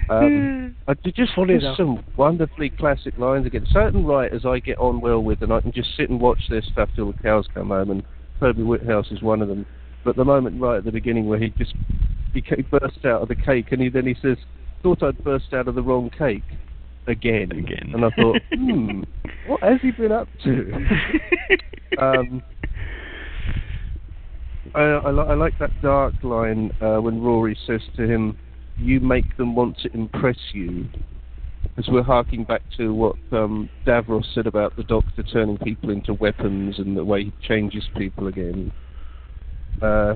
Um, 0.09 0.75
I 0.87 0.93
just 0.93 1.33
Funny 1.35 1.55
just 1.55 1.63
though. 1.63 1.75
some 1.77 2.03
wonderfully 2.15 2.69
classic 2.69 3.17
lines 3.17 3.45
again. 3.45 3.65
Certain 3.71 4.05
writers 4.05 4.45
I 4.45 4.59
get 4.59 4.77
on 4.77 5.01
well 5.01 5.19
with, 5.21 5.41
and 5.41 5.51
I 5.51 5.61
can 5.61 5.71
just 5.71 5.89
sit 5.97 6.09
and 6.09 6.19
watch 6.21 6.39
their 6.49 6.61
stuff 6.61 6.89
till 6.95 7.11
the 7.11 7.17
cows 7.21 7.47
come 7.53 7.69
home. 7.69 7.91
And 7.91 8.03
Toby 8.39 8.63
Whithouse 8.63 9.11
is 9.11 9.21
one 9.21 9.41
of 9.41 9.47
them. 9.49 9.65
But 10.05 10.15
the 10.15 10.23
moment 10.25 10.61
right 10.61 10.77
at 10.77 10.85
the 10.85 10.91
beginning 10.91 11.27
where 11.27 11.39
he 11.39 11.49
just 11.49 11.73
he 12.33 12.41
ca- 12.41 12.61
bursts 12.71 13.03
out 13.03 13.21
of 13.21 13.27
the 13.27 13.35
cake, 13.35 13.71
and 13.71 13.81
he 13.81 13.89
then 13.89 14.05
he 14.05 14.15
says, 14.21 14.37
"Thought 14.83 15.03
I'd 15.03 15.23
burst 15.23 15.53
out 15.53 15.67
of 15.67 15.75
the 15.75 15.83
wrong 15.83 16.09
cake." 16.17 16.43
Again. 17.07 17.51
Again. 17.51 17.91
And 17.93 18.05
I 18.05 18.09
thought, 18.09 18.37
hmm, 18.53 19.01
what 19.47 19.63
has 19.63 19.79
he 19.81 19.91
been 19.91 20.11
up 20.11 20.27
to? 20.43 20.73
um, 22.01 22.43
I, 24.75 24.81
I, 24.81 25.09
I 25.09 25.33
like 25.35 25.57
that 25.59 25.81
dark 25.81 26.13
line 26.23 26.71
uh, 26.81 26.97
when 26.97 27.21
Rory 27.21 27.57
says 27.65 27.81
to 27.95 28.03
him, 28.03 28.37
"You 28.77 28.99
make 28.99 29.37
them 29.37 29.55
want 29.55 29.77
to 29.79 29.93
impress 29.93 30.37
you," 30.51 30.85
as 31.77 31.85
we're 31.87 32.03
harking 32.03 32.43
back 32.43 32.61
to 32.77 32.93
what 32.93 33.15
um, 33.31 33.69
Davros 33.85 34.25
said 34.33 34.47
about 34.47 34.75
the 34.75 34.83
Doctor 34.83 35.23
turning 35.23 35.57
people 35.59 35.89
into 35.91 36.13
weapons 36.13 36.79
and 36.79 36.97
the 36.97 37.05
way 37.05 37.25
he 37.25 37.33
changes 37.47 37.83
people 37.95 38.27
again. 38.27 38.71
Uh, 39.81 40.15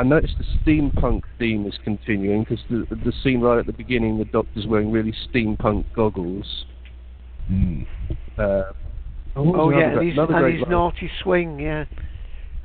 I 0.00 0.02
noticed 0.02 0.34
the 0.38 0.44
steampunk 0.64 1.22
theme 1.38 1.66
is 1.66 1.74
continuing 1.84 2.44
because 2.44 2.64
the 2.70 2.86
the 3.04 3.12
scene 3.22 3.40
right 3.42 3.58
at 3.58 3.66
the 3.66 3.72
beginning, 3.74 4.16
the 4.18 4.24
Doctor's 4.24 4.66
wearing 4.66 4.90
really 4.90 5.12
steampunk 5.28 5.84
goggles. 5.94 6.64
Mm. 7.50 7.86
Uh, 8.38 8.62
Oh, 9.36 9.70
yeah, 9.70 9.92
and 9.98 10.08
his, 10.08 10.14
another 10.14 10.34
and 10.34 10.42
great 10.42 10.58
his 10.58 10.68
naughty 10.68 11.10
swing, 11.22 11.60
yeah. 11.60 11.84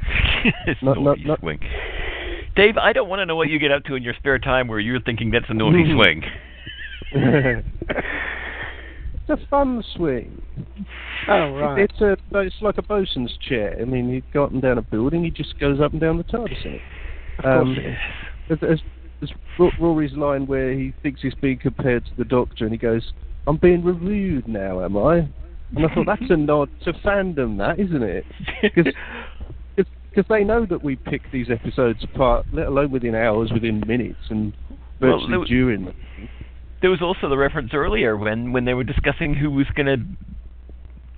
It's 0.65 0.81
naughty 0.81 1.01
not- 1.03 1.19
not- 1.25 1.39
swing. 1.41 1.59
Dave, 2.55 2.77
I 2.77 2.91
don't 2.93 3.09
want 3.09 3.19
to 3.19 3.25
know 3.25 3.35
what 3.35 3.49
you 3.49 3.59
get 3.59 3.71
up 3.71 3.83
to 3.83 3.95
in 3.95 4.01
your 4.03 4.13
spare 4.15 4.39
time 4.39 4.67
where 4.69 4.79
you're 4.79 5.01
thinking 5.01 5.29
that's 5.29 5.45
a 5.49 5.53
naughty 5.53 5.83
Mm. 5.83 5.93
swing. 5.95 6.23
it's 9.27 9.29
a 9.29 9.37
fun 9.47 9.83
swing. 9.95 10.41
Oh, 11.27 11.51
right. 11.55 11.81
It's 11.81 11.99
a 12.01 12.17
it's 12.39 12.55
like 12.61 12.77
a 12.77 12.81
bosun's 12.81 13.37
chair. 13.47 13.77
I 13.79 13.85
mean, 13.85 14.09
you 14.09 14.21
go 14.33 14.45
up 14.45 14.51
and 14.51 14.61
down 14.61 14.77
a 14.77 14.81
building, 14.81 15.23
he 15.23 15.29
just 15.31 15.59
goes 15.59 15.79
up 15.81 15.91
and 15.91 16.01
down 16.01 16.17
the 16.17 16.23
TARDIS 16.23 16.65
in 16.65 16.71
it. 16.73 16.81
Um, 17.43 17.77
is. 17.77 18.57
There's, 18.61 18.81
there's 19.19 19.71
Rory's 19.79 20.13
line 20.13 20.45
where 20.45 20.73
he 20.73 20.93
thinks 21.01 21.21
he's 21.21 21.33
being 21.35 21.57
compared 21.57 22.05
to 22.05 22.11
the 22.17 22.25
Doctor, 22.25 22.65
and 22.65 22.71
he 22.71 22.77
goes, 22.77 23.03
"I'm 23.47 23.57
being 23.57 23.83
reviewed 23.83 24.47
now, 24.47 24.83
am 24.83 24.97
I?" 24.97 25.27
And 25.75 25.85
I 25.85 25.93
thought 25.93 26.05
that's 26.05 26.29
a 26.29 26.37
nod 26.37 26.69
to 26.83 26.93
fandom, 26.93 27.57
that 27.57 27.79
isn't 27.79 28.03
it? 28.03 28.25
Because 30.15 30.25
they 30.29 30.45
know 30.45 30.65
that 30.65 30.81
we 30.81 30.95
pick 30.95 31.21
these 31.33 31.47
episodes 31.49 32.01
apart, 32.03 32.45
let 32.53 32.67
alone 32.67 32.91
within 32.91 33.15
hours, 33.15 33.51
within 33.53 33.83
minutes, 33.85 34.19
and 34.29 34.53
Well, 35.01 35.19
virtually 35.19 35.27
there 35.27 35.39
w- 35.39 35.47
during. 35.47 35.93
There 36.81 36.89
was 36.89 37.01
also 37.01 37.27
the 37.27 37.37
reference 37.37 37.71
earlier 37.73 38.15
when, 38.15 38.53
when 38.53 38.63
they 38.63 38.73
were 38.73 38.85
discussing 38.85 39.33
who 39.33 39.51
was 39.51 39.65
going 39.75 39.87
to 39.87 39.97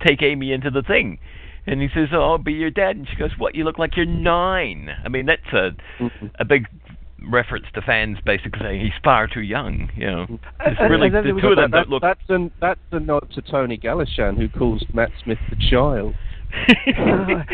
take 0.04 0.22
Amy 0.22 0.52
into 0.52 0.70
the 0.70 0.82
thing. 0.82 1.18
And 1.66 1.82
he 1.82 1.88
says, 1.94 2.08
"Oh, 2.12 2.22
I'll 2.22 2.38
be 2.38 2.52
your 2.52 2.70
dad." 2.70 2.96
And 2.96 3.06
she 3.08 3.16
goes, 3.16 3.30
"What? 3.38 3.54
You 3.54 3.64
look 3.64 3.78
like 3.78 3.96
you're 3.96 4.06
nine. 4.06 4.90
I 5.04 5.08
mean, 5.08 5.26
that's 5.26 5.52
a 5.52 5.70
a 6.38 6.44
big 6.44 6.66
reference 7.28 7.66
to 7.74 7.82
fans 7.82 8.18
basically 8.24 8.60
saying 8.62 8.80
he's 8.80 8.92
far 9.02 9.26
too 9.26 9.40
young. 9.40 9.90
You 9.96 10.06
know, 10.06 10.22
mm-hmm. 10.24 10.34
it's 10.60 10.80
And- 10.80 10.90
really 10.90 11.08
and 11.08 11.16
the 11.16 11.40
two 11.40 11.48
of 11.48 11.58
a- 11.58 11.62
them 11.62 11.70
that, 11.72 11.76
don't 11.78 11.90
look. 11.90 12.02
That's 12.02 12.20
an 12.28 12.50
that's 12.60 12.80
a 12.92 13.00
nod 13.00 13.28
to 13.34 13.42
Tony 13.42 13.76
Galashan, 13.76 14.36
who 14.36 14.48
calls 14.48 14.84
Matt 14.94 15.10
Smith 15.22 15.38
the 15.50 15.56
child. 15.70 16.14
Uh, 16.50 17.44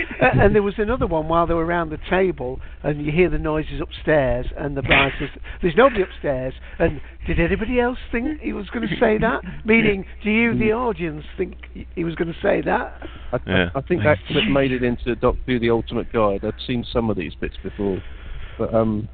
and 0.41 0.55
there 0.55 0.62
was 0.62 0.75
another 0.79 1.07
one 1.07 1.29
while 1.29 1.47
they 1.47 1.55
were 1.55 1.65
around 1.65 1.91
the 1.91 1.99
table, 2.09 2.61
and 2.83 3.05
you 3.05 3.12
hear 3.12 3.29
the 3.29 3.39
noises 3.39 3.81
upstairs, 3.81 4.47
and 4.57 4.77
the 4.77 4.83
bride 4.83 5.12
says, 5.19 5.29
"There's 5.62 5.77
nobody 5.77 6.03
upstairs." 6.03 6.55
And 6.79 7.01
did 7.27 7.41
anybody 7.41 7.81
else 7.81 7.99
think 8.11 8.41
he 8.41 8.53
was 8.53 8.69
going 8.71 8.89
to 8.89 8.95
say 9.01 9.19
that? 9.19 9.43
Meaning, 9.65 10.05
do 10.23 10.31
you, 10.31 10.57
the 10.59 10.73
audience, 10.73 11.25
think 11.37 11.57
he 11.95 12.05
was 12.05 12.15
going 12.15 12.33
to 12.33 12.41
say 12.41 12.61
that? 12.62 13.01
I, 13.33 13.39
Yeah. 13.47 13.71
I, 13.75 13.79
I 13.79 13.83
think 13.83 14.03
that 14.05 14.19
clip 14.29 14.45
made 14.49 14.73
it 14.73 14.83
into 14.83 15.15
Doctor 15.16 15.41
Who: 15.47 15.59
The 15.59 15.71
Ultimate 15.71 16.12
Guide. 16.12 16.45
I'd 16.45 16.55
seen 16.66 16.85
some 16.93 17.11
of 17.11 17.16
these 17.16 17.35
bits 17.35 17.57
before, 17.62 18.03
but 18.59 18.75
um, 18.75 19.09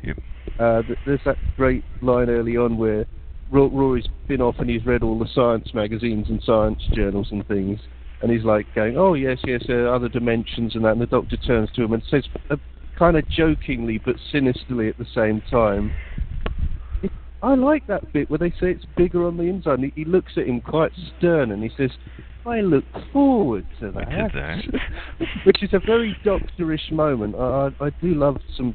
uh, 0.58 0.82
th- 0.82 0.98
there's 1.06 1.20
that 1.24 1.36
great 1.56 1.84
line 2.02 2.28
early 2.28 2.56
on 2.56 2.76
where 2.78 3.06
Ro- 3.50 3.70
Rory's 3.70 4.06
been 4.28 4.40
off 4.40 4.56
and 4.58 4.68
he's 4.70 4.84
read 4.86 5.02
all 5.02 5.18
the 5.18 5.28
science 5.34 5.72
magazines 5.74 6.26
and 6.28 6.42
science 6.44 6.82
journals 6.94 7.28
and 7.30 7.46
things, 7.48 7.80
and 8.22 8.30
he's 8.30 8.44
like 8.44 8.72
going, 8.74 8.96
"Oh 8.96 9.14
yes, 9.14 9.38
yes, 9.44 9.62
there 9.66 9.86
are 9.86 9.94
other 9.94 10.08
dimensions 10.08 10.74
and 10.74 10.84
that." 10.84 10.92
And 10.92 11.00
the 11.00 11.06
Doctor 11.06 11.36
turns 11.36 11.70
to 11.72 11.84
him 11.84 11.92
and 11.92 12.02
says, 12.10 12.24
uh, 12.50 12.56
kind 12.98 13.16
of 13.16 13.28
jokingly 13.30 13.98
but 14.04 14.16
sinisterly 14.30 14.88
at 14.88 14.98
the 14.98 15.06
same 15.14 15.40
time. 15.50 15.92
"It- 17.02 17.12
I 17.42 17.54
like 17.54 17.86
that 17.86 18.12
bit 18.12 18.28
where 18.28 18.38
they 18.38 18.50
say 18.50 18.70
it's 18.70 18.84
bigger 18.96 19.26
on 19.26 19.36
the 19.36 19.44
inside. 19.44 19.74
And 19.80 19.84
he, 19.84 19.92
he 19.96 20.04
looks 20.04 20.32
at 20.36 20.46
him 20.46 20.60
quite 20.60 20.92
stern 21.16 21.52
and 21.52 21.62
he 21.62 21.70
says, 21.76 21.90
I 22.46 22.60
look 22.60 22.84
forward 23.12 23.66
to 23.80 23.90
that. 23.92 24.32
That. 24.32 24.62
Which 25.44 25.62
is 25.62 25.70
a 25.72 25.80
very 25.80 26.16
doctorish 26.24 26.90
moment. 26.90 27.34
I, 27.36 27.70
I, 27.80 27.86
I 27.86 27.90
do 28.00 28.14
love 28.14 28.38
some, 28.56 28.74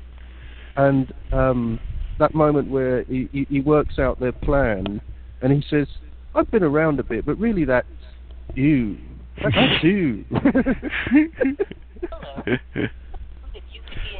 and 0.77 1.11
um, 1.31 1.79
that 2.19 2.33
moment 2.35 2.69
where 2.69 3.03
he, 3.05 3.27
he, 3.31 3.47
he 3.49 3.59
works 3.61 3.97
out 3.97 4.19
their 4.19 4.31
plan, 4.31 5.01
and 5.41 5.51
he 5.51 5.63
says, 5.69 5.87
"I've 6.35 6.49
been 6.51 6.63
around 6.63 6.99
a 6.99 7.03
bit, 7.03 7.25
but 7.25 7.39
really 7.39 7.65
that's 7.65 7.87
you. 8.53 8.97
You." 9.83 10.25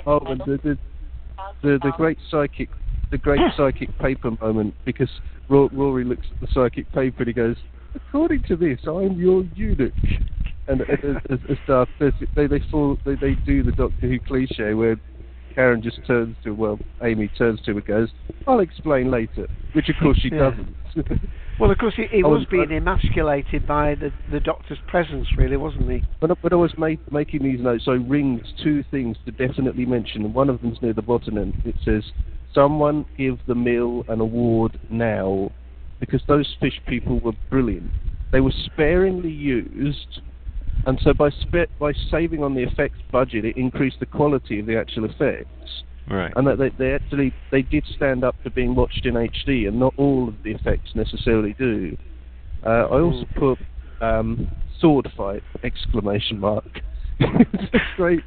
oh, 0.06 0.20
and 0.20 0.42
the, 0.42 0.60
the 0.64 0.78
the 1.62 1.80
the 1.82 1.92
great 1.98 2.18
psychic, 2.30 2.70
the 3.12 3.18
great 3.18 3.40
psychic 3.58 3.98
paper 4.00 4.32
moment 4.42 4.74
because 4.86 5.10
Ro- 5.50 5.70
Rory 5.72 6.04
looks 6.04 6.26
at 6.32 6.40
the 6.42 6.48
psychic 6.54 6.92
paper 6.94 7.20
and 7.20 7.28
he 7.28 7.34
goes, 7.34 7.56
"According 7.96 8.44
to 8.48 8.56
this, 8.56 8.80
I'm 8.86 9.20
your 9.20 9.44
eunuch." 9.56 9.94
And 10.68 10.82
as, 10.82 11.16
as, 11.30 11.40
as 11.50 11.58
Darth 11.68 11.90
says, 12.00 12.14
they 12.36 12.48
they 12.48 12.60
fall 12.72 12.98
they 13.06 13.16
they 13.16 13.36
do 13.46 13.64
the 13.64 13.72
Doctor 13.72 14.08
Who 14.08 14.20
cliche 14.20 14.74
where 14.74 14.98
Karen 15.54 15.82
just 15.82 16.06
turns 16.06 16.36
to 16.44 16.52
well, 16.52 16.80
Amy 17.04 17.30
turns 17.38 17.62
to 17.62 17.72
him 17.72 17.78
and 17.78 17.86
goes, 17.86 18.10
"I'll 18.48 18.60
explain 18.60 19.12
later," 19.12 19.48
which 19.74 19.90
of 19.90 19.96
course 20.02 20.18
she 20.20 20.30
Yeah. 20.30 20.52
doesn't. 20.52 20.76
Well, 21.60 21.72
of 21.72 21.78
course, 21.78 21.94
he, 21.96 22.06
he 22.12 22.24
was 22.24 22.40
was- 22.40 22.48
being 22.52 22.72
emasculated 22.72 23.66
by 23.66 23.96
the, 23.96 24.12
the 24.32 24.40
Doctor's 24.40 24.80
presence, 24.88 25.28
really, 25.38 25.58
wasn't 25.58 25.90
he? 25.90 26.04
When 26.20 26.32
I, 26.32 26.36
when 26.42 26.54
I 26.54 26.58
was 26.58 26.74
ma- 26.78 26.90
making 27.12 27.44
these 27.44 27.62
notes, 27.62 27.86
I 27.88 27.92
ringed 27.94 28.46
two 28.62 28.84
things 28.92 29.18
to 29.26 29.32
definitely 29.32 29.86
mention, 29.86 30.26
and 30.26 30.34
one 30.34 30.50
of 30.50 30.62
them's 30.62 30.82
near 30.82 30.94
the 30.94 31.02
bottom 31.02 31.38
end. 31.38 31.54
It 31.64 31.76
says, 31.86 32.04
"Someone 32.54 33.06
give 33.18 33.40
the 33.48 33.56
mill 33.56 34.04
an 34.10 34.20
award 34.20 34.78
now," 34.90 35.52
because 36.00 36.22
those 36.28 36.54
fish 36.60 36.80
people 36.88 37.20
were 37.20 37.34
brilliant. 37.50 37.92
They 38.32 38.42
were 38.42 38.54
sparingly 38.66 39.32
used, 39.32 40.22
and 40.86 41.00
so 41.04 41.14
by 41.14 41.30
by 41.80 41.94
saving 42.12 42.44
on 42.44 42.54
the 42.54 42.64
effects 42.64 43.00
budget, 43.12 43.46
it 43.46 43.56
increased 43.56 44.00
the 44.02 44.06
quality 44.06 44.60
of 44.60 44.66
the 44.66 44.78
actual 44.78 45.06
effects. 45.06 45.84
Right. 46.10 46.32
And 46.36 46.46
that 46.48 46.60
they, 46.60 46.70
they 46.78 46.94
actually 46.94 47.34
they 47.52 47.64
did 47.64 47.84
stand 47.96 48.24
up 48.24 48.36
to 48.44 48.52
being 48.52 48.76
watched 48.76 49.06
in 49.06 49.16
HD, 49.16 49.68
and 49.68 49.80
not 49.80 49.94
all 49.98 50.28
of 50.28 50.36
the 50.44 50.52
effects 50.52 50.92
necessarily 50.94 51.54
do. 51.54 51.98
Uh, 52.66 52.70
I 52.70 53.02
also 53.02 53.26
put 53.36 53.58
um, 54.02 54.48
sword 54.80 55.12
fight 55.18 55.42
exclamation 55.64 56.40
mark. 56.40 56.82
it's 57.20 57.84
great. 57.96 58.22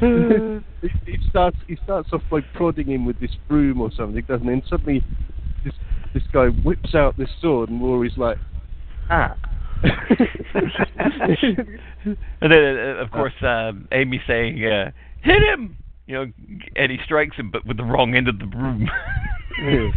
he, 0.00 1.18
starts 1.28 1.56
he 1.66 1.76
starts 1.84 2.08
off 2.12 2.22
by 2.30 2.40
prodding 2.54 2.88
him 2.88 3.04
with 3.04 3.20
this 3.20 3.36
broom 3.48 3.80
or 3.80 3.90
something, 3.92 4.24
doesn't 4.26 4.46
he? 4.46 4.52
And 4.52 4.62
suddenly 4.68 5.04
this 5.64 5.74
this 6.14 6.22
guy 6.32 6.46
whips 6.46 6.94
out 6.94 7.16
this 7.18 7.28
sword, 7.40 7.68
and 7.68 7.82
Rory's 7.82 8.16
like, 8.16 8.38
ah. 9.10 9.36
and 9.82 9.98
then, 12.42 12.76
uh, 12.76 13.02
of 13.02 13.10
course, 13.10 13.32
uh, 13.42 13.72
Amy 13.92 14.20
saying, 14.26 14.62
uh, 14.64 14.90
"Hit 15.22 15.42
him!" 15.42 15.76
You 16.10 16.16
know, 16.16 16.32
and 16.74 16.90
he 16.90 16.98
strikes 17.04 17.36
him, 17.36 17.50
but 17.52 17.64
with 17.64 17.76
the 17.76 17.84
wrong 17.84 18.16
end 18.16 18.26
of 18.26 18.40
the 18.40 18.44
broom. 18.46 18.88
and, 19.58 19.92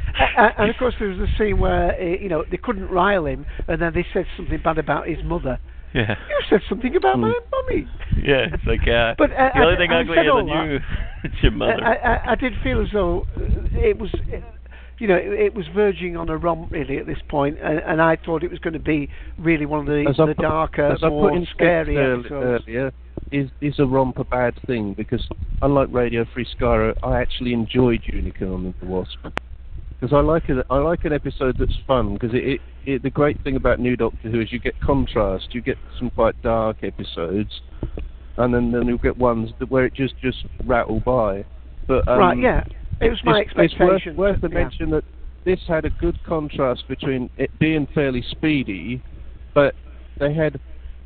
and 0.60 0.70
of 0.70 0.76
course, 0.78 0.94
there 1.00 1.08
was 1.10 1.18
a 1.18 1.28
scene 1.40 1.58
where 1.60 2.00
uh, 2.00 2.06
you 2.22 2.30
know 2.30 2.44
they 2.52 2.58
couldn't 2.58 2.88
rile 2.90 3.26
him, 3.26 3.48
and 3.68 3.82
then 3.82 3.94
they 3.96 4.06
said 4.14 4.26
something 4.38 4.60
bad 4.64 4.78
about 4.78 5.08
his 5.08 5.18
mother. 5.24 5.58
yeah, 5.96 6.12
You 6.30 6.36
said 6.52 6.60
something 6.70 6.96
about 6.96 7.18
my 7.18 7.34
mummy. 7.52 7.88
yeah. 8.16 8.46
It's 8.54 8.64
like 8.68 8.88
uh, 8.88 9.16
But, 9.18 9.32
uh, 9.32 9.50
the 9.56 9.62
only 9.62 9.74
I- 9.74 9.78
thing 9.78 9.92
I 9.92 10.02
uglier 10.02 10.20
said 10.24 10.28
all 10.30 10.46
than 10.46 10.70
you, 10.72 10.80
it's 11.24 11.36
your 11.42 11.52
mother. 11.52 11.84
I, 11.84 11.96
I, 11.96 12.32
I 12.34 12.36
did 12.36 12.54
feel 12.64 12.80
as 12.84 12.90
though 12.94 13.26
uh, 13.36 13.42
it 13.74 13.98
was, 13.98 14.14
uh, 14.14 14.38
you 15.00 15.08
know, 15.08 15.16
it, 15.16 15.34
it 15.48 15.56
was 15.56 15.66
verging 15.74 16.16
on 16.16 16.30
a 16.30 16.38
romp 16.38 16.72
really 16.72 17.00
at 17.00 17.08
this 17.08 17.18
point, 17.28 17.58
and, 17.60 17.80
and 17.80 18.00
I 18.04 18.18
thought 18.24 18.44
it 18.44 18.52
was 18.52 18.60
going 18.60 18.74
to 18.74 18.80
be 18.80 19.10
really 19.40 19.66
one 19.66 19.80
of 19.80 19.88
the, 19.88 20.06
As 20.08 20.18
the 20.18 20.28
put- 20.28 20.38
darker, 20.44 20.92
as 20.92 21.00
I 21.02 21.10
more 21.10 21.32
scary 21.56 21.98
episodes. 21.98 22.64
earlier, 22.68 22.92
is 23.32 23.50
is 23.62 23.80
a 23.80 23.86
romp 23.86 24.18
a 24.20 24.24
bad 24.24 24.54
thing? 24.66 24.94
Because 24.94 25.28
unlike 25.62 25.90
Radio 25.92 26.26
Free 26.34 26.46
Skaro, 26.46 26.96
I 27.04 27.20
actually 27.20 27.54
enjoyed 27.54 28.02
Unicorn 28.06 28.66
and 28.66 28.74
the 28.80 28.86
Wasp. 28.86 29.18
Because 30.00 30.14
I 30.14 30.20
like 30.20 30.50
it, 30.50 30.66
I 30.70 30.78
like 30.78 31.06
an 31.06 31.14
episode 31.14 31.56
that's 31.58 31.78
fun. 31.88 32.14
Because 32.14 32.34
it, 32.34 32.44
it, 32.44 32.62
it, 32.86 33.04
the 33.04 33.10
great 33.10 33.42
thing 33.44 33.56
about 33.56 33.80
New 33.80 33.96
Doctor 33.96 34.30
Who 34.30 34.42
is 34.42 34.52
you 34.52 34.60
get 34.60 34.80
contrast. 34.82 35.50
You 35.52 35.62
get 35.62 35.78
some 35.98 36.10
quite 36.10 36.42
dark 36.42 36.78
episodes, 36.84 37.62
and 38.38 38.54
then 38.54 38.72
then 38.72 38.88
you 38.88 38.98
get 38.98 39.18
ones 39.18 39.52
that 39.60 39.72
where 39.72 39.86
it 39.86 39.94
just 39.94 40.16
just 40.22 40.46
rattle 40.66 41.00
by. 41.00 41.46
But 41.88 42.08
um, 42.08 42.20
Right, 42.20 42.38
yeah. 42.38 42.64
It 43.02 43.10
was 43.10 43.20
my 43.24 43.42
it's, 43.42 43.52
it's 43.56 43.80
worth, 43.80 44.02
worth 44.16 44.42
the 44.42 44.50
yeah. 44.50 44.64
mention 44.64 44.90
that 44.92 45.04
this 45.46 45.60
had 45.68 45.86
a 45.86 45.90
good 45.90 46.18
contrast 46.26 46.88
between 46.88 47.30
it 47.38 47.50
being 47.60 47.88
fairly 47.94 48.24
speedy, 48.32 49.02
but 49.54 49.76
they 50.20 50.34
had, 50.34 50.60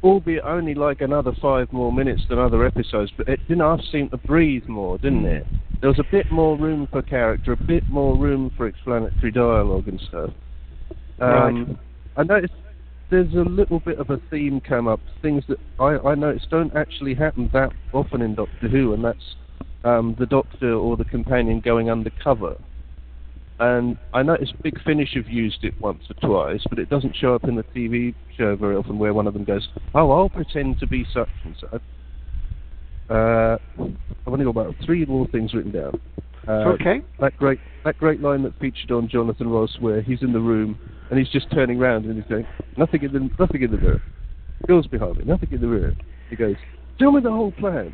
albeit 0.03 0.43
only 0.43 0.75
like 0.75 1.01
another 1.01 1.31
five 1.41 1.71
more 1.71 1.91
minutes 1.91 2.23
than 2.29 2.39
other 2.39 2.65
episodes, 2.65 3.11
but 3.17 3.27
it 3.27 3.39
didn't 3.47 3.61
half 3.61 3.81
seem 3.91 4.09
to 4.09 4.17
breathe 4.17 4.67
more, 4.67 4.97
didn't 4.97 5.25
it? 5.25 5.45
There 5.81 5.89
was 5.89 5.99
a 5.99 6.11
bit 6.11 6.31
more 6.31 6.57
room 6.57 6.87
for 6.91 7.01
character, 7.01 7.53
a 7.53 7.57
bit 7.57 7.87
more 7.89 8.17
room 8.17 8.51
for 8.57 8.67
explanatory 8.67 9.31
dialogue 9.31 9.87
and 9.87 10.01
stuff. 10.07 10.29
Um, 11.19 11.79
I 12.15 12.23
noticed 12.23 12.53
there's 13.09 13.33
a 13.33 13.49
little 13.49 13.79
bit 13.79 13.99
of 13.99 14.09
a 14.09 14.19
theme 14.29 14.59
come 14.59 14.87
up, 14.87 14.99
things 15.21 15.43
that 15.47 15.59
I, 15.79 15.97
I 16.09 16.15
noticed 16.15 16.49
don't 16.49 16.75
actually 16.75 17.13
happen 17.13 17.49
that 17.53 17.71
often 17.93 18.21
in 18.21 18.35
Doctor 18.35 18.67
Who, 18.67 18.93
and 18.93 19.03
that's 19.03 19.35
um, 19.83 20.15
the 20.19 20.25
Doctor 20.25 20.73
or 20.73 20.97
the 20.97 21.05
companion 21.05 21.59
going 21.59 21.89
undercover. 21.89 22.57
And 23.59 23.97
I 24.13 24.21
noticed 24.21 24.53
Big 24.61 24.79
Finish 24.83 25.15
have 25.15 25.27
used 25.27 25.63
it 25.63 25.79
once 25.81 26.03
or 26.09 26.27
twice, 26.27 26.63
but 26.69 26.77
it 26.77 26.89
doesn't 26.89 27.15
show 27.15 27.33
up 27.33 27.43
in 27.45 27.55
the 27.55 27.63
TV 27.63 28.13
show 28.37 28.55
very 28.55 28.75
often 28.75 28.99
where 28.99 29.13
one 29.13 29.25
of 29.25 29.33
them 29.33 29.45
goes, 29.45 29.67
Oh, 29.95 30.11
I'll 30.11 30.29
pretend 30.29 30.79
to 30.79 30.87
be 30.87 31.05
such 31.11 31.29
and 31.43 31.55
such. 31.59 31.81
Uh, 33.09 33.57
I've 33.79 34.33
only 34.33 34.45
got 34.45 34.51
about 34.51 34.75
three 34.85 35.05
more 35.05 35.27
things 35.27 35.53
written 35.53 35.71
down. 35.71 35.99
Uh, 36.47 36.73
Okay. 36.73 37.01
That 37.19 37.35
great, 37.37 37.59
that 37.83 37.97
great 37.97 38.21
line 38.21 38.43
that 38.43 38.53
featured 38.59 38.91
on 38.91 39.07
Jonathan 39.09 39.49
Ross, 39.49 39.75
where 39.79 40.01
he's 40.01 40.21
in 40.21 40.33
the 40.33 40.39
room 40.39 40.77
and 41.09 41.17
he's 41.17 41.29
just 41.29 41.49
turning 41.51 41.81
around 41.81 42.05
and 42.05 42.15
he's 42.15 42.29
going, 42.29 42.45
"Nothing 42.77 43.03
in 43.03 43.13
the, 43.13 43.29
nothing 43.39 43.61
in 43.63 43.71
the 43.71 43.77
mirror. 43.77 44.01
Girls 44.67 44.87
behind 44.87 45.17
me, 45.17 45.23
nothing 45.25 45.49
in 45.51 45.61
the 45.61 45.67
mirror." 45.67 45.93
He 46.29 46.35
goes, 46.35 46.55
"Tell 46.99 47.11
me 47.11 47.21
the 47.21 47.31
whole 47.31 47.51
plan." 47.53 47.93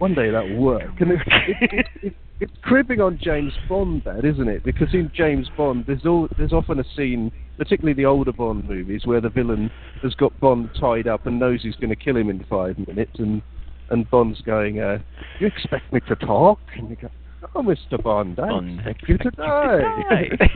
One 0.00 0.14
day 0.14 0.30
that 0.30 0.48
will 0.48 0.56
work. 0.56 0.98
And 0.98 1.12
it's, 1.12 1.22
it, 1.26 1.72
it, 1.72 1.86
it, 2.02 2.14
it's 2.40 2.52
cribbing 2.62 3.02
on 3.02 3.18
James 3.22 3.52
Bond, 3.68 4.00
that 4.06 4.24
isn't 4.24 4.48
it? 4.48 4.64
Because 4.64 4.94
in 4.94 5.12
James 5.14 5.46
Bond, 5.58 5.84
there's 5.86 6.06
all, 6.06 6.26
there's 6.38 6.54
often 6.54 6.80
a 6.80 6.84
scene, 6.96 7.30
particularly 7.58 7.92
the 7.92 8.06
older 8.06 8.32
Bond 8.32 8.66
movies, 8.66 9.02
where 9.04 9.20
the 9.20 9.28
villain 9.28 9.70
has 10.02 10.14
got 10.14 10.38
Bond 10.40 10.70
tied 10.80 11.06
up 11.06 11.26
and 11.26 11.38
knows 11.38 11.60
he's 11.62 11.76
going 11.76 11.90
to 11.90 11.96
kill 11.96 12.16
him 12.16 12.30
in 12.30 12.42
five 12.48 12.78
minutes, 12.88 13.12
and 13.18 13.42
and 13.90 14.08
Bond's 14.08 14.40
going, 14.40 14.80
uh, 14.80 15.00
"You 15.38 15.48
expect 15.48 15.92
me 15.92 16.00
to 16.08 16.16
talk?" 16.16 16.60
And 16.76 16.88
you 16.88 16.96
go, 16.96 17.10
"Oh, 17.54 17.60
Mr. 17.60 18.02
Bond, 18.02 18.40
I 18.40 18.48
Bond, 18.48 18.80
expect 18.80 19.06
you 19.06 19.18
to 19.18 19.30
die." 19.32 20.50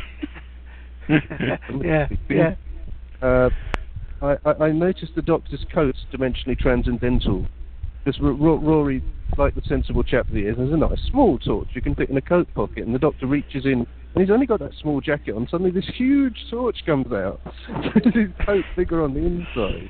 yeah, 1.85 2.09
yeah. 2.31 2.55
Uh, 3.21 3.51
I, 4.23 4.37
I, 4.47 4.53
I 4.53 4.73
noticed 4.73 5.15
the 5.15 5.23
Doctor's 5.23 5.67
coat's 5.75 6.07
dimensionally 6.11 6.59
transcendental. 6.59 7.47
Because 8.05 8.21
R- 8.21 8.31
R- 8.31 8.59
Rory, 8.59 9.03
like 9.39 9.55
the 9.55 9.63
sensible 9.67 10.03
chap 10.03 10.27
that 10.29 10.37
he 10.37 10.43
is, 10.43 10.59
has 10.59 10.71
a 10.71 10.77
nice 10.77 11.01
small 11.11 11.39
torch 11.39 11.69
you 11.73 11.81
can 11.81 11.95
fit 11.95 12.11
in 12.11 12.17
a 12.17 12.23
coat 12.23 12.49
pocket, 12.55 12.85
and 12.85 12.95
the 12.95 12.99
Doctor 12.99 13.27
reaches 13.27 13.65
in, 13.65 13.87
and 14.15 14.21
he's 14.23 14.31
only 14.31 14.47
got 14.47 14.61
that 14.61 14.73
small 14.81 15.01
jacket 15.01 15.35
on. 15.35 15.49
Suddenly, 15.51 15.71
this 15.73 15.89
huge 15.97 16.37
torch 16.51 16.77
comes 16.85 17.11
out. 17.13 17.41
his 18.05 18.29
coat 18.45 18.65
bigger 18.77 19.03
on 19.03 19.15
the 19.15 19.21
inside. 19.21 19.89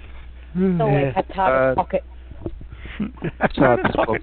It's 0.56 0.80
always 0.80 1.14
had 1.14 1.28
target 1.34 1.70
Uh, 1.70 1.74
pocket. 1.74 2.04
Target 3.56 3.94
pocket. 3.94 4.22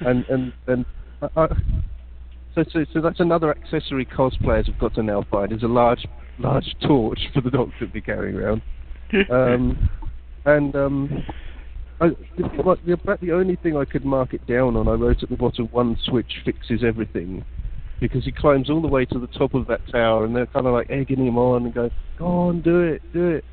and 0.00 0.24
and 0.28 0.52
and 0.68 0.86
I, 1.22 1.28
I, 1.36 1.46
so, 2.54 2.64
so 2.72 2.84
so 2.92 3.00
that's 3.00 3.18
another 3.18 3.50
accessory 3.50 4.06
cosplayers 4.06 4.66
have 4.66 4.78
got 4.78 4.94
to 4.94 5.02
now 5.02 5.24
find 5.30 5.52
is 5.52 5.64
a 5.64 5.68
large 5.68 6.06
large 6.38 6.76
torch 6.86 7.18
for 7.34 7.40
the 7.40 7.50
Doctor 7.50 7.86
to 7.86 7.86
be 7.92 8.00
carrying 8.00 8.36
around. 8.36 8.62
Um, 9.30 9.88
and 10.44 10.76
um, 10.76 11.24
I, 12.00 12.10
about 12.92 13.20
the 13.20 13.32
only 13.32 13.56
thing 13.56 13.76
I 13.76 13.84
could 13.84 14.04
mark 14.04 14.32
it 14.32 14.46
down 14.46 14.76
on, 14.76 14.86
I 14.86 14.92
wrote 14.92 15.22
at 15.22 15.30
the 15.30 15.36
bottom, 15.36 15.66
one 15.66 15.96
switch 16.04 16.32
fixes 16.44 16.84
everything. 16.84 17.44
Because 18.00 18.24
he 18.24 18.30
climbs 18.30 18.70
all 18.70 18.80
the 18.80 18.86
way 18.86 19.04
to 19.06 19.18
the 19.18 19.26
top 19.26 19.54
of 19.54 19.66
that 19.66 19.80
tower, 19.90 20.24
and 20.24 20.34
they're 20.34 20.46
kind 20.46 20.66
of 20.66 20.72
like 20.72 20.88
egging 20.88 21.26
him 21.26 21.36
on 21.36 21.64
and 21.64 21.74
go, 21.74 21.90
"Go 22.16 22.26
on, 22.26 22.60
do 22.60 22.80
it, 22.80 23.02
do 23.12 23.30
it." 23.30 23.44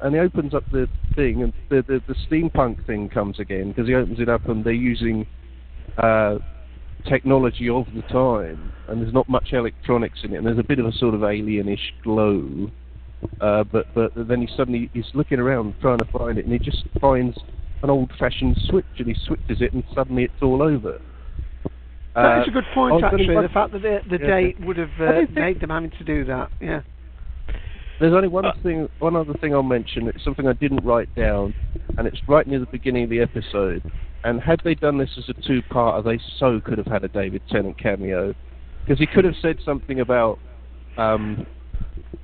And 0.00 0.14
he 0.14 0.20
opens 0.20 0.54
up 0.54 0.64
the 0.72 0.88
thing, 1.14 1.42
and 1.42 1.52
the 1.68 1.82
the, 1.82 2.02
the 2.08 2.14
steampunk 2.26 2.86
thing 2.86 3.10
comes 3.10 3.38
again 3.38 3.68
because 3.68 3.86
he 3.86 3.94
opens 3.94 4.18
it 4.18 4.30
up, 4.30 4.48
and 4.48 4.64
they're 4.64 4.72
using 4.72 5.26
uh, 5.98 6.38
technology 7.06 7.68
of 7.68 7.84
the 7.94 8.00
time, 8.02 8.72
and 8.88 9.02
there's 9.02 9.12
not 9.12 9.28
much 9.28 9.52
electronics 9.52 10.20
in 10.24 10.32
it, 10.32 10.38
and 10.38 10.46
there's 10.46 10.58
a 10.58 10.62
bit 10.62 10.78
of 10.78 10.86
a 10.86 10.92
sort 10.92 11.14
of 11.14 11.20
alienish 11.20 11.92
glow. 12.02 12.70
Uh, 13.42 13.62
but 13.64 13.86
but 13.94 14.10
then 14.16 14.40
he 14.40 14.48
suddenly 14.56 14.88
he's 14.94 15.04
looking 15.12 15.38
around 15.38 15.74
trying 15.82 15.98
to 15.98 16.06
find 16.06 16.38
it, 16.38 16.46
and 16.46 16.52
he 16.54 16.58
just 16.58 16.84
finds 16.98 17.36
an 17.82 17.90
old-fashioned 17.90 18.56
switch, 18.68 18.84
and 18.98 19.08
he 19.08 19.14
switches 19.26 19.60
it, 19.60 19.72
and 19.72 19.82
suddenly 19.94 20.24
it's 20.24 20.42
all 20.42 20.62
over. 20.62 21.00
That 22.14 22.38
Uh, 22.38 22.42
is 22.42 22.48
a 22.48 22.50
good 22.50 22.64
point, 22.74 23.02
actually. 23.02 23.34
The 23.34 23.48
fact 23.48 23.72
that 23.72 23.82
the, 23.82 24.02
the 24.08 24.18
Yeah. 24.18 24.26
date 24.26 24.60
would 24.60 24.76
have 24.76 25.00
uh, 25.00 25.22
made 25.32 25.60
them 25.60 25.70
having 25.70 25.90
to 25.90 26.04
do 26.04 26.24
that. 26.24 26.50
Yeah. 26.60 26.82
There's 27.98 28.14
only 28.14 28.28
one 28.28 28.50
thing, 28.62 28.88
one 28.98 29.16
other 29.16 29.34
thing 29.34 29.54
I'll 29.54 29.62
mention. 29.62 30.08
It's 30.08 30.24
something 30.24 30.46
I 30.48 30.54
didn't 30.54 30.84
write 30.84 31.14
down, 31.14 31.54
and 31.96 32.06
it's 32.06 32.20
right 32.28 32.46
near 32.46 32.58
the 32.58 32.66
beginning 32.66 33.04
of 33.04 33.10
the 33.10 33.20
episode. 33.20 33.82
And 34.24 34.40
had 34.40 34.60
they 34.62 34.74
done 34.74 34.98
this 34.98 35.10
as 35.18 35.28
a 35.28 35.34
two-parter, 35.34 36.04
they 36.04 36.18
so 36.38 36.60
could 36.60 36.78
have 36.78 36.86
had 36.86 37.04
a 37.04 37.08
David 37.08 37.42
Tennant 37.48 37.78
cameo, 37.78 38.34
because 38.84 38.98
he 38.98 39.06
could 39.06 39.24
have 39.24 39.36
said 39.40 39.58
something 39.64 40.00
about 40.00 40.38
um, 40.96 41.46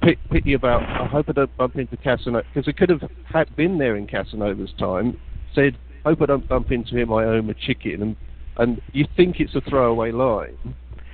pit, 0.02 0.18
pity 0.30 0.52
about. 0.52 0.82
I 0.82 1.06
hope 1.06 1.28
I 1.28 1.32
don't 1.32 1.56
bump 1.56 1.76
into 1.76 1.96
Casanova, 1.96 2.44
because 2.52 2.66
he 2.66 2.72
could 2.72 2.90
have 2.90 3.02
had 3.24 3.54
been 3.56 3.78
there 3.78 3.96
in 3.96 4.06
Casanova's 4.06 4.72
time. 4.78 5.16
Said, 5.54 5.76
hope 6.04 6.22
I 6.22 6.26
don't 6.26 6.48
bump 6.48 6.70
into 6.70 6.96
him. 6.96 7.12
I 7.12 7.24
own 7.24 7.48
a 7.50 7.54
chicken, 7.54 8.02
and 8.02 8.16
and 8.56 8.80
you 8.92 9.06
think 9.16 9.36
it's 9.40 9.54
a 9.54 9.60
throwaway 9.60 10.10
line, 10.10 10.56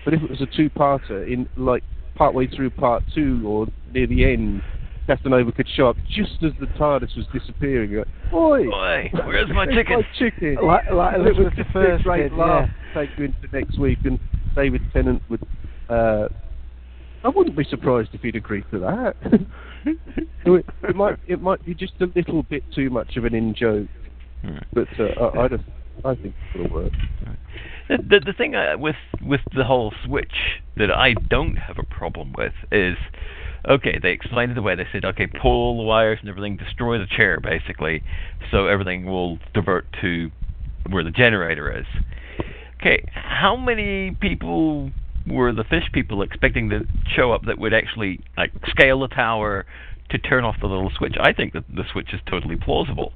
but 0.04 0.14
if 0.14 0.22
it 0.22 0.30
was 0.30 0.40
a 0.40 0.46
two-parter, 0.46 1.30
in 1.30 1.48
like 1.56 1.82
partway 2.14 2.46
through 2.46 2.70
part 2.70 3.02
two 3.14 3.42
or 3.46 3.66
near 3.92 4.06
the 4.06 4.24
end, 4.24 4.62
Casanova 5.06 5.52
could 5.52 5.68
show 5.76 5.88
up 5.88 5.96
just 6.08 6.42
as 6.42 6.52
the 6.58 6.66
TARDIS 6.78 7.16
was 7.16 7.26
disappearing. 7.32 7.90
You're 7.90 8.06
Like, 8.06 8.32
Oi, 8.32 8.68
Oi, 8.68 9.10
where's 9.26 9.48
my 9.50 9.66
chicken? 9.66 10.00
My 10.00 10.06
chicken. 10.18 10.56
Like- 10.62 10.90
like 10.90 11.14
And 11.14 11.26
it 11.26 11.36
Elizabeth 11.36 11.54
would 11.58 11.66
the 11.66 11.68
a 11.68 11.72
First 11.72 12.04
great 12.04 12.22
did, 12.30 12.32
laugh 12.32 12.68
yeah. 12.94 13.02
to 13.02 13.06
take 13.06 13.18
you 13.18 13.24
into 13.26 13.48
next 13.52 13.78
week, 13.78 13.98
and 14.04 14.18
David 14.56 14.80
Tennant 14.92 15.22
would. 15.28 15.42
Uh, 15.88 16.28
I 17.24 17.28
wouldn't 17.28 17.56
be 17.56 17.64
surprised 17.64 18.10
if 18.12 18.20
he'd 18.22 18.36
agree 18.36 18.62
to 18.70 18.78
that. 18.80 19.16
it, 19.84 20.66
it 20.82 20.96
might 20.96 21.16
it 21.26 21.42
might 21.42 21.64
be 21.64 21.74
just 21.74 21.94
a 22.00 22.06
little 22.14 22.42
bit 22.42 22.62
too 22.74 22.90
much 22.90 23.16
of 23.16 23.24
an 23.24 23.34
in 23.34 23.54
joke, 23.54 23.88
but 24.72 24.88
uh, 24.98 25.04
I, 25.04 25.44
I'd 25.44 25.52
have, 25.52 25.64
I 26.04 26.14
think 26.14 26.34
it'll 26.54 26.70
work. 26.70 26.92
The, 27.88 27.98
the, 27.98 28.20
the 28.26 28.32
thing 28.32 28.54
uh, 28.54 28.76
with 28.78 28.96
with 29.22 29.42
the 29.54 29.64
whole 29.64 29.92
switch 30.04 30.60
that 30.76 30.90
I 30.90 31.14
don't 31.28 31.56
have 31.56 31.78
a 31.78 31.82
problem 31.82 32.32
with 32.36 32.54
is, 32.72 32.96
okay, 33.68 33.98
they 34.02 34.10
explained 34.10 34.52
it 34.52 34.58
away. 34.58 34.74
They 34.74 34.86
said, 34.90 35.04
okay, 35.04 35.26
pull 35.26 35.76
the 35.76 35.82
wires 35.82 36.18
and 36.20 36.30
everything, 36.30 36.56
destroy 36.56 36.98
the 36.98 37.06
chair 37.06 37.40
basically, 37.40 38.02
so 38.50 38.66
everything 38.66 39.04
will 39.04 39.38
divert 39.52 39.86
to 40.00 40.30
where 40.88 41.04
the 41.04 41.10
generator 41.10 41.70
is. 41.78 41.86
Okay, 42.80 43.04
how 43.12 43.56
many 43.56 44.16
people 44.20 44.90
were 45.26 45.52
the 45.52 45.64
fish 45.64 45.84
people 45.92 46.22
expecting 46.22 46.68
to 46.70 46.80
show 47.14 47.32
up 47.32 47.42
that 47.46 47.58
would 47.58 47.72
actually 47.72 48.20
like 48.36 48.52
scale 48.68 49.00
the 49.00 49.08
tower 49.08 49.64
to 50.10 50.18
turn 50.18 50.44
off 50.44 50.56
the 50.60 50.66
little 50.66 50.90
switch? 50.96 51.14
I 51.20 51.32
think 51.32 51.52
that 51.52 51.64
the 51.68 51.84
switch 51.92 52.12
is 52.12 52.20
totally 52.28 52.56
plausible. 52.56 53.12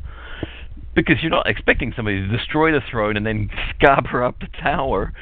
Because 0.98 1.22
you're 1.22 1.30
not 1.30 1.46
expecting 1.46 1.92
somebody 1.94 2.20
to 2.20 2.26
destroy 2.26 2.72
the 2.72 2.80
throne 2.90 3.16
and 3.16 3.24
then 3.24 3.48
scabber 3.78 4.26
up 4.26 4.40
the 4.40 4.48
tower. 4.60 5.12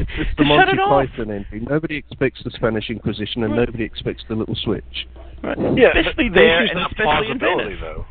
It's 0.00 0.10
to 0.10 0.24
the 0.36 0.44
shut 0.44 0.46
Monty 0.46 0.72
it 0.72 0.80
off. 0.80 1.08
Python 1.08 1.30
ending. 1.30 1.66
Nobody 1.68 1.96
expects 1.96 2.40
the 2.44 2.50
Spanish 2.50 2.90
Inquisition, 2.90 3.42
and 3.42 3.56
nobody 3.56 3.84
expects 3.84 4.22
the 4.28 4.34
little 4.34 4.54
switch. 4.54 5.06
Right. 5.42 5.56
Yeah, 5.76 5.96
especially 5.98 6.28
the 6.28 6.34
there 6.36 6.60
and 6.60 6.78
especially 6.78 7.30
in 7.30 7.38
plausibility, 7.38 7.64
Venice. 7.76 7.80
though. 7.80 8.04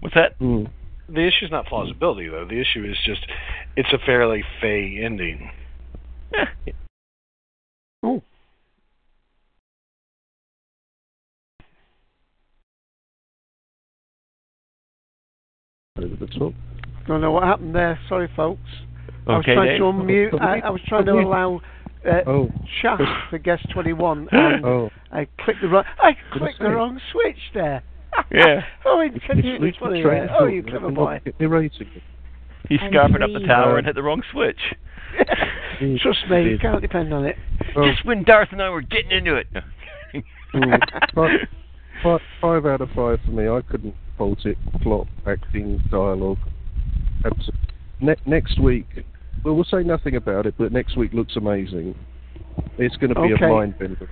What's 0.00 0.14
that? 0.14 0.38
Mm. 0.38 0.70
The 1.08 1.26
issue's 1.26 1.50
not 1.50 1.66
plausibility, 1.66 2.28
though. 2.28 2.46
The 2.46 2.60
issue 2.60 2.84
is 2.88 2.96
just 3.04 3.26
it's 3.76 3.92
a 3.92 3.98
fairly 4.06 4.44
fey 4.60 5.00
ending. 5.04 5.50
Oh. 8.04 8.22
Over 16.02 16.16
the 16.16 16.26
top. 16.26 16.52
Don't 17.06 17.20
know 17.20 17.32
what 17.32 17.42
happened 17.44 17.74
there. 17.74 17.98
Sorry, 18.08 18.28
folks. 18.36 18.60
Okay, 19.28 19.28
I 19.28 19.36
was 19.36 19.44
trying 19.44 19.68
Dave. 19.68 19.78
to 19.78 19.84
unmute. 19.84 20.40
I, 20.40 20.58
I 20.60 20.70
was 20.70 20.80
trying 20.86 21.04
to 21.06 21.12
allow 21.12 21.60
uh, 22.06 22.20
Oh. 22.26 22.48
chat 22.80 22.98
for 23.28 23.38
guest 23.38 23.66
21, 23.72 24.28
and 24.32 24.64
Oh. 24.64 24.90
I 25.12 25.26
clicked 25.40 25.60
the 25.60 25.68
wrong. 25.68 25.84
I 26.02 26.16
clicked 26.32 26.58
the 26.60 26.70
wrong 26.70 27.00
switch 27.12 27.38
there. 27.54 27.82
Yeah. 28.32 28.62
oh, 28.86 29.00
It's 29.00 29.14
intentionally 29.28 29.72
funny. 29.78 30.02
train 30.02 30.26
there. 30.26 30.36
Oh, 30.40 30.46
you 30.46 30.62
let 30.62 30.70
clever 30.70 30.88
me 30.88 30.94
boy. 30.94 31.12
not 31.14 31.24
get 31.24 31.34
Erasing 31.38 31.86
it. 31.94 32.02
He 32.68 32.76
And 32.80 32.94
up 32.96 33.30
the 33.32 33.46
tower 33.46 33.78
and 33.78 33.86
hit 33.86 33.94
the 33.94 34.02
wrong 34.02 34.22
switch. 34.32 34.58
Trust 36.02 36.18
me, 36.28 36.50
you 36.50 36.58
can't 36.58 36.82
depend 36.82 37.14
on 37.14 37.24
it. 37.24 37.36
Oh. 37.76 37.88
Just 37.88 38.04
when 38.04 38.24
Darth 38.24 38.48
and 38.52 38.60
I 38.62 38.68
were 38.70 38.82
getting 38.82 39.12
into 39.12 39.36
it. 39.36 39.46
Mm. 40.54 40.80
five, 41.14 41.30
five, 42.02 42.20
five 42.40 42.66
out 42.66 42.80
of 42.80 42.88
five 42.96 43.18
for 43.24 43.30
me. 43.30 43.48
I 43.48 43.60
couldn't 43.62 43.94
Plot, 44.82 45.08
acting, 45.26 45.82
dialogue. 45.90 46.38
Ne- 48.00 48.14
next 48.26 48.60
week, 48.60 48.86
well, 49.44 49.54
we'll 49.54 49.64
say 49.64 49.82
nothing 49.82 50.16
about 50.16 50.46
it, 50.46 50.54
but 50.58 50.72
next 50.72 50.96
week 50.96 51.12
looks 51.12 51.36
amazing. 51.36 51.94
It's 52.78 52.96
going 52.96 53.14
to 53.14 53.20
be 53.20 53.34
Okay. 53.34 53.46
a 53.46 53.48
mind 53.48 53.78
bender. 53.78 54.08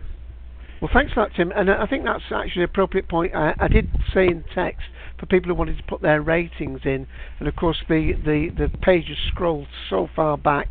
Well, 0.81 0.91
thanks 0.93 1.13
for 1.13 1.25
that, 1.25 1.35
Tim. 1.35 1.53
And 1.55 1.71
I 1.71 1.83
I 1.83 1.87
think 1.87 2.05
that's 2.05 2.23
actually 2.31 2.63
an 2.63 2.71
appropriate 2.71 3.09
point. 3.09 3.35
I, 3.35 3.55
I 3.59 3.69
did 3.69 3.91
say 4.15 4.27
in 4.27 4.45
text 4.55 4.87
for 5.19 5.27
people 5.27 5.49
who 5.49 5.55
wanted 5.55 5.77
to 5.77 5.83
put 5.85 6.01
their 6.01 6.23
ratings 6.23 6.81
in, 6.85 7.07
and 7.41 7.49
of 7.49 7.57
course 7.57 7.79
the, 7.89 8.13
the, 8.25 8.51
the 8.57 8.79
page 8.79 9.09
has 9.09 9.17
scrolled 9.29 9.67
so 9.91 10.09
far 10.15 10.39
back. 10.39 10.69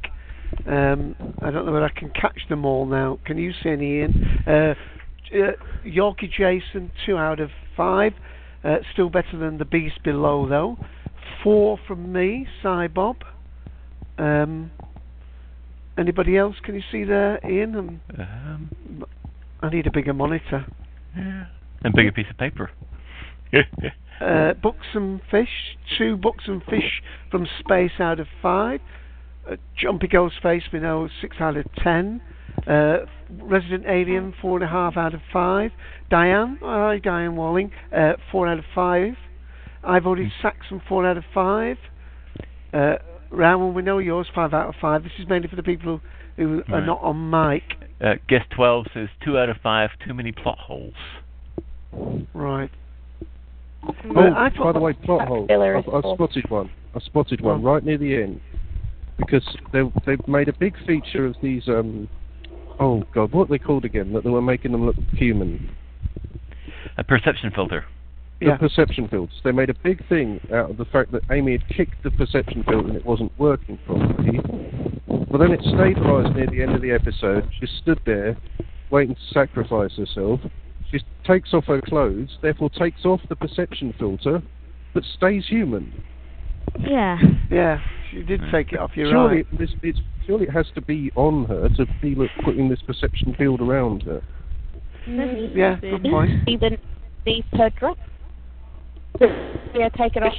Um, 0.66 1.16
I 1.42 1.52
don't 1.52 1.66
know 1.66 1.74
whether 1.74 1.86
I 1.86 2.00
can 2.00 2.10
catch 2.12 2.40
them 2.48 2.66
all 2.66 2.86
now. 2.86 3.20
Can 3.26 3.38
you 3.38 3.52
see 3.62 3.70
any, 3.70 3.98
Ian? 3.98 4.44
Uh, 4.48 4.74
uh, 5.34 5.52
Yorkie 5.86 6.32
Jason, 6.32 6.90
two 7.06 7.18
out 7.18 7.42
of 7.42 7.50
five. 7.76 8.14
Uh, 8.68 8.80
still 8.91 9.10
better 9.10 9.38
than 9.38 9.57
the 9.57 9.65
Beast 9.65 10.03
Below, 10.03 10.48
though. 10.49 10.77
Four 11.41 11.80
from 11.88 12.11
me, 12.11 12.45
Cy 12.61 12.88
Bob. 12.89 13.15
Um, 14.18 14.72
anybody 15.98 16.35
else? 16.35 16.57
Can 16.64 16.76
you 16.76 16.84
see 16.91 17.06
there, 17.06 17.39
Ian? 17.49 17.76
Um, 17.77 18.02
Um, 18.19 19.06
I 19.61 19.69
need 19.69 19.88
a 19.88 19.91
bigger 19.91 20.14
monitor. 20.14 20.65
yeah. 21.15 21.45
And 21.84 21.94
bigger 21.94 22.11
piece 22.11 22.27
of 22.30 22.38
paper. 22.38 22.69
Uh, 24.19 24.53
books 24.56 24.88
and 24.95 25.22
fish, 25.30 25.77
two 25.95 26.18
books 26.18 26.45
and 26.48 26.64
fish 26.64 27.03
from 27.30 27.48
space 27.60 27.91
out 27.99 28.19
of 28.19 28.26
five. 28.41 28.81
Uh, 29.48 29.57
Jumpy 29.76 30.07
Ghostface, 30.07 30.64
we 30.73 30.80
know 30.80 31.07
six 31.22 31.38
out 31.39 31.56
of 31.56 31.65
ten. 31.76 32.19
Uh, 32.66 33.06
Resident 33.30 33.86
Alien, 33.88 34.34
four 34.42 34.58
and 34.58 34.64
a 34.64 34.68
half 34.68 34.98
out 34.98 35.14
of 35.14 35.22
five. 35.32 35.72
Diane, 36.10 36.58
hi 36.62 37.00
Diane 37.00 37.36
Walling, 37.36 37.72
uh, 37.96 38.14
four 38.32 38.48
out 38.48 38.58
of 38.58 38.66
five. 38.74 39.14
I've 39.84 40.06
already 40.06 40.32
Saxon, 40.42 40.82
four 40.88 41.06
out 41.06 41.18
of 41.18 41.24
five. 41.34 41.78
Uh, 42.74 42.96
Rowan, 43.30 43.74
we 43.74 43.82
know 43.82 44.00
yours, 44.00 44.28
five 44.34 44.54
out 44.54 44.68
of 44.70 44.76
five. 44.82 45.04
This 45.04 45.12
is 45.20 45.28
mainly 45.28 45.48
for 45.48 45.56
the 45.58 45.64
people 45.64 46.02
who, 46.36 46.44
who 46.44 46.74
are 46.74 46.78
Right. 46.80 46.86
not 46.86 47.02
on 47.02 47.30
mic. 47.30 47.64
Uh, 48.02 48.16
guest 48.28 48.50
12 48.52 48.88
says 48.94 49.10
2 49.26 49.38
out 49.38 49.50
of 49.50 49.58
5, 49.58 49.90
too 50.06 50.14
many 50.14 50.32
plot 50.32 50.58
holes. 50.60 50.94
Right. 52.34 52.70
Oh, 53.84 53.94
I 54.16 54.50
by 54.50 54.56
thought- 54.56 54.74
the 54.74 54.80
way, 54.80 54.94
plot 54.94 55.28
hole. 55.28 55.48
I've, 55.50 55.88
I've 55.94 56.04
spotted 56.16 56.50
one. 56.50 56.70
I 56.96 57.00
spotted 57.00 57.42
one 57.42 57.60
Oh. 57.62 57.64
right 57.72 57.84
near 57.84 57.98
the 57.98 58.22
end 58.22 58.42
because 59.18 59.44
they 59.72 59.82
they've 60.06 60.28
made 60.28 60.48
a 60.48 60.54
big 60.54 60.76
feature 60.86 61.26
of 61.26 61.36
these. 61.42 61.68
Um, 61.68 62.08
oh 62.80 63.04
God, 63.14 63.32
what 63.34 63.44
are 63.44 63.58
they 63.58 63.60
called 63.60 63.86
again? 63.86 64.14
That 64.14 64.24
they 64.24 64.30
were 64.30 64.41
making 64.41 64.72
them 64.72 64.86
look 64.86 64.95
human. 65.14 65.70
A 66.98 67.04
perception 67.04 67.52
filter. 67.54 67.86
The 68.40 68.56
perception 68.60 69.08
filters. 69.08 69.36
They 69.44 69.52
made 69.52 69.70
a 69.70 69.74
big 69.84 70.08
thing 70.08 70.40
out 70.54 70.70
of 70.70 70.78
the 70.78 70.86
fact 70.86 71.12
that 71.12 71.24
Amy 71.32 71.54
had 71.54 71.68
kicked 71.70 72.04
the 72.04 72.12
perception 72.12 72.64
filter 72.64 72.88
and 72.88 72.95
it 72.95 73.06
wasn't 73.06 73.32
working 73.40 73.80
properly. 73.86 74.40
But 75.08 75.40
then 75.40 75.52
it 75.52 75.62
stabilised 75.62 76.36
near 76.36 76.45
the 76.45 76.62
end 76.62 76.76
of 76.76 76.82
the 76.82 76.91
episode. 76.91 77.49
She 77.60 77.68
stood 77.82 77.99
there, 78.06 78.38
waiting 78.91 79.16
to 79.16 79.22
sacrifice 79.34 79.98
herself. 79.98 80.40
She 80.91 80.99
takes 81.26 81.54
off 81.54 81.66
her 81.66 81.82
clothes, 81.82 82.38
therefore 82.41 82.70
takes 82.70 83.06
off 83.06 83.22
the 83.28 83.36
perception 83.36 83.94
filter, 83.99 84.41
but 84.94 85.04
stays 85.04 85.48
human. 85.48 86.04
Yeah. 86.80 87.18
Yeah, 87.52 87.80
she 88.18 88.23
did 88.23 88.41
take 88.52 88.73
it 88.73 88.80
off. 88.80 88.91
You're 88.95 89.11
surely, 89.11 89.38
right. 89.38 89.48
It's, 89.60 89.73
it's, 89.84 89.99
surely 90.26 90.45
it 90.45 90.52
has 90.52 90.65
to 90.76 90.81
be 90.81 91.11
on 91.15 91.45
her 91.45 91.69
to 91.69 91.85
be 92.02 92.15
look, 92.15 92.30
putting 92.44 92.69
this 92.69 92.80
perception 92.85 93.35
field 93.38 93.61
around 93.61 94.03
her. 94.03 94.22
Yeah, 95.07 95.80
good 95.80 96.03
point. 96.03 96.31
Even 96.48 96.77
beneath 97.23 97.45
her 97.53 97.69
dress. 97.69 97.95
Yeah, 99.73 99.89
take 99.89 100.15
it 100.15 100.23
off 100.23 100.34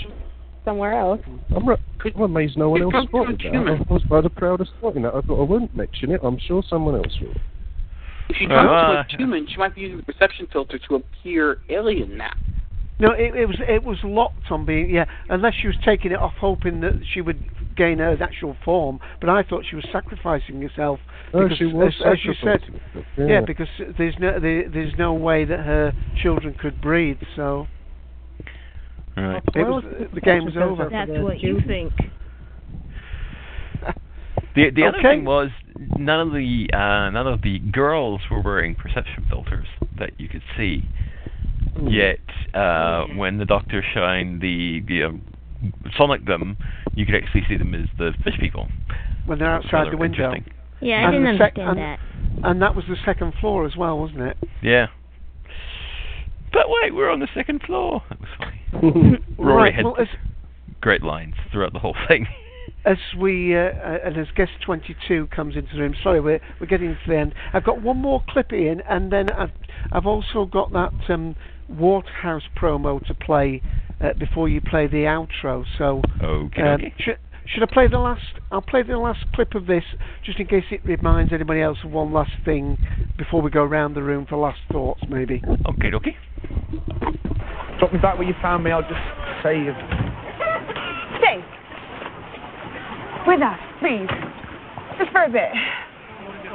somewhere 0.64 0.98
else. 0.98 1.20
I'm, 1.54 1.66
ra- 1.66 1.76
I'm 2.04 2.20
amazed 2.20 2.56
no 2.58 2.70
one 2.70 2.82
else 2.82 2.94
spotted 3.08 3.38
that. 3.38 3.52
human. 3.52 3.84
I 3.88 3.92
was 3.92 4.02
rather 4.10 4.28
proud 4.28 4.60
of 4.60 4.68
spotting 4.78 5.02
that. 5.02 5.14
I 5.14 5.20
thought 5.22 5.40
I 5.40 5.44
wouldn't 5.44 5.74
mention 5.74 6.10
it. 6.10 6.20
I'm 6.22 6.38
sure 6.38 6.62
someone 6.68 6.94
else 6.96 7.16
will. 7.20 7.34
If 8.28 8.36
she 8.36 8.46
Well, 8.46 8.58
turns 8.62 8.70
uh, 8.70 9.02
to 9.08 9.14
a 9.14 9.18
human, 9.18 9.46
she 9.48 9.56
might 9.56 9.74
be 9.74 9.80
using 9.82 9.96
the 9.96 10.02
perception 10.02 10.46
filter 10.52 10.78
to 10.78 10.96
appear 10.96 11.58
alien 11.70 12.18
now. 12.18 12.32
No, 13.00 13.12
it, 13.12 13.34
it 13.34 13.46
was 13.46 13.56
it 13.60 13.84
was 13.84 13.98
locked 14.02 14.50
on 14.50 14.66
being 14.66 14.90
yeah. 14.90 15.04
Unless 15.30 15.54
she 15.62 15.68
was 15.68 15.76
taking 15.84 16.10
it 16.10 16.18
off, 16.18 16.34
hoping 16.40 16.80
that 16.80 17.00
she 17.14 17.20
would 17.20 17.42
gain 17.78 17.98
her 17.98 18.16
actual 18.20 18.56
form. 18.64 19.00
But 19.20 19.30
I 19.30 19.42
thought 19.42 19.64
she 19.68 19.76
was 19.76 19.86
sacrificing 19.92 20.60
herself. 20.60 20.98
Oh, 21.32 21.44
because, 21.44 21.58
she 21.58 21.66
was 21.66 21.94
as, 22.04 22.18
as 22.18 22.24
you 22.24 22.34
said, 22.42 22.60
sacrificing 22.60 23.04
yeah. 23.16 23.26
yeah. 23.26 23.40
because 23.46 23.68
there's 23.96 24.16
no 24.18 24.40
there, 24.40 24.68
there's 24.68 24.94
no 24.98 25.14
way 25.14 25.44
that 25.44 25.60
her 25.60 25.92
children 26.22 26.54
could 26.60 26.80
breathe, 26.82 27.18
So 27.36 27.66
Right. 29.16 29.42
it 29.54 29.62
was, 29.62 29.82
the 30.14 30.20
game 30.20 30.44
was 30.44 30.56
over. 30.56 30.88
That's 30.90 31.10
what 31.10 31.40
you 31.40 31.60
think. 31.66 31.92
The 34.54 34.70
the 34.74 34.84
other 34.84 35.02
thing 35.02 35.24
was 35.24 35.50
none 35.98 36.20
of 36.26 36.32
the 36.32 36.66
uh, 36.72 37.10
none 37.10 37.26
of 37.26 37.42
the 37.42 37.58
girls 37.58 38.20
were 38.30 38.40
wearing 38.40 38.74
perception 38.74 39.24
filters 39.28 39.66
that 39.98 40.18
you 40.18 40.28
could 40.28 40.42
see. 40.56 40.82
Yet 41.88 42.18
uh, 42.54 43.04
when 43.14 43.38
the 43.38 43.44
doctor 43.44 43.84
shined 43.94 44.40
the 44.40 44.80
the 44.88 45.04
um, 45.04 45.22
sonic 45.96 46.24
them, 46.26 46.56
you 46.94 47.04
could 47.06 47.14
actually 47.14 47.42
see 47.48 47.56
them 47.56 47.74
as 47.74 47.88
the 47.98 48.12
fish 48.24 48.38
people. 48.40 48.68
when 49.26 49.38
they're 49.38 49.48
That 49.48 49.64
outside 49.64 49.72
rather 49.72 49.90
the 49.92 49.96
window. 49.96 50.32
interesting. 50.32 50.54
Yeah, 50.80 50.96
I 50.96 51.02
And 51.04 51.12
didn't 51.12 51.24
the 51.38 51.44
sec- 51.44 51.58
understand 51.58 51.68
and, 51.70 51.78
that. 52.44 52.48
And 52.50 52.62
that 52.62 52.74
was 52.76 52.84
the 52.88 52.96
second 53.04 53.34
floor 53.40 53.66
as 53.66 53.76
well, 53.76 53.98
wasn't 53.98 54.20
it? 54.22 54.36
Yeah. 54.62 54.86
But 56.52 56.66
wait, 56.68 56.94
we're 56.94 57.10
on 57.10 57.20
the 57.20 57.28
second 57.34 57.62
floor. 57.62 58.02
That 58.08 58.20
was 58.20 58.28
funny. 58.38 59.18
Rory 59.38 59.54
right. 59.64 59.74
had 59.74 59.84
Well, 59.84 59.96
as 60.00 60.08
great 60.80 61.02
lines 61.02 61.34
throughout 61.52 61.72
the 61.72 61.78
whole 61.78 61.96
thing. 62.06 62.26
as 62.84 62.96
we 63.18 63.54
uh, 63.56 63.60
uh, 63.60 63.98
and 64.04 64.16
as 64.16 64.28
guest 64.36 64.52
22 64.64 65.26
comes 65.28 65.56
into 65.56 65.74
the 65.74 65.80
room. 65.80 65.94
Sorry, 66.02 66.20
we're 66.20 66.40
we're 66.60 66.66
getting 66.66 66.90
to 66.94 66.98
the 67.10 67.16
end. 67.18 67.34
I've 67.52 67.64
got 67.64 67.82
one 67.82 67.98
more 67.98 68.22
clip 68.28 68.52
in, 68.52 68.80
and 68.88 69.12
then 69.12 69.30
I've 69.32 69.50
I've 69.92 70.06
also 70.06 70.46
got 70.46 70.72
that 70.72 70.92
um, 71.10 71.34
Waterhouse 71.68 72.44
promo 72.56 73.04
to 73.06 73.14
play 73.14 73.60
uh, 74.00 74.12
before 74.18 74.48
you 74.48 74.60
play 74.60 74.86
the 74.86 75.04
outro. 75.04 75.64
So 75.76 76.02
Okay. 76.22 76.62
um, 76.62 76.80
should 76.98 77.18
should 77.46 77.62
I 77.62 77.66
play 77.72 77.86
the 77.88 77.98
last? 77.98 78.20
I'll 78.50 78.60
play 78.60 78.82
the 78.82 78.98
last 78.98 79.20
clip 79.34 79.54
of 79.54 79.66
this 79.66 79.84
just 80.24 80.38
in 80.38 80.46
case 80.46 80.64
it 80.70 80.82
reminds 80.84 81.32
anybody 81.32 81.62
else 81.62 81.78
of 81.82 81.90
one 81.90 82.12
last 82.12 82.32
thing 82.44 82.78
before 83.16 83.40
we 83.40 83.50
go 83.50 83.62
around 83.62 83.94
the 83.94 84.02
room 84.02 84.26
for 84.28 84.36
last 84.36 84.60
thoughts, 84.70 85.00
maybe. 85.08 85.42
Okay, 85.66 85.90
okay. 85.94 86.16
Drop 87.78 87.92
me 87.92 87.98
back 88.00 88.18
where 88.18 88.28
you 88.28 88.34
found 88.42 88.64
me. 88.64 88.70
I'll 88.70 88.82
just 88.82 88.94
say 89.42 89.64
Stay. 91.18 91.42
With 93.26 93.40
us, 93.40 93.58
please. 93.80 94.08
Just 94.98 95.10
for 95.12 95.24
a 95.24 95.30
bit. 95.30 95.50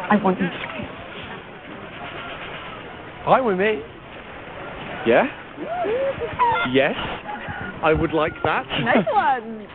I 0.09 0.17
want 0.17 0.39
you 0.39 0.47
to 0.47 0.57
stay. 0.59 0.87
Hi, 3.25 3.41
with 3.41 3.57
me. 3.57 3.81
Yeah? 5.07 5.23
Yes. 6.71 6.95
I 7.83 7.93
would 7.93 8.13
like 8.13 8.33
that. 8.43 8.65
Nice 8.83 9.05
one. 9.11 9.67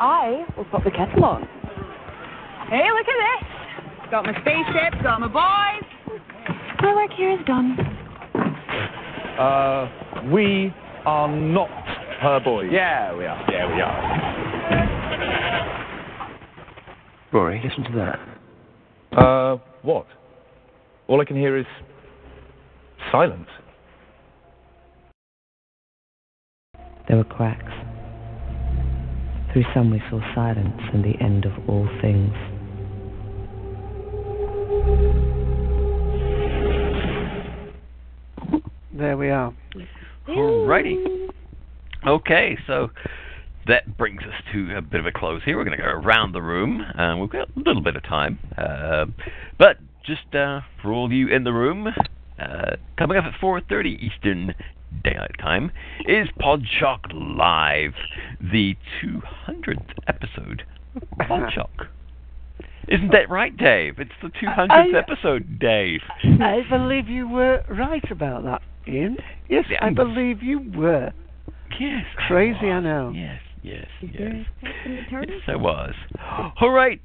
I 0.00 0.44
will 0.56 0.64
put 0.64 0.84
the 0.84 0.90
kettle 0.90 1.24
on. 1.24 1.42
Hey, 2.70 2.90
look 2.90 3.06
at 3.06 3.18
this. 3.26 3.44
Got 4.10 4.24
my 4.24 4.32
spaceship, 4.40 5.02
got 5.02 5.20
my 5.20 5.28
boys. 5.28 5.84
My 6.80 6.94
work 6.94 7.10
here 7.16 7.32
is 7.32 7.44
done. 7.46 7.76
Uh, 9.38 9.88
we 10.32 10.72
are 11.04 11.28
not 11.28 11.68
her 12.20 12.40
boys. 12.40 12.70
Yeah, 12.72 13.14
we 13.14 13.24
are. 13.26 13.44
Yeah, 13.50 13.66
we 13.74 13.80
are. 13.82 14.36
Rory, 17.32 17.60
listen 17.62 17.84
to 17.84 17.92
that. 17.98 19.18
Uh, 19.18 19.58
what? 19.82 20.06
All 21.08 21.20
I 21.20 21.24
can 21.24 21.36
hear 21.36 21.56
is 21.56 21.66
silence. 23.12 23.48
There 27.08 27.16
were 27.16 27.24
cracks. 27.24 27.72
Through 29.52 29.64
some 29.72 29.90
we 29.90 30.02
saw 30.10 30.20
silence 30.34 30.80
and 30.92 31.04
the 31.04 31.14
end 31.22 31.44
of 31.44 31.52
all 31.68 31.88
things. 32.00 32.34
There 38.92 39.16
we 39.16 39.30
are. 39.30 39.54
Alrighty. 40.28 41.28
Okay, 42.06 42.58
so 42.66 42.90
that 43.66 43.96
brings 43.96 44.22
us 44.22 44.34
to 44.52 44.76
a 44.76 44.82
bit 44.82 45.00
of 45.00 45.06
a 45.06 45.12
close 45.12 45.42
here. 45.44 45.56
We're 45.56 45.64
going 45.64 45.76
to 45.76 45.82
go 45.82 45.90
around 45.90 46.32
the 46.32 46.42
room. 46.42 46.80
Uh, 46.80 47.16
we've 47.16 47.30
got 47.30 47.48
a 47.48 47.60
little 47.60 47.82
bit 47.82 47.96
of 47.96 48.02
time. 48.04 48.38
Uh, 48.56 49.06
but 49.58 49.78
just 50.04 50.34
uh, 50.34 50.60
for 50.80 50.92
all 50.92 51.04
of 51.04 51.12
you 51.12 51.28
in 51.28 51.44
the 51.44 51.52
room, 51.52 51.88
uh, 52.38 52.76
coming 52.98 53.16
up 53.16 53.24
at 53.24 53.40
4.30 53.40 54.00
Eastern 54.00 54.54
Daylight 55.04 55.36
Time 55.40 55.70
is 56.06 56.28
Podshock 56.40 57.00
Live, 57.12 57.92
the 58.40 58.76
200th 59.02 59.90
episode 60.06 60.62
of 60.94 61.02
Podshock. 61.18 61.88
Isn't 62.88 63.10
that 63.12 63.28
right, 63.28 63.56
Dave? 63.56 63.98
It's 63.98 64.12
the 64.22 64.28
200th 64.28 64.70
I- 64.70 64.98
episode, 64.98 65.58
Dave. 65.58 66.00
I 66.24 66.60
believe 66.70 67.08
you 67.08 67.28
were 67.28 67.62
right 67.68 68.08
about 68.10 68.44
that, 68.44 68.62
Ian. 68.86 69.16
Yes, 69.48 69.64
I 69.80 69.90
believe 69.90 70.42
you 70.42 70.60
were. 70.76 71.12
Yes. 71.80 72.04
Crazy, 72.28 72.66
I 72.70 72.80
know. 72.80 73.12
Yes, 73.14 73.40
yes, 73.62 73.86
yes. 74.00 74.46
Yes, 74.62 75.40
I 75.48 75.56
was. 75.56 75.94
All 76.60 76.70
right. 76.70 77.02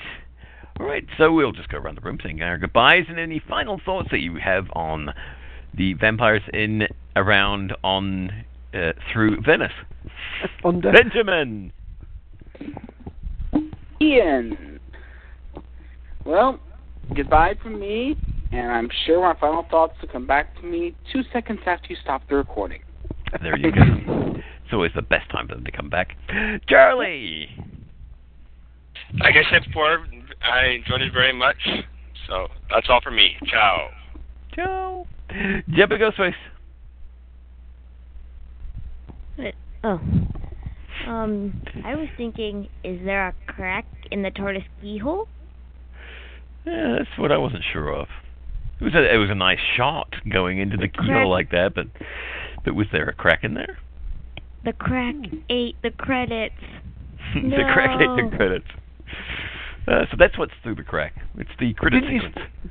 All 0.80 0.86
right, 0.86 1.06
so 1.18 1.32
we'll 1.32 1.52
just 1.52 1.70
go 1.70 1.78
around 1.78 1.98
the 1.98 2.02
room 2.02 2.18
saying 2.24 2.42
our 2.42 2.58
goodbyes 2.58 3.06
and 3.10 3.20
any 3.20 3.42
final 3.48 3.80
thoughts 3.84 4.08
that 4.12 4.20
you 4.20 4.38
have 4.44 4.66
on 4.74 5.10
the 5.76 5.94
vampires 5.94 6.42
in, 6.54 6.88
around, 7.16 7.74
on, 7.84 8.32
uh, 8.74 8.94
through 9.12 9.42
Venice. 9.42 9.72
Under. 10.64 10.92
Benjamin! 10.92 11.72
Ian. 14.02 14.80
Well, 16.26 16.60
goodbye 17.16 17.56
from 17.62 17.80
me, 17.80 18.16
and 18.52 18.72
I'm 18.72 18.90
sure 19.06 19.22
my 19.22 19.40
final 19.40 19.66
thoughts 19.70 19.94
will 20.02 20.10
come 20.10 20.26
back 20.26 20.56
to 20.60 20.64
me 20.66 20.96
two 21.12 21.22
seconds 21.32 21.60
after 21.66 21.88
you 21.90 21.96
stop 22.02 22.28
the 22.30 22.36
recording. 22.36 22.82
There 23.42 23.58
you 23.58 23.72
go. 23.72 23.82
It's 24.36 24.74
always 24.74 24.92
the 24.96 25.02
best 25.02 25.30
time 25.32 25.48
for 25.48 25.56
them 25.56 25.66
to 25.66 25.72
come 25.72 25.90
back. 25.90 26.16
Charlie! 26.68 27.50
Like 29.20 29.36
I 29.36 29.50
said 29.52 29.66
before, 29.68 30.06
I 30.42 30.68
enjoyed 30.68 31.02
it 31.02 31.12
very 31.14 31.34
much. 31.34 31.58
So 32.28 32.48
that's 32.70 32.88
all 32.90 33.02
for 33.02 33.12
me. 33.12 33.36
Ciao. 33.46 33.90
Ciao. 34.56 35.08
Jebba 35.70 36.00
Ghostface. 36.00 36.34
Wait, 39.38 39.56
Oh. 39.84 40.00
Um, 41.08 41.64
I 41.84 41.96
was 41.96 42.08
thinking, 42.16 42.70
is 42.84 43.00
there 43.04 43.28
a 43.30 43.34
crack 43.48 43.86
in 44.12 44.22
the 44.22 44.30
tortoise 44.30 44.64
keyhole? 44.82 45.28
Yeah, 46.66 46.96
that's 47.00 47.18
what 47.18 47.32
I 47.32 47.38
wasn't 47.38 47.64
sure 47.74 47.92
of. 47.92 48.08
It 48.80 48.84
was 48.84 48.94
a 48.94 49.14
it 49.14 49.18
was 49.18 49.30
a 49.32 49.36
nice 49.36 49.60
shot 49.76 50.14
going 50.32 50.60
into 50.60 50.78
the 50.78 50.88
crack- 50.88 51.08
keyhole 51.08 51.30
like 51.30 51.50
that, 51.52 51.74
but 51.74 51.88
but 52.64 52.76
was 52.76 52.88
there 52.92 53.08
a 53.10 53.14
crack 53.14 53.44
in 53.44 53.56
there? 53.56 53.78
The 54.64 54.74
crack 54.74 55.16
ate 55.50 55.76
the 55.82 55.90
credits. 55.90 56.56
the 57.34 57.64
crack 57.74 58.00
ate 58.00 58.30
the 58.32 58.36
credits. 58.36 58.68
Uh, 59.88 60.06
so 60.12 60.16
that's 60.18 60.38
what's 60.38 60.54
through 60.62 60.76
the 60.76 60.84
crack. 60.84 61.14
It's 61.38 61.50
the 61.60 61.74
credit 61.74 62.02
Didn't 62.02 62.14
you, 62.16 62.22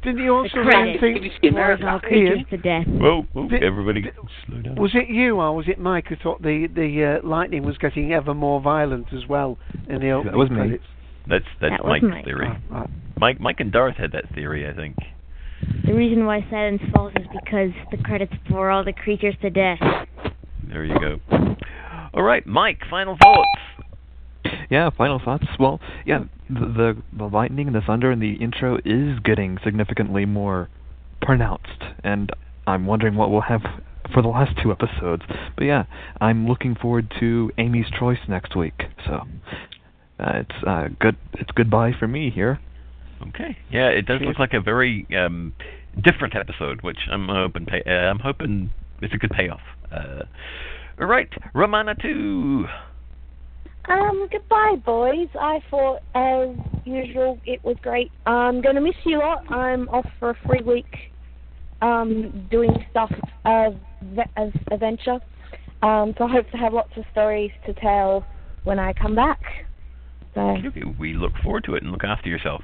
didn't 0.03 0.23
you 0.23 0.32
also 0.32 0.62
credits. 0.62 1.01
think 1.01 1.55
Bores 1.55 1.81
all 1.85 1.99
creatures 1.99 2.39
Ian, 2.39 2.47
to 2.51 2.57
death. 2.57 2.87
Whoa, 2.87 3.23
whoa, 3.32 3.49
Did- 3.49 3.65
everybody 3.65 4.05
slow 4.47 4.62
down. 4.62 4.77
Was 4.77 4.93
it 4.95 5.09
you 5.09 5.41
or 5.41 5.55
was 5.57 5.66
it 5.66 5.81
Mike 5.81 6.07
who 6.09 6.16
thought 6.16 6.41
the 6.41 6.69
the 6.73 7.19
uh, 7.23 7.27
lightning 7.27 7.65
was 7.65 7.77
getting 7.78 8.12
ever 8.12 8.32
more 8.32 8.61
violent 8.61 9.07
as 9.12 9.27
well 9.28 9.59
in 9.89 10.01
the 10.01 10.11
opening 10.11 10.39
was 10.39 10.51
me. 10.51 10.57
credits? 10.57 10.85
That's 11.27 11.45
that's 11.61 11.74
That 11.82 11.85
Mike's 11.87 12.05
Mike. 12.09 12.24
theory. 12.24 12.49
Oh, 12.70 12.74
right. 12.74 12.91
Mike 13.19 13.41
Mike 13.41 13.61
and 13.61 13.73
Darth 13.73 13.97
had 13.97 14.12
that 14.12 14.32
theory, 14.35 14.69
I 14.69 14.73
think. 14.74 14.97
The 15.87 15.93
reason 15.93 16.24
why 16.27 16.47
silence 16.49 16.81
falls 16.95 17.12
is 17.16 17.27
because 17.45 17.70
the 17.91 17.99
credits 18.05 18.32
bore 18.49 18.70
all 18.70 18.85
the 18.85 18.93
creatures 18.95 19.35
to 19.43 19.51
death. 19.51 19.78
There 20.69 20.85
you 20.85 20.95
go. 20.99 21.20
All 22.15 22.23
right, 22.23 22.47
Mike. 22.47 22.78
Final 22.89 23.16
thoughts. 23.20 23.49
Yeah, 24.70 24.91
final 24.97 25.19
thoughts. 25.23 25.45
Well, 25.59 25.81
yeah, 26.07 26.20
the, 26.51 27.02
the 27.16 27.24
lightning 27.24 27.66
and 27.66 27.77
the 27.77 27.81
thunder 27.81 28.10
in 28.10 28.20
the 28.20 28.35
intro 28.35 28.78
is 28.85 29.18
getting 29.24 29.59
significantly 29.64 30.24
more 30.24 30.68
pronounced, 31.22 31.82
and 32.02 32.31
I'm 32.66 32.86
wondering 32.86 33.14
what 33.14 33.31
we'll 33.31 33.43
have 33.43 33.62
for 34.12 34.22
the 34.22 34.28
last 34.28 34.52
two 34.62 34.72
episodes. 34.72 35.22
But 35.56 35.64
yeah, 35.64 35.85
I'm 36.20 36.48
looking 36.48 36.74
forward 36.74 37.12
to 37.20 37.51
Amy's 37.59 37.86
Choice 37.98 38.18
next 38.28 38.56
week. 38.56 38.82
So 39.06 39.20
uh, 40.18 40.32
it's 40.35 40.64
uh, 40.66 40.89
good. 40.98 41.16
It's 41.35 41.51
goodbye 41.52 41.93
for 41.98 42.09
me 42.09 42.31
here. 42.31 42.60
Okay. 43.28 43.56
Yeah, 43.70 43.89
it 43.89 44.06
does 44.06 44.20
look 44.22 44.39
like 44.39 44.55
a 44.55 44.60
very 44.60 45.06
um, 45.16 45.52
different 46.02 46.35
episode, 46.35 46.82
which 46.82 46.98
I'm 47.10 47.28
hoping 47.28 47.66
pay, 47.66 47.82
uh, 47.86 47.90
I'm 47.90 48.18
hoping 48.18 48.70
it's 49.02 49.14
a 49.14 49.18
good 49.18 49.31
payoff. 49.31 49.60
Uh, 49.93 50.22
all 50.98 51.06
right, 51.06 51.28
Romana 51.55 51.94
two. 52.01 52.66
Um, 53.89 54.28
goodbye, 54.31 54.77
boys. 54.85 55.28
I 55.39 55.61
thought, 55.70 56.01
as 56.15 56.48
usual, 56.85 57.40
it 57.44 57.65
was 57.65 57.77
great. 57.82 58.12
I'm 58.27 58.61
going 58.61 58.74
to 58.74 58.81
miss 58.81 58.94
you 59.05 59.19
lot. 59.19 59.40
I'm 59.51 59.89
off 59.89 60.07
for 60.19 60.31
a 60.31 60.35
free 60.47 60.62
week 60.62 60.86
um, 61.82 62.47
doing 62.51 62.73
stuff 62.90 63.12
as, 63.44 63.73
as 64.36 64.51
adventure. 64.70 65.19
Um, 65.82 66.15
so 66.19 66.24
I 66.24 66.32
hope 66.32 66.51
to 66.51 66.57
have 66.59 66.73
lots 66.73 66.93
of 66.97 67.05
stories 67.11 67.51
to 67.66 67.73
tell 67.74 68.24
when 68.65 68.78
I 68.78 68.93
come 68.93 69.15
back. 69.15 69.40
So, 70.35 70.40
Okay, 70.40 70.82
we 70.98 71.15
look 71.15 71.32
forward 71.43 71.65
to 71.65 71.74
it 71.74 71.82
and 71.82 71.90
look 71.90 72.05
after 72.05 72.28
yourself. 72.28 72.62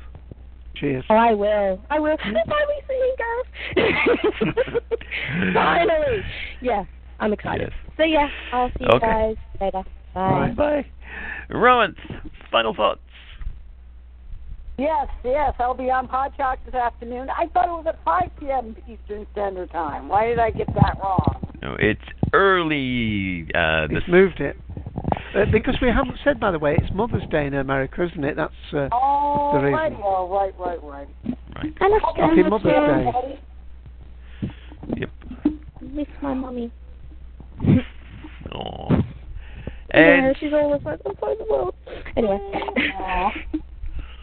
Cheers. 0.77 1.05
oh, 1.09 1.15
I 1.15 1.33
will. 1.33 1.81
I 1.89 1.99
will. 1.99 2.17
Goodbye, 2.25 2.65
we 2.69 2.83
singing 2.87 3.95
girls. 4.67 4.83
Finally. 5.55 6.23
Yeah, 6.61 6.85
I'm 7.19 7.33
excited. 7.33 7.73
So 7.97 8.05
yeah, 8.05 8.29
I'll 8.53 8.69
see 8.79 8.85
you 8.85 8.89
Okay. 8.97 9.07
guys 9.07 9.37
later. 9.61 9.83
Bye. 10.15 10.53
Bye. 10.57 10.85
Rowan, 11.51 11.95
final 12.51 12.75
thoughts. 12.75 13.01
Yes, 14.79 15.09
yes, 15.25 15.55
I'll 15.59 15.73
be 15.75 15.91
on 15.91 16.07
Podshock 16.07 16.59
this 16.67 16.75
afternoon. 16.75 17.29
I 17.31 17.47
thought 17.47 17.65
it 17.65 17.71
was 17.71 17.87
at 17.89 17.99
5 18.05 18.23
p.m. 18.39 18.77
Eastern 18.87 19.27
Standard 19.33 19.71
Time. 19.71 20.09
Why 20.09 20.27
did 20.27 20.39
I 20.39 20.51
get 20.51 20.67
that 20.75 20.99
wrong? 21.03 21.49
No, 21.63 21.77
it's 21.79 21.99
early. 22.35 23.49
Uh, 23.55 23.87
this 23.87 23.99
It's 23.99 24.09
moved 24.09 24.41
it. 24.41 24.57
Uh, 25.35 25.45
because 25.51 25.77
we 25.81 25.89
haven't 25.89 26.19
said, 26.25 26.39
by 26.39 26.51
the 26.51 26.59
way, 26.59 26.77
it's 26.79 26.93
Mother's 26.95 27.27
Day 27.31 27.47
in 27.47 27.55
America, 27.55 28.05
isn't 28.05 28.23
it? 28.23 28.37
That's 28.37 28.53
uh, 28.75 28.89
Oh, 28.93 29.53
the 29.55 29.61
reason. 29.65 29.73
right, 29.73 29.93
oh, 30.03 30.29
right, 30.29 30.55
right, 30.59 30.83
right. 30.83 31.09
Happy 32.21 32.43
Mother's 32.43 32.63
Day. 32.63 33.41
Yep. 34.99 35.11
Miss 35.81 36.07
my 36.21 36.35
mummy. 36.35 36.71
Aw. 39.95 39.99
yeah, 39.99 40.33
she's 40.39 40.53
always 40.53 40.83
like, 40.85 41.01
I'm 41.07 41.15
part 41.17 41.33
of 41.33 41.39
the 41.39 41.53
world. 41.53 41.75
Anyway. 42.17 42.39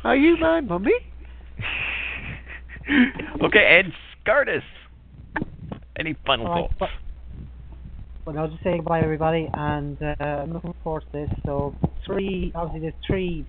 Are 0.04 0.16
you 0.16 0.38
my 0.38 0.62
mummy? 0.62 0.92
okay, 3.44 3.82
and 3.82 3.94
Scardus. 4.26 4.62
Any 5.98 6.16
final 6.26 6.48
All 6.48 6.54
right, 6.54 6.70
thoughts? 6.80 6.92
Well, 8.26 8.38
I'll 8.38 8.48
just 8.48 8.64
say 8.64 8.78
goodbye, 8.78 9.02
everybody, 9.02 9.50
and 9.54 9.98
uh, 10.02 10.16
I'm 10.20 10.54
looking 10.54 10.74
forward 10.84 11.04
to 11.12 11.12
this. 11.12 11.30
So, 11.46 11.76
three, 12.06 12.52
obviously, 12.56 12.82
there's 12.82 12.94
three 13.06 13.46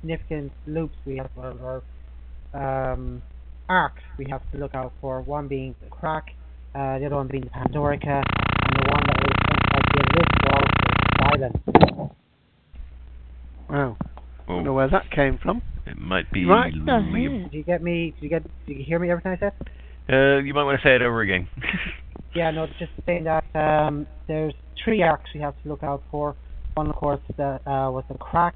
significant 0.00 0.52
loops 0.66 0.96
we 1.06 1.16
have, 1.16 1.30
or, 1.36 1.82
or 2.54 2.60
um, 2.92 3.22
arcs 3.68 4.02
we 4.18 4.26
have 4.30 4.42
to 4.52 4.58
look 4.58 4.74
out 4.74 4.92
for. 5.00 5.20
One 5.22 5.48
being 5.48 5.74
the 5.82 5.88
crack, 5.88 6.26
uh, 6.74 6.98
the 6.98 7.06
other 7.06 7.16
one 7.16 7.28
being 7.28 7.44
the 7.44 7.50
Pandorica, 7.50 8.22
and 8.22 8.76
the 8.76 8.90
one 8.90 9.02
that 9.06 9.16
was 9.22 9.32
like 9.72 9.86
the 9.94 11.21
list 11.38 11.56
was. 11.66 12.10
Wow. 13.70 13.96
Oh. 14.00 14.06
Don't 14.48 14.64
know 14.64 14.72
where 14.74 14.88
that 14.90 15.10
came 15.10 15.38
from. 15.42 15.62
It 15.86 15.98
might 15.98 16.30
be 16.32 16.44
Right. 16.44 16.72
Liam. 16.74 17.44
Did 17.44 17.54
you 17.54 17.62
get 17.64 17.82
me? 17.82 18.12
Did 18.16 18.22
you 18.22 18.28
get? 18.28 18.42
Did 18.66 18.78
you 18.78 18.84
hear 18.84 18.98
me 18.98 19.10
everything 19.10 19.32
I 19.32 19.38
said? 19.38 19.52
Uh, 20.08 20.38
you 20.38 20.52
might 20.52 20.64
want 20.64 20.80
to 20.80 20.86
say 20.86 20.94
it 20.94 21.02
over 21.02 21.20
again. 21.22 21.48
Yeah, 22.34 22.50
no, 22.50 22.66
just 22.78 22.92
saying 23.04 23.24
that 23.24 23.44
um, 23.54 24.06
there's 24.26 24.54
three 24.82 25.02
arcs 25.02 25.28
we 25.34 25.40
have 25.40 25.52
to 25.62 25.68
look 25.68 25.82
out 25.82 26.02
for. 26.10 26.34
One, 26.72 26.88
of 26.88 26.96
course, 26.96 27.20
the, 27.36 27.60
uh, 27.66 27.90
was 27.90 28.04
the 28.08 28.16
crack. 28.16 28.54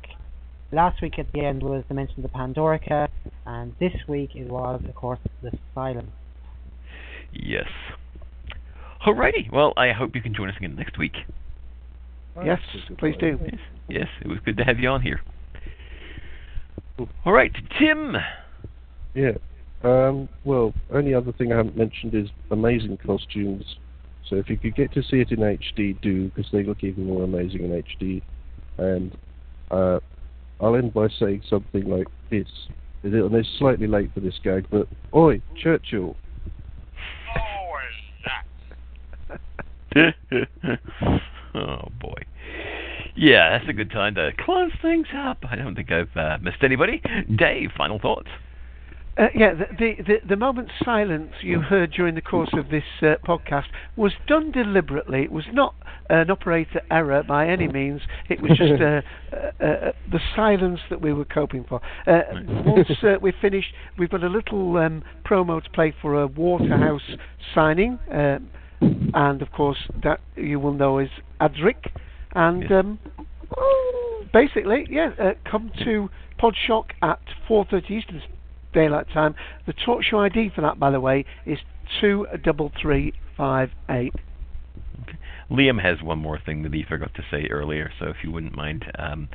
Last 0.73 1.03
week 1.03 1.19
at 1.19 1.27
the 1.35 1.45
end 1.45 1.63
was 1.63 1.85
the 1.87 1.93
mention 1.93 2.25
of 2.25 2.31
the 2.31 2.37
Pandorica, 2.39 3.09
and 3.45 3.75
this 3.79 3.93
week 4.09 4.31
it 4.35 4.49
was, 4.49 4.81
of 4.89 4.95
course, 4.95 5.19
the 5.43 5.51
Silence. 5.75 6.09
yes. 7.35 7.67
Alrighty. 9.07 9.53
Well, 9.53 9.75
I 9.77 9.93
hope 9.93 10.15
you 10.15 10.23
can 10.23 10.35
join 10.35 10.49
us 10.49 10.55
again 10.57 10.75
next 10.75 10.97
week. 10.99 11.13
Yes, 12.45 12.61
please 12.99 13.15
do. 13.19 13.39
Yes, 13.43 13.59
yes, 13.89 14.09
it 14.23 14.29
was 14.29 14.39
good 14.45 14.57
to 14.59 14.65
have 14.65 14.79
you 14.79 14.89
on 14.89 15.01
here. 15.01 15.21
All 17.25 17.33
right, 17.33 17.53
Tim. 17.79 18.17
Yeah. 19.15 19.33
Um, 19.83 20.29
well, 20.45 20.73
only 20.93 21.15
other 21.15 21.33
thing 21.33 21.53
I 21.53 21.57
haven't 21.57 21.77
mentioned 21.77 22.15
is 22.15 22.29
amazing 22.51 22.99
costumes. 22.99 23.65
So 24.29 24.37
if 24.37 24.51
you 24.51 24.57
could 24.57 24.75
get 24.75 24.93
to 24.95 25.03
see 25.03 25.17
it 25.21 25.31
in 25.31 25.39
HD, 25.39 26.01
do 26.01 26.29
because 26.29 26.51
they 26.53 26.65
look 26.65 26.83
even 26.83 27.07
more 27.07 27.25
amazing 27.25 27.63
in 27.63 27.83
HD. 27.83 28.23
And 28.79 29.17
uh, 29.71 30.01
I'll 30.61 30.77
end 30.77 30.93
by 30.93 31.09
saying 31.19 31.43
something 31.49 31.89
like 31.89 32.09
this. 32.31 32.49
And 33.03 33.35
it's 33.35 33.49
slightly 33.59 33.87
late 33.87 34.13
for 34.13 34.21
this 34.21 34.35
gag, 34.43 34.67
but 34.71 34.89
oi, 35.15 35.41
Churchill. 35.63 36.17
oh 41.57 41.91
boy. 42.01 42.23
Yeah, 43.17 43.57
that's 43.57 43.69
a 43.69 43.73
good 43.73 43.91
time 43.91 44.15
to 44.17 44.31
close 44.39 44.73
things 44.83 45.07
up. 45.17 45.39
I 45.49 45.57
don't 45.57 45.75
think 45.75 45.91
I've 45.91 46.15
uh, 46.17 46.39
missed 46.43 46.63
anybody. 46.63 47.01
Dave, 47.35 47.71
final 47.77 47.99
thoughts. 47.99 48.29
Uh, 49.19 49.29
yeah, 49.35 49.55
the, 49.55 49.65
the 49.79 50.03
the 50.03 50.29
the 50.29 50.37
moment 50.37 50.69
silence 50.85 51.33
you 51.41 51.61
heard 51.61 51.91
during 51.91 52.15
the 52.15 52.21
course 52.21 52.51
of 52.53 52.69
this 52.69 52.85
uh, 53.01 53.15
podcast 53.27 53.65
was 53.97 54.13
done 54.27 54.53
deliberately. 54.53 55.23
It 55.23 55.33
was 55.33 55.47
not 55.53 55.75
an 56.11 56.31
operator 56.31 56.83
error 56.91 57.23
by 57.23 57.49
any 57.49 57.67
means. 57.67 58.03
It 58.29 58.43
was 58.43 58.53
just 58.59 58.83
uh, 58.83 59.01
uh, 59.33 59.65
uh, 59.65 59.93
the 60.13 60.21
silence 60.35 60.81
that 60.91 61.01
we 61.01 61.15
were 61.15 61.25
coping 61.25 61.65
for. 61.67 61.81
Uh, 62.07 62.21
once 62.67 62.91
uh, 63.03 63.15
we've 63.23 63.33
finished, 63.41 63.73
we've 63.99 64.11
got 64.11 64.23
a 64.23 64.29
little 64.29 64.77
um, 64.77 65.03
promo 65.25 65.65
to 65.65 65.71
play 65.71 65.95
for 66.03 66.21
a 66.21 66.27
Waterhouse 66.27 67.17
signing, 67.55 67.99
um 68.11 68.51
and 68.81 69.43
of 69.43 69.51
course 69.53 69.79
that 70.03 70.21
you 70.37 70.61
will 70.61 70.73
know 70.73 70.99
is 70.99 71.11
Adric. 71.41 71.91
And 72.33 72.71
um, 72.71 72.99
basically, 74.33 74.87
yeah, 74.91 75.11
uh, 75.19 75.31
come 75.51 75.71
to 75.85 76.09
Podshock 76.39 76.91
at 77.03 77.21
4:30 77.49 77.91
Eastern 77.91 78.23
Daylight 78.75 79.07
Time. 79.13 79.35
The 79.67 79.73
Talkshoe 79.73 80.19
ID 80.27 80.51
for 80.55 80.61
that, 80.61 80.79
by 80.79 80.91
the 80.91 81.01
way, 81.01 81.25
is 81.47 81.59
two 82.01 82.27
double 82.45 82.73
three 82.81 83.15
five 83.37 83.71
eight. 83.89 84.15
Liam 85.51 85.81
has 85.81 86.03
one 86.03 86.19
more 86.19 86.39
thing 86.45 86.63
that 86.65 86.75
he 86.75 86.85
forgot 86.87 87.15
to 87.15 87.23
say 87.31 87.47
earlier, 87.51 87.91
so 87.99 88.07
if 88.07 88.17
you 88.23 88.33
wouldn't 88.33 88.57
mind 88.57 88.85
um, 88.99 89.29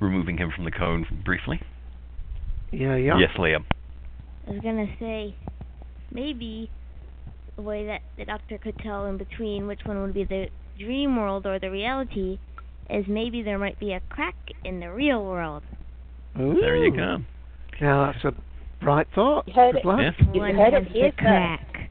removing 0.00 0.38
him 0.38 0.52
from 0.54 0.64
the 0.64 0.70
cone 0.70 1.04
briefly. 1.24 1.60
Yeah, 2.70 2.96
yeah. 2.96 3.18
Yes, 3.18 3.30
Liam. 3.36 3.64
I 4.46 4.50
was 4.52 4.60
gonna 4.60 4.86
say, 5.00 5.34
maybe 6.12 6.70
the 7.56 7.62
way 7.62 7.86
that 7.86 8.02
the 8.16 8.24
doctor 8.24 8.58
could 8.58 8.78
tell 8.78 9.06
in 9.06 9.16
between 9.16 9.66
which 9.66 9.80
one 9.84 10.00
would 10.02 10.14
be 10.14 10.24
the 10.24 10.46
dream 10.78 11.16
world 11.16 11.46
or 11.46 11.58
the 11.58 11.70
reality 11.70 12.38
is 12.90 13.04
maybe 13.08 13.42
there 13.42 13.58
might 13.58 13.78
be 13.80 13.92
a 13.92 14.00
crack 14.08 14.36
in 14.64 14.80
the 14.80 14.90
real 14.92 15.24
world. 15.24 15.62
There 16.36 16.76
you 16.76 16.94
go. 16.94 17.18
Yeah, 17.80 18.12
that's 18.12 18.24
a 18.24 18.84
bright 18.84 19.06
thought. 19.14 19.48
You 19.48 19.54
heard 19.54 19.72
Good 19.72 19.80
it. 19.80 19.86
luck. 19.86 20.00
Yeah. 20.34 20.40
One 20.40 20.54
heard 20.54 20.72
has 20.74 20.82
it 20.82 20.88
the 20.88 20.92
here 20.92 21.12
crack. 21.12 21.90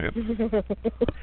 Yep. 0.00 0.14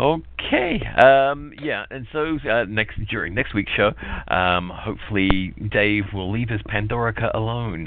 Okay. 0.00 0.80
Um, 0.96 1.52
yeah, 1.62 1.84
and 1.90 2.06
so 2.10 2.38
uh, 2.50 2.64
next 2.66 2.98
during 3.10 3.34
next 3.34 3.52
week's 3.54 3.70
show, 3.72 3.90
um, 4.34 4.72
hopefully 4.74 5.52
Dave 5.70 6.04
will 6.14 6.32
leave 6.32 6.48
his 6.48 6.62
Pandorica 6.62 7.34
alone. 7.34 7.86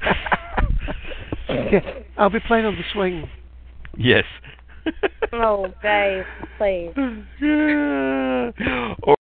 yeah, 1.48 2.00
I'll 2.18 2.30
be 2.30 2.40
playing 2.48 2.64
on 2.64 2.74
the 2.74 2.82
swing. 2.92 3.30
yes. 3.96 4.24
Oh, 5.32 5.72
Dave, 5.82 6.24
please. 6.58 6.92
Or- 9.04 9.16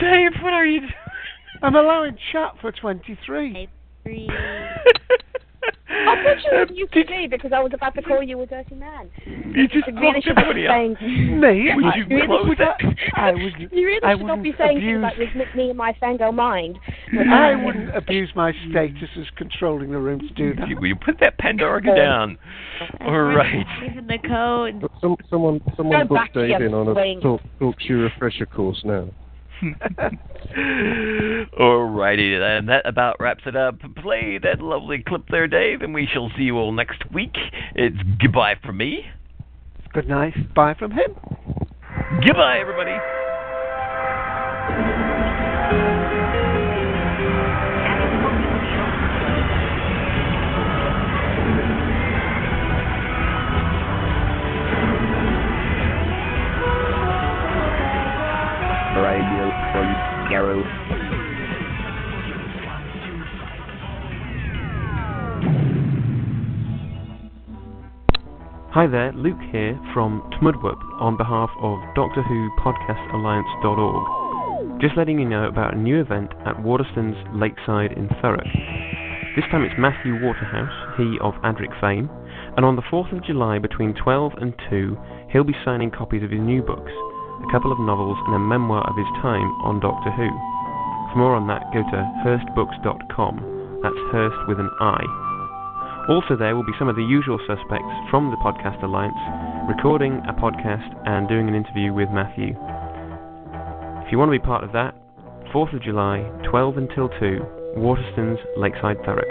Dave, 0.00 0.32
what 0.42 0.52
are 0.52 0.64
you 0.66 0.80
doing? 0.80 0.92
I'm 1.62 1.74
allowing 1.74 2.16
chat 2.32 2.54
for 2.60 2.70
23. 2.72 3.68
I 5.88 6.22
thought 6.22 6.44
you 6.44 6.50
were 6.52 6.62
um, 6.62 6.68
you 6.74 6.86
could 6.86 7.08
me 7.08 7.26
because 7.30 7.52
I 7.52 7.60
was 7.60 7.72
about 7.74 7.94
to 7.94 8.02
call 8.02 8.22
you 8.22 8.40
a 8.40 8.46
dirty 8.46 8.74
man. 8.74 9.10
You 9.26 9.68
just 9.68 9.86
really 9.86 10.00
blocked 10.00 10.24
should 10.24 10.36
not 10.36 10.44
everybody 10.44 10.62
be 10.62 10.68
out. 10.68 10.98
saying. 11.00 11.40
Me? 11.40 11.70
Would 11.74 11.84
I- 11.84 11.96
you 11.96 12.06
really 12.08 12.26
close 12.26 12.46
should 12.48 12.58
that? 12.58 12.76
I 13.14 13.32
wouldn't. 13.32 13.72
You 13.72 13.86
really 13.86 14.02
I 14.02 14.16
should 14.16 14.26
not 14.26 14.42
be 14.42 14.54
saying 14.58 14.78
abuse. 14.78 14.92
things 14.92 15.02
like 15.02 15.16
this 15.16 15.28
make 15.34 15.54
me 15.56 15.70
and 15.70 15.78
my 15.78 15.94
fango 16.00 16.30
mind. 16.32 16.78
Mm. 17.12 17.32
I 17.32 17.54
um, 17.54 17.64
wouldn't 17.64 17.96
abuse 17.96 18.30
my 18.34 18.52
status 18.70 19.08
as 19.18 19.26
controlling 19.36 19.90
the 19.90 19.98
room 19.98 20.20
to 20.20 20.34
do 20.34 20.54
that. 20.54 20.68
You, 20.68 20.76
will 20.76 20.88
you 20.88 20.96
put 20.96 21.18
that 21.20 21.38
Pandorica 21.38 21.92
uh, 21.92 21.96
down? 21.96 22.38
All 23.00 23.22
right. 23.22 23.66
Even 23.90 24.06
the 24.06 24.18
code. 24.18 24.90
Some, 25.00 25.16
someone 25.30 25.60
someone 25.76 26.02
Go 26.02 26.08
book 26.08 26.16
back 26.16 26.34
Dave 26.34 26.60
in 26.60 26.74
on 26.74 26.88
a 26.88 26.94
swing. 26.94 27.20
talk, 27.20 27.40
Talkshoe 27.60 28.02
refresher 28.04 28.46
course 28.46 28.80
now. 28.84 29.08
Alrighty, 31.58 32.38
then. 32.38 32.66
That 32.66 32.86
about 32.86 33.16
wraps 33.20 33.42
it 33.46 33.56
up. 33.56 33.80
Play 33.96 34.38
that 34.42 34.60
lovely 34.60 35.02
clip 35.06 35.24
there, 35.30 35.46
Dave, 35.46 35.82
and 35.82 35.92
we 35.92 36.08
shall 36.12 36.30
see 36.36 36.44
you 36.44 36.56
all 36.56 36.72
next 36.72 37.02
week. 37.12 37.36
It's 37.74 37.96
goodbye 38.20 38.54
from 38.64 38.76
me. 38.78 39.04
Good 39.92 40.08
night. 40.08 40.54
Bye 40.54 40.74
from 40.78 40.92
him. 40.92 41.16
Goodbye, 42.24 42.58
everybody. 42.60 42.96
Hi 68.78 68.86
there, 68.86 69.10
Luke 69.10 69.42
here 69.50 69.74
from 69.90 70.22
Tmudwup 70.38 70.78
on 71.02 71.16
behalf 71.18 71.50
of 71.58 71.82
Doctor 71.98 72.22
Who 72.22 72.48
Podcast 72.62 73.02
Alliance.org. 73.10 74.78
Just 74.80 74.96
letting 74.96 75.18
you 75.18 75.26
know 75.26 75.50
about 75.50 75.74
a 75.74 75.76
new 75.76 76.00
event 76.00 76.30
at 76.46 76.62
Waterstones 76.62 77.18
Lakeside 77.34 77.98
in 77.98 78.06
Thurrock. 78.22 78.46
This 79.34 79.50
time 79.50 79.66
it's 79.66 79.74
Matthew 79.82 80.22
Waterhouse, 80.22 80.70
he 80.94 81.18
of 81.18 81.34
Adric 81.42 81.74
fame, 81.82 82.06
and 82.54 82.62
on 82.62 82.76
the 82.76 82.86
4th 82.86 83.10
of 83.10 83.26
July 83.26 83.58
between 83.58 83.98
12 83.98 84.38
and 84.38 84.54
2 84.70 84.96
he'll 85.32 85.42
be 85.42 85.58
signing 85.64 85.90
copies 85.90 86.22
of 86.22 86.30
his 86.30 86.38
new 86.38 86.62
books, 86.62 86.94
a 86.94 87.50
couple 87.50 87.74
of 87.74 87.82
novels 87.82 88.16
and 88.30 88.36
a 88.36 88.38
memoir 88.38 88.86
of 88.86 88.94
his 88.94 89.10
time 89.18 89.50
on 89.66 89.82
Doctor 89.82 90.14
Who. 90.14 90.30
For 91.10 91.18
more 91.18 91.34
on 91.34 91.50
that, 91.50 91.66
go 91.74 91.82
to 91.82 91.98
hirstbooks.com. 92.22 93.82
That's 93.82 93.98
Hirst 94.14 94.38
with 94.46 94.60
an 94.62 94.70
I. 94.78 95.27
Also, 96.08 96.36
there 96.36 96.56
will 96.56 96.64
be 96.64 96.72
some 96.78 96.88
of 96.88 96.96
the 96.96 97.02
usual 97.04 97.38
suspects 97.46 97.92
from 98.10 98.30
the 98.30 98.36
Podcast 98.38 98.82
Alliance 98.82 99.16
recording 99.68 100.22
a 100.26 100.32
podcast 100.32 100.88
and 101.06 101.28
doing 101.28 101.48
an 101.48 101.54
interview 101.54 101.92
with 101.92 102.08
Matthew. 102.10 102.56
If 104.06 104.10
you 104.12 104.16
want 104.18 104.28
to 104.32 104.32
be 104.32 104.38
part 104.38 104.64
of 104.64 104.72
that, 104.72 104.94
4th 105.52 105.74
of 105.74 105.82
July, 105.82 106.20
12 106.48 106.78
until 106.78 107.08
2, 107.20 107.44
Waterstones, 107.76 108.38
Lakeside 108.56 108.96
Thurrock. 109.04 109.28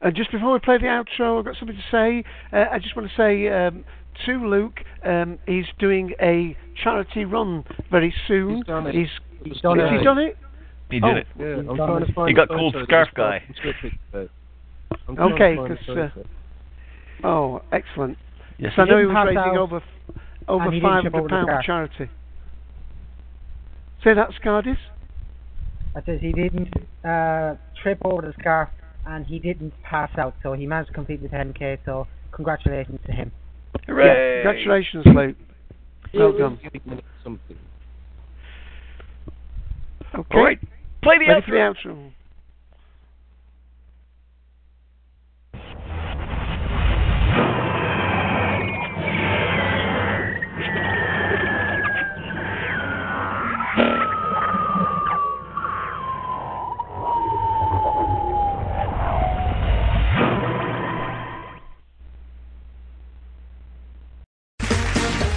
And 0.00 0.12
Uh, 0.12 0.16
just 0.16 0.30
before 0.32 0.52
we 0.54 0.58
play 0.60 0.78
the 0.78 0.86
outro, 0.86 1.38
I've 1.38 1.44
got 1.44 1.56
something 1.58 1.76
to 1.76 1.90
say. 1.90 2.24
Uh, 2.50 2.64
I 2.72 2.78
just 2.78 2.96
want 2.96 3.10
to 3.10 3.14
say 3.16 3.48
um, 3.48 3.84
to 4.24 4.32
Luke, 4.48 4.80
um, 5.04 5.38
he's 5.46 5.66
doing 5.78 6.14
a 6.20 6.56
charity 6.82 7.26
run 7.26 7.64
very 7.90 8.14
soon. 8.26 8.56
He's 8.56 8.64
done 8.64 8.86
it. 8.86 8.94
He's, 8.94 9.08
He's 9.44 9.60
done 9.60 9.78
has 9.78 9.90
it. 9.92 9.98
he 9.98 10.04
done 10.04 10.18
it? 10.18 10.38
He 10.90 11.00
Oh. 11.02 11.08
did 11.08 11.16
it. 11.18 11.26
Yeah, 11.38 11.70
I'm 11.70 11.76
trying 11.76 12.06
to 12.06 12.12
find 12.12 12.28
He 12.28 12.34
got 12.34 12.48
called 12.48 12.74
photo 12.74 12.84
Scarf 12.84 13.08
Guy. 13.14 13.42
the 13.48 13.54
specific 13.54 13.92
bit. 14.12 14.30
I'm 15.08 15.16
trying 15.16 15.28
to 15.28 15.34
Okay, 15.34 15.74
because 15.74 16.16
uh, 17.22 17.26
oh, 17.26 17.62
excellent. 17.72 18.18
Yes, 18.58 18.72
so 18.76 18.82
I 18.82 18.84
he 18.84 18.90
know 18.90 18.98
he 18.98 19.06
was 19.06 19.16
raising 19.26 19.38
out, 19.38 19.56
over 19.56 19.82
over 20.46 20.64
and 20.64 20.74
he 20.74 20.80
didn't 20.80 20.92
five 20.92 21.02
trip 21.02 21.12
hundred 21.14 21.32
over 21.32 21.42
the 21.42 21.46
pound 21.46 21.58
for 21.58 21.66
charity. 21.66 22.10
Say 24.04 24.14
that, 24.14 24.30
Scardis. 24.40 24.76
I 25.96 26.02
says 26.02 26.20
he 26.20 26.32
didn't 26.32 26.68
uh, 27.04 27.54
trip 27.82 27.98
over 28.04 28.22
the 28.22 28.34
scarf 28.38 28.68
and 29.06 29.24
he 29.26 29.38
didn't 29.38 29.72
pass 29.82 30.10
out, 30.18 30.34
so 30.42 30.52
he 30.52 30.66
managed 30.66 30.88
to 30.88 30.94
complete 30.94 31.22
the 31.22 31.28
10k. 31.28 31.78
So 31.84 32.06
congratulations 32.32 33.00
to 33.06 33.12
him. 33.12 33.32
Hooray! 33.86 34.06
Yeah, 34.06 34.42
congratulations, 34.42 35.04
Luke. 35.06 35.36
Well 36.12 36.36
done. 36.36 36.60
Something. 37.22 37.56
Okay. 40.14 40.38
All 40.38 40.44
right, 40.44 40.60
play 41.04 41.18
the 41.18 41.28
Ready 41.28 41.42
outro. 41.42 41.44
for 41.44 41.50
the 41.52 41.58
outro. 41.58 42.10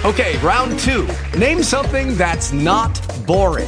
Okay, 0.06 0.38
round 0.38 0.80
two. 0.80 1.06
Name 1.38 1.62
something 1.62 2.16
that's 2.16 2.54
not 2.54 2.98
boring. 3.28 3.68